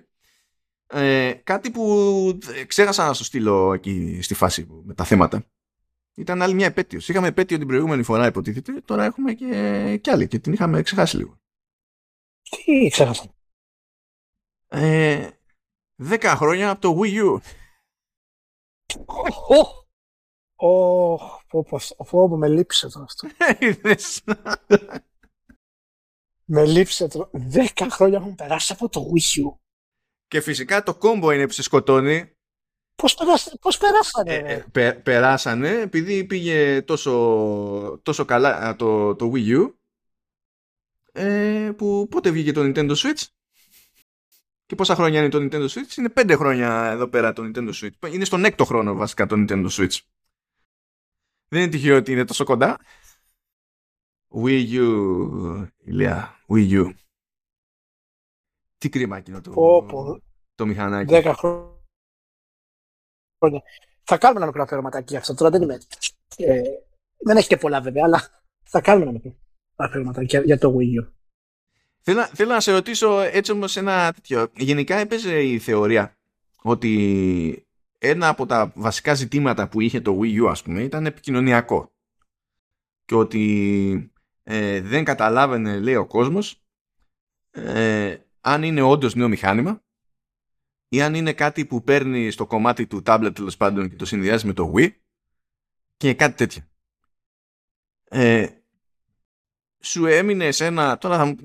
ε, 0.87 1.33
κάτι 1.43 1.71
που 1.71 2.37
ξέχασα 2.67 3.05
να 3.05 3.13
σου 3.13 3.23
στείλω 3.23 3.73
εκεί 3.73 4.19
στη 4.21 4.33
φάση 4.33 4.67
με 4.83 4.93
τα 4.93 5.03
θέματα 5.03 5.45
ήταν 6.15 6.41
άλλη 6.41 6.53
μια 6.53 6.65
επέτειο. 6.65 6.99
Είχαμε 7.07 7.27
επέτειο 7.27 7.57
την 7.57 7.67
προηγούμενη 7.67 8.03
φορά, 8.03 8.25
υποτίθεται. 8.25 8.81
Τώρα 8.81 9.03
έχουμε 9.03 9.33
και, 9.33 9.97
και 10.01 10.11
άλλη 10.11 10.27
και 10.27 10.39
την 10.39 10.53
είχαμε 10.53 10.81
ξεχάσει 10.81 11.17
λίγο. 11.17 11.37
Τι 12.49 12.87
ξέχασα. 12.91 13.35
Ε, 14.67 15.29
10 16.03 16.33
χρόνια 16.35 16.69
από 16.69 16.81
το 16.81 16.99
Wii 16.99 17.23
U. 17.23 17.39
Ω, 22.11 22.37
με 22.37 22.47
λείψε 22.47 22.89
το 22.89 22.99
αυτό. 23.01 23.27
με 26.53 26.65
λείψε 26.65 27.07
το. 27.07 27.31
10 27.53 27.87
χρόνια 27.89 28.17
έχουν 28.17 28.35
περάσει 28.35 28.73
από 28.73 28.89
το 28.89 29.01
Wii 29.01 29.45
U. 29.45 29.57
Και 30.27 30.41
φυσικά 30.41 30.83
το 30.83 30.95
κόμπο 30.95 31.31
είναι 31.31 31.45
που 31.45 31.53
σε 31.53 31.61
σκοτώνει. 31.61 32.32
Πώς, 32.95 33.17
πώς 33.61 33.77
περάσανε. 33.77 34.33
Ε, 34.73 34.85
ε 34.87 34.91
περάσανε 34.91 35.69
επειδή 35.69 36.23
πήγε 36.23 36.81
τόσο, 36.81 37.99
τόσο 38.03 38.25
καλά 38.25 38.75
το, 38.75 39.15
το 39.15 39.31
Wii 39.35 39.59
U 39.59 39.73
ε, 41.11 41.71
που 41.77 42.07
πότε 42.09 42.31
βγήκε 42.31 42.51
το 42.51 42.61
Nintendo 42.63 42.95
Switch; 42.95 43.23
Και 44.65 44.75
πόσα 44.75 44.95
χρόνια 44.95 45.19
είναι 45.19 45.29
το 45.29 45.37
Nintendo 45.37 45.67
Switch; 45.67 45.97
Είναι 45.97 46.09
πέντε 46.09 46.35
χρόνια 46.35 46.89
εδώ 46.91 47.07
πέρα 47.07 47.33
το 47.33 47.43
Nintendo 47.45 47.71
Switch. 47.73 48.13
Είναι 48.13 48.25
στον 48.25 48.45
έκτο 48.45 48.65
χρόνο 48.65 48.93
βασικά 48.93 49.25
το 49.25 49.35
Nintendo 49.37 49.67
Switch. 49.69 49.97
Δεν 51.47 51.61
είναι 51.61 51.71
τυχαίο 51.71 51.97
ότι 51.97 52.11
είναι 52.11 52.25
τόσο 52.25 52.43
κοντά. 52.43 52.79
Wii 54.35 54.73
U, 54.73 55.67
ηλιά, 55.77 56.39
Wii 56.47 56.71
U. 56.71 56.93
Τι 58.77 58.89
κρίμα 58.89 59.17
εκείνο 59.17 59.41
το, 59.41 59.51
πω, 59.51 60.21
το 60.55 60.65
μηχανάκι. 60.65 61.13
Δέκα 61.13 61.33
χρόνια. 61.33 61.72
Θα 64.03 64.17
κάνουμε 64.17 64.39
ένα 64.39 64.47
μικρό 64.47 64.63
αφιερωματάκι 64.63 65.15
αυτό. 65.15 65.33
Τώρα 65.33 65.51
δεν 65.51 65.61
είμαι 65.61 65.77
ε, 66.37 66.61
δεν 67.17 67.37
έχει 67.37 67.47
και 67.47 67.57
πολλά 67.57 67.81
βέβαια, 67.81 68.03
αλλά 68.05 68.43
θα 68.63 68.81
κάνουμε 68.81 69.03
ένα 69.03 69.13
μικρό 69.13 69.35
αφιερωματάκι 69.75 70.37
για 70.37 70.57
το 70.57 70.75
Wii 70.77 71.03
U. 71.03 71.07
Θέλω, 72.01 72.25
θέλω 72.33 72.51
να 72.51 72.59
σε 72.59 72.71
ρωτήσω 72.71 73.19
έτσι 73.19 73.51
όμως 73.51 73.77
ένα 73.77 74.13
τέτοιο. 74.13 74.47
Γενικά 74.55 74.95
έπαιζε 74.95 75.43
η 75.43 75.59
θεωρία 75.59 76.17
ότι 76.61 77.67
ένα 77.97 78.27
από 78.27 78.45
τα 78.45 78.71
βασικά 78.75 79.13
ζητήματα 79.13 79.67
που 79.67 79.81
είχε 79.81 80.01
το 80.01 80.19
Wii 80.21 80.43
U 80.43 80.47
ας 80.49 80.63
πούμε 80.63 80.81
ήταν 80.81 81.05
επικοινωνιακό 81.05 81.91
και 83.05 83.15
ότι 83.15 84.11
ε, 84.43 84.81
δεν 84.81 85.03
καταλάβαινε 85.03 85.79
λέει 85.79 85.95
ο 85.95 86.05
κόσμος 86.05 86.63
ε, 87.51 88.17
αν 88.41 88.63
είναι 88.63 88.81
όντως 88.81 89.15
νέο 89.15 89.27
μηχάνημα 89.27 89.82
ή 90.93 91.01
αν 91.01 91.13
είναι 91.13 91.33
κάτι 91.33 91.65
που 91.65 91.83
παίρνει 91.83 92.31
στο 92.31 92.47
κομμάτι 92.47 92.87
του 92.87 93.01
tablet 93.05 93.31
τέλος 93.35 93.57
πάντων 93.57 93.89
και 93.89 93.95
το 93.95 94.05
συνδυάζει 94.05 94.47
με 94.47 94.53
το 94.53 94.73
Wii 94.75 94.91
και 95.97 96.13
κάτι 96.13 96.35
τέτοιο. 96.35 96.61
Ε, 98.03 98.47
σου 99.79 100.05
έμεινε 100.05 100.51
σε 100.51 100.65
ένα. 100.65 100.97
Τώρα 100.97 101.17
θα, 101.17 101.35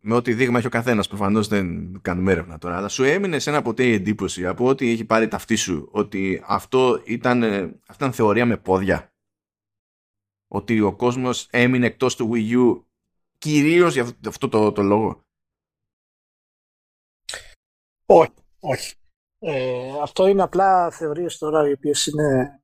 με 0.00 0.14
ό,τι 0.14 0.34
δείγμα 0.34 0.58
έχει 0.58 0.66
ο 0.66 0.70
καθένας, 0.70 1.08
προφανώς 1.08 1.48
δεν 1.48 2.00
κάνουμε 2.00 2.32
έρευνα 2.32 2.58
τώρα, 2.58 2.76
αλλά 2.76 2.88
σου 2.88 3.04
έμεινε 3.04 3.38
σε 3.38 3.50
ένα 3.50 3.62
ποτέ 3.62 3.84
η 3.86 3.92
εντύπωση 3.92 4.46
από 4.46 4.66
ό,τι 4.66 4.90
έχει 4.90 5.04
πάρει 5.04 5.28
ταυτή 5.28 5.56
σου 5.56 5.88
ότι 5.92 6.42
αυτό 6.46 7.02
ήταν, 7.04 7.42
αυτή 7.42 7.94
ήταν 7.94 8.12
θεωρία 8.12 8.46
με 8.46 8.56
πόδια; 8.56 9.14
Ότι 10.48 10.80
ο 10.80 10.96
κόσμος 10.96 11.48
έμεινε 11.50 11.86
εκτός 11.86 12.16
του 12.16 12.30
Wii 12.32 12.56
U 12.56 12.84
κυρίως 13.38 13.92
για 13.92 14.16
αυτό 14.26 14.48
το, 14.48 14.72
το, 14.72 14.82
λόγο; 14.82 15.26
Όχι, 18.06 18.30
όχι. 18.30 18.41
Ε, 19.38 19.98
αυτό 20.02 20.26
είναι 20.26 20.42
απλά 20.42 20.90
θεωρίες 20.90 21.38
τώρα 21.38 21.68
οι 21.68 21.72
οποίες 21.72 22.06
είναι 22.06 22.60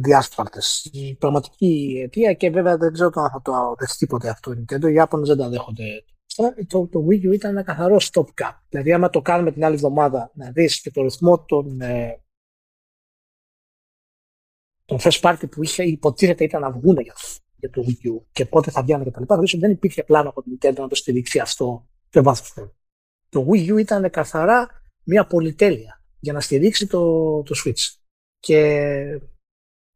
διάσπαρτες. 0.00 0.90
Η 0.92 1.14
πραγματική 1.14 2.00
αιτία 2.04 2.32
και 2.32 2.50
βέβαια 2.50 2.76
δεν 2.76 2.92
ξέρω 2.92 3.10
αν 3.14 3.30
θα 3.30 3.42
το 3.42 3.74
δεχτεί 3.78 4.06
ποτέ 4.06 4.28
αυτό 4.28 4.52
η 4.52 4.64
Nintendo. 4.64 4.88
Οι 4.90 4.92
Ιάπωνες 4.92 5.28
δεν 5.28 5.36
τα 5.36 5.48
δέχονται. 5.48 6.04
Το, 6.66 6.86
το 6.86 7.06
Wii 7.08 7.28
U 7.28 7.32
ήταν 7.32 7.50
ένα 7.50 7.62
καθαρό 7.62 7.96
stop 8.00 8.24
cap. 8.24 8.52
Δηλαδή, 8.68 8.92
άμα 8.92 9.10
το 9.10 9.22
κάνουμε 9.22 9.52
την 9.52 9.64
άλλη 9.64 9.74
εβδομάδα 9.74 10.30
να 10.34 10.50
δεις 10.50 10.80
και 10.80 10.90
το 10.90 11.02
ρυθμό 11.02 11.44
των, 11.44 11.80
ε, 11.80 12.22
τον 14.84 14.98
first 15.00 15.20
party 15.20 15.50
που 15.50 15.62
είχε 15.62 15.82
υποτίθεται 15.84 16.44
ήταν 16.44 16.60
να 16.60 16.70
βγουν 16.70 16.96
για, 17.00 17.14
για 17.56 17.70
το 17.70 17.84
Wii 17.86 18.06
U 18.08 18.22
και 18.32 18.46
πότε 18.46 18.70
θα 18.70 18.82
βγαίνουν 18.82 19.10
κτλ. 19.10 19.22
Δηλαδή, 19.22 19.58
δεν 19.58 19.70
υπήρχε 19.70 20.02
πλάνο 20.04 20.28
από 20.28 20.42
την 20.42 20.58
Nintendo 20.60 20.78
να 20.78 20.88
το 20.88 20.94
στηρίξει 20.94 21.38
αυτό 21.38 21.88
σε 22.08 22.20
βάθος 22.20 22.54
Το 23.28 23.46
Wii 23.50 23.72
U 23.72 23.78
ήταν 23.78 24.10
καθαρά 24.10 24.81
μια 25.04 25.26
πολυτέλεια 25.26 26.04
για 26.18 26.32
να 26.32 26.40
στηρίξει 26.40 26.86
το, 26.86 27.42
το 27.42 27.54
Switch. 27.64 27.96
Και 28.38 28.58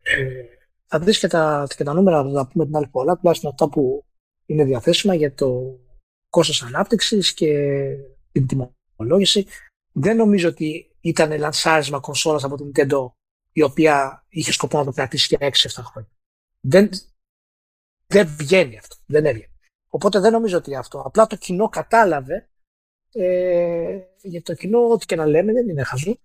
ε, 0.02 0.44
θα 0.86 0.98
δεις 0.98 1.18
και 1.18 1.26
τα, 1.26 1.66
και 1.76 1.84
τα 1.84 1.92
νούμερα, 1.92 2.22
θα 2.22 2.32
τα 2.32 2.48
πούμε 2.48 2.64
την 2.64 2.76
άλλη 2.76 2.88
φορά, 2.90 3.16
τουλάχιστον 3.16 3.50
αυτά 3.50 3.68
που 3.68 4.04
είναι 4.46 4.64
διαθέσιμα 4.64 5.14
για 5.14 5.34
το 5.34 5.78
κόστος 6.28 6.62
ανάπτυξης 6.62 7.34
και 7.34 7.88
την 8.32 8.46
τιμολόγηση. 8.46 9.46
Δεν 9.92 10.16
νομίζω 10.16 10.48
ότι 10.48 10.96
ήταν 11.00 11.38
λανσάρισμα 11.38 12.00
κονσόλας 12.00 12.44
από 12.44 12.56
την 12.56 12.70
Nintendo 12.74 13.10
η 13.52 13.62
οποία 13.62 14.24
είχε 14.28 14.52
σκοπό 14.52 14.78
να 14.78 14.84
το 14.84 14.92
κρατήσει 14.92 15.36
για 15.38 15.50
6-7 15.50 15.52
χρόνια. 15.84 16.10
Δεν, 16.60 16.90
δεν 18.06 18.26
βγαίνει 18.26 18.78
αυτό. 18.78 18.96
Δεν 19.06 19.24
έβγαινε. 19.24 19.50
Οπότε 19.88 20.20
δεν 20.20 20.32
νομίζω 20.32 20.56
ότι 20.56 20.76
αυτό. 20.76 21.00
Απλά 21.00 21.26
το 21.26 21.36
κοινό 21.36 21.68
κατάλαβε 21.68 22.48
ε, 23.16 24.00
για 24.22 24.42
το 24.42 24.54
κοινό, 24.54 24.88
ό,τι 24.88 25.06
και 25.06 25.16
να 25.16 25.26
λέμε, 25.26 25.52
δεν 25.52 25.68
είναι 25.68 25.82
χαζό 25.82 26.16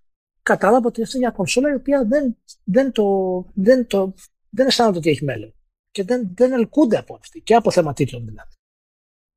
κατάλαβα 0.43 0.87
ότι 0.87 1.01
αυτή 1.01 1.17
είναι 1.17 1.25
μια 1.25 1.35
κονσόλα 1.35 1.71
η 1.71 1.75
οποία 1.75 2.05
δεν, 2.05 2.37
δεν, 2.63 2.91
το, 2.91 3.05
δεν, 3.53 3.87
το, 3.87 4.13
δεν 4.49 4.67
αισθάνονται 4.67 4.97
ότι 4.97 5.09
έχει 5.09 5.23
μέλλον. 5.23 5.53
Και 5.91 6.03
δεν, 6.03 6.31
δεν 6.33 6.51
ελκούνται 6.51 6.97
από 6.97 7.15
αυτή. 7.15 7.41
Και 7.41 7.55
από 7.55 7.71
θέμα 7.71 7.93
τίτλων 7.93 8.25
δηλαδή. 8.25 8.55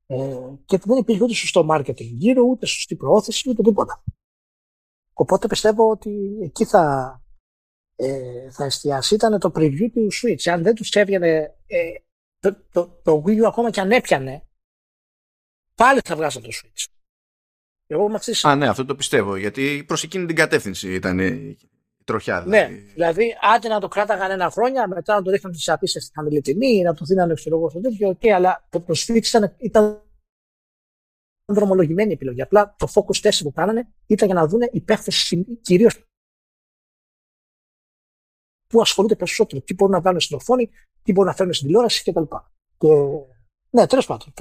Ε, 0.07 0.55
και 0.65 0.77
δεν 0.77 0.97
υπήρχε 0.97 1.23
ούτε 1.23 1.33
σωστό 1.33 1.67
marketing 1.71 1.95
γύρω, 1.95 2.43
ούτε 2.43 2.65
σωστή 2.65 2.95
προώθηση, 2.95 3.49
ούτε 3.49 3.63
τίποτα. 3.63 4.03
Οπότε 5.13 5.47
πιστεύω 5.47 5.89
ότι 5.89 6.39
εκεί 6.41 6.65
θα, 6.65 7.15
ε, 7.95 8.51
θα 8.51 8.65
εστιάσει. 8.65 9.15
Ήταν 9.15 9.39
το 9.39 9.51
preview 9.55 9.89
του 9.93 10.07
Switch. 10.21 10.49
Αν 10.51 10.63
δεν 10.63 10.75
τους 10.75 10.89
έβγαινε 10.89 11.55
ε, 11.67 11.93
το, 12.39 12.55
το, 12.71 12.99
το 13.03 13.23
Wii 13.25 13.41
U 13.41 13.43
ακόμα 13.43 13.69
και 13.69 13.79
αν 13.79 13.91
έπιανε, 13.91 14.47
πάλι 15.75 15.99
θα 16.03 16.15
βγάζω 16.15 16.41
το 16.41 16.49
Switch. 16.51 16.94
Εγώ 17.87 18.09
με 18.09 18.15
αυτής 18.15 18.45
Α, 18.45 18.55
ναι, 18.55 18.67
αυτό 18.67 18.85
το 18.85 18.95
πιστεύω. 18.95 19.35
Γιατί 19.35 19.83
προς 19.87 20.03
εκείνη 20.03 20.25
την 20.25 20.35
κατεύθυνση 20.35 20.93
ήταν 20.93 21.19
η 21.19 21.57
τροχιά. 22.03 22.41
Δηλαδή. 22.43 22.73
Ναι, 22.73 22.79
δηλαδή, 22.79 23.35
άντε 23.41 23.67
να 23.67 23.79
το 23.79 23.87
κράταγαν 23.87 24.31
ένα 24.31 24.49
χρόνια, 24.49 24.87
μετά 24.87 25.15
να 25.15 25.21
το 25.21 25.31
ρίχναν 25.31 25.51
τι 25.51 25.71
απίσει 25.71 25.99
στη 25.99 26.11
χαμηλή 26.13 26.41
τιμή, 26.41 26.81
να 26.81 26.93
το 26.93 27.05
δίνανε 27.05 27.33
ξέρω 27.33 27.57
εγώ 27.57 27.69
στο 27.69 27.81
τέτοιο. 27.81 28.09
Okay, 28.09 28.27
αλλά 28.27 28.67
το, 28.69 28.81
το 28.81 28.93
Switch 28.97 29.27
ήταν, 29.27 29.55
ήταν 29.57 30.03
δρομολογημένη 31.45 32.13
επιλογή. 32.13 32.41
Απλά 32.41 32.75
το 32.77 32.87
focus 32.93 33.27
test 33.27 33.39
που 33.43 33.51
κάνανε 33.51 33.87
ήταν 34.05 34.27
για 34.27 34.37
να 34.37 34.47
δουν 34.47 34.61
οι 34.71 34.81
παίχτες 34.81 35.33
κυρίως 35.61 36.05
που 38.67 38.81
ασχολούνται 38.81 39.15
περισσότερο. 39.15 39.61
Τι 39.61 39.73
μπορούν 39.73 39.93
να 39.93 40.01
βάλουν 40.01 40.19
στην 40.19 40.35
οθόνη, 40.35 40.69
τι 41.03 41.11
μπορούν 41.11 41.29
να 41.29 41.35
φέρουν 41.35 41.53
στην 41.53 41.67
τηλεόραση 41.67 42.11
κτλ. 42.11 42.23
Και... 42.77 42.87
Ναι, 43.69 43.87
τέλος 43.87 44.05
πάντων. 44.05 44.33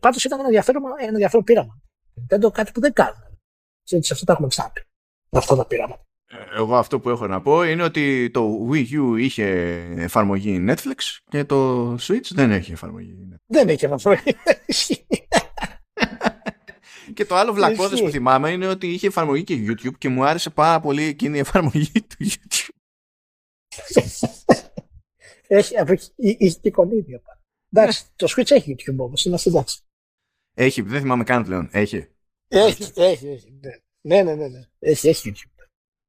Πάντως 0.00 0.24
ήταν 0.24 0.38
ένα 0.38 0.48
ενδιαφέρον, 0.48 0.82
ένα 0.98 1.08
ενδιαφέρον 1.08 1.44
πείραμα. 1.44 1.80
Δεν 2.28 2.40
το 2.40 2.50
κάτι 2.50 2.72
που 2.72 2.80
δεν 2.80 2.92
κάνουν. 2.92 3.38
Σε 3.82 4.12
αυτό 4.12 4.24
τα 4.24 4.32
έχουμε 4.32 4.48
ξαναπεί. 4.48 4.82
Αυτά 5.30 5.56
τα 5.56 5.66
πείραματα. 5.66 6.04
Ε, 6.28 6.56
εγώ 6.56 6.76
αυτό 6.76 7.00
που 7.00 7.08
έχω 7.08 7.26
να 7.26 7.42
πω 7.42 7.62
είναι 7.62 7.82
ότι 7.82 8.30
το 8.30 8.68
Wii 8.70 8.86
U 8.92 9.18
είχε 9.18 9.46
εφαρμογή 9.96 10.64
Netflix 10.68 11.18
και 11.28 11.44
το 11.44 11.92
Switch 11.94 12.30
δεν 12.30 12.50
έχει 12.50 12.72
εφαρμογή 12.72 13.28
Netflix. 13.30 13.44
Δεν 13.46 13.68
έχει 13.68 13.84
εφαρμογή. 13.84 14.22
και 17.14 17.24
το 17.24 17.34
άλλο 17.34 17.52
βλακώδες 17.52 18.00
που 18.02 18.08
θυμάμαι 18.08 18.50
είναι 18.50 18.66
ότι 18.66 18.86
είχε 18.86 19.06
εφαρμογή 19.06 19.44
και 19.44 19.64
YouTube 19.66 19.94
και 19.98 20.08
μου 20.08 20.24
άρεσε 20.24 20.50
πάρα 20.50 20.80
πολύ 20.80 21.02
εκείνη 21.02 21.36
η 21.36 21.40
εφαρμογή 21.40 21.92
του 22.08 22.16
YouTube. 22.18 22.68
έχει, 25.46 25.74
έχει 26.16 26.58
και 26.60 26.70
κονίδια. 26.70 27.22
Εντάξει, 27.70 28.04
το 28.16 28.26
Switch 28.36 28.50
έχει 28.50 28.76
YouTube 28.78 28.96
όμως, 28.96 29.24
είμαστε 29.24 29.50
εντάξει. 29.50 29.80
Έχει, 30.58 30.82
δεν 30.82 31.00
θυμάμαι 31.00 31.24
καν 31.24 31.44
πλέον. 31.44 31.68
Έχει. 31.72 32.08
Έχει, 32.48 32.92
έχει, 32.94 33.28
έχει. 33.28 33.60
Ναι, 34.00 34.22
ναι, 34.22 34.34
ναι. 34.34 34.48
ναι. 34.48 34.60
Έχει, 34.78 35.08
έχει 35.08 35.32
YouTube. 35.34 35.64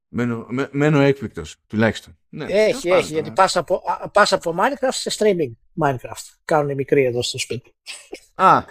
Μένω, 0.08 0.46
μένω 0.70 1.00
έκπληκτος, 1.00 1.56
τουλάχιστον. 1.66 2.18
Ναι, 2.28 2.44
έχει, 2.48 2.88
έχει, 2.88 3.12
γιατί 3.12 3.30
πας 3.30 3.56
από, 3.56 3.82
πας 4.12 4.32
από 4.32 4.54
Minecraft 4.58 4.88
σε 4.90 5.10
streaming 5.18 5.84
Minecraft. 5.84 6.36
Κάνουν 6.44 6.74
μικροί 6.74 7.04
εδώ 7.04 7.22
στο 7.22 7.38
σπίτι. 7.38 7.74
Α. 8.34 8.62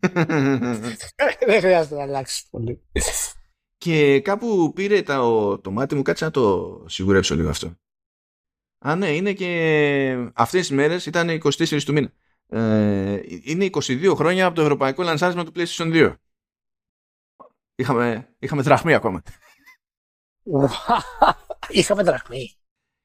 Δεν 1.46 1.60
χρειάζεται 1.60 1.94
να 1.94 2.02
αλλάξεις 2.02 2.46
πολύ. 2.50 2.82
Και 3.78 4.20
κάπου 4.20 4.72
πήρε 4.74 5.02
το, 5.02 5.58
το 5.58 5.70
μάτι 5.70 5.94
μου, 5.94 6.02
κάτσε 6.02 6.24
να 6.24 6.30
το 6.30 6.84
σιγουρέψω 6.88 7.34
λίγο 7.34 7.48
αυτό. 7.48 7.74
Α, 8.78 8.96
ναι, 8.96 9.08
είναι 9.14 9.32
και 9.32 10.30
αυτές 10.34 10.60
τις 10.60 10.70
μέρες 10.70 11.06
ήταν 11.06 11.40
24 11.44 11.82
του 11.82 11.92
μήνα. 11.92 12.12
Ε, 12.54 13.20
είναι 13.42 13.70
22 13.72 14.12
χρόνια 14.16 14.46
από 14.46 14.54
το 14.54 14.62
ευρωπαϊκό 14.62 15.02
λανσάρισμα 15.02 15.44
του 15.44 15.52
PlayStation 15.56 15.92
2. 15.92 16.14
Είχαμε, 17.74 18.34
είχαμε 18.38 18.62
δραχμή 18.62 18.94
ακόμα. 18.94 19.22
είχαμε 21.68 22.02
δραχμή. 22.02 22.56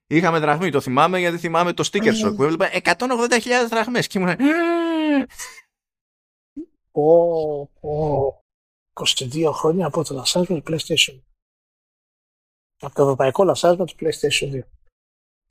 Είχαμε 0.07 0.39
δραχμή, 0.39 0.71
το 0.71 0.81
θυμάμαι 0.81 1.19
γιατί 1.19 1.37
θυμάμαι 1.37 1.73
το 1.73 1.89
sticker 1.91 2.25
shock 2.25 2.35
που 2.35 2.43
έβλεπα 2.43 2.69
180.000 2.83 3.67
δραχμές 3.69 4.07
και 4.07 4.19
ήμουν... 4.19 4.35
Ω, 6.91 7.67
22 8.93 9.49
χρόνια 9.53 9.85
από 9.85 10.03
το 10.03 10.13
λανσάρισμα 10.13 10.61
του 10.61 10.71
PlayStation. 10.71 11.21
Από 12.79 12.95
το 12.95 13.01
ευρωπαϊκό 13.01 13.43
λανσάρισμα 13.43 13.85
του 13.85 13.95
PlayStation 13.99 14.53
2. 14.53 14.59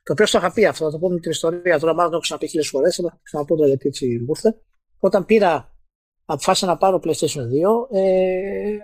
Το 0.06 0.12
οποίο 0.12 0.26
στο 0.26 0.38
είχα 0.38 0.52
πει 0.52 0.66
αυτό, 0.66 0.84
θα 0.84 0.90
το 0.90 0.98
πούμε 0.98 1.20
την 1.20 1.30
ιστορία. 1.30 1.78
Τώρα 1.78 1.94
μάλλον 1.94 2.10
το 2.10 2.16
έχω 2.16 2.20
ξαναπεί 2.20 2.46
χίλιες 2.46 2.68
φορές, 2.68 2.98
αλλά 2.98 3.10
θα 3.10 3.20
ξαναπώ 3.22 3.56
το 3.56 3.66
γιατί 3.66 3.88
έτσι 3.88 4.18
μου 4.18 4.26
ήρθε. 4.28 4.60
Όταν 4.98 5.24
πήρα, 5.24 5.76
αποφάσισα 6.24 6.66
να 6.66 6.76
πάρω 6.76 7.00
PlayStation 7.02 7.42
2, 7.90 7.96
ε, 7.96 8.78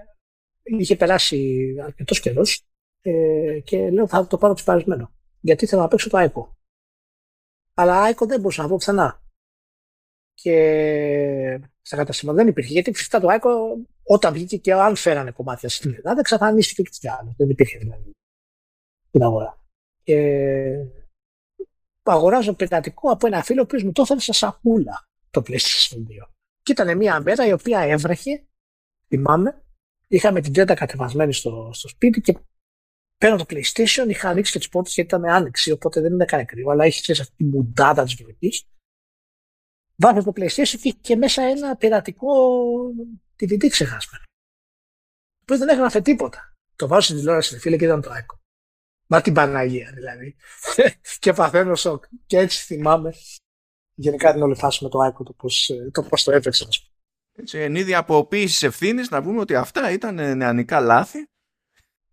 είχε 0.62 0.96
περάσει 0.96 1.66
αρκετός 1.82 2.20
καιρός 2.20 2.66
ε, 3.00 3.60
και 3.64 3.90
λέω 3.90 4.06
θα 4.06 4.26
το 4.26 4.38
πάρω 4.38 4.54
ψηφαρισμένο. 4.54 5.12
Γιατί 5.40 5.66
θέλω 5.66 5.82
να 5.82 5.88
παίξω 5.88 6.10
το 6.10 6.18
ICO. 6.18 6.54
Αλλά 7.74 8.10
ICO 8.10 8.26
δεν 8.26 8.40
μπορούσα 8.40 8.62
να 8.62 8.68
βρω 8.68 8.76
πουθενά. 8.76 9.22
Και 10.34 11.60
στα 11.82 11.96
καταστήματα 11.96 12.38
δεν 12.38 12.48
υπήρχε. 12.48 12.72
Γιατί 12.72 12.92
φυσικά 12.92 13.20
το 13.20 13.28
ICO 13.30 13.50
όταν 14.02 14.32
βγήκε 14.32 14.56
και 14.56 14.72
αν 14.72 14.96
φέρανε 14.96 15.30
κομμάτια 15.30 15.68
στην 15.68 15.94
Ελλάδα, 15.94 16.20
εξαφανίστηκε 16.20 16.82
και 16.82 16.90
τι 17.00 17.08
άλλο. 17.08 17.34
Δεν 17.36 17.50
υπήρχε 17.50 17.78
δηλαδή 17.78 18.10
την 19.10 19.22
αγορά. 19.22 19.60
Και 20.02 20.16
αγοράζω 22.10 22.54
πετατικό 22.54 23.10
από 23.10 23.26
ένα 23.26 23.42
φίλο 23.42 23.66
που 23.66 23.80
μου 23.84 23.92
το 23.92 24.02
έφερε 24.02 24.20
σε 24.20 24.32
σακούλα 24.32 25.08
το 25.30 25.42
PlayStation 25.46 25.96
2. 25.96 26.28
Και 26.62 26.72
ήταν 26.72 26.96
μια 26.96 27.20
μέρα 27.20 27.46
η 27.46 27.52
οποία 27.52 27.80
έβρεχε, 27.80 28.46
θυμάμαι, 29.08 29.64
είχαμε 30.08 30.40
την 30.40 30.52
τέτα 30.52 30.74
κατεβασμένη 30.74 31.32
στο, 31.32 31.70
στο 31.72 31.88
σπίτι 31.88 32.20
και 32.20 32.38
παίρνω 33.18 33.36
το 33.36 33.44
PlayStation, 33.48 34.08
είχα 34.08 34.28
ανοίξει 34.28 34.52
και 34.52 34.58
τις 34.58 34.68
πόρτες 34.68 34.94
γιατί 34.94 35.14
ήταν 35.14 35.30
άνοιξη, 35.30 35.70
οπότε 35.70 36.00
δεν 36.00 36.12
είναι 36.12 36.24
κανένα 36.24 36.48
κρύο, 36.48 36.70
αλλά 36.70 36.86
είχε 36.86 37.12
αυτή 37.12 37.34
τη 37.36 37.44
μουντάδα 37.44 38.04
της 38.04 38.14
βροχή. 38.14 38.66
Βάζω 39.96 40.22
το 40.22 40.32
PlayStation 40.36 40.78
και 40.80 40.96
είχε 41.02 41.16
μέσα 41.16 41.42
ένα 41.42 41.76
πειρατικό 41.76 42.28
DVD 43.40 43.68
ξεχάσμένο. 43.68 44.24
Που 45.44 45.56
δεν 45.56 45.68
έγραφε 45.68 46.00
τίποτα. 46.00 46.56
Το 46.76 46.86
βάζω 46.86 47.02
στην 47.02 47.16
τηλεόραση, 47.16 47.58
φίλε, 47.58 47.76
και 47.76 47.84
ήταν 47.84 48.00
το 48.00 48.10
Icon. 48.10 48.41
Μα 49.12 49.20
την 49.20 49.32
Παναγία 49.32 49.90
δηλαδή. 49.94 50.36
και 51.18 51.32
παθαίνω 51.32 51.74
σοκ. 51.74 52.04
Και 52.26 52.38
έτσι 52.38 52.64
θυμάμαι 52.64 53.12
γενικά 53.94 54.32
την 54.32 54.42
όλη 54.42 54.54
φάση 54.54 54.84
με 54.84 54.90
το 54.90 54.98
Άικο 54.98 55.22
το 55.24 55.32
πώς 55.32 55.70
το, 55.92 56.02
πώς 56.02 56.22
το 56.24 56.32
έπαιξε. 56.32 56.68
Έτσι, 57.32 57.58
εν 57.58 57.74
είδη 57.74 57.94
αποποίησης 57.94 58.62
ευθύνης 58.62 59.10
να 59.10 59.22
πούμε 59.22 59.40
ότι 59.40 59.54
αυτά 59.54 59.90
ήταν 59.90 60.36
νεανικά 60.36 60.80
λάθη. 60.80 61.28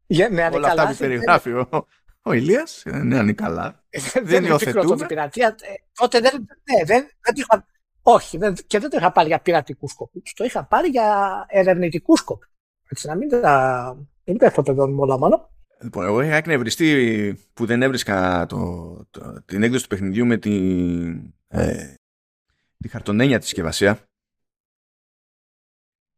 Για, 0.08 0.30
νεανικά 0.30 0.58
Όλα 0.58 0.68
αυτά 0.68 0.88
που 0.88 0.98
περιγράφει 0.98 1.52
ο, 1.52 1.88
ο 2.22 2.34
Ηλίας, 2.34 2.84
νεανικά 2.86 3.50
λάθη. 3.50 3.78
Ε, 3.90 4.00
δεν 4.22 4.46
υιοθετούμε. 4.46 5.06
Πειρατεία. 5.06 5.48
Ε, 5.48 5.74
τότε 5.94 6.20
δεν, 6.20 6.32
ναι, 6.40 6.84
δεν, 6.86 7.10
δεν 7.20 7.34
είχα, 7.36 7.66
όχι, 8.02 8.38
δεν, 8.38 8.56
και 8.68 8.80
δεν 8.80 8.90
το 8.90 8.98
είχα 8.98 9.12
πάρει 9.12 9.28
για 9.28 9.40
πειρατικού 9.40 9.90
σκοπούς. 9.90 10.34
Το 10.34 10.44
είχα 10.44 10.66
πάρει 10.66 10.88
για 10.88 11.46
ερευνητικούς 11.50 12.20
σκοπούς. 12.20 12.50
Έτσι, 12.90 13.08
να 13.08 13.16
μην 13.16 13.30
τα. 13.30 13.98
Δεν 14.24 14.54
το 14.54 14.64
παιδόν 14.64 15.00
όλα 15.00 15.18
μάλλον. 15.18 15.50
Λοιπόν, 15.82 16.06
εγώ 16.06 16.22
είχα 16.22 16.36
εκνευριστεί 16.36 17.40
που 17.54 17.66
δεν 17.66 17.82
έβρισκα 17.82 18.46
το, 18.46 18.96
το, 19.10 19.42
την 19.46 19.64
έκδοση 19.64 19.84
του 19.84 19.90
παιχνιδιού 19.90 20.26
με 20.26 20.38
τη, 20.38 20.52
ε, 21.48 21.94
τη 22.78 22.88
χαρτονένια 22.88 23.38
της 23.38 23.48
συσκευασία. 23.48 24.00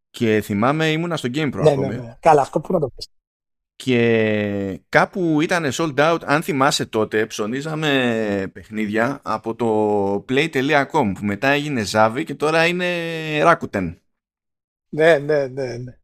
Και 0.10 0.42
θυμάμαι 0.42 0.92
ήμουνα 0.92 1.18
στο 1.18 1.30
Game 1.34 1.54
Pro 1.54 1.64
ναι, 1.64 1.76
ναι, 1.76 1.88
ναι. 1.88 2.18
Καλά, 2.20 2.42
αυτό 2.42 2.60
που 2.60 2.74
να 2.74 2.80
το 2.80 2.90
πεις. 2.96 3.08
Και 3.76 4.82
κάπου 4.90 5.42
ήταν 5.42 5.70
sold 5.72 5.96
out, 5.96 6.20
αν 6.26 6.44
θυμάσαι 6.44 6.86
τότε, 6.86 7.26
ψωνίζαμε 7.26 8.50
παιχνίδια 8.54 9.20
από 9.24 9.56
το 9.56 10.26
play.com 10.30 11.12
που 11.16 11.26
μετά 11.26 11.48
έγινε 11.48 11.84
Zavi 11.92 12.24
και 12.26 12.36
τώρα 12.36 12.66
είναι 12.66 12.88
Rakuten. 13.44 13.96
Ναι, 14.90 15.18
ναι, 15.18 15.48
ναι, 15.48 15.78
ναι 15.78 16.01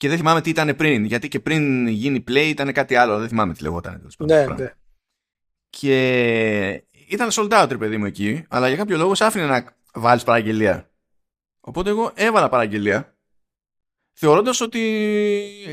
και 0.00 0.08
δεν 0.08 0.16
θυμάμαι 0.16 0.40
τι 0.40 0.50
ήταν 0.50 0.76
πριν. 0.76 1.04
Γιατί 1.04 1.28
και 1.28 1.40
πριν 1.40 1.86
γίνει 1.86 2.24
play 2.28 2.46
ήταν 2.48 2.72
κάτι 2.72 2.96
άλλο. 2.96 3.18
Δεν 3.18 3.28
θυμάμαι 3.28 3.52
τι 3.52 3.62
λεγόταν. 3.62 4.08
Ναι, 4.18 4.46
ναι. 4.46 4.72
Και 5.70 6.84
ήταν 7.08 7.28
sold 7.32 7.50
out, 7.50 7.66
ρε 7.70 7.76
παιδί 7.76 7.96
μου 7.96 8.04
εκεί. 8.04 8.44
Αλλά 8.48 8.68
για 8.68 8.76
κάποιο 8.76 8.96
λόγο 8.96 9.12
άφηνε 9.18 9.46
να 9.46 9.64
βάλεις 9.94 10.22
παραγγελία. 10.22 10.90
Οπότε 11.60 11.90
εγώ 11.90 12.12
έβαλα 12.14 12.48
παραγγελία. 12.48 13.16
Θεωρώντας 14.12 14.60
ότι 14.60 14.80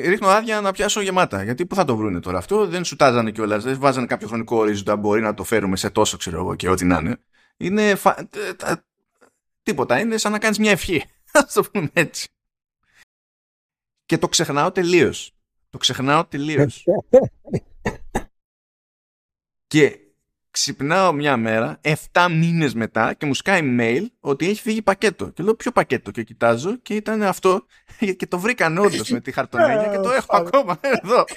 ρίχνω 0.06 0.28
άδεια 0.28 0.62
να 0.62 0.72
πιάσω 0.72 1.02
γεμάτα. 1.02 1.44
Γιατί 1.44 1.66
πού 1.66 1.76
θα 1.76 1.86
το 1.86 1.95
βρούνε 1.95 2.20
τώρα 2.20 2.38
αυτό. 2.38 2.68
Δεν 2.68 2.84
σου 2.84 2.95
τάζανε 2.95 3.32
κιόλας. 3.32 3.64
Δεν 3.64 3.80
βάζανε 3.80 4.06
κάποιο 4.06 4.28
χρονικό 4.28 4.58
ορίζοντα. 4.58 4.95
Μπορεί 4.95 5.22
να 5.22 5.34
το 5.34 5.44
φέρουμε 5.44 5.76
σε 5.76 5.90
τόσο, 5.90 6.18
ξέρω 6.18 6.38
εγώ, 6.38 6.56
και 6.56 6.70
ό,τι 6.70 6.86
να 6.86 6.98
είναι. 6.98 7.18
Είναι. 7.58 7.95
Φα... 7.95 8.16
Τίποτα. 9.64 9.99
Είναι 9.99 10.18
σαν 10.18 10.32
να 10.32 10.40
κάνεις 10.40 10.60
μια 10.60 10.72
ευχή. 10.72 11.04
Α 11.32 11.41
το 11.54 11.64
πούμε 11.72 11.90
έτσι 11.94 12.28
και 14.08 14.18
το 14.18 14.28
ξεχνάω 14.28 14.72
τελείως. 14.72 15.32
Το 15.70 15.78
ξεχνάω 15.78 16.26
τελείως. 16.26 16.84
και 19.68 20.00
ξυπνάω 20.52 21.14
μια 21.14 21.38
μέρα, 21.38 21.80
7 22.12 22.28
μήνες 22.32 22.74
μετά 22.74 23.14
και 23.14 23.26
μου 23.26 23.34
σκάει 23.34 23.76
mail 23.80 24.06
ότι 24.20 24.50
έχει 24.50 24.62
φύγει 24.62 24.82
πακέτο. 24.82 25.30
Και 25.30 25.44
λέω 25.44 25.56
ποιο 25.56 25.72
πακέτο; 25.72 26.12
Και 26.12 26.24
κοιτάζω 26.24 26.78
και 26.78 26.96
ήταν 26.96 27.24
αυτό 27.24 27.66
και 28.18 28.28
το 28.28 28.40
βρήκαν 28.40 28.78
όντω 28.78 29.04
με 29.10 29.22
τη 29.22 29.32
χαρτονέγια 29.32 29.88
και 29.88 30.00
το 30.00 30.10
έχω 30.10 30.38
ακόμα 30.38 30.80
εδώ. 30.82 31.24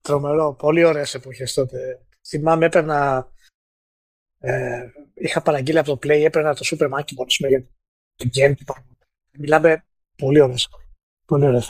Τρομερό, 0.00 0.54
πολύ 0.54 0.84
ωραίες 0.84 1.14
εποχές 1.14 1.54
τότε. 1.54 2.06
Θυμάμαι 2.26 2.66
έπαιρνα, 2.66 3.28
ε, 4.38 4.86
είχα 5.14 5.42
παραγγείλει 5.42 5.78
από 5.78 5.98
το 5.98 6.08
Play, 6.08 6.22
έπαιρνα 6.24 6.54
το 6.54 6.64
Super 6.64 6.90
Macintosh 6.90 7.48
για 7.48 7.66
το 8.16 8.28
game. 8.34 8.54
Μιλάμε 9.38 9.84
Πολύ 10.16 10.40
ωραία. 10.40 10.56
Πολύ 11.26 11.46
ωραία 11.46 11.62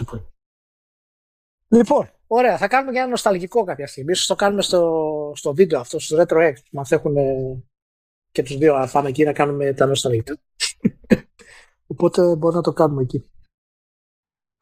Λοιπόν, 1.69 2.11
ωραία. 2.27 2.59
Θα 2.59 2.69
κάνουμε 2.69 2.93
και 2.93 2.99
ένα 2.99 3.09
νοσταλγικό 3.09 3.65
κάποια 3.65 3.87
στιγμή. 3.87 4.13
Ίσως 4.13 4.27
το 4.27 4.35
κάνουμε 4.35 4.63
στο, 4.63 5.33
στο 5.35 5.55
βίντεο 5.55 5.81
αυτό, 5.81 5.99
στο 5.99 6.17
Retro 6.21 6.37
X, 6.37 6.55
που 6.55 6.77
μας 6.77 6.91
έχουν 6.91 7.15
και 8.33 8.43
τους 8.43 8.57
δύο 8.57 8.79
να 8.79 8.89
πάμε 8.89 9.09
εκεί 9.09 9.25
να 9.25 9.33
κάνουμε 9.33 9.73
τα 9.73 9.87
νοσταλγικά. 9.87 10.39
Οπότε 11.87 12.23
μπορούμε 12.23 12.57
να 12.57 12.63
το 12.63 12.73
κάνουμε 12.73 13.03
εκεί. 13.03 13.31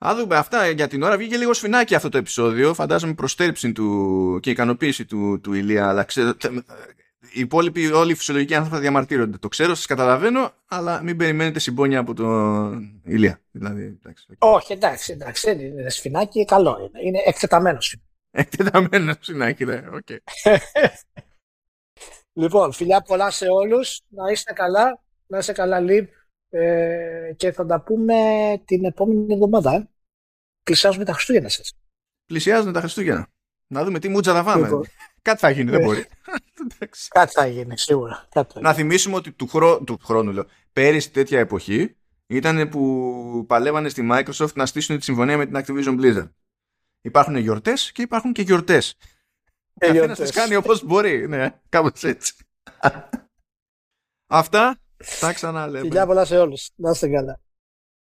Α 0.04 0.14
δούμε 0.16 0.36
αυτά 0.36 0.68
για 0.68 0.88
την 0.88 1.02
ώρα. 1.02 1.16
Βγήκε 1.16 1.36
λίγο 1.36 1.52
σφινάκι 1.52 1.94
αυτό 1.94 2.08
το 2.08 2.18
επεισόδιο. 2.18 2.74
Φαντάζομαι 2.74 3.14
προστέρψη 3.14 3.72
του 3.72 4.38
και 4.42 4.50
ικανοποίηση 4.50 5.04
του, 5.04 5.40
του 5.40 5.52
Ηλία. 5.52 5.88
Αλλά 5.88 6.04
ξέρω, 6.04 6.32
οι 7.32 7.40
υπόλοιποι, 7.40 7.92
όλοι 7.92 8.12
οι 8.12 8.14
φυσιολογικοί 8.14 8.54
άνθρωποι 8.54 8.74
θα 8.74 8.80
διαμαρτύρονται. 8.80 9.38
Το 9.38 9.48
ξέρω, 9.48 9.74
σας 9.74 9.86
καταλαβαίνω, 9.86 10.52
αλλά 10.66 11.02
μην 11.02 11.16
περιμένετε 11.16 11.58
συμπόνια 11.58 11.98
από 11.98 12.14
τον 12.14 13.00
Ηλία. 13.04 13.40
Δηλαδή, 13.50 13.82
εντάξει, 13.82 14.26
Όχι, 14.38 14.72
εντάξει, 14.72 15.12
εντάξει. 15.12 15.50
Είναι 15.50 15.90
σφινάκι, 15.90 16.44
καλό 16.44 16.78
είναι. 16.78 17.06
Είναι 17.06 17.22
εκτεταμένος 17.24 17.96
Εκτεταμένος 18.30 19.16
σφινάκι, 19.20 19.64
ναι. 19.64 19.84
Okay. 19.92 20.18
λοιπόν, 22.40 22.72
φιλιά 22.72 23.00
πολλά 23.00 23.30
σε 23.30 23.46
όλους. 23.48 24.00
Να 24.08 24.30
είστε 24.30 24.52
καλά. 24.52 25.02
Να 25.26 25.38
είστε 25.38 25.52
καλά, 25.52 25.80
Λιμπ. 25.80 26.06
Ε, 26.50 27.32
και 27.36 27.52
θα 27.52 27.66
τα 27.66 27.80
πούμε 27.80 28.14
την 28.64 28.84
επόμενη 28.84 29.34
εβδομάδα. 29.34 29.72
Ε. 29.72 29.88
Πλησιάζουμε 30.62 31.04
τα 31.04 31.12
Χριστούγεννα 31.12 31.48
σας. 31.48 31.72
Πλησιάζουμε 32.26 32.72
τα 32.72 32.80
Χριστούγεννα. 32.80 33.28
Να 33.66 33.84
δούμε 33.84 33.98
τι 33.98 34.08
μούτσα 34.08 34.34
θα 34.34 34.42
φάμε. 34.42 34.64
Λοιπόν. 34.64 34.86
Κάτι 35.22 35.40
θα 35.40 35.50
γίνει, 35.50 35.70
δεν 35.70 35.80
ε. 35.80 35.84
μπορεί. 35.84 36.06
Κάτι 37.08 37.32
θα 37.32 37.46
γίνει, 37.46 37.78
σίγουρα. 37.78 38.28
Να 38.60 38.72
θυμίσουμε 38.72 39.16
ότι 39.16 39.32
του, 39.32 39.46
χρό... 39.46 39.84
του 39.84 39.98
χρόνου, 40.02 40.32
λέω, 40.32 40.46
πέρυσι 40.72 41.10
τέτοια 41.10 41.38
εποχή 41.38 41.96
ήταν 42.26 42.68
που 42.68 43.44
παλεύανε 43.48 43.88
στη 43.88 44.08
Microsoft 44.12 44.52
να 44.54 44.66
στήσουν 44.66 44.98
τη 44.98 45.04
συμφωνία 45.04 45.36
με 45.36 45.46
την 45.46 45.56
Activision 45.56 46.00
Blizzard. 46.00 46.30
Υπάρχουν 47.00 47.36
γιορτές 47.36 47.92
και 47.92 48.02
υπάρχουν 48.02 48.32
και 48.32 48.42
γιορτές. 48.42 48.96
Ο 49.74 49.86
καθένας 49.86 50.18
τις 50.18 50.30
κάνει 50.30 50.56
όπως 50.56 50.84
μπορεί. 50.84 51.28
Ναι, 51.28 51.60
κάπως 51.68 52.04
έτσι. 52.04 52.34
Αυτά. 54.26 54.78
Τα 55.20 55.32
ξαναλέμε. 55.32 55.80
Φιλιά 55.80 56.06
πολλά 56.06 56.24
σε 56.24 56.38
όλους. 56.38 56.70
Να 56.74 56.90
είστε 56.90 57.08
καλά. 57.08 57.40